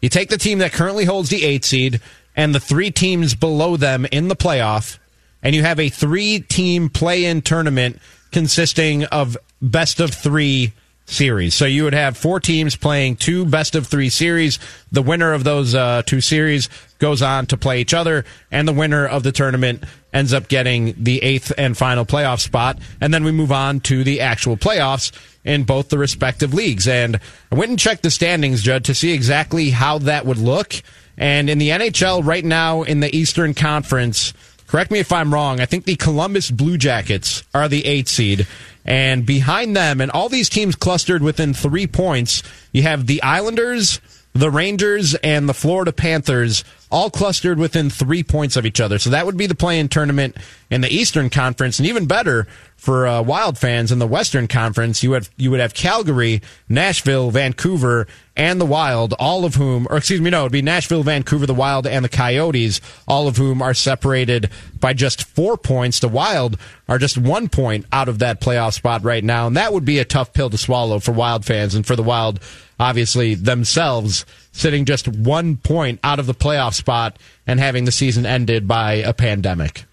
You 0.00 0.08
take 0.08 0.28
the 0.28 0.38
team 0.38 0.58
that 0.58 0.72
currently 0.72 1.04
holds 1.04 1.30
the 1.30 1.44
eight 1.44 1.64
seed 1.64 2.00
and 2.36 2.54
the 2.54 2.60
three 2.60 2.90
teams 2.90 3.34
below 3.34 3.76
them 3.76 4.06
in 4.12 4.28
the 4.28 4.36
playoff, 4.36 4.98
and 5.42 5.54
you 5.54 5.62
have 5.62 5.80
a 5.80 5.88
three 5.88 6.40
team 6.40 6.88
play 6.88 7.24
in 7.24 7.42
tournament 7.42 7.98
consisting 8.30 9.04
of 9.04 9.36
best 9.60 10.00
of 10.00 10.12
three 10.12 10.72
series. 11.06 11.54
So 11.54 11.64
you 11.66 11.84
would 11.84 11.94
have 11.94 12.16
four 12.16 12.40
teams 12.40 12.76
playing 12.76 13.16
two 13.16 13.44
best 13.44 13.74
of 13.74 13.86
three 13.86 14.08
series. 14.08 14.58
The 14.90 15.02
winner 15.02 15.32
of 15.32 15.44
those 15.44 15.74
uh, 15.74 16.02
two 16.06 16.20
series 16.20 16.68
goes 16.98 17.22
on 17.22 17.46
to 17.46 17.56
play 17.56 17.80
each 17.80 17.92
other, 17.94 18.24
and 18.50 18.66
the 18.66 18.72
winner 18.72 19.06
of 19.06 19.22
the 19.22 19.32
tournament 19.32 19.84
ends 20.12 20.32
up 20.32 20.48
getting 20.48 20.94
the 20.96 21.22
eighth 21.22 21.52
and 21.58 21.76
final 21.76 22.04
playoff 22.04 22.40
spot. 22.40 22.78
And 23.00 23.12
then 23.12 23.24
we 23.24 23.32
move 23.32 23.52
on 23.52 23.80
to 23.80 24.04
the 24.04 24.20
actual 24.20 24.56
playoffs 24.56 25.12
in 25.44 25.64
both 25.64 25.88
the 25.88 25.98
respective 25.98 26.54
leagues. 26.54 26.86
And 26.86 27.18
I 27.50 27.54
went 27.56 27.70
and 27.70 27.78
checked 27.78 28.02
the 28.02 28.10
standings, 28.10 28.62
Judd, 28.62 28.84
to 28.84 28.94
see 28.94 29.12
exactly 29.12 29.70
how 29.70 29.98
that 29.98 30.24
would 30.24 30.38
look. 30.38 30.82
And 31.16 31.50
in 31.50 31.58
the 31.58 31.70
NHL 31.70 32.24
right 32.24 32.44
now 32.44 32.82
in 32.82 33.00
the 33.00 33.14
Eastern 33.14 33.54
Conference, 33.54 34.32
correct 34.66 34.90
me 34.90 34.98
if 34.98 35.12
I'm 35.12 35.32
wrong, 35.32 35.60
I 35.60 35.66
think 35.66 35.84
the 35.84 35.96
Columbus 35.96 36.50
Blue 36.50 36.78
Jackets 36.78 37.44
are 37.54 37.68
the 37.68 37.84
eight 37.86 38.08
seed. 38.08 38.46
And 38.84 39.24
behind 39.24 39.76
them, 39.76 40.00
and 40.00 40.10
all 40.10 40.28
these 40.28 40.48
teams 40.48 40.74
clustered 40.74 41.22
within 41.22 41.54
three 41.54 41.86
points, 41.86 42.42
you 42.72 42.82
have 42.82 43.06
the 43.06 43.22
Islanders, 43.22 44.00
the 44.32 44.50
Rangers, 44.50 45.14
and 45.16 45.48
the 45.48 45.54
Florida 45.54 45.92
Panthers 45.92 46.64
all 46.90 47.10
clustered 47.10 47.58
within 47.58 47.90
three 47.90 48.22
points 48.22 48.56
of 48.56 48.66
each 48.66 48.80
other. 48.80 48.98
So 48.98 49.10
that 49.10 49.24
would 49.24 49.36
be 49.36 49.46
the 49.46 49.54
play-in 49.54 49.88
tournament 49.88 50.36
in 50.70 50.80
the 50.80 50.90
Eastern 50.94 51.30
Conference, 51.30 51.78
and 51.78 51.86
even 51.86 52.06
better 52.06 52.46
for 52.76 53.06
uh, 53.06 53.22
Wild 53.22 53.58
fans 53.58 53.92
in 53.92 54.00
the 54.00 54.06
Western 54.06 54.48
Conference, 54.48 55.02
you 55.02 55.10
would 55.10 55.28
you 55.36 55.52
would 55.52 55.60
have 55.60 55.72
Calgary, 55.72 56.42
Nashville, 56.68 57.30
Vancouver, 57.30 58.08
and 58.36 58.60
the 58.60 58.66
Wild, 58.66 59.14
all 59.18 59.44
of 59.44 59.56
whom, 59.56 59.86
or 59.90 59.98
excuse 59.98 60.20
me, 60.20 60.30
no, 60.30 60.40
it'd 60.40 60.52
be 60.52 60.62
Nashville, 60.62 61.02
Vancouver, 61.02 61.46
the 61.46 61.54
Wild, 61.54 61.86
and 61.86 62.04
the 62.04 62.08
Coyotes, 62.08 62.80
all 63.06 63.28
of 63.28 63.36
whom 63.36 63.60
are 63.60 63.74
separated 63.74 64.48
by 64.80 64.94
just 64.94 65.24
four 65.24 65.56
points. 65.56 66.00
The 66.00 66.08
Wild 66.08 66.58
are 66.88 66.98
just 66.98 67.18
one 67.18 67.48
point 67.48 67.84
out 67.92 68.08
of 68.08 68.20
that 68.20 68.40
playoff 68.40 68.72
spot 68.72 69.04
right 69.04 69.22
now, 69.22 69.46
and 69.46 69.56
that 69.56 69.72
would 69.72 69.84
be 69.84 69.98
a 69.98 70.04
tough 70.04 70.32
pill 70.32 70.48
to 70.50 70.58
swallow 70.58 70.98
for 70.98 71.12
Wild 71.12 71.44
fans 71.44 71.74
and 71.74 71.86
for 71.86 71.94
the 71.94 72.02
Wild, 72.02 72.40
obviously 72.80 73.34
themselves 73.34 74.24
sitting 74.52 74.84
just 74.84 75.08
one 75.08 75.56
point 75.56 76.00
out 76.02 76.18
of 76.18 76.26
the 76.26 76.34
playoff 76.34 76.74
spot 76.74 77.16
and 77.46 77.60
having 77.60 77.84
the 77.84 77.92
season 77.92 78.26
ended 78.26 78.66
by 78.66 78.94
a 78.94 79.12
pandemic. 79.12 79.84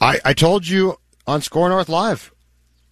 I, 0.00 0.20
I 0.24 0.34
told 0.34 0.66
you 0.66 0.98
on 1.26 1.40
Skor 1.40 1.68
North 1.68 1.88
Live, 1.88 2.32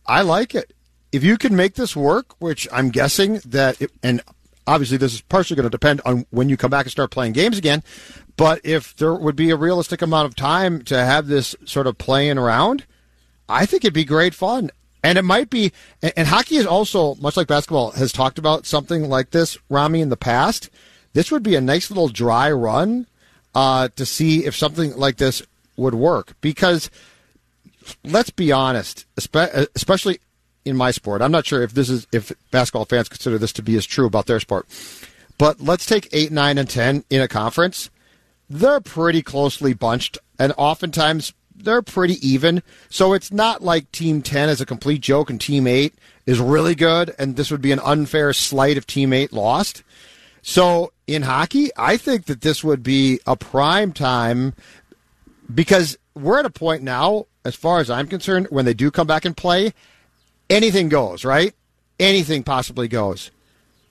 I 0.06 0.22
like 0.22 0.54
it. 0.54 0.72
If 1.12 1.22
you 1.22 1.36
can 1.36 1.54
make 1.54 1.74
this 1.74 1.94
work, 1.94 2.34
which 2.40 2.66
I'm 2.72 2.88
guessing 2.88 3.40
that, 3.44 3.80
it, 3.80 3.92
and 4.02 4.22
obviously 4.66 4.96
this 4.96 5.12
is 5.12 5.20
partially 5.20 5.56
going 5.56 5.64
to 5.64 5.70
depend 5.70 6.00
on 6.06 6.24
when 6.30 6.48
you 6.48 6.56
come 6.56 6.70
back 6.70 6.86
and 6.86 6.90
start 6.90 7.10
playing 7.10 7.32
games 7.32 7.58
again, 7.58 7.82
but 8.36 8.60
if 8.64 8.96
there 8.96 9.14
would 9.14 9.36
be 9.36 9.50
a 9.50 9.56
realistic 9.56 10.00
amount 10.00 10.26
of 10.26 10.34
time 10.34 10.82
to 10.84 10.96
have 10.96 11.26
this 11.26 11.54
sort 11.66 11.86
of 11.86 11.98
playing 11.98 12.38
around, 12.38 12.86
I 13.48 13.66
think 13.66 13.84
it'd 13.84 13.92
be 13.92 14.04
great 14.04 14.34
fun. 14.34 14.70
And 15.04 15.18
it 15.18 15.22
might 15.22 15.50
be, 15.50 15.72
and, 16.00 16.12
and 16.16 16.28
hockey 16.28 16.56
is 16.56 16.66
also, 16.66 17.16
much 17.16 17.36
like 17.36 17.46
basketball, 17.46 17.90
has 17.90 18.12
talked 18.12 18.38
about 18.38 18.64
something 18.64 19.08
like 19.08 19.30
this, 19.30 19.58
Rami, 19.68 20.00
in 20.00 20.08
the 20.08 20.16
past. 20.16 20.70
This 21.12 21.30
would 21.30 21.42
be 21.42 21.56
a 21.56 21.60
nice 21.60 21.90
little 21.90 22.08
dry 22.08 22.50
run 22.50 23.06
uh, 23.54 23.88
to 23.96 24.06
see 24.06 24.46
if 24.46 24.56
something 24.56 24.96
like 24.96 25.16
this 25.18 25.42
would 25.76 25.94
work. 25.94 26.34
Because 26.40 26.88
let's 28.04 28.30
be 28.30 28.52
honest, 28.52 29.04
especially 29.16 30.20
in 30.64 30.76
my 30.76 30.90
sport, 30.90 31.22
I'm 31.22 31.32
not 31.32 31.46
sure 31.46 31.62
if 31.62 31.72
this 31.72 31.88
is 31.88 32.06
if 32.12 32.32
basketball 32.50 32.84
fans 32.84 33.08
consider 33.08 33.38
this 33.38 33.52
to 33.54 33.62
be 33.62 33.76
as 33.76 33.86
true 33.86 34.06
about 34.06 34.26
their 34.26 34.40
sport. 34.40 34.66
But 35.38 35.60
let's 35.60 35.86
take 35.86 36.08
eight, 36.12 36.30
nine, 36.30 36.58
and 36.58 36.68
ten 36.68 37.04
in 37.10 37.20
a 37.20 37.28
conference. 37.28 37.90
They're 38.48 38.80
pretty 38.80 39.22
closely 39.22 39.74
bunched, 39.74 40.18
and 40.38 40.52
oftentimes 40.56 41.32
they're 41.56 41.82
pretty 41.82 42.26
even. 42.26 42.62
So 42.88 43.12
it's 43.12 43.32
not 43.32 43.62
like 43.62 43.90
Team 43.92 44.22
10 44.22 44.48
is 44.48 44.60
a 44.60 44.66
complete 44.66 45.00
joke 45.00 45.30
and 45.30 45.40
Team 45.40 45.66
8 45.66 45.94
is 46.26 46.40
really 46.40 46.74
good, 46.74 47.14
and 47.18 47.36
this 47.36 47.50
would 47.50 47.62
be 47.62 47.72
an 47.72 47.80
unfair 47.80 48.32
slight 48.32 48.76
if 48.76 48.86
Team 48.86 49.12
8 49.12 49.32
lost. 49.32 49.82
So 50.42 50.92
in 51.06 51.22
hockey, 51.22 51.70
I 51.76 51.96
think 51.96 52.26
that 52.26 52.40
this 52.40 52.62
would 52.64 52.82
be 52.82 53.20
a 53.26 53.36
prime 53.36 53.92
time 53.92 54.54
because 55.52 55.96
we're 56.14 56.38
at 56.38 56.46
a 56.46 56.50
point 56.50 56.82
now, 56.82 57.26
as 57.44 57.54
far 57.54 57.80
as 57.80 57.90
I'm 57.90 58.06
concerned, 58.06 58.48
when 58.50 58.64
they 58.64 58.74
do 58.74 58.90
come 58.90 59.06
back 59.06 59.24
and 59.24 59.36
play, 59.36 59.72
anything 60.52 60.88
goes, 60.88 61.24
right? 61.24 61.54
Anything 61.98 62.42
possibly 62.42 62.86
goes 62.86 63.30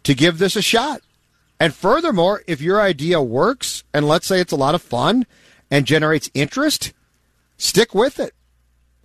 to 0.03 0.13
give 0.13 0.37
this 0.37 0.55
a 0.55 0.61
shot. 0.61 1.01
And 1.59 1.73
furthermore, 1.73 2.43
if 2.47 2.61
your 2.61 2.81
idea 2.81 3.21
works, 3.21 3.83
and 3.93 4.07
let's 4.07 4.25
say 4.25 4.39
it's 4.39 4.51
a 4.51 4.57
lot 4.57 4.75
of 4.75 4.81
fun 4.81 5.25
and 5.69 5.85
generates 5.85 6.29
interest, 6.33 6.93
stick 7.57 7.93
with 7.93 8.19
it. 8.19 8.33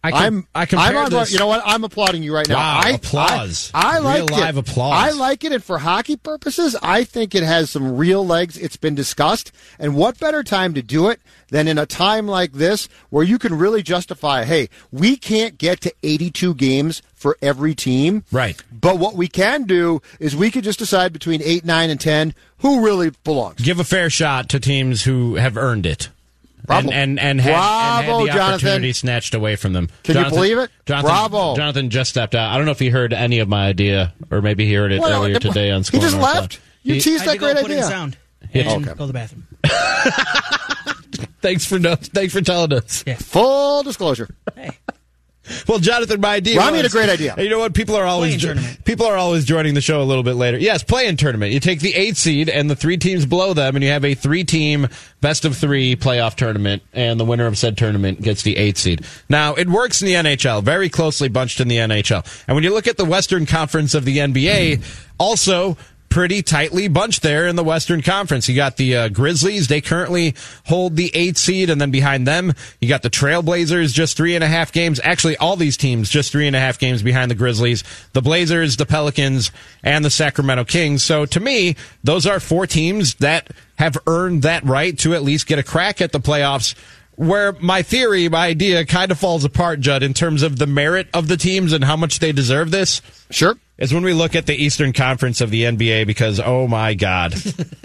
I 0.06 0.10
com- 0.10 0.46
I'm 0.54 0.68
I 0.76 0.88
I'm 0.88 0.96
on 0.96 1.10
this- 1.10 1.32
You 1.32 1.38
know 1.38 1.46
what? 1.46 1.62
I'm 1.64 1.84
applauding 1.84 2.22
you 2.22 2.34
right 2.34 2.48
now. 2.48 2.56
Wow, 2.56 2.80
I, 2.84 2.90
applause. 2.90 3.70
I, 3.74 3.96
I 3.96 3.98
like 3.98 4.30
live 4.30 4.56
it. 4.56 4.68
applause. 4.68 4.94
I 4.94 5.10
like 5.10 5.44
it, 5.44 5.52
and 5.52 5.62
for 5.62 5.78
hockey 5.78 6.16
purposes, 6.16 6.76
I 6.82 7.04
think 7.04 7.34
it 7.34 7.42
has 7.42 7.70
some 7.70 7.96
real 7.96 8.26
legs. 8.26 8.56
It's 8.56 8.76
been 8.76 8.94
discussed, 8.94 9.52
and 9.78 9.96
what 9.96 10.18
better 10.18 10.42
time 10.42 10.74
to 10.74 10.82
do 10.82 11.08
it 11.08 11.20
than 11.48 11.68
in 11.68 11.78
a 11.78 11.86
time 11.86 12.26
like 12.26 12.52
this 12.52 12.88
where 13.10 13.24
you 13.24 13.38
can 13.38 13.54
really 13.56 13.82
justify, 13.82 14.44
hey, 14.44 14.68
we 14.90 15.16
can't 15.16 15.58
get 15.58 15.80
to 15.82 15.92
82 16.02 16.54
games 16.54 17.02
for 17.14 17.36
every 17.40 17.74
team, 17.74 18.24
right? 18.32 18.60
But 18.72 18.98
what 18.98 19.14
we 19.14 19.28
can 19.28 19.64
do 19.64 20.02
is 20.20 20.36
we 20.36 20.50
could 20.50 20.64
just 20.64 20.78
decide 20.78 21.12
between 21.12 21.40
eight, 21.42 21.64
nine, 21.64 21.90
and 21.90 22.00
ten 22.00 22.34
who 22.58 22.84
really 22.84 23.10
belongs. 23.24 23.60
Give 23.60 23.78
a 23.80 23.84
fair 23.84 24.10
shot 24.10 24.48
to 24.50 24.60
teams 24.60 25.04
who 25.04 25.36
have 25.36 25.56
earned 25.56 25.86
it. 25.86 26.08
Bravo. 26.66 26.88
And, 26.90 27.18
and, 27.18 27.20
and, 27.20 27.40
had, 27.40 27.52
and 27.54 28.06
had 28.06 28.20
the 28.20 28.26
Jonathan. 28.26 28.40
opportunity 28.40 28.92
snatched 28.92 29.34
away 29.34 29.56
from 29.56 29.72
them. 29.72 29.88
Can 30.02 30.16
you 30.22 30.28
believe 30.30 30.58
it? 30.58 30.70
Jonathan, 30.86 31.08
Bravo. 31.10 31.56
Jonathan 31.56 31.90
just 31.90 32.10
stepped 32.10 32.34
out. 32.34 32.52
I 32.52 32.56
don't 32.56 32.66
know 32.66 32.72
if 32.72 32.78
he 32.78 32.88
heard 32.90 33.12
any 33.12 33.38
of 33.38 33.48
my 33.48 33.66
idea, 33.68 34.12
or 34.30 34.42
maybe 34.42 34.66
he 34.66 34.74
heard 34.74 34.92
it 34.92 35.00
Well, 35.00 35.22
earlier 35.22 35.36
it- 35.36 35.42
today 35.42 35.70
on 35.70 35.82
he 35.82 35.98
just 35.98 36.16
North 36.16 36.34
left. 36.34 36.54
Live. 36.54 36.62
You 36.82 36.94
He- 36.94 37.00
teased 37.00 37.22
I 37.22 37.24
had 37.24 37.28
that 37.28 37.32
to 37.34 37.38
go 37.38 37.46
great 37.52 37.62
put 37.62 37.70
in 37.70 37.76
idea. 37.78 37.88
sound. 37.88 38.16
Yeah. 38.52 38.72
And 38.74 38.86
Okay. 38.88 38.96
go 38.96 39.06
to 39.06 39.06
the 39.08 39.12
bathroom. 39.12 39.46
Thanks 41.42 41.64
for 41.66 41.78
no, 41.78 41.94
thanks 41.96 42.32
for 42.32 42.40
telling 42.40 42.72
us. 42.72 43.02
Full 43.18 43.82
disclosure. 43.82 44.28
Well, 45.68 45.78
Jonathan, 45.78 46.20
my 46.20 46.34
idea. 46.36 46.58
Rami 46.58 46.78
had 46.78 46.86
a 46.86 46.90
great 46.90 47.08
idea. 47.08 47.34
You 47.38 47.48
know 47.48 47.58
what? 47.58 47.74
People 47.74 47.96
are 47.96 48.04
always 48.04 48.36
jo- 48.36 48.54
people 48.84 49.06
are 49.06 49.16
always 49.16 49.44
joining 49.44 49.74
the 49.74 49.80
show 49.80 50.02
a 50.02 50.04
little 50.04 50.22
bit 50.22 50.34
later. 50.34 50.58
Yes, 50.58 50.82
play 50.82 51.06
in 51.06 51.16
tournament. 51.16 51.52
You 51.52 51.60
take 51.60 51.80
the 51.80 51.94
eight 51.94 52.16
seed 52.16 52.48
and 52.48 52.68
the 52.70 52.76
three 52.76 52.96
teams 52.96 53.26
below 53.26 53.54
them, 53.54 53.76
and 53.76 53.84
you 53.84 53.90
have 53.90 54.04
a 54.04 54.14
three 54.14 54.44
team 54.44 54.88
best 55.20 55.44
of 55.44 55.56
three 55.56 55.96
playoff 55.96 56.34
tournament, 56.34 56.82
and 56.92 57.18
the 57.18 57.24
winner 57.24 57.46
of 57.46 57.56
said 57.58 57.76
tournament 57.76 58.20
gets 58.22 58.42
the 58.42 58.56
eight 58.56 58.76
seed. 58.78 59.04
Now 59.28 59.54
it 59.54 59.68
works 59.68 60.02
in 60.02 60.06
the 60.06 60.14
NHL, 60.14 60.62
very 60.62 60.88
closely 60.88 61.28
bunched 61.28 61.60
in 61.60 61.68
the 61.68 61.76
NHL, 61.78 62.24
and 62.46 62.54
when 62.54 62.64
you 62.64 62.72
look 62.72 62.86
at 62.86 62.96
the 62.96 63.04
Western 63.04 63.46
Conference 63.46 63.94
of 63.94 64.04
the 64.04 64.18
NBA, 64.18 64.82
also 65.18 65.76
pretty 66.16 66.40
tightly 66.40 66.88
bunched 66.88 67.20
there 67.20 67.46
in 67.46 67.56
the 67.56 67.62
Western 67.62 68.00
Conference. 68.00 68.48
You 68.48 68.56
got 68.56 68.78
the 68.78 68.96
uh, 68.96 69.08
Grizzlies; 69.10 69.68
they 69.68 69.82
currently 69.82 70.34
hold 70.64 70.96
the 70.96 71.10
eight 71.12 71.36
seed, 71.36 71.68
and 71.68 71.78
then 71.78 71.90
behind 71.90 72.26
them, 72.26 72.54
you 72.80 72.88
got 72.88 73.02
the 73.02 73.10
Trailblazers, 73.10 73.92
just 73.92 74.16
three 74.16 74.34
and 74.34 74.42
a 74.42 74.46
half 74.46 74.72
games. 74.72 74.98
Actually, 75.04 75.36
all 75.36 75.56
these 75.56 75.76
teams 75.76 76.08
just 76.08 76.32
three 76.32 76.46
and 76.46 76.56
a 76.56 76.58
half 76.58 76.78
games 76.78 77.02
behind 77.02 77.30
the 77.30 77.34
Grizzlies, 77.34 77.84
the 78.14 78.22
Blazers, 78.22 78.78
the 78.78 78.86
Pelicans, 78.86 79.50
and 79.82 80.02
the 80.06 80.10
Sacramento 80.10 80.64
Kings. 80.64 81.04
So 81.04 81.26
to 81.26 81.38
me, 81.38 81.76
those 82.02 82.24
are 82.24 82.40
four 82.40 82.66
teams 82.66 83.16
that 83.16 83.50
have 83.78 83.98
earned 84.06 84.40
that 84.40 84.64
right 84.64 84.98
to 85.00 85.14
at 85.14 85.22
least 85.22 85.46
get 85.46 85.58
a 85.58 85.62
crack 85.62 86.00
at 86.00 86.12
the 86.12 86.20
playoffs. 86.20 86.74
Where 87.16 87.52
my 87.52 87.82
theory, 87.82 88.28
my 88.28 88.46
idea 88.46 88.84
kind 88.84 89.10
of 89.10 89.18
falls 89.18 89.44
apart, 89.44 89.80
Judd, 89.80 90.02
in 90.02 90.12
terms 90.14 90.42
of 90.42 90.58
the 90.58 90.66
merit 90.66 91.08
of 91.14 91.28
the 91.28 91.36
teams 91.36 91.72
and 91.72 91.82
how 91.82 91.96
much 91.96 92.18
they 92.18 92.30
deserve 92.32 92.70
this. 92.70 93.00
Sure. 93.30 93.56
Is 93.78 93.92
when 93.92 94.04
we 94.04 94.14
look 94.14 94.34
at 94.34 94.46
the 94.46 94.54
Eastern 94.54 94.92
Conference 94.94 95.40
of 95.42 95.50
the 95.50 95.64
NBA 95.64 96.06
because, 96.06 96.40
oh 96.40 96.66
my 96.66 96.94
God. 96.94 97.34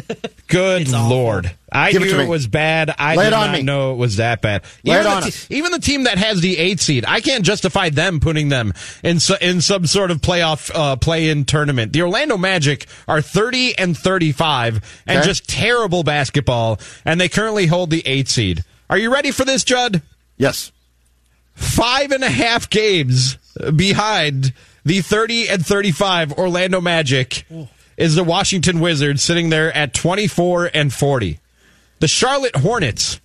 Good 0.47 0.89
Lord. 0.89 1.51
I 1.71 1.91
Give 1.91 2.01
knew 2.01 2.09
to 2.11 2.21
it, 2.21 2.27
was 2.27 2.47
bad. 2.47 2.93
I 2.97 3.15
Lay 3.15 3.25
did 3.25 3.29
not 3.31 3.51
me. 3.51 3.63
know 3.63 3.93
it 3.93 3.95
was 3.97 4.17
that 4.17 4.41
bad. 4.41 4.63
Lay 4.83 4.95
even, 4.95 5.05
it 5.05 5.09
on 5.09 5.21
the 5.21 5.27
us. 5.27 5.47
even 5.49 5.71
the 5.71 5.79
team 5.79 6.03
that 6.03 6.17
has 6.17 6.41
the 6.41 6.57
eight 6.57 6.79
seed, 6.81 7.05
I 7.07 7.21
can't 7.21 7.45
justify 7.45 7.89
them 7.89 8.19
putting 8.19 8.49
them 8.49 8.73
in 9.03 9.19
so, 9.21 9.35
in 9.39 9.61
some 9.61 9.85
sort 9.85 10.11
of 10.11 10.19
playoff 10.19 10.69
uh, 10.73 10.97
play-in 10.97 11.45
tournament. 11.45 11.93
The 11.93 12.01
Orlando 12.01 12.37
Magic 12.37 12.87
are 13.07 13.21
30 13.21 13.77
and 13.77 13.97
35 13.97 15.03
and 15.07 15.19
Okay. 15.19 15.27
just 15.27 15.47
terrible 15.47 16.03
basketball, 16.03 16.79
and 17.05 17.19
they 17.21 17.29
currently 17.29 17.67
hold 17.67 17.89
the 17.89 18.03
eight 18.05 18.27
seed. 18.27 18.63
Are 18.91 18.97
you 18.97 19.11
ready 19.11 19.31
for 19.31 19.45
this, 19.45 19.63
Judd? 19.63 20.01
Yes. 20.37 20.71
five 21.55 22.11
and 22.11 22.23
a 22.25 22.29
half 22.29 22.69
games 22.69 23.37
behind 23.75 24.53
the 24.83 24.99
30 25.01 25.47
and 25.47 25.65
35 25.65 26.33
Orlando 26.33 26.81
Magic 26.81 27.45
is 27.95 28.15
the 28.15 28.23
Washington 28.25 28.81
Wizards 28.81 29.23
sitting 29.23 29.49
there 29.49 29.71
at 29.75 29.93
24 29.93 30.71
and 30.73 30.91
40. 30.93 31.39
The 31.99 32.07
Charlotte 32.09 32.55
Hornets, 32.57 33.21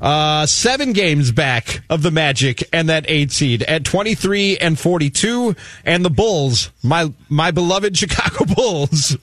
uh, 0.00 0.46
seven 0.46 0.92
games 0.92 1.32
back 1.32 1.82
of 1.90 2.02
the 2.02 2.10
Magic 2.10 2.68
and 2.72 2.88
that 2.88 3.04
eight 3.08 3.32
seed 3.32 3.62
at 3.64 3.84
23 3.84 4.58
and 4.58 4.78
42. 4.78 5.56
And 5.84 6.04
the 6.04 6.10
Bulls, 6.10 6.70
my, 6.82 7.12
my 7.28 7.50
beloved 7.50 7.96
Chicago 7.98 8.44
Bulls, 8.54 9.16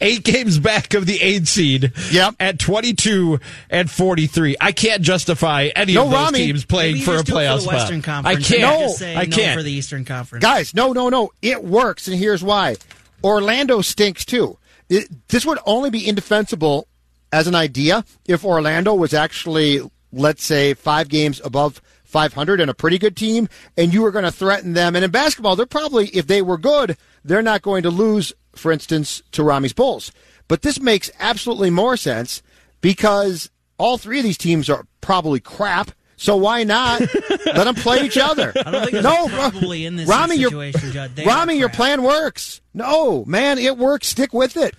eight 0.00 0.24
games 0.24 0.58
back 0.58 0.94
of 0.94 1.06
the 1.06 1.20
eight 1.20 1.46
seed 1.48 1.92
Yep. 2.12 2.36
at 2.40 2.58
22 2.58 3.40
and 3.70 3.90
43. 3.90 4.56
I 4.60 4.72
can't 4.72 5.02
justify 5.02 5.70
any 5.76 5.94
No, 5.94 6.04
of 6.04 6.10
those 6.10 6.14
Rami. 6.24 6.38
teams 6.38 6.64
playing 6.64 6.94
Maybe 6.94 7.04
for 7.04 7.12
a 7.12 7.14
just 7.16 7.26
do 7.26 7.32
playoff 7.34 7.50
for 7.50 7.56
the 7.56 7.60
spot. 7.62 7.74
Western 7.74 7.98
I 8.26 8.34
can't. 8.36 8.52
and 8.62 8.80
just 8.88 8.98
say 8.98 9.16
I 9.16 9.26
can't. 9.26 9.56
for 9.58 9.62
the 9.62 9.72
Eastern 9.72 10.04
Conference. 10.04 10.42
Guys, 10.42 10.74
no, 10.74 10.92
no, 10.92 11.08
no. 11.08 11.32
It 11.42 11.64
works, 11.64 12.08
and 12.08 12.16
here's 12.18 12.42
why. 12.42 12.76
Orlando 13.22 13.80
stinks 13.80 14.24
too. 14.24 14.58
It, 14.88 15.08
this 15.28 15.46
would 15.46 15.58
only 15.66 15.90
be 15.90 16.06
indefensible 16.06 16.86
as 17.32 17.46
an 17.46 17.54
idea 17.54 18.04
if 18.26 18.44
Orlando 18.44 18.94
was 18.94 19.12
actually, 19.14 19.80
let's 20.14 20.44
say, 20.44 20.74
five 20.74 21.08
games 21.08 21.40
above 21.44 21.80
500 22.04 22.60
and 22.60 22.70
a 22.70 22.74
pretty 22.74 22.98
good 22.98 23.16
team, 23.16 23.48
and 23.76 23.92
you 23.92 24.04
are 24.04 24.10
going 24.12 24.24
to 24.24 24.30
threaten 24.32 24.72
them. 24.72 24.94
And 24.94 25.04
in 25.04 25.10
basketball, 25.10 25.56
they're 25.56 25.66
probably, 25.66 26.06
if 26.08 26.26
they 26.26 26.42
were 26.42 26.58
good, 26.58 26.96
they're 27.24 27.42
not 27.42 27.62
going 27.62 27.82
to 27.82 27.90
lose, 27.90 28.32
for 28.54 28.70
instance, 28.70 29.22
to 29.32 29.42
Rami's 29.42 29.72
Bulls. 29.72 30.12
But 30.46 30.62
this 30.62 30.80
makes 30.80 31.10
absolutely 31.18 31.70
more 31.70 31.96
sense 31.96 32.42
because 32.80 33.50
all 33.78 33.98
three 33.98 34.18
of 34.18 34.24
these 34.24 34.38
teams 34.38 34.70
are 34.70 34.86
probably 35.00 35.40
crap. 35.40 35.90
So 36.16 36.36
why 36.36 36.62
not 36.62 37.00
let 37.46 37.64
them 37.64 37.74
play 37.74 38.04
each 38.04 38.16
other? 38.16 38.52
I 38.54 38.70
don't 38.70 38.80
think 38.82 38.92
there's 38.92 39.04
no, 39.04 39.26
probably 39.26 39.84
in 39.84 39.96
this 39.96 40.08
Rami, 40.08 40.36
your- 40.36 40.50
situation, 40.50 40.92
Judd. 40.92 41.26
Rami, 41.26 41.58
your 41.58 41.68
plan 41.68 42.02
works. 42.02 42.60
No, 42.72 43.24
man, 43.24 43.58
it 43.58 43.76
works. 43.76 44.06
Stick 44.08 44.32
with 44.32 44.56
it. 44.56 44.74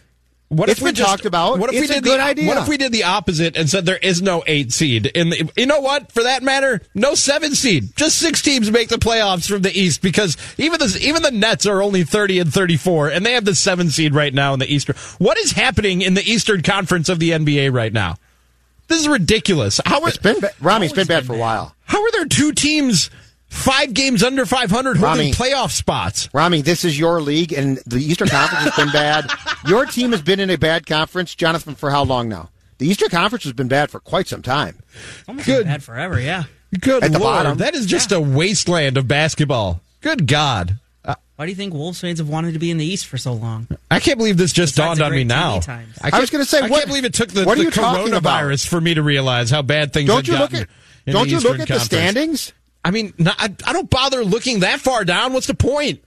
What 0.50 0.70
It's 0.70 0.80
if 0.80 0.86
we 0.86 0.92
just, 0.92 1.10
talked 1.10 1.26
about. 1.26 1.58
What 1.58 1.74
if 1.74 1.82
It's 1.82 1.90
we 1.90 1.96
did 1.96 2.04
the, 2.04 2.22
idea. 2.22 2.48
What 2.48 2.58
if 2.58 2.68
we 2.68 2.78
did 2.78 2.92
the 2.92 3.04
opposite 3.06 3.58
and 3.58 3.68
said 3.68 3.86
there 3.86 3.98
is 3.98 4.22
no 4.22 4.44
eight 4.46 4.72
seed? 4.72 5.08
In 5.08 5.32
the, 5.32 5.52
you 5.58 5.66
know 5.66 5.80
what? 5.80 6.12
For 6.12 6.22
that 6.24 6.44
matter, 6.44 6.82
no 6.94 7.16
seven 7.16 7.56
seed. 7.56 7.96
Just 7.96 8.20
six 8.20 8.44
teams 8.44 8.70
make 8.70 8.90
the 8.90 8.98
playoffs 8.98 9.50
from 9.50 9.64
the 9.64 9.72
East 9.72 10.04
because 10.04 10.38
even 10.60 10.80
the 10.80 11.00
even 11.02 11.24
the 11.24 11.32
Nets 11.32 11.66
are 11.66 11.82
only 11.82 12.04
thirty 12.04 12.40
and 12.40 12.54
thirty 12.54 12.78
four, 12.78 13.10
and 13.10 13.26
they 13.26 13.34
have 13.34 13.46
the 13.46 13.56
seven 13.56 13.90
seed 13.90 14.14
right 14.14 14.34
now 14.34 14.54
in 14.54 14.60
the 14.60 14.72
Eastern. 14.72 14.96
What 15.18 15.38
is 15.40 15.52
happening 15.52 16.04
in 16.04 16.14
the 16.14 16.24
Eastern 16.24 16.62
Conference 16.62 17.10
of 17.10 17.18
the 17.18 17.32
NBA 17.32 17.74
right 17.74 17.92
now? 17.92 18.16
This 18.88 19.00
is 19.02 19.08
ridiculous. 19.08 19.82
How 19.84 20.02
are, 20.02 20.10
it's 20.10 20.18
been, 20.18 20.38
Rami, 20.62 20.86
it's 20.86 20.94
been 20.94 21.08
bad 21.08 21.26
for 21.26 21.34
a 21.34 21.40
while. 21.40 21.76
how 21.86 22.04
are 22.04 22.12
there 22.12 22.26
two 22.26 22.52
teams 22.52 23.10
five 23.56 23.94
games 23.94 24.22
under 24.24 24.46
five 24.46 24.70
hundred 24.70 24.98
holding 24.98 25.18
Rami. 25.20 25.32
playoff 25.32 25.72
spots? 25.72 26.30
Rami, 26.34 26.62
this 26.62 26.84
is 26.86 26.98
your 27.00 27.22
league, 27.22 27.54
and 27.54 27.78
the 27.86 27.98
Eastern 27.98 28.28
Conference 28.28 28.66
has 28.66 28.76
been 28.76 28.92
bad. 28.92 29.30
Your 29.68 29.86
team 29.88 30.12
has 30.12 30.22
been 30.22 30.40
in 30.40 30.50
a 30.52 30.58
bad 30.58 30.86
conference, 30.86 31.34
Jonathan, 31.34 31.74
for 31.74 31.90
how 31.90 32.04
long 32.04 32.30
now? 32.30 32.50
The 32.78 32.88
Eastern 32.88 33.10
Conference 33.10 33.46
has 33.46 33.54
been 33.54 33.68
bad 33.68 33.90
for 33.90 34.00
quite 34.00 34.28
some 34.28 34.42
time. 34.44 34.78
Almost 35.28 35.48
Good. 35.48 35.64
been 35.64 35.74
bad 35.74 35.84
forever, 35.84 36.20
yeah. 36.20 36.44
Good 36.80 37.04
At 37.04 37.12
the 37.14 37.20
lord, 37.20 37.34
bottom. 37.44 37.58
that 37.60 37.74
is 37.74 37.86
just 37.88 38.12
a 38.12 38.20
wasteland 38.22 38.98
of 38.98 39.08
basketball. 39.08 39.82
Good 40.02 40.28
God. 40.28 40.76
Uh, 41.04 41.16
Why 41.38 41.46
do 41.46 41.52
you 41.52 41.56
think 41.56 41.74
Wolves 41.74 42.00
fans 42.02 42.20
have 42.20 42.28
wanted 42.30 42.54
to 42.54 42.60
be 42.60 42.70
in 42.70 42.78
the 42.78 42.86
East 42.86 43.08
for 43.08 43.18
so 43.18 43.34
long? 43.34 43.68
I 43.90 44.00
can't 44.00 44.18
believe 44.20 44.38
this 44.38 44.52
just 44.54 44.76
Besides 44.76 45.00
dawned 45.00 45.02
on 45.06 45.12
me 45.12 45.20
great 45.24 45.28
now. 45.28 45.60
I, 45.68 46.12
I 46.14 46.20
was 46.20 46.30
gonna 46.30 46.46
say, 46.46 46.60
I 46.60 46.68
what- 46.68 46.72
can't 46.80 46.88
believe 46.88 47.06
it 47.06 47.14
took 47.14 47.30
the, 47.30 47.46
what 47.46 47.54
are 47.58 47.62
the 47.62 47.64
you 47.66 47.72
talking 47.72 48.14
about? 48.14 48.44
coronavirus 48.44 48.68
for 48.68 48.82
me 48.82 48.94
to 48.94 49.02
realize 49.02 49.50
how 49.50 49.62
bad 49.62 49.94
things 49.94 50.08
Don't 50.08 50.18
had 50.18 50.28
you 50.28 50.34
look 50.34 50.52
gotten 50.52 50.68
at 51.08 51.14
Don't 51.14 51.30
you 51.30 51.40
look 51.40 51.60
at 51.60 51.68
the 51.70 51.80
standings? 51.80 52.52
I 52.86 52.92
mean, 52.92 53.14
no, 53.18 53.32
I, 53.38 53.54
I 53.66 53.74
don't 53.74 53.90
bother 53.90 54.24
looking 54.24 54.60
that 54.62 54.80
far 54.80 55.04
down. 55.04 55.34
What's 55.34 55.48
the 55.48 55.56
point? 55.56 56.04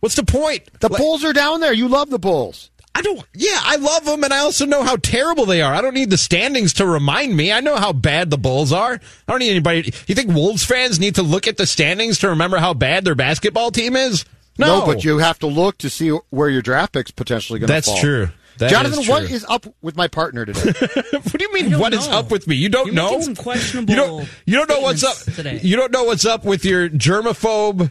What's 0.00 0.14
the 0.16 0.22
point? 0.24 0.68
The 0.80 0.88
Like, 0.88 1.00
Bulls 1.00 1.24
are 1.24 1.32
down 1.32 1.60
there. 1.60 1.72
You 1.72 1.88
love 1.88 2.10
the 2.10 2.18
Bulls. 2.18 2.70
I 2.94 3.02
don't. 3.02 3.24
Yeah, 3.34 3.58
I 3.58 3.76
love 3.76 4.04
them, 4.04 4.22
and 4.24 4.32
I 4.32 4.38
also 4.40 4.66
know 4.66 4.82
how 4.82 4.96
terrible 4.96 5.46
they 5.46 5.62
are. 5.62 5.72
I 5.72 5.80
don't 5.80 5.94
need 5.94 6.10
the 6.10 6.18
standings 6.18 6.74
to 6.74 6.86
remind 6.86 7.36
me. 7.36 7.52
I 7.52 7.60
know 7.60 7.76
how 7.76 7.92
bad 7.92 8.28
the 8.28 8.36
Bulls 8.36 8.72
are. 8.72 8.94
I 8.94 9.00
don't 9.32 9.38
need 9.38 9.50
anybody. 9.50 9.94
You 10.06 10.14
think 10.14 10.32
Wolves 10.34 10.64
fans 10.64 11.00
need 11.00 11.14
to 11.14 11.22
look 11.22 11.48
at 11.48 11.56
the 11.56 11.66
standings 11.66 12.18
to 12.18 12.28
remember 12.28 12.58
how 12.58 12.74
bad 12.74 13.04
their 13.04 13.14
basketball 13.14 13.70
team 13.70 13.96
is? 13.96 14.24
No, 14.58 14.84
but 14.84 15.04
you 15.04 15.18
have 15.18 15.38
to 15.38 15.46
look 15.46 15.78
to 15.78 15.88
see 15.88 16.10
where 16.28 16.50
your 16.50 16.60
draft 16.60 16.92
pick's 16.92 17.10
potentially 17.10 17.60
going 17.60 17.68
to 17.68 17.72
That's 17.72 17.86
fall. 17.86 17.98
true. 17.98 18.28
That 18.60 18.70
Jonathan, 18.70 19.00
is 19.00 19.08
what 19.08 19.26
true. 19.26 19.34
is 19.34 19.44
up 19.48 19.66
with 19.82 19.96
my 19.96 20.06
partner 20.06 20.44
today? 20.44 20.60
what 21.10 21.32
do 21.32 21.44
you 21.44 21.52
mean? 21.52 21.70
don't 21.70 21.80
What 21.80 21.94
is 21.94 22.06
up 22.08 22.30
with 22.30 22.46
me? 22.46 22.56
You 22.56 22.68
don't 22.68 22.86
You're 22.86 22.94
know. 22.94 23.20
some 23.20 23.34
questionable 23.34 23.92
You 23.94 24.00
don't. 24.00 24.28
You 24.44 24.56
don't 24.56 24.68
know 24.68 24.80
what's 24.80 25.02
up. 25.02 25.16
today. 25.34 25.60
You 25.62 25.76
don't 25.76 25.90
know 25.90 26.04
what's 26.04 26.26
up 26.26 26.44
with 26.44 26.64
your 26.64 26.88
germaphobe, 26.90 27.90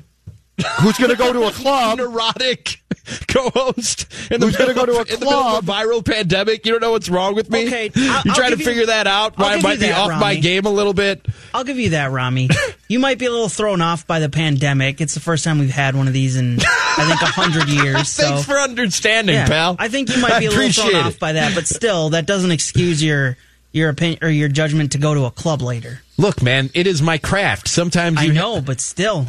Who's 0.81 0.97
going 0.97 1.11
to 1.11 1.17
go 1.17 1.33
to 1.33 1.43
a 1.47 1.51
club? 1.51 1.97
neurotic 1.99 2.81
co-host 3.27 4.05
in 4.31 4.39
the 4.39 4.45
Who's 4.47 4.55
gonna 4.55 4.73
go 4.75 4.85
to 4.85 4.99
of- 4.99 5.09
a 5.09 5.13
in 5.13 5.19
the 5.19 5.25
middle 5.25 5.39
of 5.39 5.63
a 5.63 5.65
club? 5.65 5.87
viral 5.87 6.05
pandemic? 6.05 6.65
You 6.65 6.73
don't 6.73 6.81
know 6.81 6.91
what's 6.91 7.09
wrong 7.09 7.33
with 7.35 7.49
me. 7.49 7.65
Okay, 7.67 7.89
I'll- 7.95 8.21
you're 8.23 8.35
trying 8.35 8.51
to 8.51 8.57
give 8.57 8.59
you- 8.59 8.65
figure 8.65 8.85
that 8.87 9.07
out. 9.07 9.33
I'll 9.37 9.45
Why 9.45 9.51
I 9.51 9.55
give 9.55 9.63
might 9.63 9.71
you 9.73 9.79
be 9.79 9.87
that, 9.87 10.11
off 10.11 10.19
my 10.21 10.35
game 10.35 10.65
a 10.65 10.69
little 10.69 10.93
bit. 10.93 11.25
I'll 11.53 11.63
give 11.63 11.79
you 11.79 11.89
that, 11.91 12.11
Rami. 12.11 12.49
you 12.87 12.99
might 12.99 13.17
be 13.17 13.25
a 13.25 13.31
little 13.31 13.49
thrown 13.49 13.81
off 13.81 14.05
by 14.05 14.19
the 14.19 14.29
pandemic. 14.29 15.01
It's 15.01 15.13
the 15.15 15.19
first 15.19 15.43
time 15.43 15.59
we've 15.59 15.69
had 15.71 15.95
one 15.95 16.07
of 16.07 16.13
these 16.13 16.35
in, 16.35 16.59
I 16.61 17.05
think, 17.07 17.21
a 17.21 17.25
hundred 17.25 17.67
years. 17.83 18.09
So. 18.09 18.23
Thanks 18.23 18.45
for 18.45 18.57
understanding, 18.59 19.35
yeah, 19.35 19.47
pal. 19.47 19.75
I 19.79 19.87
think 19.87 20.15
you 20.15 20.21
might 20.21 20.39
be 20.39 20.45
a 20.45 20.51
little 20.51 20.71
thrown 20.71 20.89
it. 20.95 21.05
off 21.05 21.19
by 21.19 21.33
that, 21.33 21.55
but 21.55 21.67
still, 21.67 22.09
that 22.11 22.25
doesn't 22.25 22.51
excuse 22.51 23.03
your 23.03 23.37
your 23.71 23.89
opinion 23.89 24.19
or 24.23 24.29
your 24.29 24.49
judgment 24.49 24.91
to 24.93 24.97
go 24.97 25.13
to 25.13 25.25
a 25.25 25.31
club 25.31 25.61
later. 25.61 26.01
Look, 26.17 26.41
man, 26.41 26.69
it 26.73 26.87
is 26.87 27.01
my 27.03 27.17
craft. 27.19 27.67
Sometimes 27.67 28.17
I 28.19 28.23
you 28.23 28.33
know, 28.33 28.61
but 28.61 28.81
still, 28.81 29.27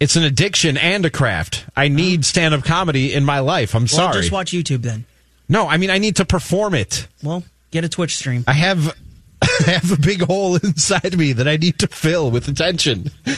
it's 0.00 0.16
an 0.16 0.24
addiction 0.24 0.76
and 0.76 1.04
a 1.06 1.10
craft. 1.10 1.64
I 1.76 1.88
need 1.88 2.20
oh. 2.20 2.22
stand 2.22 2.54
up 2.54 2.64
comedy 2.64 3.12
in 3.14 3.24
my 3.24 3.40
life. 3.40 3.74
I'm 3.74 3.82
well, 3.82 3.88
sorry. 3.88 4.20
just 4.20 4.32
watch 4.32 4.52
YouTube 4.52 4.82
then. 4.82 5.04
No, 5.48 5.68
I 5.68 5.76
mean 5.76 5.90
I 5.90 5.98
need 5.98 6.16
to 6.16 6.24
perform 6.24 6.74
it. 6.74 7.06
Well, 7.22 7.44
get 7.70 7.84
a 7.84 7.88
Twitch 7.88 8.16
stream. 8.16 8.44
I 8.46 8.54
have 8.54 8.96
I 9.42 9.70
have 9.70 9.92
a 9.92 10.00
big 10.00 10.22
hole 10.22 10.56
inside 10.56 11.16
me 11.16 11.32
that 11.34 11.46
I 11.48 11.56
need 11.56 11.78
to 11.80 11.86
fill 11.86 12.30
with 12.30 12.48
attention. 12.48 13.10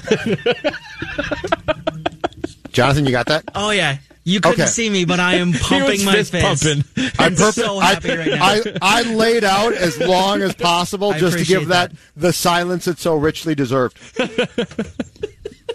Jonathan, 2.73 3.07
you 3.07 3.12
got 3.12 3.27
that? 3.27 3.45
Oh 3.55 3.70
yeah, 3.70 3.99
you 4.24 4.41
couldn't 4.41 4.61
Okay. 4.61 4.69
see 4.70 4.91
me, 4.91 5.05
but 5.05 5.19
I 5.20 5.37
am 5.37 5.53
pumping 5.61 6.05
my 6.05 6.12
fist 6.12 6.33
fist. 6.33 6.65
pumping. 6.65 6.85
I'm 7.19 7.35
purpo- 7.35 7.53
so 7.53 7.78
happy 7.78 8.11
I, 8.11 8.16
right 8.16 8.28
now. 8.28 8.45
I, 8.45 8.62
I 8.83 9.03
laid 9.03 9.45
out 9.45 9.73
as 9.73 9.99
long 9.99 10.43
as 10.43 10.55
possible 10.55 11.12
I 11.12 11.19
just 11.19 11.39
to 11.39 11.45
give 11.45 11.62
appreciate 11.62 11.69
that, 11.69 11.93
the 12.16 12.33
silence 12.33 12.87
it 12.87 12.99
so 12.99 13.15
richly 13.16 13.55
deserved. 13.55 13.97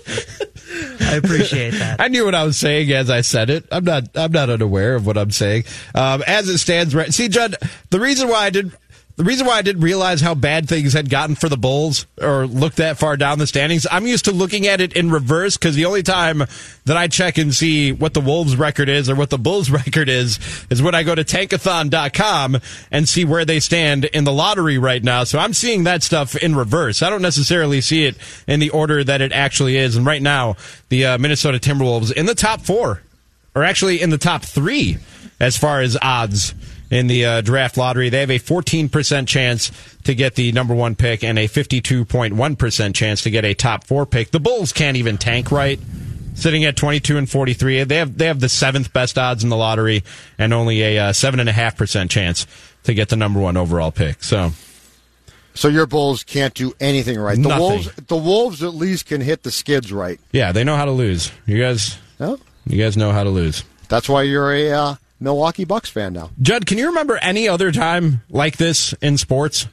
I 0.07 1.15
appreciate 1.15 1.72
that. 1.72 1.99
I 1.99 2.07
knew 2.07 2.23
what 2.26 2.36
I 2.36 2.44
was 2.44 2.57
saying 2.57 2.91
as 2.91 3.10
I 3.10 3.22
said 3.22 3.49
it. 3.49 3.65
I'm 3.72 3.84
not. 3.84 4.06
I'm 4.15 4.32
not 4.32 4.49
unaware 4.49 4.95
of 4.95 5.06
what 5.06 5.18
I'm 5.18 5.32
saying. 5.32 5.65
Um, 5.94 6.23
as 6.26 6.48
it 6.48 6.57
stands, 6.60 6.95
right? 6.95 7.14
See, 7.14 7.28
Judd, 7.28 7.56
the 7.90 7.99
reason 7.99 8.30
why 8.30 8.45
I 8.45 8.49
did. 8.49 8.72
The 9.18 9.24
reason 9.24 9.46
why 9.46 9.58
I 9.58 9.62
didn't 9.62 9.82
realize 9.82 10.22
how 10.22 10.34
bad 10.34 10.68
things 10.68 10.94
had 10.94 11.10
gotten 11.10 11.36
for 11.36 11.50
the 11.50 11.58
Bulls 11.58 12.06
or 12.20 12.48
look 12.48 12.76
that 12.76 12.98
far 12.98 13.18
down 13.18 13.40
the 13.40 13.48
standings, 13.48 13.86
I'm 13.92 14.08
used 14.08 14.26
to 14.26 14.32
looking 14.32 14.68
at 14.68 14.82
it 14.82 14.94
in 14.94 15.12
reverse 15.12 15.58
because 15.58 15.76
the 15.76 15.86
only 15.86 16.02
time 16.02 16.44
that 16.86 16.98
I 16.98 17.08
check 17.08 17.38
and 17.38 17.54
see 17.54 17.92
what 17.92 18.14
the 18.14 18.22
Wolves 18.22 18.56
record 18.56 18.90
is 18.90 19.10
or 19.10 19.16
what 19.16 19.30
the 19.30 19.38
Bulls 19.38 19.70
record 19.70 20.10
is 20.10 20.40
is 20.70 20.82
when 20.82 20.96
I 20.96 21.04
go 21.04 21.14
to 21.14 21.24
tankathon.com 21.24 22.58
and 22.90 23.10
see 23.10 23.26
where 23.26 23.46
they 23.46 23.60
stand 23.60 24.06
in 24.06 24.24
the 24.24 24.34
lottery 24.34 24.78
right 24.78 25.04
now. 25.04 25.24
So 25.24 25.40
I'm 25.40 25.54
seeing 25.54 25.84
that 25.84 26.04
stuff 26.04 26.36
in 26.36 26.56
reverse. 26.56 27.02
I 27.02 27.10
don't 27.10 27.22
necessarily 27.22 27.82
see 27.82 28.06
it 28.06 28.16
in 28.48 28.60
the 28.60 28.70
order 28.70 29.04
that 29.04 29.22
it 29.22 29.32
actually 29.34 29.78
is. 29.78 29.96
And 29.96 30.06
right 30.06 30.22
now, 30.22 30.56
the 30.90 31.06
uh, 31.06 31.18
Minnesota 31.18 31.60
Timberwolves 31.60 32.12
in 32.12 32.26
the 32.26 32.36
top 32.36 32.62
four 32.62 33.02
or 33.54 33.64
actually 33.64 34.02
in 34.02 34.10
the 34.10 34.18
top 34.18 34.44
three 34.44 34.98
as 35.40 35.58
far 35.58 35.82
as 35.82 35.98
odds 36.02 36.54
in 36.91 37.07
the 37.07 37.26
uh, 37.26 37.41
draft 37.41 37.77
lottery. 37.77 38.09
They 38.09 38.19
have 38.19 38.30
a 38.30 38.38
14% 38.38 39.27
chance 39.27 39.72
to 40.03 40.13
get 40.13 40.35
the 40.35 40.51
number 40.51 40.76
one 40.76 40.93
pick 40.93 41.23
and 41.23 41.39
a 41.39 41.47
52.1% 41.47 42.93
chance 42.93 43.23
to 43.23 43.31
get 43.31 43.45
a 43.45 43.53
top 43.55 43.85
four 43.85 44.05
pick. 44.05 44.30
The 44.31 44.39
Bulls 44.39 44.72
can't 44.73 44.97
even 44.97 45.18
tank 45.18 45.51
right. 45.51 45.80
Sitting 46.35 46.63
at 46.65 46.76
22 46.77 47.18
and 47.18 47.30
43, 47.30 47.84
they 47.84 47.97
have 47.97 48.18
they 48.18 48.26
have 48.27 48.39
the 48.39 48.47
seventh 48.49 48.93
best 48.93 49.18
odds 49.18 49.43
in 49.43 49.49
the 49.49 49.57
lottery 49.57 50.03
and 50.38 50.53
only 50.53 50.81
a 50.81 50.97
uh, 51.09 51.13
seven 51.13 51.39
and 51.41 51.49
a 51.49 51.51
half 51.51 51.76
percent 51.77 52.09
chance 52.09 52.47
to 52.84 52.93
get 52.93 53.09
the 53.09 53.15
number 53.18 53.39
one 53.39 53.57
overall 53.57 53.91
pick. 53.91 54.23
So, 54.23 54.51
So 55.53 55.68
your 55.68 55.85
Bulls 55.85 56.23
can't 56.23 56.53
do 56.53 56.73
anything 56.80 57.19
right. 57.19 57.35
The 57.35 57.49
Nothing. 57.49 57.59
Wolves, 57.59 57.91
the 58.07 58.15
Wolves 58.15 58.63
at 58.63 58.73
least 58.73 59.07
can 59.07 59.19
hit 59.19 59.43
the 59.43 59.51
skids 59.51 59.91
right. 59.91 60.19
yeah, 60.31 60.51
they 60.53 60.63
know 60.63 60.77
how 60.77 60.85
to 60.85 60.91
lose. 60.91 61.31
You 61.45 61.59
guys, 61.61 61.97
Oh. 62.22 62.39
you 62.65 62.81
guys 62.81 62.95
know 62.95 63.11
how 63.11 63.23
to 63.26 63.30
lose. 63.30 63.63
That's 63.89 64.07
why 64.07 64.23
you're 64.23 64.53
a 64.53 64.72
uh, 64.72 64.95
Milwaukee 65.22 65.65
Bucks 65.65 65.89
fan 65.89 66.14
now. 66.14 66.31
Judd, 66.41 66.65
can 66.65 66.77
you 66.77 66.88
remember 66.88 67.18
any 67.18 67.48
other 67.48 67.72
time 67.72 68.22
like 68.30 68.57
this 68.57 68.93
in 69.02 69.18
sports? 69.18 69.68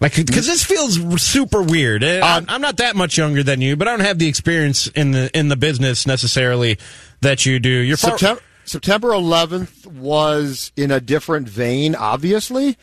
Like, 0.00 0.16
because 0.16 0.46
this 0.46 0.62
feels 0.62 1.22
super 1.22 1.62
weird. 1.62 2.04
Eh, 2.04 2.20
I'm, 2.22 2.44
I'm 2.48 2.60
not 2.60 2.76
that 2.76 2.94
much 2.94 3.16
younger 3.16 3.42
than 3.42 3.62
you, 3.62 3.74
but 3.74 3.88
I 3.88 3.92
don't 3.92 4.04
have 4.04 4.18
the 4.18 4.28
experience 4.28 4.86
in 4.88 5.12
the 5.12 5.30
in 5.36 5.48
the 5.48 5.56
business 5.56 6.06
necessarily 6.06 6.78
that 7.22 7.46
you 7.46 7.58
do. 7.58 7.70
You're 7.70 7.96
far, 7.96 8.18
September, 8.18 8.42
September 8.66 9.08
11th 9.10 9.86
was 9.86 10.72
in 10.76 10.90
a 10.90 11.00
different 11.00 11.48
vein, 11.48 11.94
obviously, 11.94 12.76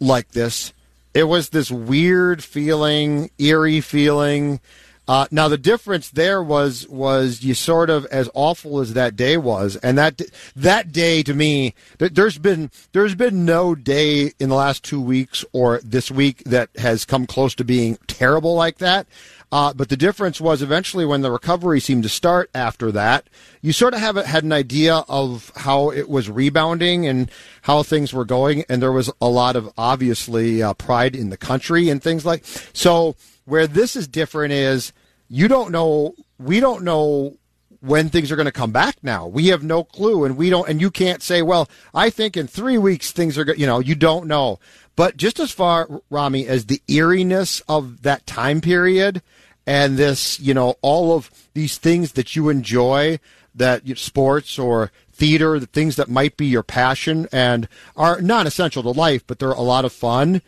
like 0.00 0.32
this. 0.32 0.72
It 1.12 1.24
was 1.24 1.50
this 1.50 1.70
weird 1.70 2.42
feeling, 2.42 3.30
eerie 3.38 3.80
feeling. 3.80 4.58
Uh, 5.06 5.26
now 5.30 5.48
the 5.48 5.58
difference 5.58 6.08
there 6.08 6.42
was 6.42 6.88
was 6.88 7.42
you 7.42 7.52
sort 7.54 7.90
of 7.90 8.06
as 8.06 8.30
awful 8.32 8.80
as 8.80 8.94
that 8.94 9.16
day 9.16 9.36
was, 9.36 9.76
and 9.76 9.98
that 9.98 10.22
that 10.56 10.92
day 10.92 11.22
to 11.22 11.34
me, 11.34 11.74
there- 11.98 12.08
there's 12.08 12.38
been 12.38 12.70
there's 12.92 13.14
been 13.14 13.44
no 13.44 13.74
day 13.74 14.32
in 14.38 14.48
the 14.48 14.54
last 14.54 14.82
two 14.82 15.00
weeks 15.00 15.44
or 15.52 15.78
this 15.84 16.10
week 16.10 16.42
that 16.44 16.70
has 16.78 17.04
come 17.04 17.26
close 17.26 17.54
to 17.54 17.64
being 17.64 17.98
terrible 18.06 18.54
like 18.54 18.78
that. 18.78 19.06
Uh, 19.52 19.72
but 19.72 19.88
the 19.88 19.96
difference 19.96 20.40
was 20.40 20.62
eventually 20.62 21.04
when 21.04 21.20
the 21.22 21.30
recovery 21.30 21.78
seemed 21.78 22.02
to 22.02 22.08
start 22.08 22.50
after 22.54 22.90
that, 22.90 23.28
you 23.62 23.72
sort 23.72 23.94
of 23.94 24.00
have 24.00 24.16
had 24.16 24.42
an 24.42 24.52
idea 24.52 25.04
of 25.08 25.52
how 25.54 25.90
it 25.90 26.08
was 26.08 26.28
rebounding 26.28 27.06
and 27.06 27.30
how 27.62 27.82
things 27.82 28.12
were 28.12 28.24
going, 28.24 28.64
and 28.68 28.82
there 28.82 28.90
was 28.90 29.10
a 29.20 29.28
lot 29.28 29.54
of 29.54 29.70
obviously 29.78 30.60
uh, 30.62 30.72
pride 30.74 31.14
in 31.14 31.28
the 31.30 31.36
country 31.36 31.88
and 31.88 32.02
things 32.02 32.24
like. 32.26 32.42
So 32.72 33.14
where 33.44 33.66
this 33.66 33.96
is 33.96 34.08
different 34.08 34.52
is 34.52 34.92
you 35.28 35.48
don't 35.48 35.70
know, 35.70 36.14
we 36.38 36.60
don't 36.60 36.84
know 36.84 37.36
when 37.80 38.08
things 38.08 38.32
are 38.32 38.36
going 38.36 38.46
to 38.46 38.52
come 38.52 38.72
back 38.72 38.96
now. 39.02 39.26
We 39.26 39.48
have 39.48 39.62
no 39.62 39.84
clue 39.84 40.24
and 40.24 40.36
we 40.36 40.48
don't 40.50 40.68
and 40.68 40.80
you 40.80 40.90
can't 40.90 41.22
say, 41.22 41.42
well, 41.42 41.68
I 41.92 42.10
think 42.10 42.36
in 42.36 42.46
3 42.46 42.78
weeks 42.78 43.12
things 43.12 43.36
are 43.36 43.44
go-, 43.44 43.52
you 43.52 43.66
know, 43.66 43.80
you 43.80 43.94
don't 43.94 44.26
know. 44.26 44.58
But 44.96 45.16
just 45.16 45.40
as 45.40 45.50
far 45.50 45.88
Rami 46.08 46.46
as 46.46 46.66
the 46.66 46.80
eeriness 46.88 47.60
of 47.68 48.02
that 48.02 48.26
time 48.26 48.60
period 48.60 49.22
and 49.66 49.96
this, 49.96 50.38
you 50.40 50.54
know, 50.54 50.76
all 50.82 51.16
of 51.16 51.30
these 51.54 51.78
things 51.78 52.12
that 52.12 52.36
you 52.36 52.48
enjoy 52.48 53.18
that 53.54 53.86
you 53.86 53.94
sports 53.94 54.58
or 54.58 54.90
theater, 55.12 55.58
the 55.58 55.66
things 55.66 55.96
that 55.96 56.08
might 56.08 56.36
be 56.36 56.46
your 56.46 56.62
passion 56.62 57.28
and 57.32 57.68
are 57.96 58.20
non 58.20 58.46
essential 58.46 58.82
to 58.82 58.90
life, 58.90 59.26
but 59.26 59.38
they're 59.38 59.50
a 59.50 59.60
lot 59.60 59.84
of 59.84 59.92
fun 59.92 60.42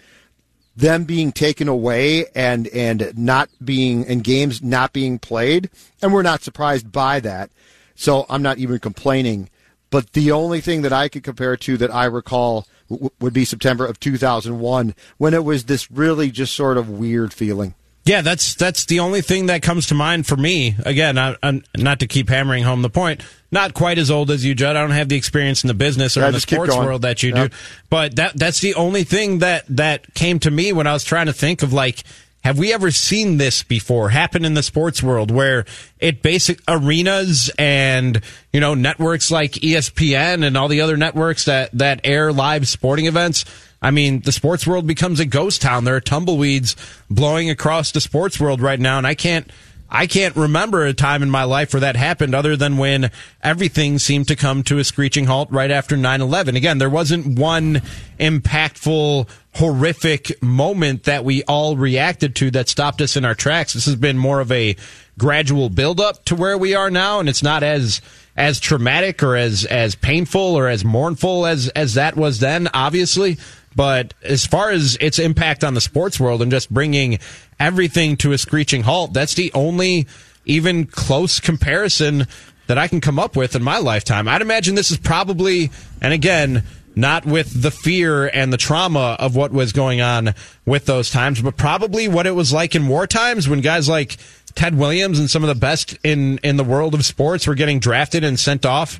them 0.76 1.04
being 1.04 1.32
taken 1.32 1.68
away 1.68 2.26
and 2.34 2.68
and 2.68 3.12
not 3.16 3.48
being 3.64 4.06
and 4.06 4.22
games 4.22 4.62
not 4.62 4.92
being 4.92 5.18
played 5.18 5.70
and 6.02 6.12
we're 6.12 6.22
not 6.22 6.42
surprised 6.42 6.92
by 6.92 7.18
that. 7.20 7.50
So 7.94 8.26
i'm 8.28 8.42
not 8.42 8.58
even 8.58 8.78
complaining. 8.78 9.48
But 9.88 10.12
the 10.12 10.32
only 10.32 10.60
thing 10.60 10.82
that 10.82 10.92
i 10.92 11.08
could 11.08 11.22
compare 11.22 11.56
to 11.56 11.76
that 11.78 11.94
i 11.94 12.04
recall 12.04 12.66
w- 12.90 13.10
would 13.20 13.32
be 13.32 13.44
september 13.44 13.86
of 13.86 13.98
2001 14.00 14.94
when 15.16 15.32
it 15.32 15.44
was 15.44 15.64
this 15.64 15.90
really 15.90 16.30
just 16.30 16.54
sort 16.54 16.76
of 16.76 16.90
weird 16.90 17.32
feeling 17.32 17.74
Yeah, 18.06 18.20
that's 18.22 18.54
that's 18.54 18.84
the 18.84 19.00
only 19.00 19.20
thing 19.20 19.46
that 19.46 19.62
comes 19.62 19.88
to 19.88 19.94
mind 19.94 20.28
for 20.28 20.36
me. 20.36 20.76
Again, 20.84 21.18
I, 21.18 21.34
I, 21.42 21.60
not 21.76 21.98
to 22.00 22.06
keep 22.06 22.28
hammering 22.28 22.62
home 22.62 22.82
the 22.82 22.88
point. 22.88 23.20
Not 23.50 23.74
quite 23.74 23.98
as 23.98 24.12
old 24.12 24.30
as 24.30 24.44
you, 24.44 24.54
Judd. 24.54 24.76
I 24.76 24.80
don't 24.80 24.90
have 24.92 25.08
the 25.08 25.16
experience 25.16 25.64
in 25.64 25.68
the 25.68 25.74
business 25.74 26.16
or 26.16 26.20
Yeah, 26.20 26.28
in 26.28 26.32
the 26.34 26.40
sports 26.40 26.74
world 26.76 27.02
that 27.02 27.24
you 27.24 27.34
Yep. 27.34 27.50
do. 27.50 27.56
But 27.90 28.16
that 28.16 28.36
that's 28.36 28.60
the 28.60 28.76
only 28.76 29.02
thing 29.02 29.40
that 29.40 29.64
that 29.70 30.14
came 30.14 30.38
to 30.40 30.50
me 30.52 30.72
when 30.72 30.86
I 30.86 30.92
was 30.92 31.04
trying 31.04 31.26
to 31.26 31.32
think 31.32 31.62
of 31.62 31.72
like. 31.72 32.02
Have 32.44 32.60
we 32.60 32.72
ever 32.72 32.92
seen 32.92 33.38
this 33.38 33.64
before 33.64 34.10
happen 34.10 34.44
in 34.44 34.54
the 34.54 34.62
sports 34.62 35.02
world 35.02 35.32
where 35.32 35.64
it 35.98 36.22
basic 36.22 36.60
arenas 36.68 37.50
and, 37.58 38.20
you 38.52 38.60
know, 38.60 38.74
networks 38.74 39.32
like 39.32 39.54
ESPN 39.54 40.46
and 40.46 40.56
all 40.56 40.68
the 40.68 40.80
other 40.80 40.96
networks 40.96 41.46
that, 41.46 41.72
that 41.72 42.02
air 42.04 42.32
live 42.32 42.68
sporting 42.68 43.06
events 43.06 43.44
I 43.82 43.90
mean, 43.90 44.20
the 44.20 44.32
sports 44.32 44.66
world 44.66 44.86
becomes 44.86 45.20
a 45.20 45.26
ghost 45.26 45.62
town. 45.62 45.84
There 45.84 45.96
are 45.96 46.00
tumbleweeds 46.00 46.76
blowing 47.10 47.50
across 47.50 47.92
the 47.92 48.00
sports 48.00 48.40
world 48.40 48.60
right 48.60 48.80
now, 48.80 48.98
and 48.98 49.06
I 49.06 49.14
can't. 49.14 49.50
I 49.88 50.08
can't 50.08 50.34
remember 50.34 50.84
a 50.84 50.92
time 50.92 51.22
in 51.22 51.30
my 51.30 51.44
life 51.44 51.72
where 51.72 51.82
that 51.82 51.94
happened 51.94 52.34
other 52.34 52.56
than 52.56 52.76
when 52.76 53.12
everything 53.40 54.00
seemed 54.00 54.26
to 54.26 54.34
come 54.34 54.64
to 54.64 54.80
a 54.80 54.84
screeching 54.84 55.26
halt 55.26 55.48
right 55.52 55.70
after 55.70 55.96
9-11. 55.96 56.56
Again, 56.56 56.78
there 56.78 56.90
wasn't 56.90 57.38
one 57.38 57.82
impactful, 58.18 59.28
horrific 59.54 60.42
moment 60.42 61.04
that 61.04 61.24
we 61.24 61.44
all 61.44 61.76
reacted 61.76 62.34
to 62.34 62.50
that 62.50 62.68
stopped 62.68 63.00
us 63.00 63.16
in 63.16 63.24
our 63.24 63.36
tracks. 63.36 63.74
This 63.74 63.86
has 63.86 63.94
been 63.94 64.18
more 64.18 64.40
of 64.40 64.50
a 64.50 64.74
gradual 65.18 65.68
buildup 65.68 66.24
to 66.24 66.34
where 66.34 66.58
we 66.58 66.74
are 66.74 66.90
now, 66.90 67.20
and 67.20 67.28
it's 67.28 67.42
not 67.44 67.62
as 67.62 68.00
as 68.36 68.60
traumatic 68.60 69.22
or 69.22 69.36
as 69.36 69.64
as 69.64 69.94
painful 69.94 70.56
or 70.56 70.68
as 70.68 70.84
mournful 70.84 71.46
as 71.46 71.68
as 71.70 71.94
that 71.94 72.16
was 72.16 72.40
then, 72.40 72.68
obviously. 72.74 73.38
But 73.76 74.14
as 74.22 74.46
far 74.46 74.70
as 74.70 74.96
its 75.00 75.18
impact 75.18 75.62
on 75.62 75.74
the 75.74 75.80
sports 75.80 76.18
world 76.18 76.42
and 76.42 76.50
just 76.50 76.72
bringing 76.72 77.18
everything 77.60 78.16
to 78.18 78.32
a 78.32 78.38
screeching 78.38 78.82
halt, 78.82 79.12
that's 79.12 79.34
the 79.34 79.52
only 79.52 80.06
even 80.46 80.86
close 80.86 81.38
comparison 81.38 82.26
that 82.66 82.78
I 82.78 82.88
can 82.88 83.00
come 83.00 83.18
up 83.18 83.36
with 83.36 83.54
in 83.54 83.62
my 83.62 83.78
lifetime. 83.78 84.26
I'd 84.26 84.42
imagine 84.42 84.74
this 84.74 84.90
is 84.90 84.98
probably, 84.98 85.70
and 86.00 86.12
again, 86.12 86.64
not 86.96 87.26
with 87.26 87.62
the 87.62 87.70
fear 87.70 88.26
and 88.26 88.52
the 88.52 88.56
trauma 88.56 89.16
of 89.18 89.36
what 89.36 89.52
was 89.52 89.72
going 89.72 90.00
on 90.00 90.34
with 90.64 90.86
those 90.86 91.10
times, 91.10 91.42
but 91.42 91.56
probably 91.56 92.08
what 92.08 92.26
it 92.26 92.34
was 92.34 92.52
like 92.52 92.74
in 92.74 92.88
war 92.88 93.06
times 93.06 93.48
when 93.48 93.60
guys 93.60 93.88
like 93.88 94.16
Ted 94.54 94.76
Williams 94.76 95.18
and 95.18 95.30
some 95.30 95.44
of 95.44 95.48
the 95.48 95.54
best 95.54 95.98
in, 96.02 96.38
in 96.38 96.56
the 96.56 96.64
world 96.64 96.94
of 96.94 97.04
sports 97.04 97.46
were 97.46 97.54
getting 97.54 97.78
drafted 97.78 98.24
and 98.24 98.40
sent 98.40 98.64
off 98.64 98.98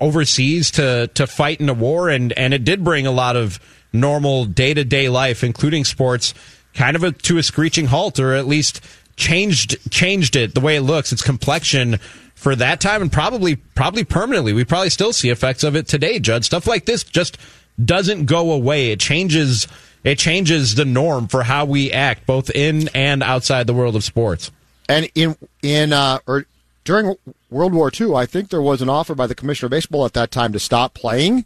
overseas 0.00 0.72
to, 0.72 1.06
to 1.14 1.26
fight 1.26 1.60
in 1.60 1.68
a 1.68 1.74
war. 1.74 2.08
And, 2.08 2.32
and 2.32 2.52
it 2.52 2.64
did 2.64 2.82
bring 2.82 3.06
a 3.06 3.12
lot 3.12 3.36
of 3.36 3.60
normal 3.96 4.44
day 4.44 4.74
to 4.74 4.84
day 4.84 5.08
life, 5.08 5.42
including 5.42 5.84
sports, 5.84 6.34
kind 6.74 6.96
of 6.96 7.02
a, 7.02 7.12
to 7.12 7.38
a 7.38 7.42
screeching 7.42 7.86
halt, 7.86 8.20
or 8.20 8.34
at 8.34 8.46
least 8.46 8.80
changed 9.16 9.76
changed 9.90 10.36
it 10.36 10.54
the 10.54 10.60
way 10.60 10.76
it 10.76 10.82
looks, 10.82 11.12
its 11.12 11.22
complexion 11.22 11.98
for 12.34 12.54
that 12.54 12.80
time, 12.80 13.02
and 13.02 13.10
probably 13.10 13.56
probably 13.56 14.04
permanently. 14.04 14.52
We 14.52 14.64
probably 14.64 14.90
still 14.90 15.12
see 15.12 15.30
effects 15.30 15.64
of 15.64 15.74
it 15.74 15.88
today, 15.88 16.18
Judd. 16.18 16.44
Stuff 16.44 16.66
like 16.66 16.84
this 16.84 17.02
just 17.02 17.38
doesn't 17.82 18.26
go 18.26 18.52
away. 18.52 18.92
It 18.92 19.00
changes 19.00 19.66
it 20.04 20.18
changes 20.18 20.76
the 20.76 20.84
norm 20.84 21.26
for 21.26 21.42
how 21.42 21.64
we 21.64 21.90
act 21.90 22.26
both 22.26 22.50
in 22.50 22.88
and 22.94 23.22
outside 23.22 23.66
the 23.66 23.74
world 23.74 23.96
of 23.96 24.04
sports. 24.04 24.52
And 24.88 25.10
in 25.14 25.36
in 25.62 25.92
uh, 25.92 26.20
or 26.26 26.46
during 26.84 27.16
World 27.50 27.74
War 27.74 27.90
II, 27.98 28.14
I 28.14 28.26
think 28.26 28.50
there 28.50 28.62
was 28.62 28.80
an 28.80 28.88
offer 28.88 29.14
by 29.14 29.26
the 29.26 29.34
commissioner 29.34 29.66
of 29.66 29.70
baseball 29.70 30.04
at 30.04 30.12
that 30.12 30.30
time 30.30 30.52
to 30.52 30.60
stop 30.60 30.94
playing, 30.94 31.44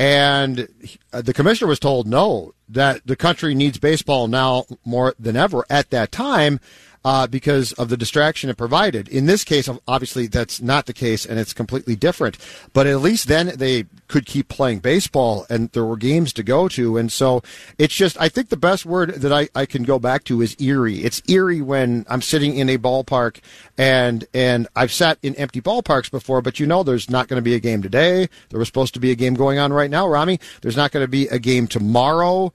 and 0.00 0.66
uh, 1.12 1.20
the 1.20 1.34
commissioner 1.34 1.68
was 1.68 1.78
told 1.78 2.06
no, 2.06 2.54
that 2.70 3.06
the 3.06 3.16
country 3.16 3.54
needs 3.54 3.76
baseball 3.76 4.28
now 4.28 4.64
more 4.82 5.14
than 5.18 5.36
ever. 5.36 5.62
At 5.68 5.90
that 5.90 6.10
time 6.10 6.58
uh, 7.04 7.26
because 7.26 7.72
of 7.74 7.88
the 7.88 7.96
distraction 7.96 8.50
it 8.50 8.56
provided. 8.56 9.08
In 9.08 9.26
this 9.26 9.44
case, 9.44 9.68
obviously, 9.88 10.26
that's 10.26 10.60
not 10.60 10.86
the 10.86 10.92
case, 10.92 11.24
and 11.24 11.38
it's 11.38 11.52
completely 11.52 11.96
different. 11.96 12.36
But 12.72 12.86
at 12.86 13.00
least 13.00 13.28
then 13.28 13.52
they 13.56 13.86
could 14.08 14.26
keep 14.26 14.48
playing 14.48 14.80
baseball, 14.80 15.46
and 15.48 15.70
there 15.70 15.84
were 15.84 15.96
games 15.96 16.32
to 16.34 16.42
go 16.42 16.68
to. 16.68 16.96
And 16.96 17.10
so 17.10 17.42
it's 17.78 17.94
just, 17.94 18.20
I 18.20 18.28
think 18.28 18.48
the 18.48 18.56
best 18.56 18.84
word 18.84 19.14
that 19.14 19.32
I, 19.32 19.48
I 19.54 19.66
can 19.66 19.82
go 19.82 19.98
back 19.98 20.24
to 20.24 20.42
is 20.42 20.56
eerie. 20.60 20.98
It's 20.98 21.22
eerie 21.28 21.62
when 21.62 22.04
I'm 22.08 22.22
sitting 22.22 22.56
in 22.56 22.68
a 22.68 22.78
ballpark, 22.78 23.40
and 23.78 24.26
and 24.34 24.68
I've 24.76 24.92
sat 24.92 25.18
in 25.22 25.34
empty 25.36 25.60
ballparks 25.60 26.10
before, 26.10 26.42
but 26.42 26.60
you 26.60 26.66
know 26.66 26.82
there's 26.82 27.08
not 27.08 27.28
going 27.28 27.38
to 27.38 27.42
be 27.42 27.54
a 27.54 27.60
game 27.60 27.82
today. 27.82 28.28
There 28.50 28.58
was 28.58 28.68
supposed 28.68 28.94
to 28.94 29.00
be 29.00 29.10
a 29.10 29.14
game 29.14 29.34
going 29.34 29.58
on 29.58 29.72
right 29.72 29.90
now, 29.90 30.06
Rami. 30.06 30.38
There's 30.60 30.76
not 30.76 30.92
going 30.92 31.04
to 31.04 31.08
be 31.08 31.28
a 31.28 31.38
game 31.38 31.66
tomorrow 31.66 32.52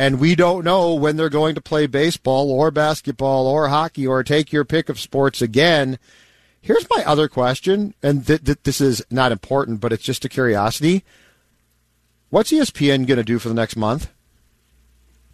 and 0.00 0.18
we 0.18 0.34
don't 0.34 0.64
know 0.64 0.94
when 0.94 1.18
they're 1.18 1.28
going 1.28 1.54
to 1.54 1.60
play 1.60 1.86
baseball 1.86 2.50
or 2.50 2.70
basketball 2.70 3.46
or 3.46 3.68
hockey 3.68 4.06
or 4.06 4.24
take 4.24 4.50
your 4.50 4.64
pick 4.64 4.88
of 4.88 4.98
sports 4.98 5.42
again. 5.42 5.98
Here's 6.62 6.88
my 6.88 7.04
other 7.04 7.28
question, 7.28 7.92
and 8.02 8.26
th- 8.26 8.42
th- 8.42 8.60
this 8.62 8.80
is 8.80 9.04
not 9.10 9.30
important, 9.30 9.78
but 9.78 9.92
it's 9.92 10.02
just 10.02 10.24
a 10.24 10.30
curiosity. 10.30 11.04
What's 12.30 12.50
ESPN 12.50 13.06
going 13.06 13.18
to 13.18 13.22
do 13.22 13.38
for 13.38 13.50
the 13.50 13.54
next 13.54 13.76
month? 13.76 14.08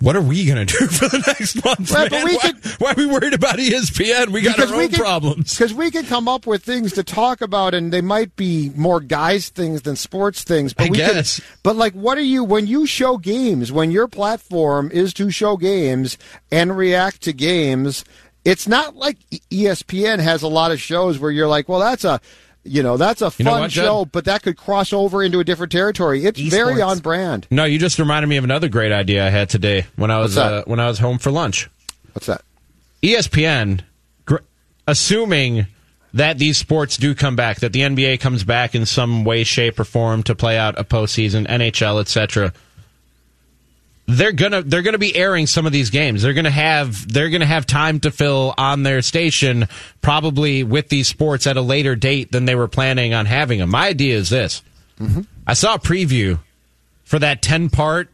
What 0.01 0.14
are 0.14 0.20
we 0.20 0.44
going 0.44 0.66
to 0.66 0.78
do 0.78 0.86
for 0.89 1.09
the 1.09 1.23
next 1.27 1.64
month? 1.64 1.90
Right, 1.90 2.10
man? 2.10 2.27
Why, 2.27 2.36
could, 2.36 2.64
why, 2.81 2.90
are 2.90 2.94
we 2.97 3.06
worried 3.06 3.32
about 3.32 3.56
ESPN? 3.56 4.28
We 4.28 4.43
got 4.43 4.59
our 4.60 4.74
own 4.74 4.90
problems. 4.90 5.55
Because 5.55 5.73
we 5.73 5.90
can 5.90 6.05
come 6.05 6.28
up 6.28 6.47
with 6.47 6.62
things 6.62 6.93
to 6.94 7.02
talk 7.02 7.40
about, 7.40 7.73
and 7.73 7.93
they 7.93 8.02
might 8.02 8.36
be 8.36 8.70
more 8.77 9.01
guys 9.01 9.48
things 9.48 9.82
than 9.82 9.97
sports 9.97 10.44
things. 10.44 10.74
But 10.74 10.89
I 10.89 10.90
we 10.90 10.97
guess. 10.98 11.40
Can, 11.40 11.48
but 11.62 11.77
like, 11.77 11.94
what 11.94 12.18
are 12.18 12.23
you 12.23 12.44
when 12.44 12.66
you 12.66 12.86
show 12.86 13.16
games? 13.16 13.73
When 13.73 13.90
your 13.90 14.06
platform 14.06 14.90
is 14.93 15.14
to 15.14 15.31
show 15.31 15.56
games 15.56 16.18
and 16.52 16.77
react 16.77 17.23
to 17.23 17.32
games, 17.32 18.05
it's 18.44 18.68
not 18.68 18.97
like 18.97 19.18
ESPN 19.51 20.18
has 20.18 20.43
a 20.43 20.48
lot 20.48 20.73
of 20.73 20.81
shows 20.81 21.18
where 21.18 21.31
you're 21.31 21.48
like, 21.48 21.70
well, 21.70 21.81
that's 21.81 22.05
a 22.05 22.20
you 22.66 22.82
know, 22.82 22.97
that's 22.97 23.22
a 23.22 23.30
fun 23.30 23.60
what, 23.60 23.72
show, 23.72 24.05
but 24.05 24.24
that 24.26 24.43
could 24.43 24.56
cross 24.56 24.93
over 24.93 25.22
into 25.22 25.40
a 25.40 25.44
different 25.44 25.72
territory. 25.72 26.24
It's 26.24 26.40
Esports. 26.40 26.51
very 26.51 26.82
on 26.82 26.98
brand. 26.98 27.47
No, 27.51 27.64
you 27.64 27.78
just 27.78 27.98
reminded 27.98 28.28
me 28.28 28.36
of 28.36 28.44
another 28.44 28.68
great 28.68 28.93
idea 28.93 29.26
I 29.26 29.30
had 29.30 29.48
today 29.48 29.86
when 29.97 30.10
I 30.10 30.18
was 30.18 30.36
uh, 30.36 30.62
when 30.66 30.80
I 30.80 30.88
was 30.88 30.98
home 30.98 31.18
for 31.18 31.30
lunch. 31.30 31.68
What's 32.12 32.26
that? 32.26 32.43
ESPN, 33.02 33.82
gr- 34.24 34.38
assuming 34.86 35.66
that 36.14 36.38
these 36.38 36.56
sports 36.56 36.97
do 36.97 37.14
come 37.14 37.36
back, 37.36 37.60
that 37.60 37.72
the 37.72 37.80
NBA 37.80 38.20
comes 38.20 38.43
back 38.43 38.74
in 38.74 38.86
some 38.86 39.24
way, 39.24 39.44
shape, 39.44 39.78
or 39.78 39.84
form 39.84 40.22
to 40.24 40.34
play 40.34 40.56
out 40.56 40.78
a 40.78 40.84
postseason, 40.84 41.47
NHL, 41.47 42.01
etc 42.01 42.52
they're 44.07 44.33
gonna 44.33 44.62
they're 44.62 44.83
gonna 44.83 44.99
be 44.99 45.15
airing 45.16 45.47
some 45.47 45.66
of 45.66 45.73
these 45.73 45.91
games. 45.91 46.23
They're 46.23 46.33
gonna 46.33 46.51
have 46.51 47.12
they're 47.12 47.31
gonna 47.31 47.47
have 47.47 47.66
time 47.66 48.01
to 48.01 48.11
fill 48.11 48.55
on 48.57 48.83
their 48.83 49.03
station, 49.03 49.69
probably 50.01 50.62
with 50.62 50.89
these 50.89 51.09
sports 51.09 51.47
at 51.47 51.57
a 51.57 51.62
later 51.62 51.97
date 51.97 52.31
than 52.31 52.45
they 52.45 52.55
were 52.55 52.69
planning 52.69 53.15
on 53.15 53.27
having 53.27 53.59
them. 53.59 53.70
My 53.70 53.89
idea 53.89 54.16
is 54.16 54.31
this: 54.31 54.62
mm-hmm. 55.01 55.23
I 55.47 55.55
saw 55.55 55.74
a 55.74 55.78
preview 55.78 56.39
for 57.05 57.19
that 57.19 57.43
ten 57.43 57.69
part. 57.69 58.11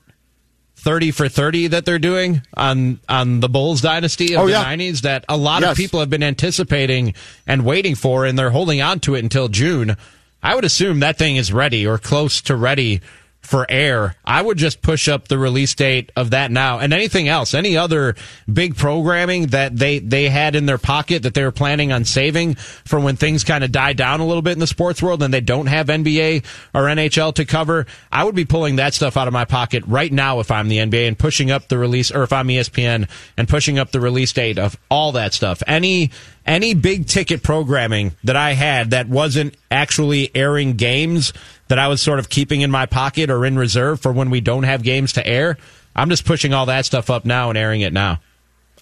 30 0.75 1.13
for 1.13 1.29
30 1.29 1.69
that 1.69 1.85
they're 1.85 2.01
doing 2.01 2.43
on 2.57 2.99
on 3.09 3.39
the 3.39 3.49
Bulls 3.49 3.81
dynasty 3.83 4.35
of 4.35 4.41
oh, 4.41 4.47
the 4.47 4.51
yeah. 4.51 4.65
90s 4.65 5.03
that 5.03 5.25
a 5.29 5.37
lot 5.37 5.63
yes. 5.63 5.71
of 5.71 5.77
people 5.77 6.01
have 6.01 6.11
been 6.11 6.25
anticipating 6.25 7.15
and 7.47 7.65
waiting 7.65 7.95
for 7.95 8.27
and 8.27 8.37
they're 8.37 8.51
holding 8.51 8.83
on 8.83 8.99
to 8.99 9.15
it 9.15 9.23
until 9.23 9.47
June. 9.47 9.97
I 10.43 10.57
would 10.57 10.65
assume 10.65 10.99
that 10.99 11.19
thing 11.19 11.37
is 11.37 11.53
ready 11.53 11.87
or 11.87 11.99
close 11.99 12.41
to 12.43 12.57
ready 12.57 13.01
for 13.43 13.67
air, 13.69 14.15
I 14.25 14.41
would 14.41 14.57
just 14.57 14.83
push 14.83 15.09
up 15.09 15.29
the 15.29 15.37
release 15.37 15.75
date 15.75 16.13
of 16.17 16.31
that 16.31 16.51
now 16.51 16.79
and 16.79 16.93
anything 16.93 17.29
else, 17.29 17.55
any 17.55 17.77
other 17.77 18.15
big 18.51 18.77
programming 18.77 19.49
that 19.49 19.77
they, 19.77 19.99
they 19.99 20.29
had 20.29 20.55
in 20.55 20.67
their 20.67 20.79
pocket 20.79 21.25
that 21.25 21.35
they 21.35 21.43
were 21.43 21.53
planning 21.53 21.93
on 21.93 22.05
saving 22.05 22.55
for 22.55 23.01
when 23.01 23.17
things 23.17 23.43
kind 23.43 23.65
of 23.65 23.73
die 23.73 23.93
down 23.93 24.21
a 24.21 24.27
little 24.27 24.43
bit 24.43 24.53
in 24.53 24.59
the 24.61 24.67
sports 24.67 25.03
world 25.03 25.23
and 25.23 25.35
they 25.35 25.41
don't 25.41 25.67
have 25.67 25.89
NBA 25.89 26.45
or 26.73 26.83
NHL 26.83 27.35
to 27.35 27.45
cover. 27.45 27.87
I 28.13 28.23
would 28.25 28.37
be 28.37 28.45
pulling 28.45 28.77
that 28.77 28.95
stuff 28.95 29.17
out 29.17 29.27
of 29.27 29.33
my 29.33 29.45
pocket 29.45 29.85
right 29.87 30.13
now 30.13 30.39
if 30.39 30.51
I'm 30.51 30.69
the 30.69 30.79
NBA 30.79 31.09
and 31.09 31.19
pushing 31.19 31.51
up 31.51 31.69
the 31.69 31.79
release, 31.79 32.13
or 32.13 32.23
if 32.23 32.33
I'm 32.33 32.47
ESPN 32.47 33.09
and 33.37 33.49
pushing 33.49 33.79
up 33.79 33.91
the 33.91 34.01
release 34.01 34.33
date 34.33 34.59
of 34.59 34.79
all 34.89 35.13
that 35.13 35.35
stuff. 35.35 35.63
Any, 35.67 36.11
any 36.47 36.75
big 36.75 37.07
ticket 37.07 37.43
programming 37.43 38.13
that 38.25 38.37
I 38.37 38.53
had 38.53 38.91
that 38.91 39.09
wasn't 39.09 39.55
actually 39.71 40.31
airing 40.35 40.75
games 40.75 41.33
that 41.69 41.79
I 41.79 41.89
was 41.89 42.03
sort 42.03 42.19
of 42.19 42.29
keeping 42.29 42.61
in 42.61 42.71
my 42.71 42.87
pocket 42.87 43.31
or 43.31 43.45
in 43.47 43.57
reserve 43.59 44.01
for 44.01 44.13
when 44.13 44.31
we 44.31 44.41
don't 44.41 44.65
have 44.65 44.83
games 44.83 45.13
to 45.15 45.27
air. 45.27 45.57
I'm 45.95 46.09
just 46.11 46.25
pushing 46.25 46.53
all 46.53 46.67
that 46.67 46.85
stuff 46.85 47.11
up 47.11 47.25
now 47.25 47.49
and 47.49 47.59
airing 47.59 47.81
it 47.83 47.93
now. 47.93 48.21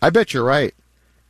I 0.00 0.10
bet 0.10 0.32
you're 0.32 0.44
right. 0.44 0.74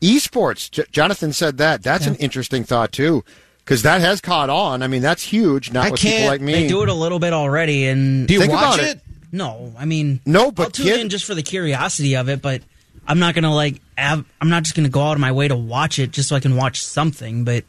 Esports, 0.00 0.70
J- 0.70 0.84
Jonathan 0.92 1.32
said 1.32 1.58
that. 1.58 1.82
That's 1.82 2.06
yeah. 2.06 2.12
an 2.12 2.16
interesting 2.18 2.64
thought 2.64 2.92
too, 2.92 3.24
because 3.58 3.82
that 3.82 4.00
has 4.00 4.20
caught 4.20 4.48
on. 4.48 4.82
I 4.82 4.86
mean, 4.86 5.02
that's 5.02 5.22
huge. 5.22 5.72
Not 5.72 5.86
I 5.86 5.90
with 5.90 6.00
people 6.00 6.26
like 6.26 6.40
me. 6.40 6.52
They 6.52 6.68
do 6.68 6.82
it 6.82 6.88
a 6.88 6.94
little 6.94 7.18
bit 7.18 7.32
already, 7.32 7.86
and 7.86 8.26
do 8.26 8.34
you 8.34 8.40
Think 8.40 8.52
watch 8.52 8.78
it? 8.78 8.96
it? 8.96 9.00
No, 9.32 9.72
I 9.78 9.84
mean, 9.84 10.20
no, 10.24 10.50
but 10.50 10.62
I'll 10.64 10.70
tune 10.70 10.86
kid- 10.86 11.00
in 11.00 11.08
just 11.08 11.24
for 11.24 11.34
the 11.34 11.42
curiosity 11.42 12.16
of 12.16 12.28
it. 12.28 12.40
But 12.40 12.62
I'm 13.10 13.18
not 13.18 13.34
gonna 13.34 13.52
like. 13.52 13.80
Have, 13.98 14.24
I'm 14.40 14.50
not 14.50 14.62
just 14.62 14.76
gonna 14.76 14.88
go 14.88 15.02
out 15.02 15.14
of 15.14 15.18
my 15.18 15.32
way 15.32 15.48
to 15.48 15.56
watch 15.56 15.98
it 15.98 16.12
just 16.12 16.28
so 16.28 16.36
I 16.36 16.40
can 16.40 16.54
watch 16.54 16.84
something. 16.84 17.42
But 17.42 17.64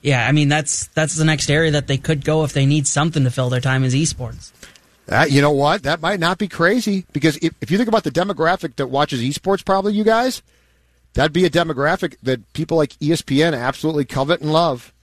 yeah, 0.00 0.26
I 0.26 0.32
mean 0.32 0.48
that's 0.48 0.86
that's 0.88 1.14
the 1.16 1.24
next 1.26 1.50
area 1.50 1.72
that 1.72 1.86
they 1.86 1.98
could 1.98 2.24
go 2.24 2.44
if 2.44 2.54
they 2.54 2.64
need 2.64 2.86
something 2.86 3.24
to 3.24 3.30
fill 3.30 3.50
their 3.50 3.60
time 3.60 3.84
is 3.84 3.94
esports. 3.94 4.52
Uh, 5.06 5.26
you 5.28 5.42
know 5.42 5.50
what? 5.50 5.82
That 5.82 6.00
might 6.00 6.18
not 6.18 6.38
be 6.38 6.48
crazy 6.48 7.04
because 7.12 7.36
if, 7.42 7.52
if 7.60 7.70
you 7.70 7.76
think 7.76 7.90
about 7.90 8.04
the 8.04 8.10
demographic 8.10 8.76
that 8.76 8.86
watches 8.86 9.20
esports, 9.20 9.62
probably 9.62 9.92
you 9.92 10.02
guys, 10.02 10.40
that'd 11.12 11.34
be 11.34 11.44
a 11.44 11.50
demographic 11.50 12.16
that 12.22 12.50
people 12.54 12.78
like 12.78 12.94
ESPN 13.00 13.52
absolutely 13.52 14.06
covet 14.06 14.40
and 14.40 14.50
love. 14.50 14.94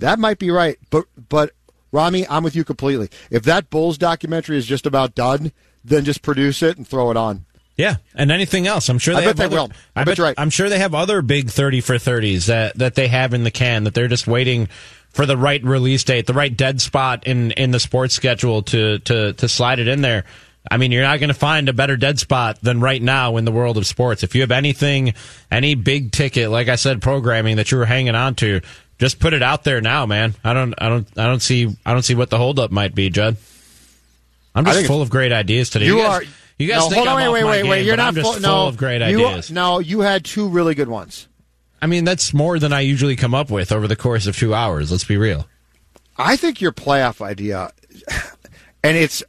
That 0.00 0.18
might 0.18 0.40
be 0.40 0.50
right, 0.50 0.80
but 0.90 1.04
but 1.28 1.52
Rami, 1.92 2.26
I'm 2.26 2.42
with 2.42 2.56
you 2.56 2.64
completely. 2.64 3.08
If 3.30 3.44
that 3.44 3.70
Bulls 3.70 3.98
documentary 3.98 4.58
is 4.58 4.66
just 4.66 4.84
about 4.84 5.14
done, 5.14 5.52
then 5.84 6.04
just 6.04 6.22
produce 6.22 6.60
it 6.60 6.76
and 6.76 6.86
throw 6.88 7.12
it 7.12 7.16
on. 7.16 7.46
Yeah, 7.76 7.96
and 8.14 8.30
anything 8.30 8.66
else. 8.66 8.88
I'm 8.88 8.98
sure 8.98 9.14
they 9.14 9.20
I 9.20 9.24
bet 9.24 9.26
have 9.26 9.36
they 9.36 9.44
other, 9.44 9.68
will. 9.68 9.76
I, 9.94 10.00
I 10.00 10.04
bet, 10.04 10.18
you're 10.18 10.26
right. 10.26 10.34
I'm 10.38 10.50
sure 10.50 10.68
they 10.68 10.78
have 10.78 10.94
other 10.94 11.20
big 11.20 11.50
30 11.50 11.82
for 11.82 11.96
30s 11.96 12.46
that, 12.46 12.78
that 12.78 12.94
they 12.94 13.08
have 13.08 13.34
in 13.34 13.44
the 13.44 13.50
can 13.50 13.84
that 13.84 13.94
they're 13.94 14.08
just 14.08 14.26
waiting 14.26 14.68
for 15.10 15.26
the 15.26 15.36
right 15.36 15.62
release 15.62 16.04
date, 16.04 16.26
the 16.26 16.34
right 16.34 16.54
dead 16.54 16.80
spot 16.80 17.26
in, 17.26 17.50
in 17.52 17.70
the 17.70 17.80
sports 17.80 18.14
schedule 18.14 18.62
to, 18.62 18.98
to, 19.00 19.34
to 19.34 19.48
slide 19.48 19.78
it 19.78 19.88
in 19.88 20.00
there. 20.00 20.24
I 20.70 20.78
mean, 20.78 20.90
you're 20.90 21.02
not 21.02 21.20
going 21.20 21.28
to 21.28 21.34
find 21.34 21.68
a 21.68 21.72
better 21.72 21.96
dead 21.96 22.18
spot 22.18 22.60
than 22.60 22.80
right 22.80 23.00
now 23.00 23.36
in 23.36 23.44
the 23.44 23.52
world 23.52 23.76
of 23.76 23.86
sports. 23.86 24.22
If 24.22 24.34
you 24.34 24.40
have 24.40 24.50
anything, 24.50 25.14
any 25.50 25.74
big 25.74 26.12
ticket, 26.12 26.50
like 26.50 26.68
I 26.68 26.76
said, 26.76 27.02
programming 27.02 27.56
that 27.56 27.70
you 27.70 27.78
were 27.78 27.84
hanging 27.84 28.14
on 28.14 28.34
to, 28.36 28.62
just 28.98 29.20
put 29.20 29.32
it 29.32 29.42
out 29.42 29.64
there 29.64 29.80
now, 29.80 30.06
man. 30.06 30.34
I 30.42 30.54
don't, 30.54 30.74
I 30.78 30.88
don't, 30.88 31.06
I 31.18 31.26
don't 31.26 31.40
see, 31.40 31.68
I 31.84 31.92
don't 31.92 32.02
see 32.02 32.14
what 32.14 32.30
the 32.30 32.38
holdup 32.38 32.70
might 32.70 32.94
be, 32.94 33.10
Judd. 33.10 33.36
I'm 34.54 34.64
just 34.64 34.86
full 34.86 35.02
of 35.02 35.10
great 35.10 35.32
ideas 35.32 35.68
today. 35.68 35.84
You, 35.84 35.98
you 35.98 36.02
guys, 36.02 36.22
are. 36.22 36.24
You 36.58 36.68
guys 36.68 36.82
no, 36.84 36.88
think 36.88 36.96
hold 36.96 37.08
on, 37.08 37.22
I'm 37.22 37.32
wait, 37.32 37.44
wait, 37.44 37.50
wait, 37.50 37.62
game, 37.62 37.70
wait. 37.70 37.86
You're 37.86 37.96
not 37.96 38.14
full, 38.14 38.32
full 38.32 38.40
no, 38.40 38.66
of 38.68 38.76
great 38.76 39.00
you, 39.00 39.26
ideas. 39.26 39.50
No, 39.50 39.78
you 39.78 40.00
had 40.00 40.24
two 40.24 40.48
really 40.48 40.74
good 40.74 40.88
ones. 40.88 41.28
I 41.82 41.86
mean, 41.86 42.04
that's 42.04 42.32
more 42.32 42.58
than 42.58 42.72
I 42.72 42.80
usually 42.80 43.16
come 43.16 43.34
up 43.34 43.50
with 43.50 43.70
over 43.70 43.86
the 43.86 43.96
course 43.96 44.26
of 44.26 44.36
two 44.36 44.54
hours. 44.54 44.90
Let's 44.90 45.04
be 45.04 45.18
real. 45.18 45.46
I 46.16 46.36
think 46.36 46.62
your 46.62 46.72
playoff 46.72 47.20
idea, 47.20 47.72
and 48.82 48.96
it's, 48.96 49.22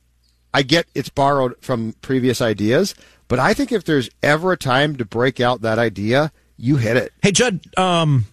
I 0.53 0.61
get 0.61 0.87
it's 0.95 1.09
borrowed 1.09 1.55
from 1.59 1.93
previous 2.01 2.41
ideas, 2.41 2.95
but 3.27 3.39
I 3.39 3.53
think 3.53 3.73
if 3.73 3.83
there's 3.83 4.09
ever 4.23 4.53
a 4.53 4.57
time 4.57 4.95
to 4.95 5.05
break 5.05 5.41
out 5.41 5.61
that 5.61 5.77
idea, 5.79 6.31
you 6.55 6.77
hit 6.77 6.95
it. 6.95 7.11
Hey, 7.21 7.31
Judd, 7.31 7.59
um, 7.77 8.25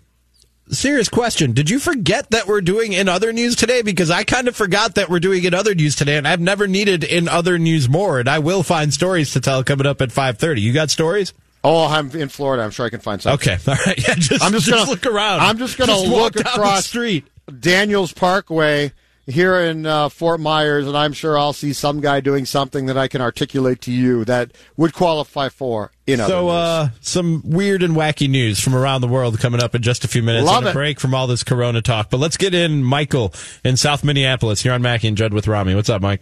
serious 0.70 1.08
question. 1.08 1.52
Did 1.52 1.70
you 1.70 1.78
forget 1.78 2.30
that 2.30 2.46
we're 2.46 2.60
doing 2.60 2.92
in 2.92 3.08
other 3.08 3.32
news 3.32 3.56
today? 3.56 3.82
Because 3.82 4.10
I 4.10 4.24
kind 4.24 4.48
of 4.48 4.56
forgot 4.56 4.94
that 4.96 5.08
we're 5.08 5.20
doing 5.20 5.44
in 5.44 5.54
other 5.54 5.74
news 5.74 5.96
today, 5.96 6.16
and 6.16 6.26
I've 6.26 6.40
never 6.40 6.66
needed 6.66 7.04
in 7.04 7.28
other 7.28 7.58
news 7.58 7.88
more, 7.88 8.20
and 8.20 8.28
I 8.28 8.38
will 8.38 8.62
find 8.62 8.92
stories 8.92 9.32
to 9.32 9.40
tell 9.40 9.64
coming 9.64 9.86
up 9.86 10.00
at 10.00 10.10
5.30. 10.10 10.60
You 10.60 10.72
got 10.72 10.90
stories? 10.90 11.32
Oh, 11.62 11.86
I'm 11.86 12.10
in 12.10 12.28
Florida. 12.28 12.62
I'm 12.62 12.70
sure 12.70 12.84
I 12.84 12.90
can 12.90 13.00
find 13.00 13.22
something. 13.22 13.52
Okay, 13.52 13.70
all 13.70 13.76
right. 13.86 13.98
Yeah, 14.08 14.14
just, 14.16 14.44
I'm 14.44 14.52
just, 14.52 14.66
just 14.66 14.70
gonna, 14.70 14.90
look 14.90 15.06
around. 15.06 15.40
I'm 15.40 15.58
just 15.58 15.78
going 15.78 15.88
to 15.88 15.98
look 15.98 16.36
across 16.36 16.82
the 16.82 16.88
street. 16.88 17.26
Daniels 17.60 18.12
Parkway 18.12 18.92
here 19.26 19.56
in 19.58 19.86
uh, 19.86 20.08
Fort 20.08 20.38
Myers, 20.40 20.86
and 20.86 20.96
I'm 20.96 21.12
sure 21.12 21.38
I'll 21.38 21.52
see 21.52 21.72
some 21.72 22.00
guy 22.00 22.20
doing 22.20 22.44
something 22.44 22.86
that 22.86 22.98
I 22.98 23.08
can 23.08 23.20
articulate 23.20 23.80
to 23.82 23.92
you 23.92 24.24
that 24.26 24.52
would 24.76 24.92
qualify 24.92 25.48
for 25.48 25.92
in 26.06 26.20
other 26.20 26.30
So, 26.32 26.42
news. 26.42 26.50
uh, 26.52 26.88
some 27.00 27.42
weird 27.44 27.82
and 27.82 27.94
wacky 27.94 28.28
news 28.28 28.60
from 28.60 28.74
around 28.74 29.00
the 29.00 29.08
world 29.08 29.38
coming 29.38 29.62
up 29.62 29.74
in 29.74 29.82
just 29.82 30.04
a 30.04 30.08
few 30.08 30.22
minutes. 30.22 30.46
Love 30.46 30.56
on 30.58 30.66
a 30.66 30.70
it. 30.70 30.72
break 30.74 31.00
from 31.00 31.14
all 31.14 31.26
this 31.26 31.42
Corona 31.42 31.80
talk. 31.80 32.10
But 32.10 32.18
let's 32.20 32.36
get 32.36 32.54
in 32.54 32.82
Michael 32.84 33.32
in 33.64 33.76
South 33.76 34.04
Minneapolis. 34.04 34.64
You're 34.64 34.74
on 34.74 34.82
Mackey 34.82 35.08
and 35.08 35.16
Judd 35.16 35.32
with 35.32 35.48
Rami. 35.48 35.74
What's 35.74 35.88
up, 35.90 36.02
Mike? 36.02 36.20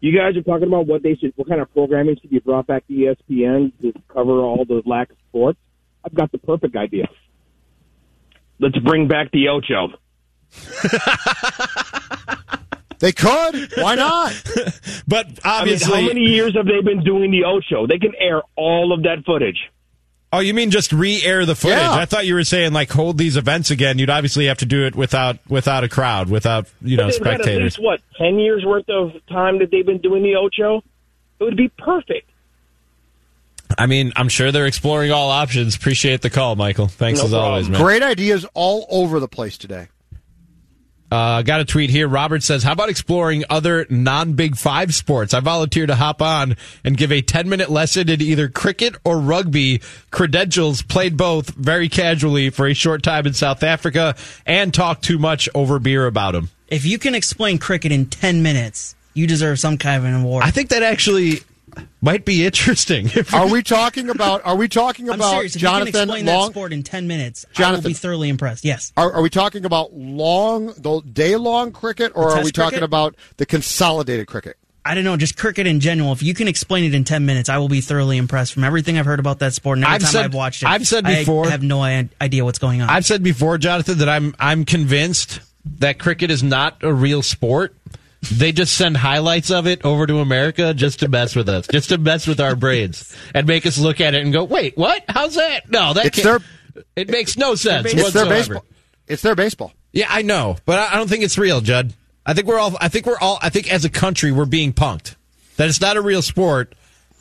You 0.00 0.16
guys 0.16 0.36
are 0.36 0.42
talking 0.42 0.68
about 0.68 0.86
what 0.86 1.02
they 1.02 1.14
should, 1.14 1.32
what 1.36 1.48
kind 1.48 1.60
of 1.60 1.72
programming 1.72 2.16
should 2.20 2.30
be 2.30 2.38
brought 2.38 2.66
back 2.66 2.86
to 2.88 2.92
ESPN 2.92 3.72
to 3.80 3.92
cover 4.08 4.40
all 4.40 4.64
the 4.64 4.82
lack 4.84 5.10
of 5.10 5.16
sports. 5.28 5.58
I've 6.04 6.14
got 6.14 6.30
the 6.32 6.38
perfect 6.38 6.76
idea. 6.76 7.08
Let's 8.58 8.78
bring 8.78 9.08
back 9.08 9.30
the 9.32 9.48
Ocho. 9.48 9.88
They 12.98 13.12
could. 13.12 13.72
Why 13.76 13.94
not? 13.94 14.32
but 15.08 15.26
obviously, 15.44 15.92
I 15.92 15.96
mean, 15.96 16.02
how 16.08 16.14
many 16.14 16.20
years 16.22 16.56
have 16.56 16.66
they 16.66 16.80
been 16.80 17.04
doing 17.04 17.30
the 17.30 17.44
Ocho? 17.44 17.86
They 17.86 17.98
can 17.98 18.12
air 18.18 18.42
all 18.56 18.92
of 18.92 19.02
that 19.02 19.24
footage. 19.24 19.70
Oh, 20.32 20.40
you 20.40 20.54
mean 20.54 20.70
just 20.70 20.92
re-air 20.92 21.46
the 21.46 21.54
footage? 21.54 21.78
Yeah. 21.78 21.92
I 21.92 22.04
thought 22.04 22.26
you 22.26 22.34
were 22.34 22.44
saying 22.44 22.72
like 22.72 22.90
hold 22.90 23.16
these 23.16 23.36
events 23.36 23.70
again. 23.70 23.98
You'd 23.98 24.10
obviously 24.10 24.46
have 24.46 24.58
to 24.58 24.66
do 24.66 24.84
it 24.84 24.96
without 24.96 25.38
without 25.48 25.84
a 25.84 25.88
crowd, 25.88 26.28
without 26.28 26.66
you 26.82 26.96
know 26.96 27.04
But 27.04 27.12
they've 27.12 27.26
at 27.26 27.34
spectators. 27.40 27.78
least 27.78 27.82
what 27.82 28.00
ten 28.16 28.38
years 28.38 28.64
worth 28.64 28.88
of 28.88 29.12
time 29.28 29.60
that 29.60 29.70
they've 29.70 29.86
been 29.86 30.00
doing 30.00 30.22
the 30.22 30.34
Ocho. 30.36 30.82
It 31.38 31.44
would 31.44 31.56
be 31.56 31.68
perfect. 31.68 32.28
I 33.78 33.86
mean, 33.86 34.12
I'm 34.16 34.28
sure 34.28 34.52
they're 34.52 34.66
exploring 34.66 35.12
all 35.12 35.30
options. 35.30 35.76
Appreciate 35.76 36.22
the 36.22 36.30
call, 36.30 36.56
Michael. 36.56 36.88
Thanks 36.88 37.20
No 37.20 37.26
as 37.26 37.34
always, 37.34 37.68
man. 37.68 37.80
Great 37.80 38.02
ideas 38.02 38.46
all 38.54 38.86
over 38.90 39.20
the 39.20 39.28
place 39.28 39.58
today. 39.58 39.88
Uh, 41.10 41.42
got 41.42 41.60
a 41.60 41.64
tweet 41.64 41.90
here. 41.90 42.08
Robert 42.08 42.42
says, 42.42 42.62
"How 42.62 42.72
about 42.72 42.88
exploring 42.88 43.44
other 43.48 43.86
non-Big 43.88 44.56
Five 44.56 44.94
sports? 44.94 45.34
I 45.34 45.40
volunteer 45.40 45.86
to 45.86 45.94
hop 45.94 46.20
on 46.20 46.56
and 46.84 46.96
give 46.96 47.12
a 47.12 47.22
10-minute 47.22 47.70
lesson 47.70 48.08
in 48.08 48.20
either 48.20 48.48
cricket 48.48 48.96
or 49.04 49.18
rugby. 49.18 49.80
Credentials 50.10 50.82
played 50.82 51.16
both 51.16 51.50
very 51.50 51.88
casually 51.88 52.50
for 52.50 52.66
a 52.66 52.74
short 52.74 53.02
time 53.02 53.26
in 53.26 53.34
South 53.34 53.62
Africa, 53.62 54.16
and 54.44 54.74
talk 54.74 55.00
too 55.00 55.18
much 55.18 55.48
over 55.54 55.78
beer 55.78 56.06
about 56.06 56.32
them." 56.32 56.50
If 56.68 56.84
you 56.84 56.98
can 56.98 57.14
explain 57.14 57.58
cricket 57.58 57.92
in 57.92 58.06
10 58.06 58.42
minutes, 58.42 58.96
you 59.14 59.26
deserve 59.26 59.60
some 59.60 59.78
kind 59.78 59.98
of 59.98 60.04
an 60.04 60.14
award. 60.22 60.44
I 60.44 60.50
think 60.50 60.70
that 60.70 60.82
actually 60.82 61.40
might 62.00 62.24
be 62.24 62.44
interesting. 62.46 63.10
Are 63.32 63.48
we 63.48 63.62
talking 63.62 64.08
about? 64.10 64.44
Are 64.44 64.56
we 64.56 64.68
talking 64.68 65.08
I'm 65.08 65.16
about 65.16 65.32
serious. 65.32 65.56
If 65.56 65.62
you 65.62 65.68
can 65.68 65.74
Jonathan 65.78 66.02
explain 66.02 66.24
that 66.26 66.36
Long? 66.36 66.50
sport 66.50 66.72
in 66.72 66.82
10 66.82 67.06
minutes, 67.06 67.44
I 67.44 67.48
will 67.48 67.66
Jonathan- 67.66 67.90
be 67.90 67.94
thoroughly 67.94 68.28
impressed. 68.28 68.64
Yes. 68.64 68.92
Are, 68.96 69.12
are 69.12 69.22
we 69.22 69.30
talking 69.30 69.64
about 69.64 69.92
long, 69.94 70.66
the 70.76 71.00
day 71.12 71.36
long 71.36 71.72
cricket, 71.72 72.12
or 72.14 72.30
are 72.30 72.34
test 72.36 72.44
we 72.44 72.52
talking 72.52 72.70
cricket? 72.78 72.84
about 72.84 73.14
the 73.38 73.46
consolidated 73.46 74.26
cricket? 74.26 74.56
I 74.84 74.94
don't 74.94 75.02
know, 75.02 75.16
just 75.16 75.36
cricket 75.36 75.66
in 75.66 75.80
general. 75.80 76.12
If 76.12 76.22
you 76.22 76.32
can 76.32 76.46
explain 76.46 76.84
it 76.84 76.94
in 76.94 77.02
10 77.02 77.26
minutes, 77.26 77.48
I 77.48 77.58
will 77.58 77.68
be 77.68 77.80
thoroughly 77.80 78.18
impressed 78.18 78.52
from 78.52 78.62
everything 78.62 78.96
I've 78.98 79.04
heard 79.06 79.18
about 79.18 79.40
that 79.40 79.52
sport 79.52 79.78
and 79.78 79.84
every 79.84 79.94
I've 79.96 80.02
time 80.02 80.10
said- 80.12 80.24
I've 80.26 80.34
watched 80.34 80.62
it. 80.62 80.66
I've 80.68 80.86
said 80.86 81.04
before, 81.04 81.46
I 81.46 81.50
have 81.50 81.62
no 81.64 81.82
idea 81.82 82.44
what's 82.44 82.60
going 82.60 82.80
on. 82.82 82.88
I've 82.88 83.04
said 83.04 83.22
before, 83.24 83.58
Jonathan, 83.58 83.98
that 83.98 84.08
I'm 84.08 84.34
I'm 84.38 84.64
convinced 84.64 85.40
that 85.80 85.98
cricket 85.98 86.30
is 86.30 86.44
not 86.44 86.76
a 86.84 86.92
real 86.94 87.22
sport. 87.22 87.74
They 88.30 88.52
just 88.52 88.74
send 88.76 88.96
highlights 88.96 89.50
of 89.50 89.66
it 89.66 89.84
over 89.84 90.06
to 90.06 90.18
America 90.18 90.74
just 90.74 91.00
to 91.00 91.08
mess 91.08 91.34
with 91.36 91.48
us, 91.48 91.66
just 91.66 91.88
to 91.90 91.98
mess 91.98 92.26
with 92.26 92.40
our 92.40 92.56
brains 92.56 93.14
and 93.34 93.46
make 93.46 93.66
us 93.66 93.78
look 93.78 94.00
at 94.00 94.14
it 94.14 94.22
and 94.24 94.32
go, 94.32 94.44
"Wait, 94.44 94.76
what? 94.76 95.04
How's 95.08 95.34
that? 95.36 95.70
No, 95.70 95.92
that 95.92 96.06
It's 96.06 96.22
can't, 96.22 96.42
it 96.96 97.08
makes 97.08 97.36
no 97.36 97.54
sense 97.54 97.86
It's 97.86 97.94
their 97.94 98.04
whatsoever." 98.04 98.34
baseball. 98.34 98.64
It's 99.06 99.22
their 99.22 99.34
baseball. 99.34 99.72
Yeah, 99.92 100.06
I 100.10 100.22
know, 100.22 100.56
but 100.66 100.78
I 100.78 100.94
I 100.94 100.96
don't 100.96 101.08
think 101.08 101.22
it's 101.24 101.38
real, 101.38 101.60
Judd. 101.60 101.92
I 102.24 102.34
think 102.34 102.46
we're 102.48 102.58
all. 102.58 102.76
I 102.80 102.88
think 102.88 103.06
we're 103.06 103.18
all. 103.18 103.38
I 103.40 103.50
think 103.50 103.72
as 103.72 103.84
a 103.84 103.90
country, 103.90 104.32
we're 104.32 104.44
being 104.46 104.72
punked. 104.72 105.14
That 105.56 105.68
it's 105.68 105.80
not 105.80 105.96
a 105.96 106.00
real 106.02 106.22
sport. 106.22 106.74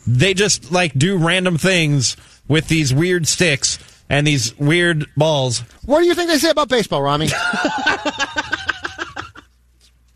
They 0.08 0.34
just 0.34 0.72
like 0.72 0.94
do 0.94 1.18
random 1.18 1.58
things 1.58 2.18
with 2.48 2.68
these 2.68 2.94
weird 2.94 3.28
sticks 3.28 3.78
and 4.10 4.26
these 4.26 4.58
weird 4.58 5.06
balls. 5.16 5.60
What 5.86 6.00
do 6.02 6.06
you 6.06 6.16
think 6.16 6.30
they 6.30 6.38
say 6.38 6.50
about 6.50 6.70
baseball, 6.70 7.02
Rami? 7.02 7.28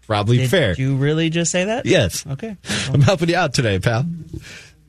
Probably 0.09 0.47
fair. 0.47 0.69
Did 0.69 0.77
fair. 0.77 0.85
you 0.85 0.95
really 0.95 1.29
just 1.29 1.51
say 1.51 1.65
that? 1.65 1.85
Yes. 1.85 2.25
Okay. 2.25 2.57
I'm 2.91 2.99
helping 2.99 3.29
you 3.29 3.35
out 3.35 3.53
today, 3.53 3.77
pal. 3.77 4.07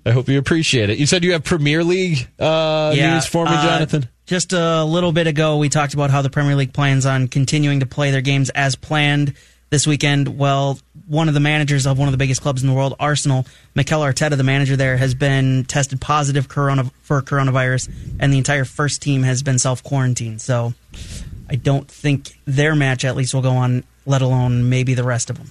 I 0.06 0.12
hope 0.12 0.30
you 0.30 0.38
appreciate 0.38 0.88
it. 0.88 0.96
You 0.96 1.04
said 1.04 1.24
you 1.24 1.32
have 1.32 1.44
Premier 1.44 1.84
League 1.84 2.26
uh, 2.38 2.94
news 2.96 3.26
for 3.26 3.44
me, 3.44 3.50
uh, 3.50 3.62
Jonathan. 3.62 4.08
Just 4.24 4.54
a 4.54 4.82
little 4.82 5.12
bit 5.12 5.26
ago, 5.26 5.58
we 5.58 5.68
talked 5.68 5.92
about 5.92 6.10
how 6.10 6.22
the 6.22 6.30
Premier 6.30 6.56
League 6.56 6.72
plans 6.72 7.04
on 7.04 7.28
continuing 7.28 7.80
to 7.80 7.86
play 7.86 8.12
their 8.12 8.22
games 8.22 8.48
as 8.48 8.76
planned 8.76 9.34
this 9.68 9.86
weekend. 9.86 10.38
Well, 10.38 10.78
one 11.06 11.28
of 11.28 11.34
the 11.34 11.40
managers 11.40 11.86
of 11.86 11.98
one 11.98 12.08
of 12.08 12.12
the 12.12 12.18
biggest 12.18 12.40
clubs 12.40 12.62
in 12.62 12.68
the 12.70 12.74
world, 12.74 12.96
Arsenal, 12.98 13.44
Mikel 13.74 14.00
Arteta, 14.00 14.38
the 14.38 14.42
manager 14.42 14.74
there, 14.74 14.96
has 14.96 15.14
been 15.14 15.66
tested 15.66 16.00
positive 16.00 16.48
corona, 16.48 16.84
for 17.02 17.20
coronavirus, 17.20 17.92
and 18.20 18.32
the 18.32 18.38
entire 18.38 18.64
first 18.64 19.02
team 19.02 19.22
has 19.24 19.42
been 19.42 19.58
self 19.58 19.82
quarantined. 19.82 20.40
So 20.40 20.72
I 21.50 21.56
don't 21.56 21.90
think 21.90 22.38
their 22.46 22.76
match, 22.76 23.04
at 23.04 23.16
least, 23.16 23.34
will 23.34 23.42
go 23.42 23.50
on, 23.50 23.82
let 24.06 24.22
alone 24.22 24.70
maybe 24.70 24.94
the 24.94 25.02
rest 25.02 25.30
of 25.30 25.36
them. 25.36 25.50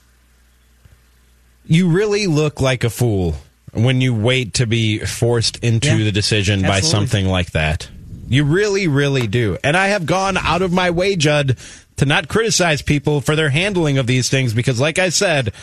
You 1.66 1.90
really 1.90 2.26
look 2.26 2.62
like 2.62 2.84
a 2.84 2.90
fool 2.90 3.36
when 3.74 4.02
you 4.02 4.16
wait 4.16 4.56
to 4.56 4.66
be 4.66 5.00
forced 5.00 5.58
into 5.58 5.90
Yeah, 5.90 6.06
the 6.06 6.12
decision 6.12 6.62
by 6.62 6.80
something 6.80 7.28
like 7.28 7.52
that. 7.52 7.90
You 8.28 8.44
really, 8.46 8.88
really 8.88 9.28
do. 9.28 9.58
And 9.64 9.76
I 9.76 9.88
have 9.88 10.06
gone 10.06 10.38
out 10.38 10.62
of 10.62 10.72
my 10.72 10.90
way, 10.92 11.16
Judd, 11.16 11.58
to 11.98 12.06
not 12.06 12.28
criticize 12.30 12.82
people 12.82 13.22
for 13.22 13.36
their 13.36 13.50
handling 13.50 13.98
of 13.98 14.08
these 14.08 14.30
things 14.30 14.54
because, 14.54 14.80
like 14.80 15.00
I 15.00 15.10
said, 15.10 15.54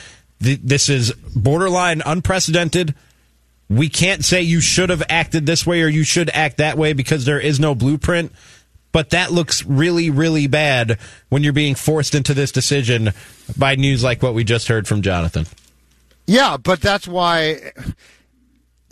th- 0.42 0.60
this 0.62 0.88
is 0.88 1.12
borderline 1.34 2.02
unprecedented. 2.04 2.94
We 3.68 3.88
can't 3.88 4.24
say 4.24 4.42
you 4.42 4.60
should 4.60 4.90
have 4.90 5.02
acted 5.08 5.46
this 5.46 5.66
way 5.66 5.82
or 5.82 5.88
you 5.88 6.04
should 6.04 6.30
act 6.30 6.58
that 6.58 6.76
way 6.76 6.92
because 6.92 7.24
there 7.24 7.40
is 7.40 7.58
no 7.58 7.74
blueprint. 7.74 8.32
But 8.97 9.10
that 9.10 9.31
looks 9.31 9.62
really, 9.62 10.09
really 10.09 10.47
bad 10.47 10.98
when 11.28 11.43
you're 11.43 11.52
being 11.52 11.74
forced 11.74 12.14
into 12.14 12.32
this 12.32 12.51
decision 12.51 13.12
by 13.55 13.74
news 13.74 14.02
like 14.02 14.23
what 14.23 14.32
we 14.32 14.43
just 14.43 14.68
heard 14.68 14.89
from 14.89 15.02
Jonathan. 15.02 15.44
Yeah, 16.27 16.56
but 16.56 16.81
that's 16.81 17.06
why. 17.06 17.73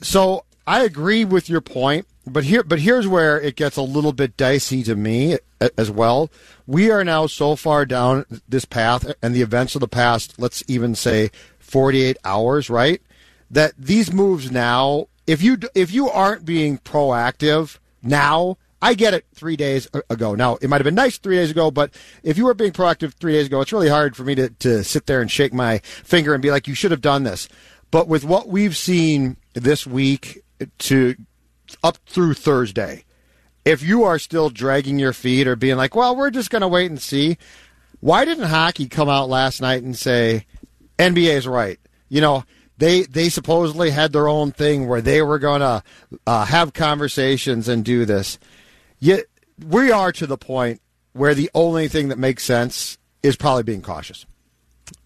So 0.02 0.44
I 0.66 0.84
agree 0.84 1.24
with 1.24 1.48
your 1.48 1.62
point, 1.62 2.06
but 2.26 2.44
here, 2.44 2.62
but 2.62 2.80
here's 2.80 3.08
where 3.08 3.40
it 3.40 3.56
gets 3.56 3.78
a 3.78 3.82
little 3.82 4.12
bit 4.12 4.36
dicey 4.36 4.82
to 4.82 4.94
me 4.94 5.38
as 5.78 5.90
well. 5.90 6.30
We 6.66 6.90
are 6.90 7.02
now 7.02 7.26
so 7.26 7.56
far 7.56 7.86
down 7.86 8.26
this 8.46 8.66
path, 8.66 9.10
and 9.22 9.34
the 9.34 9.40
events 9.40 9.74
of 9.74 9.80
the 9.80 9.88
past, 9.88 10.38
let's 10.38 10.62
even 10.68 10.94
say 10.94 11.30
48 11.60 12.18
hours, 12.26 12.68
right? 12.68 13.00
That 13.50 13.72
these 13.78 14.12
moves 14.12 14.50
now, 14.50 15.06
if 15.26 15.40
you 15.40 15.56
if 15.74 15.94
you 15.94 16.10
aren't 16.10 16.44
being 16.44 16.76
proactive 16.76 17.78
now. 18.02 18.58
I 18.84 18.92
get 18.92 19.14
it 19.14 19.24
three 19.34 19.56
days 19.56 19.88
ago. 20.10 20.34
Now, 20.34 20.56
it 20.60 20.68
might 20.68 20.76
have 20.76 20.84
been 20.84 20.94
nice 20.94 21.16
three 21.16 21.36
days 21.36 21.50
ago, 21.50 21.70
but 21.70 21.90
if 22.22 22.36
you 22.36 22.44
were 22.44 22.52
being 22.52 22.70
proactive 22.70 23.14
three 23.14 23.32
days 23.32 23.46
ago, 23.46 23.62
it's 23.62 23.72
really 23.72 23.88
hard 23.88 24.14
for 24.14 24.24
me 24.24 24.34
to, 24.34 24.50
to 24.50 24.84
sit 24.84 25.06
there 25.06 25.22
and 25.22 25.30
shake 25.30 25.54
my 25.54 25.78
finger 25.78 26.34
and 26.34 26.42
be 26.42 26.50
like, 26.50 26.68
you 26.68 26.74
should 26.74 26.90
have 26.90 27.00
done 27.00 27.22
this. 27.22 27.48
But 27.90 28.08
with 28.08 28.24
what 28.24 28.48
we've 28.48 28.76
seen 28.76 29.38
this 29.54 29.86
week 29.86 30.44
to 30.80 31.16
up 31.82 31.96
through 32.04 32.34
Thursday, 32.34 33.06
if 33.64 33.82
you 33.82 34.04
are 34.04 34.18
still 34.18 34.50
dragging 34.50 34.98
your 34.98 35.14
feet 35.14 35.48
or 35.48 35.56
being 35.56 35.78
like, 35.78 35.94
well, 35.94 36.14
we're 36.14 36.30
just 36.30 36.50
going 36.50 36.60
to 36.60 36.68
wait 36.68 36.90
and 36.90 37.00
see, 37.00 37.38
why 38.00 38.26
didn't 38.26 38.44
hockey 38.44 38.86
come 38.86 39.08
out 39.08 39.30
last 39.30 39.62
night 39.62 39.82
and 39.82 39.96
say, 39.96 40.44
NBA 40.98 41.36
is 41.36 41.48
right? 41.48 41.80
You 42.10 42.20
know, 42.20 42.44
they 42.76 43.04
they 43.04 43.30
supposedly 43.30 43.88
had 43.88 44.12
their 44.12 44.28
own 44.28 44.52
thing 44.52 44.86
where 44.86 45.00
they 45.00 45.22
were 45.22 45.38
going 45.38 45.60
to 45.60 45.82
uh, 46.26 46.44
have 46.44 46.74
conversations 46.74 47.66
and 47.66 47.82
do 47.82 48.04
this. 48.04 48.38
Yet 49.04 49.24
we 49.68 49.90
are 49.90 50.12
to 50.12 50.26
the 50.26 50.38
point 50.38 50.80
where 51.12 51.34
the 51.34 51.50
only 51.54 51.88
thing 51.88 52.08
that 52.08 52.18
makes 52.18 52.42
sense 52.42 52.96
is 53.22 53.36
probably 53.36 53.62
being 53.62 53.82
cautious. 53.82 54.24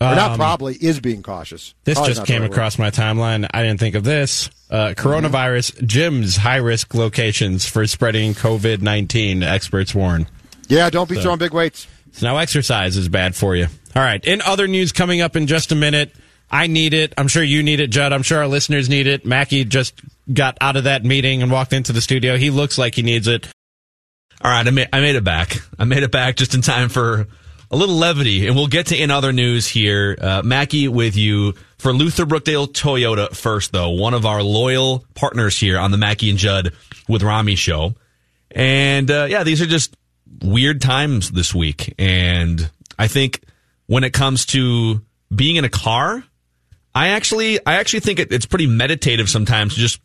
or 0.00 0.14
not 0.14 0.32
Um, 0.32 0.36
probably 0.38 0.74
is 0.76 1.00
being 1.00 1.22
cautious. 1.22 1.74
This 1.84 1.96
Probably 1.96 2.14
just 2.14 2.26
came 2.26 2.42
across 2.44 2.78
my 2.78 2.90
timeline. 2.90 3.48
I 3.52 3.62
didn't 3.62 3.80
think 3.80 3.94
of 3.96 4.04
this. 4.04 4.50
Uh, 4.70 4.94
coronavirus 4.96 5.82
gyms 5.82 6.36
high 6.36 6.56
risk 6.56 6.94
locations 6.94 7.64
for 7.66 7.86
spreading 7.88 8.34
COVID 8.34 8.80
nineteen. 8.82 9.42
Experts 9.42 9.94
warn. 9.94 10.28
Yeah, 10.68 10.90
don't 10.90 11.08
be 11.08 11.16
So- 11.16 11.22
throwing 11.22 11.38
big 11.38 11.52
weights. 11.52 11.86
So 12.12 12.26
now 12.26 12.36
exercise 12.38 12.96
is 12.96 13.08
bad 13.08 13.34
for 13.34 13.56
you. 13.56 13.66
All 13.96 14.02
right. 14.02 14.24
In 14.24 14.40
other 14.42 14.68
news 14.68 14.92
coming 14.92 15.20
up 15.20 15.34
in 15.36 15.46
just 15.48 15.72
a 15.72 15.74
minute, 15.76 16.14
I 16.50 16.66
need 16.68 16.94
it. 16.94 17.12
I'm 17.18 17.28
sure 17.28 17.42
you 17.42 17.62
need 17.64 17.80
it, 17.80 17.88
Judd. 17.88 18.12
I'm 18.12 18.22
sure 18.22 18.38
our 18.38 18.48
listeners 18.48 18.88
need 18.88 19.06
it. 19.08 19.26
Mackey 19.26 19.64
just 19.64 19.94
got 20.32 20.56
out 20.60 20.76
of 20.76 20.84
that 20.84 21.04
meeting 21.04 21.42
and 21.42 21.50
walked 21.50 21.72
into 21.72 21.92
the 21.92 22.00
studio. 22.00 22.36
He 22.36 22.50
looks 22.50 22.78
like 22.78 22.94
he 22.94 23.02
needs 23.02 23.26
it. 23.28 23.48
All 24.40 24.50
right, 24.50 24.66
I 24.66 24.70
made, 24.70 24.88
I 24.92 25.00
made 25.00 25.16
it 25.16 25.24
back. 25.24 25.56
I 25.78 25.84
made 25.84 26.02
it 26.02 26.12
back 26.12 26.36
just 26.36 26.54
in 26.54 26.62
time 26.62 26.88
for 26.88 27.26
a 27.70 27.76
little 27.76 27.96
levity, 27.96 28.46
and 28.46 28.56
we'll 28.56 28.68
get 28.68 28.86
to 28.86 28.96
in 28.96 29.10
other 29.10 29.32
news 29.32 29.66
here. 29.66 30.16
Uh, 30.20 30.42
Mackey 30.44 30.88
with 30.88 31.16
you 31.16 31.54
for 31.78 31.92
Luther 31.92 32.24
Brookdale 32.24 32.68
Toyota 32.68 33.34
first, 33.34 33.72
though, 33.72 33.90
one 33.90 34.14
of 34.14 34.24
our 34.24 34.42
loyal 34.42 35.04
partners 35.14 35.58
here 35.58 35.78
on 35.78 35.90
the 35.90 35.96
Mackey 35.96 36.30
and 36.30 36.38
Judd 36.38 36.72
with 37.08 37.22
Rami 37.22 37.56
show. 37.56 37.94
And 38.50 39.10
uh, 39.10 39.26
yeah, 39.28 39.42
these 39.44 39.60
are 39.60 39.66
just 39.66 39.94
weird 40.42 40.80
times 40.80 41.30
this 41.30 41.54
week. 41.54 41.94
And 41.98 42.70
I 42.98 43.08
think 43.08 43.42
when 43.86 44.04
it 44.04 44.12
comes 44.12 44.46
to 44.46 45.02
being 45.34 45.56
in 45.56 45.64
a 45.64 45.68
car, 45.68 46.24
I 46.94 47.08
actually, 47.08 47.64
I 47.66 47.74
actually 47.74 48.00
think 48.00 48.18
it, 48.18 48.32
it's 48.32 48.46
pretty 48.46 48.66
meditative 48.66 49.28
sometimes 49.28 49.74
to 49.74 49.80
just 49.80 50.00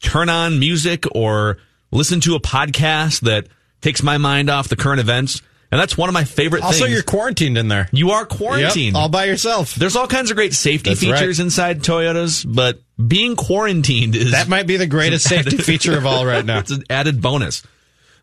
turn 0.00 0.28
on 0.28 0.58
music 0.58 1.04
or 1.14 1.58
listen 1.90 2.20
to 2.22 2.34
a 2.34 2.40
podcast 2.40 3.20
that 3.20 3.46
takes 3.80 4.02
my 4.02 4.18
mind 4.18 4.50
off 4.50 4.68
the 4.68 4.76
current 4.76 5.00
events 5.00 5.42
And 5.70 5.80
that's 5.80 5.98
one 5.98 6.08
of 6.08 6.12
my 6.14 6.24
favorite 6.24 6.62
Also, 6.62 6.72
things. 6.72 6.82
Also, 6.82 6.92
you're 6.92 7.02
quarantined 7.02 7.58
in 7.58 7.68
there. 7.68 7.88
You 7.92 8.12
are 8.12 8.24
quarantined. 8.24 8.94
Yep, 8.94 9.02
all 9.02 9.08
by 9.08 9.24
yourself. 9.24 9.74
There's 9.74 9.96
all 9.96 10.06
kinds 10.06 10.30
of 10.30 10.36
great 10.36 10.54
safety 10.54 10.90
That's 10.90 11.00
features 11.00 11.38
right. 11.38 11.44
inside 11.44 11.82
Toyotas, 11.82 12.46
but 12.48 12.80
being 13.04 13.34
quarantined 13.36 14.14
is 14.14 14.30
That 14.32 14.48
might 14.48 14.66
be 14.66 14.76
the 14.76 14.86
greatest 14.86 15.28
safety 15.28 15.56
feature 15.56 15.96
of 15.98 16.06
all 16.06 16.24
right 16.24 16.44
now. 16.44 16.60
it's 16.60 16.70
an 16.70 16.84
added 16.88 17.20
bonus. 17.20 17.62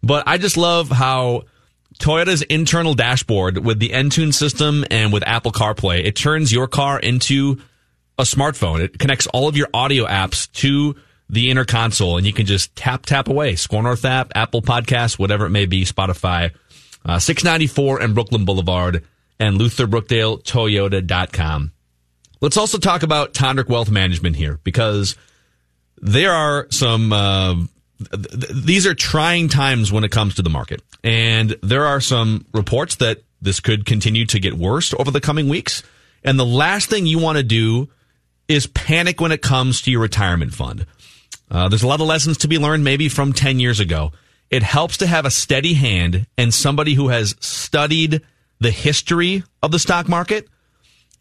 But 0.02 0.24
I 0.28 0.38
just 0.38 0.58
love 0.58 0.90
how 0.90 1.44
Toyota's 2.00 2.42
internal 2.44 2.94
dashboard 2.94 3.58
with 3.58 3.80
the 3.80 3.90
Entune 3.90 4.34
system 4.34 4.86
and 4.90 5.14
with 5.14 5.24
Apple 5.28 5.52
CarPlay, 5.52 6.04
it 6.06 6.16
turns 6.16 6.52
your 6.52 6.68
car 6.68 7.00
into 7.00 7.62
a 8.18 8.24
smartphone. 8.24 8.80
It 8.82 9.00
connects 9.00 9.28
all 9.28 9.48
of 9.48 9.58
your 9.58 9.68
audio 9.74 10.06
apps 10.06 10.52
to 10.54 10.96
the 11.30 11.50
inner 11.50 11.66
console 11.66 12.18
and 12.18 12.26
you 12.26 12.34
can 12.34 12.46
just 12.46 12.76
tap, 12.76 13.06
tap 13.06 13.28
away. 13.28 13.54
Skor 13.54 13.84
North 13.84 14.06
app, 14.06 14.32
Apple 14.36 14.62
Podcasts, 14.62 15.18
whatever 15.18 15.46
it 15.46 15.50
may 15.50 15.66
be, 15.66 15.86
Spotify, 15.86 16.52
uh, 17.06 17.20
694 17.20 18.02
and 18.02 18.14
Brooklyn 18.14 18.46
Boulevard 18.46 19.04
and 19.40 19.58
Luther 19.58 19.88
Brookdale 19.88 20.44
Toyota.com. 20.44 21.72
Let's 22.42 22.58
also 22.58 22.78
talk 22.78 23.04
about 23.04 23.34
Tondrick 23.34 23.70
Wealth 23.70 23.90
Management 23.90 24.36
here 24.36 24.60
because 24.64 25.16
there 26.02 26.34
are 26.34 26.68
some, 26.70 27.14
uh, 27.14 27.56
th- 28.00 28.30
th- 28.30 28.66
these 28.66 28.86
are 28.86 28.94
trying 28.94 29.48
times 29.48 29.92
when 29.92 30.04
it 30.04 30.12
comes 30.12 30.36
to 30.36 30.42
the 30.42 30.50
market. 30.50 30.82
And 31.04 31.56
there 31.64 31.86
are 31.86 32.02
some 32.02 32.46
reports 32.54 32.96
that 32.98 33.24
this 33.42 33.60
could 33.60 33.86
continue 33.86 34.26
to 34.26 34.40
get 34.40 34.56
worse 34.56 34.94
over 34.94 35.12
the 35.12 35.22
coming 35.22 35.50
weeks. 35.50 35.84
And 36.24 36.40
the 36.40 36.46
last 36.46 36.90
thing 36.90 37.06
you 37.06 37.20
want 37.20 37.38
to 37.38 37.44
do 37.44 37.90
is 38.48 38.68
panic 38.68 39.20
when 39.20 39.32
it 39.32 39.42
comes 39.42 39.82
to 39.82 39.92
your 39.92 40.02
retirement 40.02 40.54
fund. 40.54 40.86
Uh, 41.54 41.70
there's 41.70 41.84
a 41.84 41.88
lot 41.88 42.02
of 42.02 42.08
lessons 42.08 42.40
to 42.40 42.48
be 42.48 42.58
learned 42.58 42.84
maybe 42.84 43.08
from 43.08 43.32
10 43.32 43.60
years 43.60 43.80
ago. 43.80 44.12
It 44.50 44.64
helps 44.64 44.98
to 44.98 45.08
have 45.08 45.26
a 45.26 45.32
steady 45.32 45.76
hand 45.76 46.26
and 46.38 46.54
somebody 46.54 46.96
who 46.96 47.10
has 47.10 47.36
studied 47.40 48.22
the 48.60 48.72
history 48.72 49.44
of 49.62 49.72
the 49.72 49.80
stock 49.80 50.10
market 50.10 50.48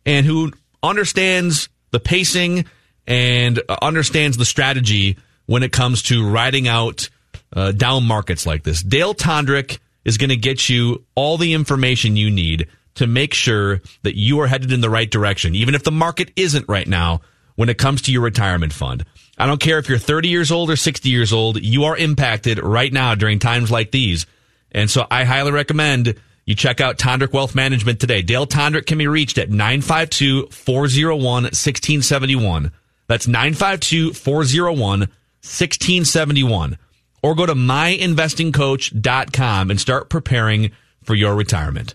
and 0.07 0.25
who 0.25 0.53
understands 0.83 1.69
the 1.91 2.01
pacing 2.01 2.65
and 3.07 3.61
uh, 3.69 3.77
understands 3.83 4.37
the 4.37 4.45
strategy 4.45 5.19
when 5.47 5.63
it 5.63 5.73
comes 5.73 6.03
to 6.05 6.29
riding 6.29 6.67
out 6.67 7.11
uh, 7.55 7.73
down 7.73 8.05
markets 8.05 8.47
like 8.47 8.63
this. 8.63 8.83
Dale 8.83 9.15
Tondrick 9.15 9.79
is 10.05 10.17
going 10.17 10.31
to 10.31 10.37
get 10.37 10.69
you 10.69 11.05
all 11.15 11.37
the 11.37 11.53
information 11.53 12.17
you 12.17 12.31
need 12.31 12.69
to 12.95 13.07
make 13.07 13.35
sure 13.35 13.81
that 14.03 14.17
you 14.17 14.41
are 14.41 14.47
headed 14.47 14.73
in 14.73 14.81
the 14.81 14.91
right 14.91 15.11
direction, 15.11 15.55
even 15.55 15.75
if 15.75 15.83
the 15.83 15.93
market 15.93 16.31
isn't 16.37 16.69
right 16.69 16.87
now 16.87 17.21
when 17.57 17.69
it 17.69 17.79
comes 17.79 18.03
to 18.03 18.13
your 18.13 18.23
retirement 18.23 18.73
fund. 18.73 19.05
I 19.39 19.47
don't 19.47 19.61
care 19.61 19.79
if 19.79 19.89
you're 19.89 19.99
30 19.99 20.29
years 20.29 20.53
old 20.53 20.71
or 20.71 20.77
60 20.77 21.09
years 21.09 21.33
old, 21.33 21.63
you 21.63 21.85
are 21.85 21.97
impacted 21.97 22.63
right 22.63 22.93
now 22.93 23.15
during 23.15 23.39
times 23.39 23.71
like 23.71 23.91
these. 23.91 24.27
And 24.71 24.91
so 24.91 25.07
I 25.11 25.25
highly 25.25 25.53
recommend 25.53 26.21
you 26.45 26.55
check 26.55 26.81
out 26.81 26.99
Tondrick 26.99 27.33
Wealth 27.33 27.55
Management 27.55 28.01
today. 28.01 28.21
Dale 28.23 28.47
Tondrick 28.47 28.87
can 28.87 28.99
be 28.99 29.07
reached 29.07 29.39
at 29.39 29.51
952 29.51 30.49
401 30.51 31.45
1671. 31.45 32.73
That's 33.07 33.29
952 33.29 34.13
401 34.13 35.01
1671. 35.01 36.79
Or 37.23 37.35
go 37.35 37.47
to 37.47 37.55
myinvestingcoach.com 37.55 39.71
and 39.71 39.81
start 39.81 40.11
preparing 40.11 40.73
for 41.05 41.15
your 41.15 41.35
retirement. 41.37 41.95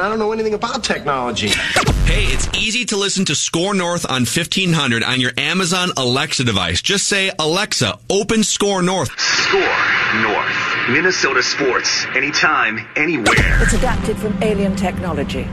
I 0.00 0.08
don't 0.08 0.20
know 0.20 0.30
anything 0.30 0.54
about 0.54 0.84
technology. 0.84 1.48
Hey, 1.48 2.26
it's 2.26 2.46
easy 2.56 2.84
to 2.84 2.96
listen 2.96 3.24
to 3.24 3.32
Skor 3.32 3.76
North 3.76 4.06
on 4.08 4.26
1500 4.26 5.02
on 5.02 5.20
your 5.20 5.32
Amazon 5.36 5.90
Alexa 5.96 6.44
device. 6.44 6.80
Just 6.80 7.08
say, 7.08 7.32
Alexa, 7.36 7.98
open 8.08 8.42
Skor 8.42 8.84
North. 8.84 9.10
Skor 9.16 10.22
North. 10.22 10.88
Minnesota 10.88 11.42
sports. 11.42 12.06
Anytime, 12.14 12.78
anywhere. 12.94 13.60
It's 13.60 13.72
adapted 13.72 14.16
from 14.18 14.40
alien 14.40 14.76
technology. 14.76 15.48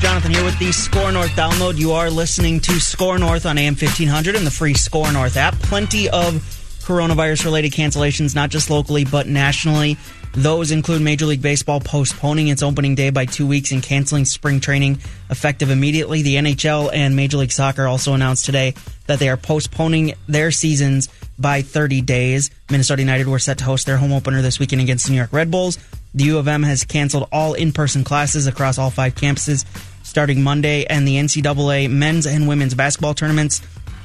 Jonathan 0.00 0.30
here 0.30 0.44
with 0.44 0.58
the 0.58 0.68
Skor 0.68 1.10
North 1.10 1.30
download. 1.30 1.78
You 1.78 1.92
are 1.92 2.10
listening 2.10 2.60
to 2.60 2.72
Skor 2.72 3.18
North 3.18 3.46
on 3.46 3.56
AM 3.56 3.76
1500 3.76 4.36
and 4.36 4.46
the 4.46 4.50
free 4.50 4.74
Skor 4.74 5.10
North 5.10 5.38
app. 5.38 5.54
Plenty 5.60 6.10
of 6.10 6.34
coronavirus 6.82 7.46
related 7.46 7.72
cancellations, 7.72 8.34
not 8.34 8.50
just 8.50 8.68
locally, 8.68 9.06
but 9.06 9.26
nationally. 9.26 9.96
Those 10.36 10.72
include 10.72 11.00
Major 11.00 11.26
League 11.26 11.42
Baseball 11.42 11.78
postponing 11.80 12.48
its 12.48 12.62
opening 12.62 12.96
day 12.96 13.10
by 13.10 13.24
two 13.24 13.46
weeks 13.46 13.70
and 13.70 13.82
canceling 13.82 14.24
spring 14.24 14.58
training 14.58 14.98
effective 15.30 15.70
immediately. 15.70 16.22
The 16.22 16.36
NHL 16.36 16.90
and 16.92 17.14
Major 17.14 17.36
League 17.36 17.52
Soccer 17.52 17.86
also 17.86 18.14
announced 18.14 18.44
today 18.44 18.74
that 19.06 19.20
they 19.20 19.28
are 19.28 19.36
postponing 19.36 20.14
their 20.26 20.50
seasons 20.50 21.08
by 21.38 21.62
30 21.62 22.00
days. 22.00 22.50
Minnesota 22.68 23.02
United 23.02 23.28
were 23.28 23.38
set 23.38 23.58
to 23.58 23.64
host 23.64 23.86
their 23.86 23.96
home 23.96 24.12
opener 24.12 24.42
this 24.42 24.58
weekend 24.58 24.82
against 24.82 25.06
the 25.06 25.12
New 25.12 25.18
York 25.18 25.32
Red 25.32 25.52
Bulls. 25.52 25.78
The 26.14 26.24
U 26.24 26.38
of 26.38 26.48
M 26.48 26.64
has 26.64 26.84
canceled 26.84 27.28
all 27.30 27.54
in 27.54 27.72
person 27.72 28.02
classes 28.02 28.46
across 28.46 28.76
all 28.76 28.90
five 28.90 29.14
campuses 29.14 29.64
starting 30.04 30.42
Monday, 30.42 30.84
and 30.84 31.08
the 31.08 31.16
NCAA 31.16 31.90
men's 31.90 32.26
and 32.26 32.46
women's 32.46 32.74
basketball 32.74 33.14
tournaments 33.14 33.62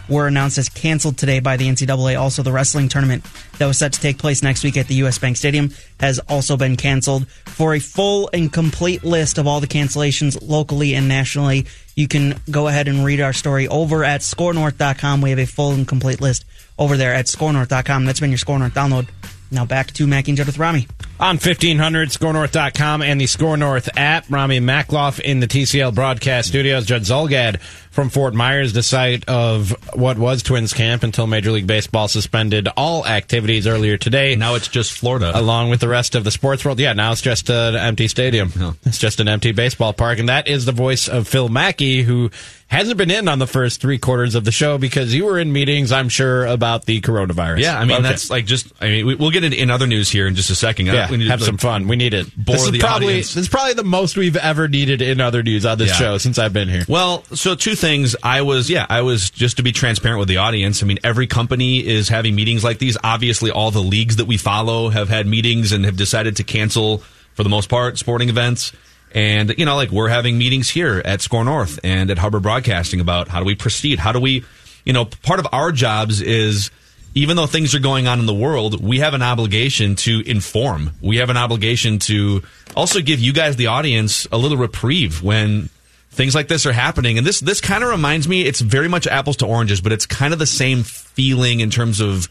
were 0.10 0.28
announced 0.28 0.58
as 0.58 0.70
canceled 0.70 1.18
today 1.18 1.40
by 1.40 1.58
the 1.58 1.68
NCAA. 1.68 2.20
Also, 2.20 2.44
the 2.44 2.52
wrestling 2.52 2.90
tournament 2.90 3.26
that 3.58 3.66
was 3.66 3.78
set 3.78 3.94
to 3.94 4.02
take 4.02 4.18
place 4.18 4.42
next 4.44 4.64
week 4.64 4.78
at 4.78 4.88
the 4.88 4.96
US 4.96 5.18
Bank 5.18 5.38
Stadium 5.38 5.72
has 6.00 6.20
also 6.28 6.58
been 6.58 6.76
canceled. 6.76 7.28
For 7.28 7.74
a 7.76 7.80
full 7.80 8.30
and 8.34 8.52
complete 8.52 9.04
list 9.04 9.38
of 9.38 9.48
all 9.48 9.60
the 9.60 9.68
cancellations 9.68 10.38
locally 10.42 10.96
and 10.96 11.08
nationally, 11.08 11.66
you 11.96 12.08
can 12.08 12.40
go 12.50 12.68
ahead 12.68 12.88
and 12.88 13.06
read 13.06 13.22
our 13.22 13.34
story 13.34 13.68
over 13.68 14.04
at 14.04 14.22
skornorth.com. 14.22 15.22
We 15.22 15.30
have 15.30 15.40
a 15.40 15.46
full 15.46 15.72
and 15.72 15.88
complete 15.88 16.22
list 16.22 16.46
over 16.78 16.98
there 16.98 17.14
at 17.14 17.26
skornorth.com. 17.26 18.06
That's 18.06 18.20
been 18.20 18.32
your 18.32 18.38
Skor 18.40 18.60
North 18.60 18.74
download. 18.74 19.10
Now 19.52 19.66
back 19.66 19.92
to 19.94 20.08
Mac 20.08 20.28
and 20.28 20.38
Judd 20.38 20.48
with 20.48 20.58
Rami. 20.58 20.88
On 21.20 21.36
1500, 21.36 22.10
skornorth.com 22.12 23.02
and 23.02 23.20
the 23.20 23.26
Skor 23.26 23.60
North 23.60 23.90
app. 23.98 24.26
Rami 24.30 24.62
Makloff 24.62 25.20
in 25.20 25.42
the 25.42 25.48
TCL 25.48 25.94
broadcast 25.94 26.48
studios. 26.48 26.86
Judd 26.86 27.02
Zulgad 27.02 27.60
from 27.92 28.10
Fort 28.10 28.34
Myers, 28.34 28.72
the 28.72 28.84
site 28.84 29.28
of 29.28 29.76
what 29.94 30.18
was 30.18 30.42
Twins 30.44 30.72
camp 30.72 31.04
until 31.04 31.28
Major 31.28 31.52
League 31.52 31.68
Baseball 31.68 32.08
suspended 32.08 32.70
all 32.78 33.06
activities 33.06 33.68
earlier 33.68 33.98
today. 33.98 34.38
Now 34.38 34.56
it's 34.56 34.70
just 34.70 34.94
Florida. 34.98 35.38
Along 35.38 35.70
with 35.70 35.82
the 35.82 35.90
rest 35.90 36.16
of 36.16 36.24
the 36.24 36.32
sports 36.32 36.64
world. 36.64 36.80
Yeah, 36.80 36.94
now 36.94 37.12
it's 37.12 37.22
just 37.22 37.50
an 37.50 37.76
empty 37.76 38.08
stadium. 38.08 38.54
It's 38.86 38.98
just 39.00 39.20
an 39.20 39.28
empty 39.28 39.52
baseball 39.52 39.92
park. 39.92 40.20
And 40.20 40.30
that 40.30 40.48
is 40.48 40.64
the 40.64 40.72
voice 40.72 41.10
of 41.10 41.28
Phil 41.28 41.50
Mackey, 41.50 42.04
who 42.04 42.32
hasn't 42.68 42.98
been 42.98 43.10
in 43.12 43.28
on 43.28 43.40
the 43.40 43.48
first 43.48 43.82
three 43.82 43.98
quarters 43.98 44.36
of 44.36 44.46
the 44.46 44.52
show 44.52 44.78
because 44.78 45.14
you 45.14 45.26
were 45.26 45.40
in 45.40 45.52
meetings, 45.52 45.92
I'm 45.92 46.08
sure, 46.08 46.46
about 46.46 46.86
the 46.86 47.02
coronavirus. 47.02 47.60
Yeah, 47.62 47.78
I 47.80 47.84
mean, 47.84 47.98
Okay. 47.98 48.04
that's 48.04 48.30
like 48.30 48.46
just, 48.46 48.72
I 48.80 48.88
mean, 48.90 49.06
we- 49.08 49.16
we'll 49.16 49.32
get 49.32 49.44
into 49.44 49.60
in 49.60 49.72
other 49.72 49.88
news 49.88 50.10
here 50.12 50.28
in 50.28 50.36
just 50.36 50.52
a 50.52 50.56
second. 50.56 50.86
Yeah, 50.86 51.09
we 51.10 51.18
need 51.18 51.26
to, 51.26 51.32
have 51.32 51.42
some 51.42 51.56
like, 51.56 51.62
fun. 51.62 51.88
We 51.88 51.96
need 51.96 52.14
it. 52.14 52.28
bore 52.36 52.56
this 52.56 52.66
is 52.66 52.72
the 52.72 52.80
probably 52.80 53.08
audience. 53.08 53.34
this 53.34 53.44
is 53.44 53.50
probably 53.50 53.74
the 53.74 53.84
most 53.84 54.18
we've 54.18 54.36
ever 54.36 54.68
needed 54.68 55.02
in 55.02 55.20
other 55.22 55.44
news 55.44 55.66
on 55.66 55.78
this 55.78 55.90
Yeah. 55.90 55.96
show 55.96 56.18
since 56.18 56.38
I've 56.40 56.54
been 56.54 56.70
here. 56.70 56.86
Well, 56.88 57.24
so 57.34 57.56
two 57.56 57.76
things. 57.76 58.16
I 58.24 58.42
was, 58.42 58.70
yeah, 58.70 58.86
I 58.90 59.02
was 59.02 59.30
just 59.30 59.58
to 59.58 59.64
be 59.64 59.72
transparent 59.72 60.20
with 60.20 60.28
the 60.28 60.38
audience. 60.38 60.82
I 60.84 60.86
mean, 60.86 61.00
every 61.04 61.28
company 61.28 61.86
is 61.86 62.10
having 62.10 62.36
meetings 62.36 62.64
like 62.64 62.80
these. 62.80 62.98
Obviously, 63.04 63.52
all 63.52 63.72
the 63.72 63.82
leagues 63.82 64.18
that 64.18 64.26
we 64.26 64.38
follow 64.38 64.90
have 64.90 65.10
had 65.10 65.28
meetings 65.28 65.72
and 65.72 65.86
have 65.86 65.98
decided 65.98 66.36
to 66.38 66.44
cancel, 66.44 67.04
for 67.34 67.44
the 67.44 67.50
most 67.50 67.70
part, 67.70 67.98
sporting 67.98 68.30
events. 68.30 68.72
And, 69.14 69.56
you 69.58 69.66
know, 69.66 69.76
like 69.76 69.90
we're 69.90 70.10
having 70.10 70.38
meetings 70.38 70.70
here 70.70 71.02
at 71.04 71.20
Skor 71.20 71.44
North 71.44 71.80
and 71.84 72.12
at 72.12 72.18
Hubbard 72.20 72.44
Broadcasting 72.44 73.00
about 73.02 73.28
how 73.28 73.40
do 73.40 73.46
we 73.46 73.56
proceed? 73.56 73.98
How 73.98 74.12
do 74.12 74.20
we, 74.20 74.46
you 74.86 74.94
know, 74.94 75.06
part 75.06 75.40
of 75.40 75.48
our 75.52 75.72
jobs 75.72 76.22
is 76.22 76.70
even 77.16 77.36
though 77.38 77.48
things 77.48 77.74
are 77.76 77.80
going 77.80 78.08
on 78.08 78.20
in 78.20 78.26
the 78.26 78.34
world, 78.34 78.82
we 78.84 79.00
have 79.00 79.14
an 79.14 79.22
obligation 79.22 79.96
to 79.98 80.22
inform. 80.26 80.92
We 81.02 81.18
have 81.18 81.30
an 81.30 81.38
obligation 81.38 82.00
to 82.00 82.44
also 82.76 83.02
give 83.02 83.20
you 83.20 83.34
guys, 83.34 83.56
the 83.56 83.68
audience, 83.68 84.28
a 84.32 84.38
little 84.38 84.58
reprieve 84.58 85.22
when 85.24 85.70
things 86.12 86.36
like 86.36 86.48
this 86.48 86.66
are 86.66 86.72
happening. 86.74 87.18
And 87.18 87.26
this 87.26 87.40
this 87.40 87.62
kind 87.62 87.84
of 87.84 87.90
reminds 87.90 88.28
me, 88.28 88.44
it's 88.44 88.62
very 88.62 88.88
much 88.88 89.08
apples 89.08 89.38
to 89.38 89.46
oranges, 89.46 89.82
but 89.82 89.92
it's 89.92 90.06
kind 90.06 90.34
of 90.34 90.40
the 90.40 90.46
same 90.46 90.84
feeling 90.84 91.60
in 91.62 91.70
terms 91.70 92.00
of 92.00 92.28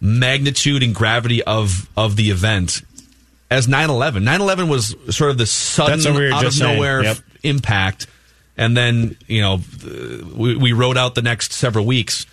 magnitude 0.00 0.82
and 0.82 0.94
gravity 0.94 1.42
of 1.42 1.88
of 1.96 2.16
the 2.16 2.30
event 2.30 2.82
as 3.50 3.66
9-11. 3.66 4.22
9-11 4.22 4.68
was 4.68 4.94
sort 5.14 5.30
of 5.30 5.36
the 5.38 5.46
sudden 5.46 6.14
we 6.14 6.32
out 6.32 6.44
of 6.46 6.58
nowhere 6.58 7.02
Yep. 7.02 7.18
impact. 7.42 8.06
And 8.56 8.76
then, 8.76 9.16
you 9.26 9.40
know, 9.40 9.60
we, 10.36 10.54
we 10.56 10.72
rode 10.72 10.96
out 10.98 11.14
the 11.14 11.22
next 11.22 11.52
several 11.52 11.84
weeks. 11.86 12.26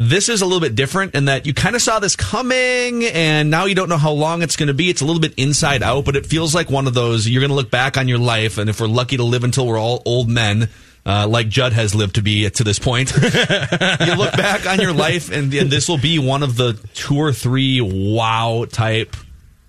This 0.00 0.28
is 0.28 0.42
a 0.42 0.46
little 0.46 0.60
bit 0.60 0.76
different 0.76 1.16
in 1.16 1.24
that 1.24 1.44
you 1.44 1.52
kind 1.52 1.74
of 1.74 1.82
saw 1.82 1.98
this 1.98 2.14
coming 2.14 3.04
and 3.04 3.50
now 3.50 3.64
you 3.64 3.74
don't 3.74 3.88
know 3.88 3.96
how 3.96 4.12
long 4.12 4.42
it's 4.42 4.54
going 4.54 4.68
to 4.68 4.74
be. 4.74 4.88
It's 4.88 5.00
a 5.00 5.04
little 5.04 5.20
bit 5.20 5.34
inside 5.36 5.82
out, 5.82 6.04
but 6.04 6.14
it 6.14 6.24
feels 6.24 6.54
like 6.54 6.70
one 6.70 6.86
of 6.86 6.94
those 6.94 7.28
you're 7.28 7.40
going 7.40 7.50
to 7.50 7.56
look 7.56 7.70
back 7.70 7.98
on 7.98 8.06
your 8.06 8.18
life. 8.18 8.58
And 8.58 8.70
if 8.70 8.80
we're 8.80 8.86
lucky 8.86 9.16
to 9.16 9.24
live 9.24 9.42
until 9.42 9.66
we're 9.66 9.78
all 9.78 10.00
old 10.06 10.28
men, 10.28 10.68
uh, 11.04 11.26
like 11.26 11.48
Judd 11.48 11.72
has 11.72 11.96
lived 11.96 12.14
to 12.14 12.22
be 12.22 12.48
to 12.48 12.62
this 12.62 12.78
point, 12.78 13.12
you 13.16 14.14
look 14.14 14.36
back 14.36 14.66
on 14.68 14.78
your 14.78 14.92
life 14.92 15.32
and, 15.32 15.52
and 15.52 15.68
this 15.68 15.88
will 15.88 15.98
be 15.98 16.20
one 16.20 16.44
of 16.44 16.56
the 16.56 16.74
two 16.94 17.16
or 17.16 17.32
three 17.32 17.80
wow 17.80 18.66
type 18.70 19.16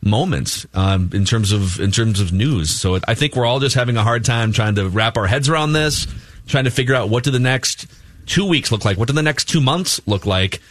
moments 0.04 0.68
um, 0.76 1.10
in 1.12 1.26
terms 1.26 1.52
of 1.52 1.80
in 1.80 1.92
terms 1.92 2.20
of 2.20 2.32
news. 2.32 2.70
So 2.70 3.00
I 3.08 3.16
think 3.16 3.36
we're 3.36 3.48
all 3.48 3.60
just 3.60 3.76
having 3.76 3.98
a 3.98 4.04
hard 4.04 4.26
time 4.26 4.52
trying 4.52 4.76
to 4.76 4.90
wrap 4.90 5.18
our 5.18 5.26
heads 5.26 5.50
around 5.50 5.74
this, 5.74 6.06
trying 6.48 6.66
to 6.66 6.72
figure 6.72 6.94
out 6.94 7.10
what 7.10 7.24
do 7.24 7.32
the 7.32 7.40
next 7.40 7.88
two 8.30 8.46
weeks 8.46 8.72
look 8.72 8.86
like, 8.86 8.98
what 8.98 9.08
do 9.08 9.14
the 9.14 9.22
next 9.24 9.46
two 9.50 9.60
months 9.60 10.00
look 10.06 10.26
like, 10.26 10.62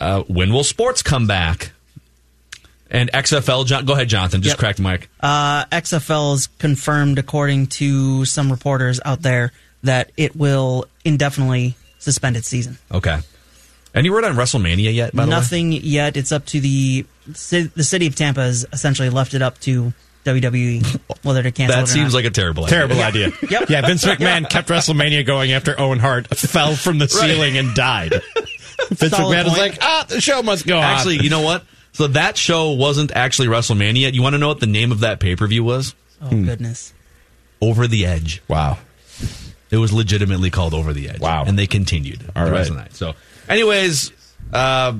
uh, 0.00 0.22
when 0.22 0.52
will 0.52 0.64
sports 0.64 1.02
come 1.02 1.26
back? 1.26 1.72
And 2.90 3.10
XFL, 3.12 3.66
John, 3.66 3.84
go 3.84 3.92
ahead, 3.92 4.08
Jonathan. 4.08 4.42
Just 4.42 4.54
Yep. 4.54 4.58
cracked 4.58 4.80
mic. 4.80 5.08
Uh, 5.20 5.64
XFL 5.70 6.34
is 6.34 6.48
confirmed, 6.58 7.18
according 7.18 7.66
to 7.68 8.24
some 8.24 8.50
reporters 8.50 9.00
out 9.04 9.22
there, 9.22 9.52
that 9.82 10.10
it 10.16 10.34
will 10.34 10.86
indefinitely 11.04 11.76
suspend 11.98 12.36
its 12.36 12.48
season. 12.48 12.78
Okay. 12.90 13.18
Any 13.94 14.10
word 14.10 14.24
on 14.24 14.34
WrestleMania 14.34 14.92
yet? 14.94 15.14
By 15.14 15.24
the 15.24 15.30
way? 15.30 15.36
Nothing 15.36 15.72
yet. 15.72 16.16
It's 16.16 16.32
up 16.32 16.46
to 16.46 16.60
the 16.60 17.04
the 17.26 17.84
city 17.84 18.06
of 18.06 18.16
Tampa 18.16 18.40
has 18.42 18.66
essentially 18.72 19.10
left 19.10 19.34
it 19.34 19.42
up 19.42 19.58
to 19.60 19.92
WWE 20.24 21.00
whether 21.22 21.42
to 21.42 21.50
cancel. 21.50 21.76
That 21.76 21.84
or 21.84 21.86
seems 21.86 22.12
not. 22.12 22.18
like 22.18 22.24
a 22.26 22.30
terrible 22.30 22.64
idea. 22.64 22.76
Terrible 22.76 23.00
idea. 23.02 23.32
Yep. 23.50 23.70
Yeah, 23.70 23.86
Vince 23.86 24.04
McMahon 24.04 24.48
kept 24.48 24.68
WrestleMania 24.68 25.26
going 25.26 25.52
after 25.52 25.78
Owen 25.80 25.98
Hart 25.98 26.26
fell 26.28 26.74
from 26.74 26.98
the 26.98 27.08
ceiling 27.08 27.56
and 27.58 27.74
died. 27.74 28.12
Vince 28.88 29.10
Solid 29.16 29.34
McMahon 29.36 29.44
was 29.44 29.54
point. 29.54 29.72
like, 29.72 29.78
ah, 29.82 30.06
the 30.08 30.20
show 30.20 30.42
must 30.42 30.66
go 30.66 30.76
on. 30.78 30.84
Actually, 30.84 31.22
you 31.22 31.30
know 31.30 31.42
what? 31.42 31.64
So 31.92 32.06
that 32.08 32.36
show 32.36 32.72
wasn't 32.72 33.12
actually 33.12 33.48
WrestleMania. 33.48 34.12
You 34.12 34.22
want 34.22 34.34
to 34.34 34.38
know 34.38 34.48
what 34.48 34.60
the 34.60 34.66
name 34.66 34.92
of 34.92 35.00
that 35.00 35.20
pay 35.20 35.36
per 35.36 35.46
view 35.46 35.64
was? 35.64 35.94
Oh 36.22 36.28
goodness. 36.30 36.92
Over 37.60 37.86
the 37.86 38.06
Edge. 38.06 38.42
Wow. 38.48 38.78
It 39.70 39.76
was 39.76 39.92
legitimately 39.92 40.50
called 40.50 40.74
Over 40.74 40.92
the 40.92 41.08
Edge. 41.08 41.20
Wow. 41.20 41.44
And 41.46 41.58
they 41.58 41.66
continued 41.66 42.22
All 42.34 42.44
the 42.44 42.50
rest 42.52 42.70
right. 42.70 42.70
of 42.70 42.76
the 42.76 42.82
night. 42.82 42.94
So, 42.94 43.14
anyways, 43.48 44.12
uh, 44.52 44.94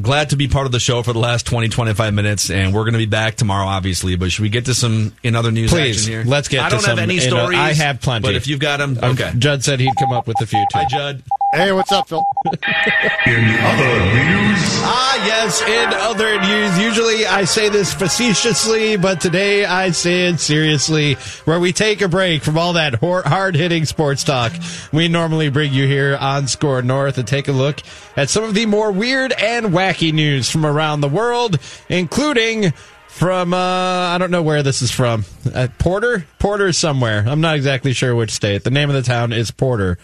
glad 0.00 0.30
to 0.30 0.36
be 0.36 0.48
part 0.48 0.66
of 0.66 0.72
the 0.72 0.80
show 0.80 1.02
for 1.02 1.12
the 1.12 1.18
last 1.18 1.46
20, 1.46 1.68
25 1.68 2.14
minutes. 2.14 2.50
And 2.50 2.72
we're 2.74 2.82
going 2.84 2.92
to 2.92 2.98
be 2.98 3.06
back 3.06 3.36
tomorrow, 3.36 3.66
obviously. 3.66 4.16
But 4.16 4.32
should 4.32 4.42
we 4.42 4.48
get 4.48 4.66
to 4.66 4.74
some 4.74 5.12
in 5.22 5.34
other 5.36 5.50
news 5.50 5.70
Please, 5.70 5.98
action 5.98 6.12
here? 6.12 6.24
let's 6.24 6.48
get 6.48 6.60
I 6.64 6.68
to 6.70 6.76
don't 6.76 6.84
have 6.86 6.98
any 6.98 7.16
in- 7.16 7.20
stories. 7.22 7.58
I 7.58 7.72
have 7.74 8.00
plenty. 8.00 8.26
But 8.28 8.34
if 8.36 8.46
you've 8.46 8.60
got 8.60 8.78
them, 8.78 8.98
Um, 9.02 9.12
okay. 9.12 9.32
Judd 9.38 9.64
said 9.64 9.80
he'd 9.80 9.94
come 9.98 10.12
up 10.12 10.26
with 10.26 10.40
a 10.40 10.46
few, 10.46 10.60
too. 10.72 10.78
Hi, 10.78 10.84
Judd. 10.88 11.22
Hey, 11.52 11.72
what's 11.72 11.90
up, 11.90 12.08
Phil? 12.08 12.24
In 12.46 12.52
other 12.54 14.04
news. 14.14 14.60
Ah, 14.82 15.26
yes, 15.26 15.60
in 15.62 15.92
other 15.94 16.40
news, 16.40 16.78
usually 16.78 17.26
I 17.26 17.44
say 17.44 17.68
this 17.68 17.92
facetiously, 17.92 18.96
but 18.96 19.20
today 19.20 19.64
I 19.64 19.90
say 19.90 20.28
it 20.28 20.38
seriously, 20.38 21.14
where 21.44 21.58
we 21.58 21.72
take 21.72 22.02
a 22.02 22.08
break 22.08 22.42
from 22.42 22.56
all 22.56 22.74
that 22.74 22.94
hard 23.00 23.56
hitting 23.56 23.84
sports 23.84 24.22
talk. 24.22 24.52
We 24.92 25.08
normally 25.08 25.48
bring 25.48 25.72
you 25.72 25.88
here 25.88 26.16
on 26.20 26.44
Skor 26.44 26.84
North 26.84 27.18
and 27.18 27.26
take 27.26 27.48
a 27.48 27.52
look 27.52 27.80
at 28.16 28.30
some 28.30 28.44
of 28.44 28.54
the 28.54 28.66
more 28.66 28.92
weird 28.92 29.32
and 29.32 29.66
wacky 29.66 30.12
news 30.12 30.48
from 30.48 30.64
around 30.64 31.00
the 31.00 31.08
world, 31.08 31.58
including 31.88 32.72
from, 33.08 33.52
uh, 33.52 33.56
I 33.56 34.18
don't 34.18 34.30
know 34.30 34.42
where 34.42 34.62
this 34.62 34.82
is 34.82 34.92
from. 34.92 35.24
Uh, 35.52 35.66
Porter? 35.78 36.26
Porter 36.38 36.72
somewhere. 36.72 37.24
I'm 37.26 37.40
not 37.40 37.56
exactly 37.56 37.92
sure 37.92 38.14
which 38.14 38.30
state. 38.30 38.62
The 38.62 38.70
name 38.70 38.88
of 38.88 38.94
the 38.94 39.02
town 39.02 39.32
is 39.32 39.50
Porter. 39.50 39.98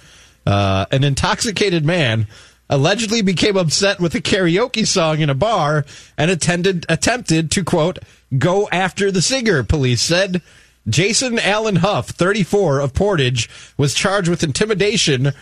Uh, 0.46 0.86
an 0.92 1.02
intoxicated 1.04 1.84
man 1.84 2.26
allegedly 2.68 3.22
became 3.22 3.56
upset 3.56 4.00
with 4.00 4.14
a 4.14 4.20
karaoke 4.20 4.86
song 4.86 5.20
in 5.20 5.30
a 5.30 5.34
bar 5.34 5.84
and 6.16 6.30
attended 6.30 6.86
attempted 6.88 7.50
to 7.50 7.64
quote 7.64 7.98
go 8.38 8.68
after 8.70 9.10
the 9.10 9.22
singer 9.22 9.62
police 9.62 10.02
said. 10.02 10.42
Jason 10.88 11.38
allen 11.40 11.76
huff 11.76 12.10
34 12.10 12.78
of 12.78 12.94
portage 12.94 13.50
was 13.76 13.92
charged 13.92 14.28
with 14.28 14.44
intimidation 14.44 15.32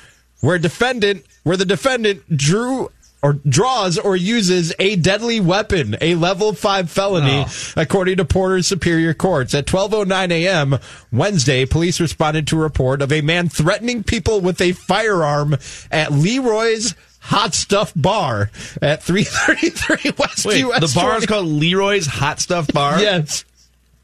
where 0.40 0.58
defendant 0.58 1.24
where 1.42 1.56
the 1.56 1.66
defendant 1.66 2.36
drew 2.36 2.90
or 3.24 3.32
draws 3.48 3.96
or 3.96 4.14
uses 4.14 4.74
a 4.78 4.96
deadly 4.96 5.40
weapon, 5.40 5.96
a 6.02 6.14
level 6.14 6.52
five 6.52 6.90
felony, 6.90 7.44
oh. 7.46 7.72
according 7.74 8.18
to 8.18 8.24
Porter's 8.24 8.66
Superior 8.66 9.14
Courts. 9.14 9.54
At 9.54 9.64
12:09 9.64 10.30
a.m. 10.30 10.78
Wednesday, 11.10 11.64
police 11.64 11.98
responded 12.00 12.46
to 12.48 12.58
a 12.58 12.60
report 12.60 13.00
of 13.00 13.10
a 13.10 13.22
man 13.22 13.48
threatening 13.48 14.04
people 14.04 14.42
with 14.42 14.60
a 14.60 14.72
firearm 14.72 15.56
at 15.90 16.12
Leroy's 16.12 16.94
Hot 17.20 17.54
Stuff 17.54 17.94
Bar 17.96 18.50
at 18.82 19.02
333 19.02 20.12
West 20.18 20.44
Wait, 20.44 20.60
US. 20.66 20.80
the 20.80 21.00
bar 21.00 21.16
is 21.16 21.24
called 21.24 21.46
Leroy's 21.46 22.06
Hot 22.06 22.40
Stuff 22.40 22.66
Bar? 22.74 23.00
Yes. 23.00 23.46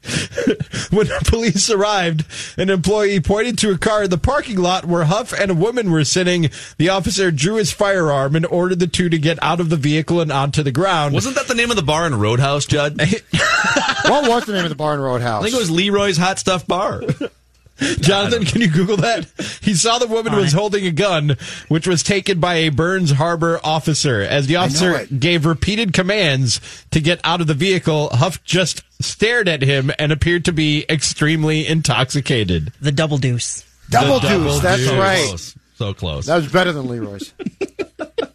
when 0.89 1.07
police 1.25 1.69
arrived, 1.69 2.25
an 2.57 2.69
employee 2.69 3.19
pointed 3.19 3.57
to 3.59 3.71
a 3.71 3.77
car 3.77 4.03
in 4.03 4.09
the 4.09 4.17
parking 4.17 4.57
lot 4.57 4.85
where 4.85 5.03
Huff 5.03 5.31
and 5.31 5.51
a 5.51 5.55
woman 5.55 5.91
were 5.91 6.03
sitting. 6.03 6.49
The 6.77 6.89
officer 6.89 7.31
drew 7.31 7.55
his 7.55 7.71
firearm 7.71 8.35
and 8.35 8.45
ordered 8.45 8.79
the 8.79 8.87
two 8.87 9.09
to 9.09 9.17
get 9.17 9.41
out 9.41 9.59
of 9.59 9.69
the 9.69 9.77
vehicle 9.77 10.21
and 10.21 10.31
onto 10.31 10.63
the 10.63 10.71
ground. 10.71 11.13
Wasn't 11.13 11.35
that 11.35 11.47
the 11.47 11.55
name 11.55 11.69
of 11.69 11.75
the 11.75 11.83
bar 11.83 12.07
in 12.07 12.15
Roadhouse, 12.15 12.65
Judd? 12.65 12.99
I 12.99 13.05
what 14.09 14.27
was 14.27 14.45
the 14.45 14.53
name 14.53 14.63
of 14.63 14.69
the 14.69 14.75
bar 14.75 14.93
in 14.95 14.99
Roadhouse? 14.99 15.41
I 15.41 15.43
think 15.43 15.55
it 15.55 15.59
was 15.59 15.71
Leroy's 15.71 16.17
Hot 16.17 16.39
Stuff 16.39 16.65
Bar. 16.65 17.03
Jonathan, 18.01 18.45
can 18.45 18.61
you 18.61 18.69
Google 18.69 18.97
that? 18.97 19.25
He 19.61 19.73
saw 19.73 19.97
the 19.97 20.07
woman 20.07 20.35
was 20.35 20.53
holding 20.53 20.85
a 20.85 20.91
gun, 20.91 21.35
which 21.67 21.87
was 21.87 22.03
taken 22.03 22.39
by 22.39 22.55
a 22.55 22.69
Burns 22.69 23.11
Harbor 23.11 23.59
officer. 23.63 24.21
As 24.21 24.47
the 24.47 24.57
officer 24.57 25.05
gave 25.07 25.45
repeated 25.45 25.93
commands 25.93 26.61
to 26.91 26.99
get 26.99 27.19
out 27.23 27.41
of 27.41 27.47
the 27.47 27.53
vehicle, 27.53 28.09
Huff 28.09 28.43
just 28.43 28.83
stared 29.01 29.47
at 29.47 29.63
him 29.63 29.91
and 29.97 30.11
appeared 30.11 30.45
to 30.45 30.51
be 30.51 30.85
extremely 30.89 31.67
intoxicated. 31.67 32.71
The 32.81 32.91
double 32.91 33.17
deuce. 33.17 33.65
Double 33.89 34.19
The 34.19 34.29
Deuce, 34.29 34.59
that's 34.61 34.85
so 34.85 34.97
right. 34.97 35.25
Close. 35.27 35.55
So 35.75 35.93
close. 35.93 36.25
That 36.27 36.35
was 36.35 36.51
better 36.51 36.71
than 36.71 36.87
Leroy's. 36.87 37.33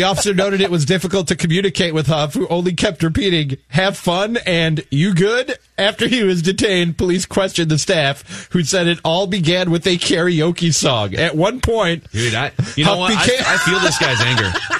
The 0.00 0.06
officer 0.06 0.32
noted 0.32 0.62
it 0.62 0.70
was 0.70 0.86
difficult 0.86 1.28
to 1.28 1.36
communicate 1.36 1.92
with 1.92 2.06
Huff, 2.06 2.32
who 2.32 2.48
only 2.48 2.72
kept 2.72 3.02
repeating, 3.02 3.58
have 3.68 3.98
fun 3.98 4.38
and 4.46 4.82
you 4.90 5.12
good? 5.14 5.58
After 5.76 6.08
he 6.08 6.22
was 6.22 6.40
detained, 6.40 6.96
police 6.96 7.26
questioned 7.26 7.70
the 7.70 7.76
staff, 7.76 8.48
who 8.52 8.64
said 8.64 8.86
it 8.86 8.98
all 9.04 9.26
began 9.26 9.70
with 9.70 9.86
a 9.86 9.98
karaoke 9.98 10.72
song. 10.72 11.14
At 11.16 11.36
one 11.36 11.60
point, 11.60 12.10
Dude, 12.12 12.34
I, 12.34 12.52
you 12.76 12.86
know 12.86 12.92
Huff 12.92 12.98
what? 12.98 13.12
I, 13.12 13.54
I 13.54 13.58
feel 13.58 13.78
this 13.80 13.98
guy's 13.98 14.22
anger. 14.22 14.50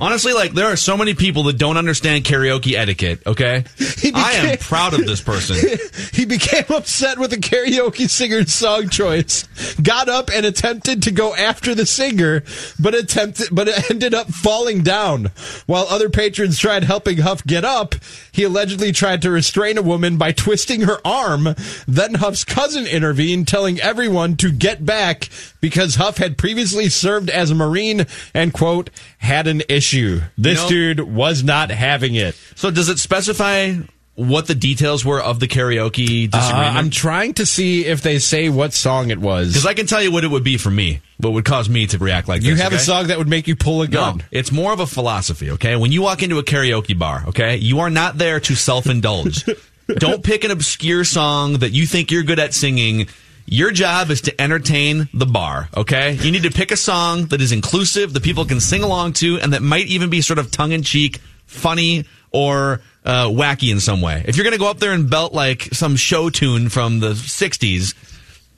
Honestly, 0.00 0.32
like 0.32 0.52
there 0.52 0.66
are 0.66 0.76
so 0.76 0.96
many 0.96 1.14
people 1.14 1.44
that 1.44 1.58
don't 1.58 1.76
understand 1.76 2.24
karaoke 2.24 2.74
etiquette. 2.74 3.26
Okay, 3.26 3.64
He 3.98 4.12
I 4.14 4.32
am 4.32 4.58
proud 4.58 4.94
of 4.94 5.04
this 5.06 5.20
person. 5.20 5.56
he 6.12 6.24
became 6.24 6.64
upset 6.68 7.18
with 7.18 7.30
the 7.30 7.36
karaoke 7.36 8.08
singer's 8.08 8.52
song 8.52 8.88
choice, 8.88 9.44
got 9.82 10.08
up 10.08 10.30
and 10.32 10.46
attempted 10.46 11.02
to 11.02 11.10
go 11.10 11.34
after 11.34 11.74
the 11.74 11.86
singer, 11.86 12.44
but 12.78 12.94
attempted, 12.94 13.48
but 13.50 13.90
ended 13.90 14.14
up 14.14 14.28
falling 14.28 14.82
down. 14.82 15.26
While 15.66 15.86
other 15.88 16.08
patrons 16.08 16.58
tried 16.58 16.84
helping 16.84 17.18
Huff 17.18 17.44
get 17.44 17.64
up, 17.64 17.96
he 18.30 18.44
allegedly 18.44 18.92
tried 18.92 19.22
to 19.22 19.30
restrain 19.30 19.78
a 19.78 19.82
woman 19.82 20.16
by 20.16 20.32
twisting 20.32 20.82
her 20.82 21.04
arm. 21.04 21.54
Then 21.88 22.14
Huff's 22.14 22.44
cousin 22.44 22.86
intervened, 22.86 23.48
telling 23.48 23.80
everyone 23.80 24.36
to 24.36 24.52
get 24.52 24.86
back 24.86 25.28
because 25.60 25.96
Huff 25.96 26.18
had 26.18 26.38
previously 26.38 26.88
served 26.88 27.30
as 27.30 27.50
a 27.50 27.54
Marine 27.54 28.06
and, 28.32 28.52
quote, 28.52 28.90
had 29.18 29.46
an 29.46 29.62
issue. 29.68 29.87
This 29.92 30.58
You 30.58 30.64
know- 30.64 30.68
dude 30.68 31.00
was 31.00 31.42
not 31.42 31.70
having 31.70 32.14
it. 32.14 32.34
So, 32.54 32.70
does 32.70 32.88
it 32.88 32.98
specify 32.98 33.74
what 34.14 34.46
the 34.48 34.54
details 34.54 35.04
were 35.04 35.22
of 35.22 35.38
the 35.38 35.46
karaoke 35.46 36.28
Uh, 36.32 36.36
disagreement? 36.38 36.76
I'm 36.76 36.90
trying 36.90 37.34
to 37.34 37.46
see 37.46 37.84
if 37.84 38.02
they 38.02 38.18
say 38.18 38.48
what 38.48 38.74
song 38.74 39.10
it 39.10 39.18
was. 39.18 39.48
Because 39.48 39.66
I 39.66 39.74
can 39.74 39.86
tell 39.86 40.02
you 40.02 40.10
what 40.10 40.24
it 40.24 40.28
would 40.28 40.42
be 40.44 40.56
for 40.56 40.70
me. 40.70 41.00
What 41.18 41.32
would 41.34 41.44
cause 41.44 41.68
me 41.68 41.86
to 41.88 41.98
react 41.98 42.26
like 42.28 42.40
this? 42.40 42.48
You 42.48 42.54
this? 42.54 42.62
have 42.64 42.72
a 42.72 42.78
song 42.78 43.06
that 43.08 43.18
would 43.18 43.28
make 43.28 43.46
you 43.48 43.54
pull 43.56 43.82
a 43.82 43.88
gun. 43.88 44.18
No, 44.18 44.24
it's 44.32 44.50
more 44.52 44.72
of 44.72 44.80
a 44.80 44.86
philosophy, 44.86 45.50
okay? 45.52 45.76
When 45.76 45.92
you 45.92 46.02
walk 46.02 46.22
into 46.22 46.38
a 46.38 46.44
karaoke 46.44 46.98
bar, 46.98 47.24
okay, 47.28 47.56
you 47.56 47.80
are 47.80 47.90
not 47.90 48.18
there 48.18 48.40
to 48.40 48.54
self 48.56 48.86
indulge. 48.86 49.44
Don't 49.98 50.22
pick 50.22 50.44
an 50.44 50.50
obscure 50.50 51.02
song 51.04 51.54
that 51.54 51.70
you 51.72 51.86
think 51.86 52.10
you're 52.10 52.22
good 52.22 52.38
at 52.38 52.52
singing. 52.54 53.08
Your 53.50 53.70
job 53.70 54.10
is 54.10 54.20
to 54.22 54.40
entertain 54.40 55.08
the 55.14 55.24
bar, 55.24 55.70
okay? 55.74 56.12
You 56.12 56.30
need 56.30 56.42
to 56.42 56.50
pick 56.50 56.70
a 56.70 56.76
song 56.76 57.26
that 57.26 57.40
is 57.40 57.50
inclusive, 57.50 58.12
that 58.12 58.22
people 58.22 58.44
can 58.44 58.60
sing 58.60 58.82
along 58.82 59.14
to, 59.14 59.40
and 59.40 59.54
that 59.54 59.62
might 59.62 59.86
even 59.86 60.10
be 60.10 60.20
sort 60.20 60.38
of 60.38 60.50
tongue 60.50 60.72
in 60.72 60.82
cheek, 60.82 61.18
funny, 61.46 62.04
or 62.30 62.82
uh, 63.06 63.26
wacky 63.28 63.72
in 63.72 63.80
some 63.80 64.02
way. 64.02 64.22
If 64.26 64.36
you're 64.36 64.44
going 64.44 64.52
to 64.52 64.58
go 64.58 64.70
up 64.70 64.80
there 64.80 64.92
and 64.92 65.08
belt 65.08 65.32
like 65.32 65.62
some 65.72 65.96
show 65.96 66.28
tune 66.28 66.68
from 66.68 67.00
the 67.00 67.12
60s, 67.12 67.94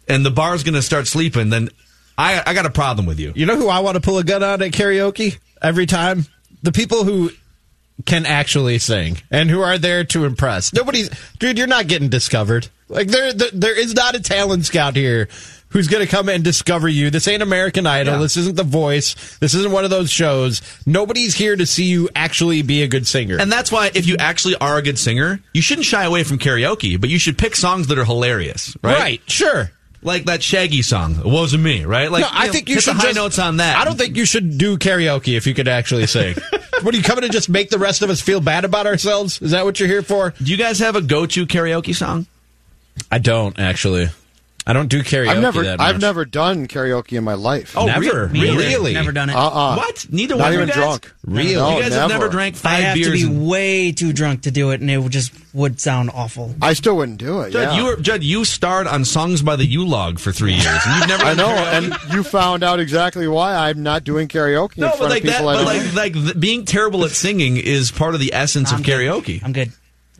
and 0.09 0.27
the 0.27 0.31
bar's 0.31 0.65
going 0.65 0.75
to 0.75 0.83
start 0.83 1.07
sleeping, 1.07 1.51
then 1.51 1.69
I, 2.19 2.43
I 2.45 2.53
got 2.53 2.67
a 2.67 2.71
problem 2.71 3.07
with 3.07 3.21
you. 3.21 3.33
You 3.37 3.47
know 3.47 3.57
who 3.57 3.69
I 3.69 3.79
want 3.79 3.95
to 3.95 4.01
pull 4.01 4.19
a 4.19 4.25
gun 4.25 4.43
on 4.43 4.61
at 4.61 4.73
karaoke 4.73 5.39
every 5.63 5.87
time? 5.87 6.27
The 6.65 6.73
people 6.73 7.05
who 7.05 7.31
can 8.07 8.27
actually 8.27 8.81
sing 8.81 9.19
and 9.31 9.49
who 9.49 9.61
are 9.61 9.79
there 9.79 10.03
to 10.05 10.25
impress. 10.25 10.73
Nobody's, 10.73 11.11
dude, 11.39 11.59
you're 11.59 11.69
not 11.69 11.87
getting 11.87 12.09
discovered. 12.09 12.69
Like 12.91 13.09
there, 13.09 13.33
there, 13.33 13.51
there 13.53 13.79
is 13.79 13.95
not 13.95 14.15
a 14.17 14.21
talent 14.21 14.67
scout 14.67 14.97
here 14.97 15.29
who's 15.69 15.87
going 15.87 16.05
to 16.05 16.11
come 16.11 16.29
and 16.29 16.43
discover 16.43 16.89
you. 16.89 17.11
This 17.11 17.29
ain't 17.29 17.43
American 17.43 17.87
Idol. 17.87 18.15
Yeah. 18.15 18.21
This 18.21 18.37
isn't 18.37 18.57
The 18.57 18.65
Voice. 18.65 19.39
This 19.39 19.55
isn't 19.55 19.71
one 19.71 19.85
of 19.85 19.91
those 19.91 20.11
shows. 20.11 20.61
Nobody's 20.85 21.35
here 21.35 21.55
to 21.55 21.65
see 21.65 21.85
you 21.85 22.09
actually 22.17 22.63
be 22.63 22.83
a 22.83 22.89
good 22.89 23.07
singer. 23.07 23.39
And 23.39 23.51
that's 23.51 23.71
why 23.71 23.93
if 23.95 24.07
you 24.09 24.17
actually 24.19 24.57
are 24.57 24.77
a 24.77 24.83
good 24.83 24.99
singer, 24.99 25.41
you 25.55 25.63
shouldn't 25.63 25.87
shy 25.87 26.05
away 26.05 26.25
from 26.25 26.39
karaoke, 26.39 27.01
but 27.01 27.09
you 27.09 27.19
should 27.21 27.39
pick 27.39 27.55
songs 27.55 27.87
that 27.87 27.99
are 27.99 28.05
hilarious, 28.05 28.77
right? 28.83 28.99
right, 28.99 29.31
sure. 29.31 29.71
Like 30.03 30.25
that 30.25 30.43
Shaggy 30.43 30.81
song, 30.81 31.17
"It 31.17 31.27
Wasn't 31.27 31.63
Me," 31.63 31.85
right? 31.85 32.11
Like 32.11 32.23
no, 32.23 32.29
I 32.33 32.47
know, 32.47 32.53
think 32.53 32.71
you 32.71 32.81
should 32.81 32.95
the 32.97 33.01
high 33.01 33.05
just- 33.09 33.17
notes 33.17 33.39
on 33.39 33.59
that. 33.59 33.77
I 33.77 33.85
don't 33.85 33.99
think 33.99 34.17
you 34.17 34.25
should 34.25 34.57
do 34.57 34.79
karaoke 34.79 35.37
if 35.37 35.47
you 35.47 35.53
could 35.53 35.69
actually 35.69 36.07
sing. 36.07 36.37
what 36.81 36.95
are 36.95 36.97
you 36.97 37.03
coming 37.03 37.21
to 37.21 37.29
just 37.29 37.51
make 37.51 37.69
the 37.69 37.79
rest 37.79 38.01
of 38.01 38.09
us 38.09 38.19
feel 38.19 38.41
bad 38.41 38.65
about 38.65 38.87
ourselves? 38.87 39.43
Is 39.43 39.51
that 39.51 39.67
what 39.67 39.79
you're 39.79 39.91
here 39.91 40.01
for? 40.01 40.31
Do 40.43 40.51
you 40.51 40.57
guys 40.57 40.79
have 40.79 40.97
a 40.97 41.03
go-to 41.03 41.47
karaoke 41.47 41.95
song? 41.95 42.27
I 43.11 43.19
don't 43.19 43.59
actually. 43.59 44.09
I 44.67 44.75
don't 44.75 44.89
do 44.89 45.03
karaoke. 45.03 45.29
I've 45.29 45.41
never, 45.41 45.63
that 45.65 45.81
I've 45.81 46.01
never 46.01 46.25
done 46.27 46.69
karaoke 46.69 47.17
in 47.17 47.25
my 47.25 47.33
life. 47.33 47.77
Oh, 47.77 47.87
Never? 47.87 48.27
re- 48.27 48.41
really? 48.41 48.57
Really? 48.67 48.93
Never 48.93 49.11
done 49.11 49.31
it. 49.31 49.35
Uh-uh. 49.35 49.77
What? 49.77 50.07
Neither 50.11 50.37
Not 50.37 50.45
one 50.45 50.49
of 50.53 50.55
even 50.55 50.69
you 50.69 50.75
guys? 50.75 50.83
drunk. 50.85 51.15
Really? 51.25 51.55
No, 51.55 51.77
you 51.77 51.83
guys 51.83 51.93
have 51.95 52.09
never 52.11 52.25
never. 52.25 52.29
drank 52.31 52.65
I 52.65 52.75
have 52.75 52.95
beers. 52.95 53.07
to 53.07 53.13
be 53.13 53.23
and- 53.23 53.49
way 53.49 53.91
too 53.91 54.13
drunk 54.13 54.43
to 54.43 54.51
do 54.51 54.71
it, 54.71 54.81
and 54.83 54.91
it 54.91 54.99
would 54.99 55.11
just 55.13 55.33
would 55.55 55.81
sound 55.81 56.11
awful. 56.15 56.55
I 56.61 56.75
still 56.75 56.95
wouldn't 56.99 57.19
do 57.19 57.41
it. 57.41 57.53
Judd, 57.53 57.63
yeah. 57.73 57.77
you 57.79 57.85
were, 57.87 57.97
Judd, 57.97 58.23
you 58.23 58.45
starred 58.45 58.87
on 58.87 59.07
Songs 59.07 59.41
by 59.43 59.57
the 59.57 59.65
U 59.67 59.85
Log 59.87 60.19
for 60.21 60.31
three 60.31 60.53
years. 60.53 60.67
And 60.87 60.99
you've 61.01 61.09
never 61.09 61.25
I 61.31 61.35
know, 61.35 61.47
karaoke? 61.49 61.95
and 62.07 62.13
you 62.15 62.23
found 62.23 62.63
out 62.63 62.79
exactly 62.81 63.27
why 63.27 63.55
I'm 63.55 63.83
not 63.83 64.05
doing 64.05 64.29
karaoke 64.29 64.77
in 64.77 64.83
no, 64.83 64.89
front 64.91 65.01
but 65.01 65.11
like 65.11 65.25
of 65.25 65.31
that, 65.31 65.41
I 65.41 65.55
but 65.55 65.65
like 65.65 66.15
like 66.15 66.39
being 66.39 66.67
terrible 66.67 67.05
at 67.07 67.13
singing 67.13 67.57
is 67.57 67.91
part 67.91 68.13
of 68.15 68.21
the 68.21 68.35
essence 68.35 68.71
I'm 68.73 68.81
of 68.81 68.87
good. 68.87 69.01
karaoke. 69.01 69.43
I'm 69.43 69.53
good. 69.55 69.73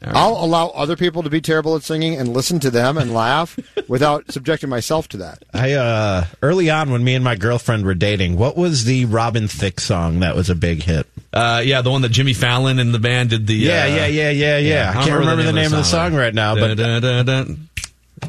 I'll 0.03 0.43
allow 0.43 0.69
other 0.69 0.97
people 0.97 1.23
to 1.23 1.31
be 1.31 1.41
terrible 1.41 1.77
at 1.77 1.83
singing 1.83 2.17
and 2.17 2.33
listen 2.33 2.59
to 2.61 2.71
them 2.71 2.97
and 2.97 3.13
laugh 3.13 3.59
without 3.89 4.31
subjecting 4.33 4.71
myself 4.71 5.09
to 5.09 5.19
that. 5.19 5.45
I 5.53 5.73
uh 5.73 6.25
early 6.43 6.71
on 6.71 6.91
when 6.91 7.05
me 7.05 7.15
and 7.15 7.25
my 7.25 7.37
girlfriend 7.37 7.85
were 7.85 7.95
dating, 7.95 8.37
what 8.37 8.57
was 8.57 8.85
the 8.85 9.05
Robin 9.05 9.49
Thicke 9.49 9.81
song 9.81 10.21
that 10.21 10.35
was 10.35 10.49
a 10.49 10.55
big 10.55 10.83
hit? 10.83 11.07
Uh, 11.33 11.63
yeah, 11.65 11.83
the 11.83 11.91
one 11.91 12.03
that 12.03 12.09
Jimmy 12.09 12.33
Fallon 12.33 12.79
and 12.79 12.93
the 12.93 12.99
band 12.99 13.31
did 13.31 13.47
the. 13.47 13.55
Yeah, 13.55 13.85
uh, 13.85 13.87
yeah, 13.87 14.07
yeah, 14.07 14.31
yeah, 14.31 14.59
yeah. 14.59 14.91
I 14.91 15.05
can't 15.05 15.21
remember 15.21 15.45
the 15.45 15.53
name 15.53 15.67
of 15.67 15.79
the 15.79 15.85
song 15.85 16.15
right 16.15 16.35
now, 16.35 16.57
but 16.57 16.77
Dun, 16.77 17.01
dun, 17.01 17.03
dun, 17.03 17.27
dun. 17.27 17.69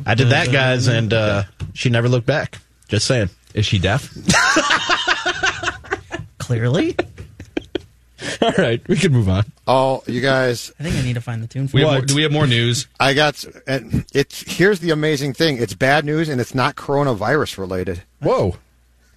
I 0.06 0.16
did 0.16 0.30
that, 0.30 0.52
guys, 0.52 0.88
and 0.88 1.12
uh, 1.12 1.44
she 1.74 1.90
never 1.90 2.08
looked 2.08 2.28
back. 2.28 2.60
Just 2.88 3.08
saying. 3.08 3.30
Is 3.54 3.66
she 3.66 3.80
deaf? 3.80 4.08
Clearly, 6.38 6.96
All 8.42 8.52
right, 8.58 8.82
we 8.88 8.96
can 8.98 9.12
move 9.12 9.30
on. 9.30 9.46
Oh, 9.68 10.04
you 10.08 10.22
guys, 10.22 10.72
I 10.80 10.84
think 10.84 10.96
I 10.96 11.02
need 11.02 11.14
to 11.14 11.22
find 11.22 11.42
the 11.42 11.48
tune 11.48 11.68
for 11.68 11.78
We 11.78 11.84
more, 11.84 12.02
do 12.02 12.16
we 12.16 12.24
have 12.24 12.32
more 12.32 12.48
news? 12.48 12.88
I 13.00 13.14
got 13.14 13.44
and 13.68 14.06
it's 14.14 14.42
here's 14.58 14.80
the 14.80 14.92
amazing 14.92 15.34
thing. 15.34 15.58
It's 15.58 15.74
bad 15.74 16.06
news 16.06 16.30
and 16.30 16.40
it's 16.42 16.54
not 16.56 16.76
coronavirus 16.76 17.58
related. 17.58 18.04
Whoa, 18.20 18.56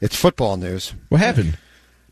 It's 0.01 0.17
football 0.17 0.57
news. 0.57 0.95
what 1.09 1.21
happened? 1.21 1.59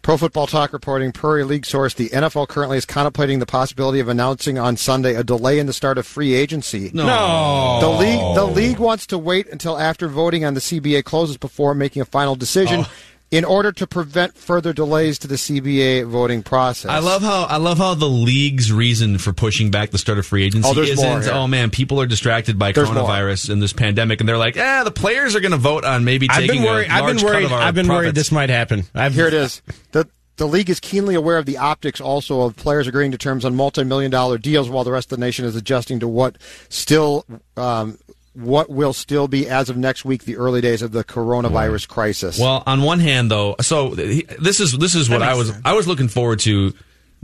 Pro 0.02 0.16
Football 0.16 0.48
Talk 0.48 0.72
reporting 0.72 1.12
Prairie 1.12 1.44
League 1.44 1.64
source 1.64 1.94
the 1.94 2.08
NFL 2.08 2.48
currently 2.48 2.76
is 2.76 2.84
contemplating 2.84 3.38
the 3.38 3.46
possibility 3.46 4.00
of 4.00 4.08
announcing 4.08 4.58
on 4.58 4.76
Sunday 4.76 5.14
a 5.14 5.22
delay 5.22 5.60
in 5.60 5.66
the 5.66 5.72
start 5.72 5.96
of 5.96 6.04
free 6.04 6.34
agency. 6.34 6.90
No. 6.92 7.78
The 7.80 7.88
league 7.88 8.34
the 8.34 8.44
league 8.44 8.78
wants 8.80 9.06
to 9.06 9.18
wait 9.18 9.46
until 9.48 9.78
after 9.78 10.08
voting 10.08 10.44
on 10.44 10.54
the 10.54 10.60
CBA 10.60 11.04
closes 11.04 11.36
before 11.36 11.72
making 11.74 12.02
a 12.02 12.04
final 12.04 12.34
decision 12.34 12.80
Oh. 12.80 12.90
In 13.32 13.44
order 13.46 13.72
to 13.72 13.86
prevent 13.86 14.36
further 14.36 14.72
delays 14.74 15.18
to 15.18 15.26
the 15.26 15.36
CBA 15.36 16.06
voting 16.06 16.42
process. 16.42 16.90
I 16.90 16.98
love 16.98 17.22
how 17.22 17.44
I 17.44 17.56
love 17.56 17.78
how 17.78 17.94
the 17.94 18.08
league's 18.08 18.70
reason 18.70 19.16
for 19.18 19.32
pushing 19.32 19.70
back 19.70 19.90
the 19.90 19.96
start 19.98 20.18
of 20.18 20.26
free 20.26 20.44
agency 20.44 20.68
Oh, 20.68 20.78
isn't 20.80 21.04
more 21.04 21.22
oh 21.32 21.46
man 21.48 21.70
people 21.70 21.98
are 22.00 22.06
distracted 22.06 22.58
by 22.58 22.72
There's 22.72 22.88
coronavirus 22.88 23.48
and 23.50 23.60
this 23.62 23.72
pandemic 23.72 24.20
and 24.20 24.28
they're 24.28 24.36
like 24.38 24.56
ah 24.58 24.82
the 24.84 24.90
players 24.90 25.34
are 25.34 25.40
going 25.40 25.52
to 25.52 25.56
vote 25.58 25.84
on 25.84 26.04
maybe 26.04 26.28
I've 26.30 26.40
taking 26.42 26.60
been 26.62 26.70
worried. 26.70 26.88
a 26.90 26.92
I've 26.92 27.00
large 27.04 27.16
been 27.16 27.24
cut 27.24 27.32
worried. 27.34 27.44
of 27.46 27.52
our 27.52 27.60
I've 27.62 27.74
been 27.74 27.88
worried 27.88 28.14
this 28.14 28.30
might 28.30 28.50
happen. 28.50 28.84
I've, 28.94 29.14
Here 29.14 29.26
it 29.28 29.34
is. 29.34 29.62
The 29.92 30.06
the 30.36 30.46
league 30.46 30.68
is 30.70 30.78
keenly 30.80 31.14
aware 31.14 31.38
of 31.38 31.46
the 31.46 31.56
optics 31.58 32.00
also 32.00 32.42
of 32.42 32.56
players 32.56 32.86
agreeing 32.86 33.12
to 33.12 33.18
terms 33.18 33.44
on 33.46 33.54
multi-million 33.56 34.10
dollar 34.10 34.36
deals 34.38 34.68
while 34.68 34.84
the 34.84 34.92
rest 34.92 35.10
of 35.10 35.18
the 35.18 35.24
nation 35.24 35.44
is 35.46 35.56
adjusting 35.56 36.00
to 36.00 36.08
what 36.08 36.36
still 36.68 37.24
um, 37.56 37.98
what 38.34 38.70
will 38.70 38.92
still 38.92 39.28
be 39.28 39.48
as 39.48 39.68
of 39.68 39.76
next 39.76 40.04
week 40.04 40.24
the 40.24 40.36
early 40.36 40.60
days 40.60 40.82
of 40.82 40.92
the 40.92 41.04
coronavirus 41.04 41.88
crisis. 41.88 42.38
Well, 42.38 42.62
on 42.66 42.82
one 42.82 43.00
hand, 43.00 43.30
though, 43.30 43.56
so 43.60 43.90
this 43.94 44.60
is 44.60 44.72
this 44.72 44.94
is 44.94 45.10
what 45.10 45.22
I 45.22 45.34
was 45.34 45.48
sense. 45.48 45.60
I 45.64 45.74
was 45.74 45.86
looking 45.86 46.08
forward 46.08 46.40
to. 46.40 46.72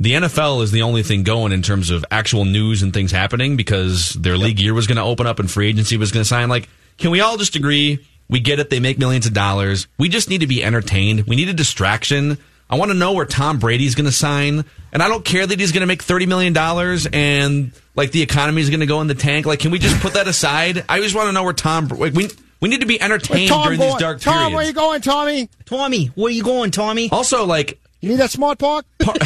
The 0.00 0.12
NFL 0.12 0.62
is 0.62 0.70
the 0.70 0.82
only 0.82 1.02
thing 1.02 1.24
going 1.24 1.50
in 1.50 1.60
terms 1.60 1.90
of 1.90 2.04
actual 2.12 2.44
news 2.44 2.84
and 2.84 2.94
things 2.94 3.10
happening 3.10 3.56
because 3.56 4.10
their 4.10 4.38
league 4.38 4.60
year 4.60 4.72
was 4.72 4.86
going 4.86 4.96
to 4.96 5.02
open 5.02 5.26
up 5.26 5.40
and 5.40 5.50
free 5.50 5.68
agency 5.68 5.96
was 5.96 6.12
going 6.12 6.22
to 6.22 6.28
sign. 6.28 6.48
Like, 6.48 6.68
can 6.98 7.10
we 7.10 7.20
all 7.20 7.36
just 7.36 7.56
agree? 7.56 8.06
We 8.28 8.38
get 8.38 8.60
it; 8.60 8.70
they 8.70 8.78
make 8.78 8.98
millions 8.98 9.26
of 9.26 9.32
dollars. 9.32 9.88
We 9.98 10.08
just 10.08 10.30
need 10.30 10.42
to 10.42 10.46
be 10.46 10.62
entertained. 10.62 11.26
We 11.26 11.34
need 11.34 11.48
a 11.48 11.54
distraction. 11.54 12.38
I 12.70 12.76
want 12.76 12.90
to 12.90 12.96
know 12.96 13.12
where 13.12 13.24
Tom 13.24 13.58
Brady's 13.58 13.94
going 13.94 14.06
to 14.06 14.12
sign, 14.12 14.64
and 14.92 15.02
I 15.02 15.08
don't 15.08 15.24
care 15.24 15.46
that 15.46 15.58
he's 15.58 15.72
going 15.72 15.80
to 15.80 15.86
make 15.86 16.02
thirty 16.02 16.26
million 16.26 16.52
dollars 16.52 17.08
and 17.12 17.72
like 17.98 18.12
the 18.12 18.22
economy 18.22 18.62
is 18.62 18.70
going 18.70 18.80
to 18.80 18.86
go 18.86 19.00
in 19.02 19.08
the 19.08 19.14
tank. 19.14 19.44
Like, 19.44 19.58
can 19.58 19.72
we 19.72 19.78
just 19.80 20.00
put 20.00 20.14
that 20.14 20.28
aside? 20.28 20.84
I 20.88 21.00
just 21.00 21.14
want 21.16 21.26
to 21.26 21.32
know 21.32 21.42
where 21.42 21.52
Tom. 21.52 21.88
Like, 21.88 22.14
we 22.14 22.28
we 22.60 22.68
need 22.68 22.80
to 22.80 22.86
be 22.86 23.00
entertained 23.00 23.50
Tom, 23.50 23.64
during 23.64 23.78
going- 23.78 23.90
these 23.90 24.00
dark 24.00 24.20
Tom, 24.20 24.34
periods. 24.34 24.54
where 24.54 24.64
you 24.64 24.72
going, 24.72 25.00
Tommy? 25.00 25.50
Tommy, 25.66 26.06
where 26.14 26.30
you 26.32 26.42
going, 26.44 26.70
Tommy? 26.70 27.10
Also, 27.10 27.44
like 27.44 27.78
You 28.00 28.10
need 28.10 28.20
that 28.20 28.30
smart 28.30 28.58
park. 28.58 28.86
part 29.00 29.18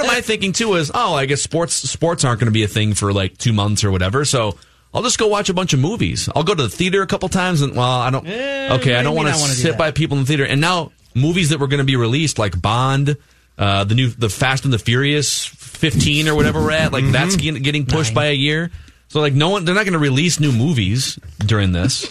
of 0.00 0.06
my 0.06 0.20
thinking 0.22 0.52
too 0.52 0.74
is, 0.74 0.90
oh, 0.94 1.14
I 1.14 1.26
guess 1.26 1.40
sports 1.42 1.74
sports 1.74 2.24
aren't 2.24 2.40
going 2.40 2.46
to 2.46 2.52
be 2.52 2.64
a 2.64 2.68
thing 2.68 2.94
for 2.94 3.12
like 3.12 3.38
two 3.38 3.52
months 3.52 3.84
or 3.84 3.90
whatever. 3.90 4.24
So 4.24 4.56
I'll 4.92 5.02
just 5.02 5.18
go 5.18 5.28
watch 5.28 5.48
a 5.48 5.54
bunch 5.54 5.72
of 5.72 5.78
movies. 5.80 6.28
I'll 6.34 6.42
go 6.42 6.54
to 6.54 6.62
the 6.64 6.68
theater 6.68 7.02
a 7.02 7.06
couple 7.06 7.28
times, 7.28 7.62
and 7.62 7.76
well, 7.76 7.86
I 7.88 8.10
don't. 8.10 8.26
Eh, 8.26 8.74
okay, 8.74 8.96
I 8.96 9.02
don't 9.02 9.14
want 9.14 9.28
to 9.28 9.34
not 9.34 9.46
do 9.46 9.52
sit 9.52 9.78
by 9.78 9.92
people 9.92 10.16
in 10.18 10.24
the 10.24 10.26
theater. 10.28 10.44
And 10.44 10.60
now 10.60 10.90
movies 11.14 11.50
that 11.50 11.60
were 11.60 11.68
going 11.68 11.78
to 11.78 11.84
be 11.84 11.96
released, 11.96 12.38
like 12.40 12.60
Bond, 12.60 13.16
uh, 13.60 13.84
the 13.84 13.94
new 13.94 14.08
the 14.08 14.28
Fast 14.28 14.64
and 14.64 14.72
the 14.72 14.78
Furious 14.78 15.44
15 15.46 16.26
or 16.28 16.34
whatever 16.34 16.60
we're 16.60 16.72
at, 16.72 16.92
like 16.92 17.04
that's 17.12 17.36
getting 17.36 17.62
getting 17.62 17.86
pushed 17.86 18.14
by 18.14 18.26
a 18.26 18.32
year. 18.34 18.70
So 19.08 19.20
like 19.20 19.34
no 19.34 19.50
one, 19.50 19.64
they're 19.64 19.74
not 19.74 19.84
going 19.84 19.92
to 19.92 19.98
release 20.00 20.40
new 20.40 20.50
movies 20.50 21.18
during 21.44 21.70
this. 21.72 22.06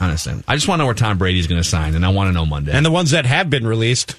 Honestly, 0.00 0.34
I 0.48 0.56
just 0.56 0.66
want 0.66 0.78
to 0.78 0.82
know 0.82 0.86
where 0.86 0.94
Tom 0.94 1.18
Brady's 1.18 1.46
going 1.46 1.62
to 1.62 1.68
sign, 1.68 1.94
and 1.94 2.04
I 2.04 2.08
want 2.08 2.28
to 2.28 2.32
know 2.32 2.46
Monday. 2.46 2.72
and 2.72 2.84
the 2.84 2.90
ones 2.90 3.10
that 3.12 3.26
have 3.26 3.50
been 3.50 3.66
released. 3.66 4.18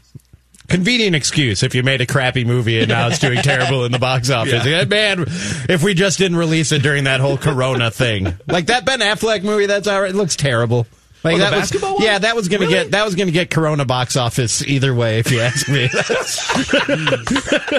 Convenient 0.69 1.13
excuse 1.13 1.61
if 1.61 1.75
you 1.75 1.83
made 1.83 1.99
a 1.99 2.05
crappy 2.05 2.45
movie 2.45 2.79
and 2.79 2.87
now 2.87 3.07
it's 3.09 3.19
doing 3.19 3.37
terrible 3.43 3.83
in 3.83 3.91
the 3.91 3.99
box 3.99 4.29
office. 4.29 4.65
Yeah, 4.65 4.85
Man, 4.85 5.25
if 5.27 5.83
we 5.83 5.93
just 5.93 6.17
didn't 6.17 6.37
release 6.37 6.71
it 6.71 6.81
during 6.81 7.03
that 7.03 7.19
whole 7.19 7.37
Corona 7.37 7.91
thing, 7.91 8.33
like 8.47 8.67
that 8.67 8.85
Ben 8.85 9.01
Affleck 9.01 9.43
movie, 9.43 9.65
that's 9.65 9.89
all 9.89 10.01
right. 10.01 10.11
It 10.11 10.15
looks 10.15 10.37
terrible. 10.37 10.87
Like 11.23 11.35
Oh, 11.35 11.37
the 11.37 11.43
that 11.49 11.71
was, 11.71 11.81
one? 11.81 12.01
yeah, 12.01 12.19
that 12.19 12.35
was 12.35 12.47
gonna 12.49 12.61
Really? 12.61 12.73
get 12.73 12.91
that 12.91 13.05
was 13.05 13.15
gonna 13.15 13.31
get 13.31 13.49
Corona 13.49 13.85
box 13.85 14.15
office 14.17 14.61
either 14.67 14.93
way, 14.93 15.19
if 15.19 15.31
you 15.31 15.39
ask 15.39 15.67
me. 15.69 15.89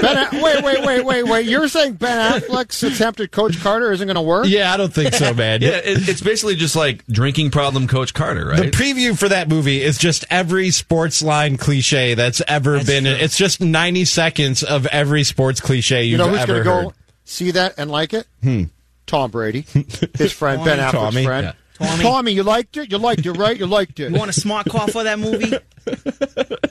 Ben, 0.00 0.42
wait, 0.42 0.62
wait, 0.64 0.84
wait, 0.84 1.04
wait, 1.04 1.22
wait. 1.24 1.46
You're 1.46 1.68
saying 1.68 1.94
Ben 1.94 2.40
Affleck's 2.40 2.82
attempt 2.82 3.20
at 3.20 3.30
Coach 3.30 3.60
Carter 3.60 3.92
isn't 3.92 4.06
going 4.06 4.14
to 4.16 4.22
work? 4.22 4.46
yeah, 4.48 4.72
I 4.72 4.76
don't 4.76 4.92
think 4.92 5.14
so, 5.14 5.32
man. 5.34 5.60
yeah, 5.62 5.76
it, 5.84 6.08
it's 6.08 6.20
basically 6.20 6.56
just 6.56 6.76
like 6.76 7.06
drinking 7.06 7.50
problem 7.50 7.86
Coach 7.86 8.14
Carter, 8.14 8.46
right? 8.46 8.56
The 8.60 8.70
preview 8.70 9.18
for 9.18 9.28
that 9.28 9.48
movie 9.48 9.82
is 9.82 9.98
just 9.98 10.24
every 10.30 10.70
sports 10.70 11.22
line 11.22 11.56
cliche 11.56 12.14
that's 12.14 12.40
ever 12.48 12.82
been. 12.84 13.06
It's 13.06 13.36
just 13.36 13.60
ninety 13.60 14.04
seconds 14.04 14.62
of 14.62 14.86
every 14.86 15.24
sports 15.24 15.60
cliche 15.60 16.04
You 16.04 16.10
you've 16.12 16.18
know 16.18 16.28
who's 16.28 16.38
ever 16.40 16.62
going 16.62 16.64
to 16.64 16.70
heard. 16.72 16.84
go 16.86 16.92
see 17.24 17.50
that 17.52 17.74
and 17.78 17.90
like 17.90 18.12
it? 18.14 18.26
Hmm. 18.42 18.64
Tom 19.06 19.30
Brady, 19.30 19.62
his 20.16 20.32
friend 20.32 20.64
Ben 20.64 20.78
Affleck's 20.78 20.92
Tommy. 20.92 21.24
friend. 21.24 21.46
Yeah. 21.46 21.52
Tommy. 21.78 22.02
Tommy, 22.02 22.32
you 22.32 22.42
liked 22.42 22.76
it. 22.76 22.90
You 22.90 22.98
liked 22.98 23.24
it, 23.24 23.32
right? 23.32 23.56
You 23.58 23.66
liked 23.66 24.00
it. 24.00 24.10
You 24.10 24.18
want 24.18 24.30
a 24.30 24.32
smart 24.34 24.66
car 24.68 24.88
for 24.88 25.04
that 25.04 25.18
movie? 25.18 25.52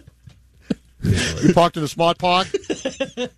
You 1.42 1.54
parked 1.54 1.78
in 1.78 1.84
a 1.84 1.88
smart 1.88 2.18
park. 2.18 2.48
it 2.54 3.32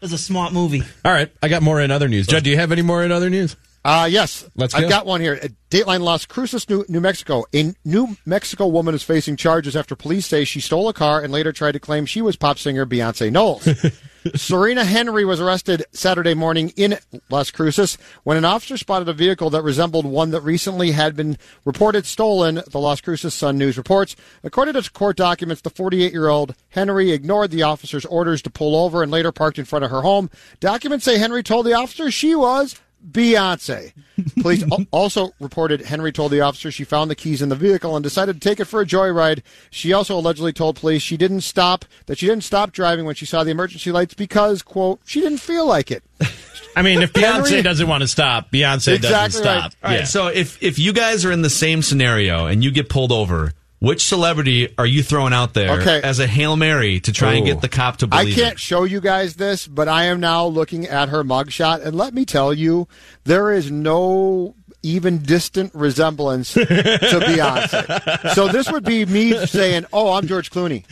was 0.00 0.12
a 0.12 0.18
smart 0.18 0.52
movie. 0.52 0.82
All 1.04 1.12
right, 1.12 1.30
I 1.42 1.48
got 1.48 1.62
more 1.62 1.80
in 1.80 1.90
other 1.90 2.08
news. 2.08 2.26
Judd, 2.26 2.44
do 2.44 2.50
you 2.50 2.56
have 2.56 2.72
any 2.72 2.82
more 2.82 3.02
in 3.04 3.12
other 3.12 3.28
news? 3.28 3.56
Uh, 3.84 4.08
yes. 4.10 4.48
Let's 4.56 4.74
I've 4.74 4.82
go. 4.82 4.88
got 4.88 5.06
one 5.06 5.20
here. 5.20 5.38
At 5.40 5.52
Dateline 5.70 6.00
Las 6.00 6.26
Cruces, 6.26 6.68
New, 6.68 6.84
New 6.88 7.00
Mexico. 7.00 7.44
A 7.54 7.74
New 7.84 8.16
Mexico 8.26 8.66
woman 8.66 8.94
is 8.94 9.02
facing 9.02 9.36
charges 9.36 9.76
after 9.76 9.94
police 9.94 10.26
say 10.26 10.44
she 10.44 10.60
stole 10.60 10.88
a 10.88 10.92
car 10.92 11.22
and 11.22 11.32
later 11.32 11.52
tried 11.52 11.72
to 11.72 11.80
claim 11.80 12.06
she 12.06 12.22
was 12.22 12.36
pop 12.36 12.58
singer 12.58 12.84
Beyonce 12.84 13.30
Knowles. 13.30 13.68
Serena 14.34 14.84
Henry 14.84 15.24
was 15.24 15.40
arrested 15.40 15.84
Saturday 15.92 16.34
morning 16.34 16.70
in 16.76 16.98
Las 17.30 17.50
Cruces 17.50 17.96
when 18.24 18.36
an 18.36 18.44
officer 18.44 18.76
spotted 18.76 19.08
a 19.08 19.12
vehicle 19.12 19.48
that 19.50 19.62
resembled 19.62 20.04
one 20.04 20.30
that 20.30 20.40
recently 20.42 20.90
had 20.90 21.14
been 21.16 21.38
reported 21.64 22.04
stolen, 22.04 22.60
the 22.70 22.80
Las 22.80 23.00
Cruces 23.00 23.32
Sun 23.32 23.56
News 23.58 23.78
reports. 23.78 24.16
According 24.42 24.74
to 24.74 24.90
court 24.90 25.16
documents, 25.16 25.62
the 25.62 25.70
48 25.70 26.12
year 26.12 26.28
old 26.28 26.54
Henry 26.70 27.12
ignored 27.12 27.50
the 27.50 27.62
officer's 27.62 28.04
orders 28.04 28.42
to 28.42 28.50
pull 28.50 28.76
over 28.76 29.02
and 29.02 29.12
later 29.12 29.32
parked 29.32 29.58
in 29.58 29.64
front 29.64 29.84
of 29.84 29.90
her 29.90 30.02
home. 30.02 30.30
Documents 30.60 31.04
say 31.04 31.18
Henry 31.18 31.42
told 31.42 31.64
the 31.64 31.74
officer 31.74 32.10
she 32.10 32.34
was 32.34 32.78
Beyonce. 33.06 33.92
Police 34.40 34.64
also 34.90 35.30
reported 35.40 35.82
Henry 35.82 36.12
told 36.12 36.32
the 36.32 36.40
officer 36.40 36.70
she 36.70 36.84
found 36.84 37.10
the 37.10 37.14
keys 37.14 37.40
in 37.42 37.48
the 37.48 37.56
vehicle 37.56 37.96
and 37.96 38.02
decided 38.02 38.40
to 38.40 38.48
take 38.48 38.60
it 38.60 38.64
for 38.66 38.80
a 38.80 38.86
joyride. 38.86 39.42
She 39.70 39.92
also 39.92 40.16
allegedly 40.18 40.52
told 40.52 40.76
police 40.76 41.02
she 41.02 41.16
didn't 41.16 41.42
stop, 41.42 41.84
that 42.06 42.18
she 42.18 42.26
didn't 42.26 42.44
stop 42.44 42.72
driving 42.72 43.04
when 43.04 43.14
she 43.14 43.26
saw 43.26 43.44
the 43.44 43.50
emergency 43.50 43.92
lights 43.92 44.14
because, 44.14 44.62
quote, 44.62 45.00
she 45.04 45.20
didn't 45.20 45.38
feel 45.38 45.66
like 45.66 45.90
it. 45.90 46.02
I 46.76 46.82
mean, 46.82 47.02
if 47.02 47.12
Beyonce 47.12 47.48
Henry- 47.48 47.62
doesn't 47.62 47.88
want 47.88 48.02
to 48.02 48.08
stop, 48.08 48.50
Beyonce 48.52 48.94
Exactly 48.94 49.00
doesn't 49.00 49.44
right. 49.44 49.58
stop. 49.60 49.72
All 49.82 49.90
right, 49.90 49.98
Yeah. 50.00 50.04
so 50.04 50.26
if 50.28 50.62
if 50.62 50.78
you 50.78 50.92
guys 50.92 51.24
are 51.24 51.32
in 51.32 51.42
the 51.42 51.50
same 51.50 51.82
scenario 51.82 52.46
and 52.46 52.62
you 52.62 52.70
get 52.70 52.88
pulled 52.88 53.10
over, 53.10 53.52
which 53.80 54.04
celebrity 54.04 54.74
are 54.78 54.86
you 54.86 55.02
throwing 55.02 55.32
out 55.32 55.54
there 55.54 55.80
Okay. 55.80 56.00
as 56.02 56.18
a 56.18 56.26
hail 56.26 56.56
mary 56.56 57.00
to 57.00 57.12
try 57.12 57.34
and 57.34 57.46
get 57.46 57.60
the 57.60 57.68
cop 57.68 57.98
to 57.98 58.06
believe 58.06 58.36
I 58.36 58.40
can't 58.40 58.54
it? 58.54 58.58
show 58.60 58.84
you 58.84 59.00
guys 59.00 59.34
this, 59.36 59.66
but 59.68 59.88
I 59.88 60.04
am 60.04 60.20
now 60.20 60.46
looking 60.46 60.86
at 60.86 61.08
her 61.10 61.22
mugshot, 61.24 61.84
and 61.84 61.96
let 61.96 62.12
me 62.14 62.24
tell 62.24 62.52
you, 62.52 62.88
there 63.24 63.52
is 63.52 63.70
no 63.70 64.54
even 64.84 65.18
distant 65.18 65.74
resemblance 65.74 66.52
to 66.54 66.60
Beyonce. 66.64 68.32
So 68.34 68.46
this 68.48 68.70
would 68.70 68.84
be 68.84 69.04
me 69.06 69.46
saying, 69.46 69.86
"Oh, 69.92 70.12
I'm 70.12 70.26
George 70.28 70.50
Clooney." 70.52 70.84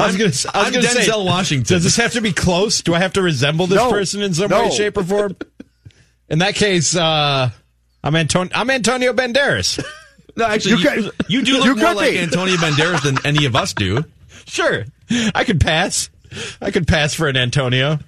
I 0.00 0.06
was 0.06 0.16
going 0.16 0.30
to. 0.30 0.50
I 0.54 0.58
was 0.58 0.66
I'm 0.66 0.72
going 0.72 0.84
to 0.84 0.88
say, 0.90 1.10
Denzel 1.10 1.24
Washington. 1.24 1.74
Does 1.76 1.82
this 1.84 1.96
have 1.96 2.12
to 2.12 2.20
be 2.20 2.32
close? 2.32 2.80
Do 2.82 2.94
I 2.94 3.00
have 3.00 3.12
to 3.14 3.22
resemble 3.22 3.66
this 3.66 3.76
No. 3.76 3.90
person 3.90 4.22
in 4.22 4.34
some 4.34 4.50
No. 4.50 4.64
way, 4.64 4.70
shape, 4.70 4.96
or 4.96 5.02
form? 5.04 5.36
In 6.28 6.38
that 6.38 6.54
case, 6.54 6.94
uh, 6.96 7.50
I'm, 8.02 8.14
Anton- 8.16 8.50
I'm 8.54 8.70
Antonio 8.70 9.12
Banderas. 9.12 9.84
No, 10.36 10.44
actually, 10.46 10.82
you, 10.82 11.10
you, 11.28 11.42
do 11.44 11.58
look 11.58 11.66
you 11.66 11.76
more 11.76 11.94
like 11.94 12.12
be. 12.12 12.18
Antonio 12.18 12.56
Banderas 12.56 13.02
than 13.02 13.18
any 13.24 13.44
of 13.46 13.54
us 13.54 13.72
do. 13.72 14.04
Sure, 14.46 14.84
I 15.34 15.44
could 15.44 15.60
pass. 15.60 16.10
I 16.60 16.70
could 16.72 16.88
pass 16.88 17.14
for 17.14 17.28
an 17.28 17.36
Antonio. 17.36 17.98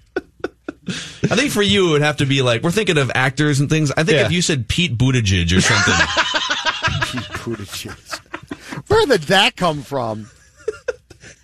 I 0.89 1.35
think 1.37 1.51
for 1.53 1.63
you, 1.63 1.89
it 1.89 1.93
would 1.93 2.03
have 2.03 2.19
to 2.19 2.27
be 2.27 2.43
like 2.43 2.63
we're 2.63 2.71
thinking 2.71 2.99
of 2.99 3.11
actors 3.15 3.61
and 3.61 3.69
things. 3.71 3.91
I 3.93 4.03
think 4.05 4.19
Yeah. 4.19 4.27
if 4.27 4.33
you 4.33 4.43
said 4.43 4.69
Pete 4.69 4.97
Buttigieg 4.97 5.57
or 5.57 5.61
something, 5.61 5.95
Pete 7.21 7.39
Buttigieg. 7.43 8.21
Where 8.89 9.07
did 9.07 9.23
that 9.23 9.57
come 9.57 9.83
from? 9.83 10.29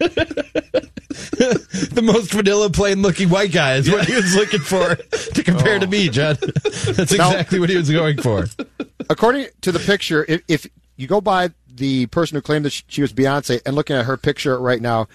the 1.92 2.00
most 2.02 2.32
vanilla, 2.32 2.70
plain-looking 2.70 3.28
white 3.28 3.52
guy 3.52 3.76
is 3.76 3.90
what 3.90 4.06
he 4.06 4.14
was 4.14 4.34
looking 4.34 4.60
for 4.60 4.96
to 4.96 5.42
compare 5.42 5.78
to 5.78 5.86
oh. 5.86 5.90
me, 5.90 6.08
Judd. 6.08 6.38
That's 6.38 7.12
Now- 7.12 7.30
exactly 7.30 7.60
what 7.60 7.70
he 7.70 7.76
was 7.76 7.90
going 7.90 8.20
for. 8.20 8.46
According 9.10 9.46
to 9.62 9.72
the 9.72 9.78
picture, 9.78 10.24
if, 10.28 10.42
if 10.48 10.66
you 10.96 11.06
go 11.06 11.20
by 11.20 11.50
the 11.74 12.06
person 12.06 12.36
who 12.36 12.42
claimed 12.42 12.64
that 12.64 12.82
she 12.86 13.02
was 13.02 13.12
Beyonce 13.12 13.60
and 13.64 13.74
looking 13.74 13.96
at 13.96 14.04
her 14.06 14.16
picture 14.16 14.58
right 14.58 14.80
now, 14.80 15.08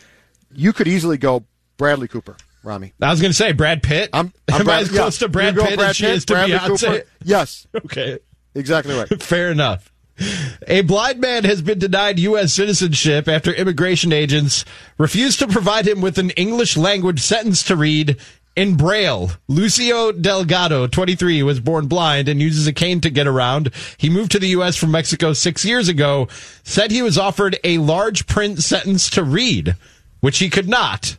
you 0.54 0.74
could 0.74 0.88
easily 0.88 1.18
go 1.18 1.46
Bradley 1.78 2.08
Cooper, 2.08 2.36
Rami. 2.64 2.94
I 3.02 3.10
was 3.10 3.22
going 3.22 3.32
to 3.32 3.38
say 3.38 3.52
Brad 3.52 3.84
Pitt. 3.84 4.10
I'm, 4.14 4.34
Am 4.48 4.62
I 4.62 4.64
Brad- 4.64 4.82
as 4.84 4.90
close 4.90 5.22
yeah. 5.22 5.28
to 5.28 5.32
Brad 5.32 5.56
Pitt 5.56 5.80
as 5.80 5.96
she 5.96 6.06
is 6.06 6.26
to 6.26 6.34
Bradley 6.34 6.58
Beyonce? 6.58 6.80
Cooper. 6.80 7.08
Yes, 7.24 7.68
Okay. 7.76 8.20
exactly 8.56 8.96
right. 8.98 9.08
Fair 9.22 9.52
enough. 9.52 9.92
A 10.68 10.82
blind 10.82 11.20
man 11.20 11.44
has 11.44 11.62
been 11.62 11.80
denied 11.80 12.20
U.S. 12.20 12.54
citizenship 12.54 13.28
after 13.28 13.52
immigration 13.52 14.12
agents 14.12 14.66
refused 14.98 15.40
to 15.40 15.48
provide 15.48 15.88
him 15.88 16.02
with 16.02 16.18
an 16.18 16.32
English 16.32 16.78
language 16.78 17.20
sentence 17.20 17.64
to 17.64 17.76
read 17.76 18.18
in 18.56 18.76
Braille. 18.76 19.32
Lucio 19.48 20.12
Delgado, 20.12 20.88
23, 20.88 21.44
was 21.44 21.60
born 21.60 21.88
blind 21.88 22.28
and 22.28 22.42
uses 22.42 22.66
a 22.66 22.74
cane 22.74 23.00
to 23.02 23.10
get 23.12 23.28
around. 23.28 23.72
He 23.98 24.10
moved 24.10 24.32
to 24.32 24.40
the 24.40 24.50
U.S. 24.50 24.76
from 24.76 24.92
Mexico 24.92 25.34
six 25.34 25.64
years 25.64 25.88
ago, 25.88 26.28
said 26.64 26.90
he 26.90 27.04
was 27.04 27.18
offered 27.18 27.60
a 27.64 27.78
large 27.78 28.26
print 28.26 28.64
sentence 28.64 29.10
to 29.12 29.24
read, 29.24 29.76
which 30.22 30.40
he 30.40 30.50
could 30.50 30.68
not 30.68 31.18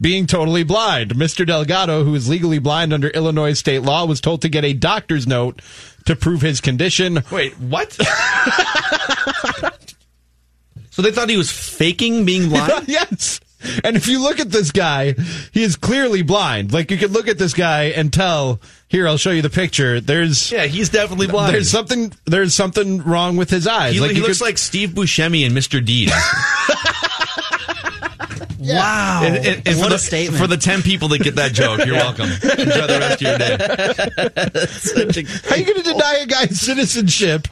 being 0.00 0.26
totally 0.26 0.62
blind. 0.62 1.14
Mr. 1.14 1.46
Delgado, 1.46 2.04
who 2.04 2.14
is 2.14 2.28
legally 2.28 2.58
blind 2.58 2.92
under 2.92 3.08
Illinois 3.08 3.52
state 3.54 3.82
law, 3.82 4.04
was 4.06 4.20
told 4.20 4.42
to 4.42 4.48
get 4.48 4.64
a 4.64 4.72
doctor's 4.72 5.26
note 5.26 5.60
to 6.06 6.14
prove 6.16 6.40
his 6.40 6.60
condition. 6.60 7.22
wait, 7.30 7.58
what? 7.58 7.92
so 10.90 11.02
they 11.02 11.10
thought 11.12 11.28
he 11.28 11.36
was 11.36 11.50
faking 11.50 12.24
being 12.24 12.48
blind. 12.48 12.88
yes. 12.88 13.40
And 13.82 13.96
if 13.96 14.06
you 14.06 14.22
look 14.22 14.38
at 14.38 14.50
this 14.50 14.70
guy, 14.70 15.14
he 15.52 15.64
is 15.64 15.74
clearly 15.74 16.22
blind. 16.22 16.72
Like 16.72 16.92
you 16.92 16.96
could 16.96 17.10
look 17.10 17.26
at 17.26 17.38
this 17.38 17.54
guy 17.54 17.86
and 17.86 18.12
tell. 18.12 18.60
Here, 18.86 19.06
I'll 19.08 19.16
show 19.18 19.32
you 19.32 19.42
the 19.42 19.50
picture. 19.50 20.00
There's 20.00 20.50
Yeah, 20.52 20.66
he's 20.66 20.88
definitely 20.90 21.26
blind. 21.26 21.52
there's 21.54 21.68
something 21.68 22.12
there's 22.24 22.54
something 22.54 23.02
wrong 23.02 23.36
with 23.36 23.50
his 23.50 23.66
eyes. 23.66 23.94
He, 23.94 24.00
like 24.00 24.12
he 24.12 24.20
looks 24.20 24.38
could- 24.38 24.44
like 24.44 24.58
Steve 24.58 24.90
Buscemi 24.90 25.44
and 25.44 25.54
Mr. 25.56 25.84
Deeds. 25.84 26.12
Wow. 28.74 29.22
And- 29.24 29.36
and- 29.36 29.68
and 29.68 29.78
what 29.78 29.86
for 29.88 29.94
a 29.94 29.96
the, 29.96 29.98
statement. 29.98 30.40
For 30.40 30.46
the 30.46 30.56
10 30.56 30.82
people 30.82 31.08
that 31.08 31.22
get 31.22 31.36
that 31.36 31.52
joke, 31.52 31.84
you're 31.86 31.94
welcome. 32.06 32.30
Enjoy 32.30 32.86
the 32.86 32.98
rest 33.00 33.22
of 33.22 33.28
your 33.28 33.38
day. 33.38 33.56
How 35.48 35.54
are 35.54 35.58
you 35.58 35.64
going 35.64 35.76
to 35.82 35.82
deny 35.92 36.14
a 36.22 36.26
guy 36.26 36.46
citizenship 36.46 37.48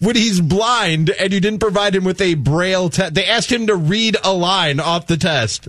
when 0.00 0.16
he's 0.16 0.40
blind 0.40 1.10
and 1.10 1.32
you 1.32 1.40
didn't 1.40 1.60
provide 1.60 1.94
him 1.94 2.04
with 2.04 2.20
a 2.20 2.34
braille 2.34 2.88
test? 2.88 3.14
They 3.14 3.26
asked 3.26 3.50
him 3.50 3.66
to 3.68 3.76
read 3.76 4.16
a 4.24 4.32
line 4.32 4.80
off 4.80 5.06
the 5.06 5.16
test. 5.16 5.68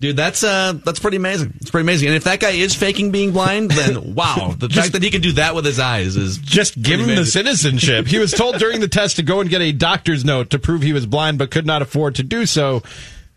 Dude, 0.00 0.16
that's 0.16 0.42
uh, 0.42 0.72
that's 0.82 0.98
pretty 0.98 1.18
amazing. 1.18 1.52
It's 1.60 1.70
pretty 1.70 1.84
amazing. 1.84 2.08
And 2.08 2.16
if 2.16 2.24
that 2.24 2.40
guy 2.40 2.52
is 2.52 2.74
faking 2.74 3.10
being 3.10 3.32
blind, 3.32 3.70
then 3.70 4.14
wow, 4.14 4.54
the 4.56 4.70
fact 4.70 4.92
that 4.92 5.02
he 5.02 5.10
can 5.10 5.20
do 5.20 5.32
that 5.32 5.54
with 5.54 5.66
his 5.66 5.78
eyes 5.78 6.16
is 6.16 6.38
Just 6.38 6.80
give 6.80 7.00
him 7.00 7.14
the 7.14 7.26
citizenship. 7.26 8.06
He 8.06 8.18
was 8.18 8.30
told 8.32 8.56
during 8.56 8.80
the 8.80 8.88
test 8.88 9.16
to 9.16 9.22
go 9.22 9.40
and 9.40 9.50
get 9.50 9.60
a 9.60 9.72
doctor's 9.72 10.24
note 10.24 10.48
to 10.50 10.58
prove 10.58 10.80
he 10.80 10.94
was 10.94 11.04
blind, 11.04 11.36
but 11.36 11.50
could 11.50 11.66
not 11.66 11.82
afford 11.82 12.14
to 12.14 12.22
do 12.22 12.46
so 12.46 12.82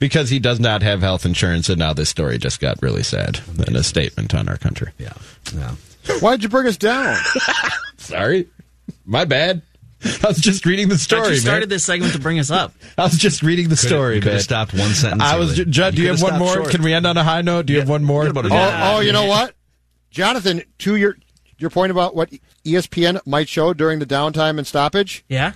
because 0.03 0.29
he 0.29 0.37
does 0.37 0.59
not 0.59 0.81
have 0.81 0.99
health 0.99 1.25
insurance. 1.25 1.69
And 1.69 1.79
now 1.79 1.93
this 1.93 2.09
story 2.09 2.37
just 2.37 2.59
got 2.59 2.81
really 2.81 3.03
sad 3.03 3.39
and 3.65 3.73
a 3.77 3.83
statement 3.83 4.35
on 4.35 4.49
our 4.49 4.57
country. 4.57 4.91
Yeah, 4.97 5.13
yeah. 5.55 5.75
Why'd 6.19 6.43
you 6.43 6.49
bring 6.49 6.67
us 6.67 6.75
down? 6.75 7.15
Sorry, 7.97 8.49
my 9.05 9.23
bad. 9.23 9.61
I 10.03 10.27
was 10.27 10.37
just 10.39 10.65
reading 10.65 10.89
the 10.89 10.97
story. 10.97 11.29
you 11.29 11.35
started 11.37 11.61
man. 11.61 11.69
this 11.69 11.85
segment 11.85 12.11
to 12.11 12.19
bring 12.19 12.37
us 12.37 12.51
up. 12.51 12.73
I 12.97 13.03
was 13.03 13.17
just 13.17 13.41
reading 13.43 13.69
the 13.69 13.77
Could've- 13.77 13.87
story. 13.87 14.15
you 14.15 14.21
could've 14.21 14.33
man. 14.33 14.41
stopped 14.41 14.73
one 14.73 14.89
sentence 14.89 15.23
I 15.23 15.37
was. 15.39 15.57
early. 15.57 15.71
Judd, 15.71 15.95
do 15.95 16.01
You 16.01 16.07
you 16.09 16.13
have 16.13 16.21
one 16.21 16.37
more? 16.37 16.53
short. 16.55 16.69
Can 16.71 16.83
we 16.83 16.93
end 16.93 17.07
on 17.07 17.15
a 17.15 17.23
high 17.23 17.41
note? 17.41 17.67
Do 17.67 17.71
you 17.73 17.79
have 17.79 17.87
one 17.87 18.03
more? 18.03 18.25
Oh, 18.27 18.33
minute. 18.33 18.51
oh, 18.51 18.99
you 18.99 19.13
know 19.13 19.25
what, 19.25 19.55
Jonathan? 20.11 20.63
To 20.79 20.97
your 20.97 21.15
your 21.57 21.69
point 21.69 21.91
about 21.91 22.13
what 22.13 22.29
ESPN 22.65 23.25
might 23.25 23.47
show 23.47 23.73
during 23.73 23.99
the 23.99 24.05
downtime 24.05 24.57
and 24.57 24.67
stoppage, 24.67 25.23
Yeah. 25.29 25.53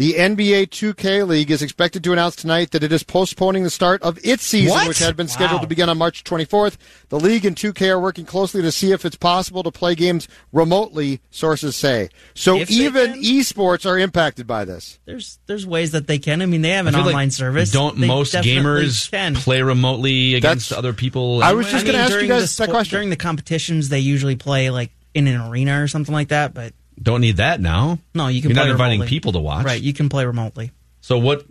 The 0.00 0.14
NBA 0.14 0.68
2K 0.70 1.28
League 1.28 1.50
is 1.50 1.60
expected 1.60 2.02
to 2.04 2.12
announce 2.14 2.34
tonight 2.34 2.70
that 2.70 2.82
it 2.82 2.90
is 2.90 3.02
postponing 3.02 3.64
the 3.64 3.70
start 3.70 4.00
of 4.02 4.18
its 4.24 4.46
season, 4.46 4.70
What? 4.72 4.88
which 4.88 4.98
had 4.98 5.14
been 5.14 5.28
scheduled 5.28 5.58
Wow. 5.58 5.62
to 5.64 5.66
begin 5.66 5.90
on 5.90 5.98
March 5.98 6.24
24th. 6.24 6.78
The 7.10 7.20
league 7.20 7.44
and 7.44 7.54
2K 7.54 7.90
are 7.90 8.00
working 8.00 8.24
closely 8.24 8.62
to 8.62 8.72
see 8.72 8.92
if 8.92 9.04
it's 9.04 9.16
possible 9.16 9.62
to 9.62 9.70
play 9.70 9.94
games 9.94 10.26
remotely. 10.52 11.20
Sources 11.30 11.76
say 11.76 12.08
so. 12.34 12.56
If 12.58 12.70
even 12.70 13.12
esports 13.22 13.84
are 13.84 13.98
impacted 13.98 14.46
by 14.46 14.64
this. 14.64 14.98
There's 15.04 15.38
there's 15.46 15.66
ways 15.66 15.90
that 15.92 16.06
they 16.06 16.18
can. 16.18 16.40
I 16.40 16.46
mean, 16.46 16.62
they 16.62 16.70
have 16.70 16.86
an 16.86 16.94
I 16.94 16.98
feel 16.98 17.04
like 17.04 17.14
online 17.14 17.30
service. 17.30 17.70
Don't 17.70 18.00
They 18.00 18.06
most 18.06 18.32
gamers 18.34 19.10
can. 19.10 19.34
play 19.34 19.60
remotely 19.60 20.34
against 20.34 20.70
That's- 20.70 20.78
other 20.78 20.94
people? 20.94 21.42
I 21.42 21.52
was 21.52 21.66
anyway? 21.66 21.72
just 21.72 21.86
gonna 21.86 21.98
ask 22.04 22.22
you 22.22 22.26
guys 22.26 22.56
the 22.56 22.64
that 22.64 22.70
question. 22.70 22.96
During 22.96 23.10
the 23.10 23.16
competitions, 23.16 23.90
they 23.90 24.00
usually 24.00 24.36
play 24.36 24.70
like 24.70 24.92
in 25.12 25.26
an 25.26 25.38
arena 25.50 25.82
or 25.82 25.88
something 25.88 26.14
like 26.14 26.28
that. 26.28 26.54
But 26.54 26.72
Don't 27.02 27.20
need 27.20 27.38
that 27.38 27.60
now. 27.60 27.98
no, 28.14 28.28
you 28.28 28.42
can. 28.42 28.50
You're 28.50 28.56
play 28.56 28.64
not 28.66 28.70
inviting 28.72 29.00
remotely. 29.00 29.08
people 29.08 29.32
to 29.32 29.38
watch, 29.40 29.64
Right, 29.64 29.80
you 29.80 29.92
can 29.92 30.08
play 30.08 30.24
remotely. 30.26 30.70
So 31.00 31.18
what? 31.18 31.44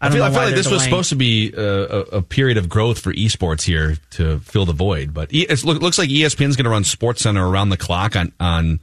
I 0.00 0.06
I, 0.06 0.08
don't 0.08 0.16
feel, 0.16 0.18
know 0.18 0.24
I 0.26 0.30
feel 0.30 0.38
like 0.40 0.48
they're 0.48 0.56
this 0.56 0.70
was 0.70 0.82
supposed 0.84 1.08
to 1.08 1.16
be 1.16 1.52
a, 1.54 1.62
a, 1.62 2.00
a 2.18 2.22
period 2.22 2.58
of 2.58 2.68
growth 2.68 2.98
for 2.98 3.14
esports 3.14 3.62
here 3.62 3.96
to 4.10 4.40
fill 4.40 4.66
the 4.66 4.74
void, 4.74 5.14
but 5.14 5.32
e- 5.32 5.46
it 5.48 5.64
look, 5.64 5.80
looks 5.80 5.96
like 5.98 6.10
ESPN's 6.10 6.54
going 6.56 6.64
to 6.64 6.70
run 6.70 6.84
Sports 6.84 7.22
Center 7.22 7.48
around 7.48 7.70
the 7.70 7.78
clock 7.78 8.14
on 8.14 8.32
on 8.38 8.80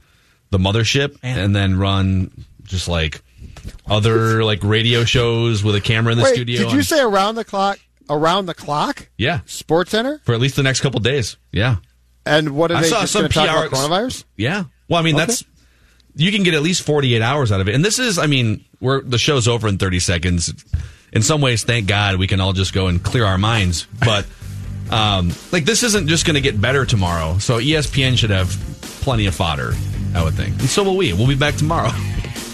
the 0.50 0.58
mothership, 0.58 1.22
Man. 1.22 1.38
and 1.38 1.54
then 1.54 1.78
run 1.78 2.32
just 2.64 2.88
like 2.88 3.22
other 3.86 4.44
like 4.44 4.62
radio 4.62 5.04
shows 5.04 5.62
with 5.62 5.74
a 5.74 5.80
camera 5.80 6.12
in 6.12 6.18
the 6.18 6.24
Wait, 6.24 6.34
studio. 6.34 6.58
did 6.62 6.72
you 6.72 6.78
and- 6.78 6.86
say 6.86 7.00
around 7.00 7.34
the 7.36 7.44
clock? 7.44 7.78
Around 8.10 8.46
the 8.46 8.54
clock? 8.54 9.08
yeah, 9.16 9.40
Sports 9.46 9.90
Center? 9.92 10.20
for 10.24 10.34
at 10.34 10.40
least 10.40 10.56
the 10.56 10.62
next 10.62 10.80
couple 10.82 11.00
days. 11.00 11.36
Yeah, 11.52 11.76
And 12.26 12.50
what 12.54 12.70
are 12.70 12.76
I 12.76 12.82
they 12.82 12.88
saw 12.88 13.00
just 13.02 13.12
some 13.14 13.22
going 13.22 13.30
talk 13.32 13.48
about 13.48 13.70
PR 13.70 13.76
coronavirus? 13.76 14.24
Yeah. 14.36 14.64
Well, 14.88 15.00
I 15.00 15.02
mean, 15.04 15.14
Okay. 15.14 15.24
that's 15.26 15.44
you 16.14 16.32
can 16.32 16.42
get 16.42 16.54
at 16.54 16.62
least 16.62 16.82
48 16.82 17.22
hours 17.22 17.52
out 17.52 17.60
of 17.60 17.68
it. 17.68 17.74
And 17.74 17.84
this 17.84 17.98
is, 17.98 18.18
I 18.18 18.26
mean, 18.26 18.64
we're 18.80 19.02
the 19.02 19.18
show's 19.18 19.46
over 19.48 19.68
in 19.68 19.78
30 19.78 20.00
seconds. 20.00 20.52
In 21.12 21.22
some 21.22 21.40
ways, 21.40 21.62
thank 21.64 21.86
God 21.86 22.16
we 22.16 22.26
can 22.26 22.40
all 22.40 22.52
just 22.52 22.72
go 22.72 22.88
and 22.88 23.02
clear 23.02 23.24
our 23.24 23.38
minds. 23.38 23.86
But 24.04 24.26
um, 24.90 25.32
like 25.52 25.64
this 25.64 25.82
isn't 25.82 26.08
just 26.08 26.26
going 26.26 26.34
to 26.34 26.40
get 26.40 26.60
better 26.60 26.84
tomorrow. 26.86 27.38
So 27.38 27.58
ESPN 27.58 28.18
should 28.18 28.30
have 28.30 28.48
plenty 29.02 29.26
of 29.26 29.34
fodder, 29.34 29.74
I 30.14 30.24
would 30.24 30.34
think. 30.34 30.58
And 30.60 30.68
so 30.68 30.82
will 30.84 30.96
we. 30.96 31.12
We'll 31.12 31.28
be 31.28 31.36
back 31.36 31.54
tomorrow. 31.56 31.90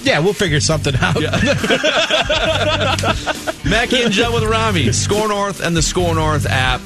Yeah, 0.03 0.19
we'll 0.21 0.33
figure 0.33 0.61
something 0.61 0.95
out. 0.97 1.21
Mackey 3.67 4.03
and 4.03 4.11
Judd 4.11 4.33
with 4.33 4.45
Rami, 4.45 4.87
Skor 4.87 5.29
North 5.29 5.61
and 5.61 5.77
the 5.77 5.83
Skor 5.83 6.15
North 6.15 6.47
app, 6.47 6.81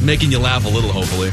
making 0.00 0.30
you 0.30 0.38
laugh 0.38 0.64
a 0.64 0.68
little, 0.68 0.92
hopefully. 0.92 1.32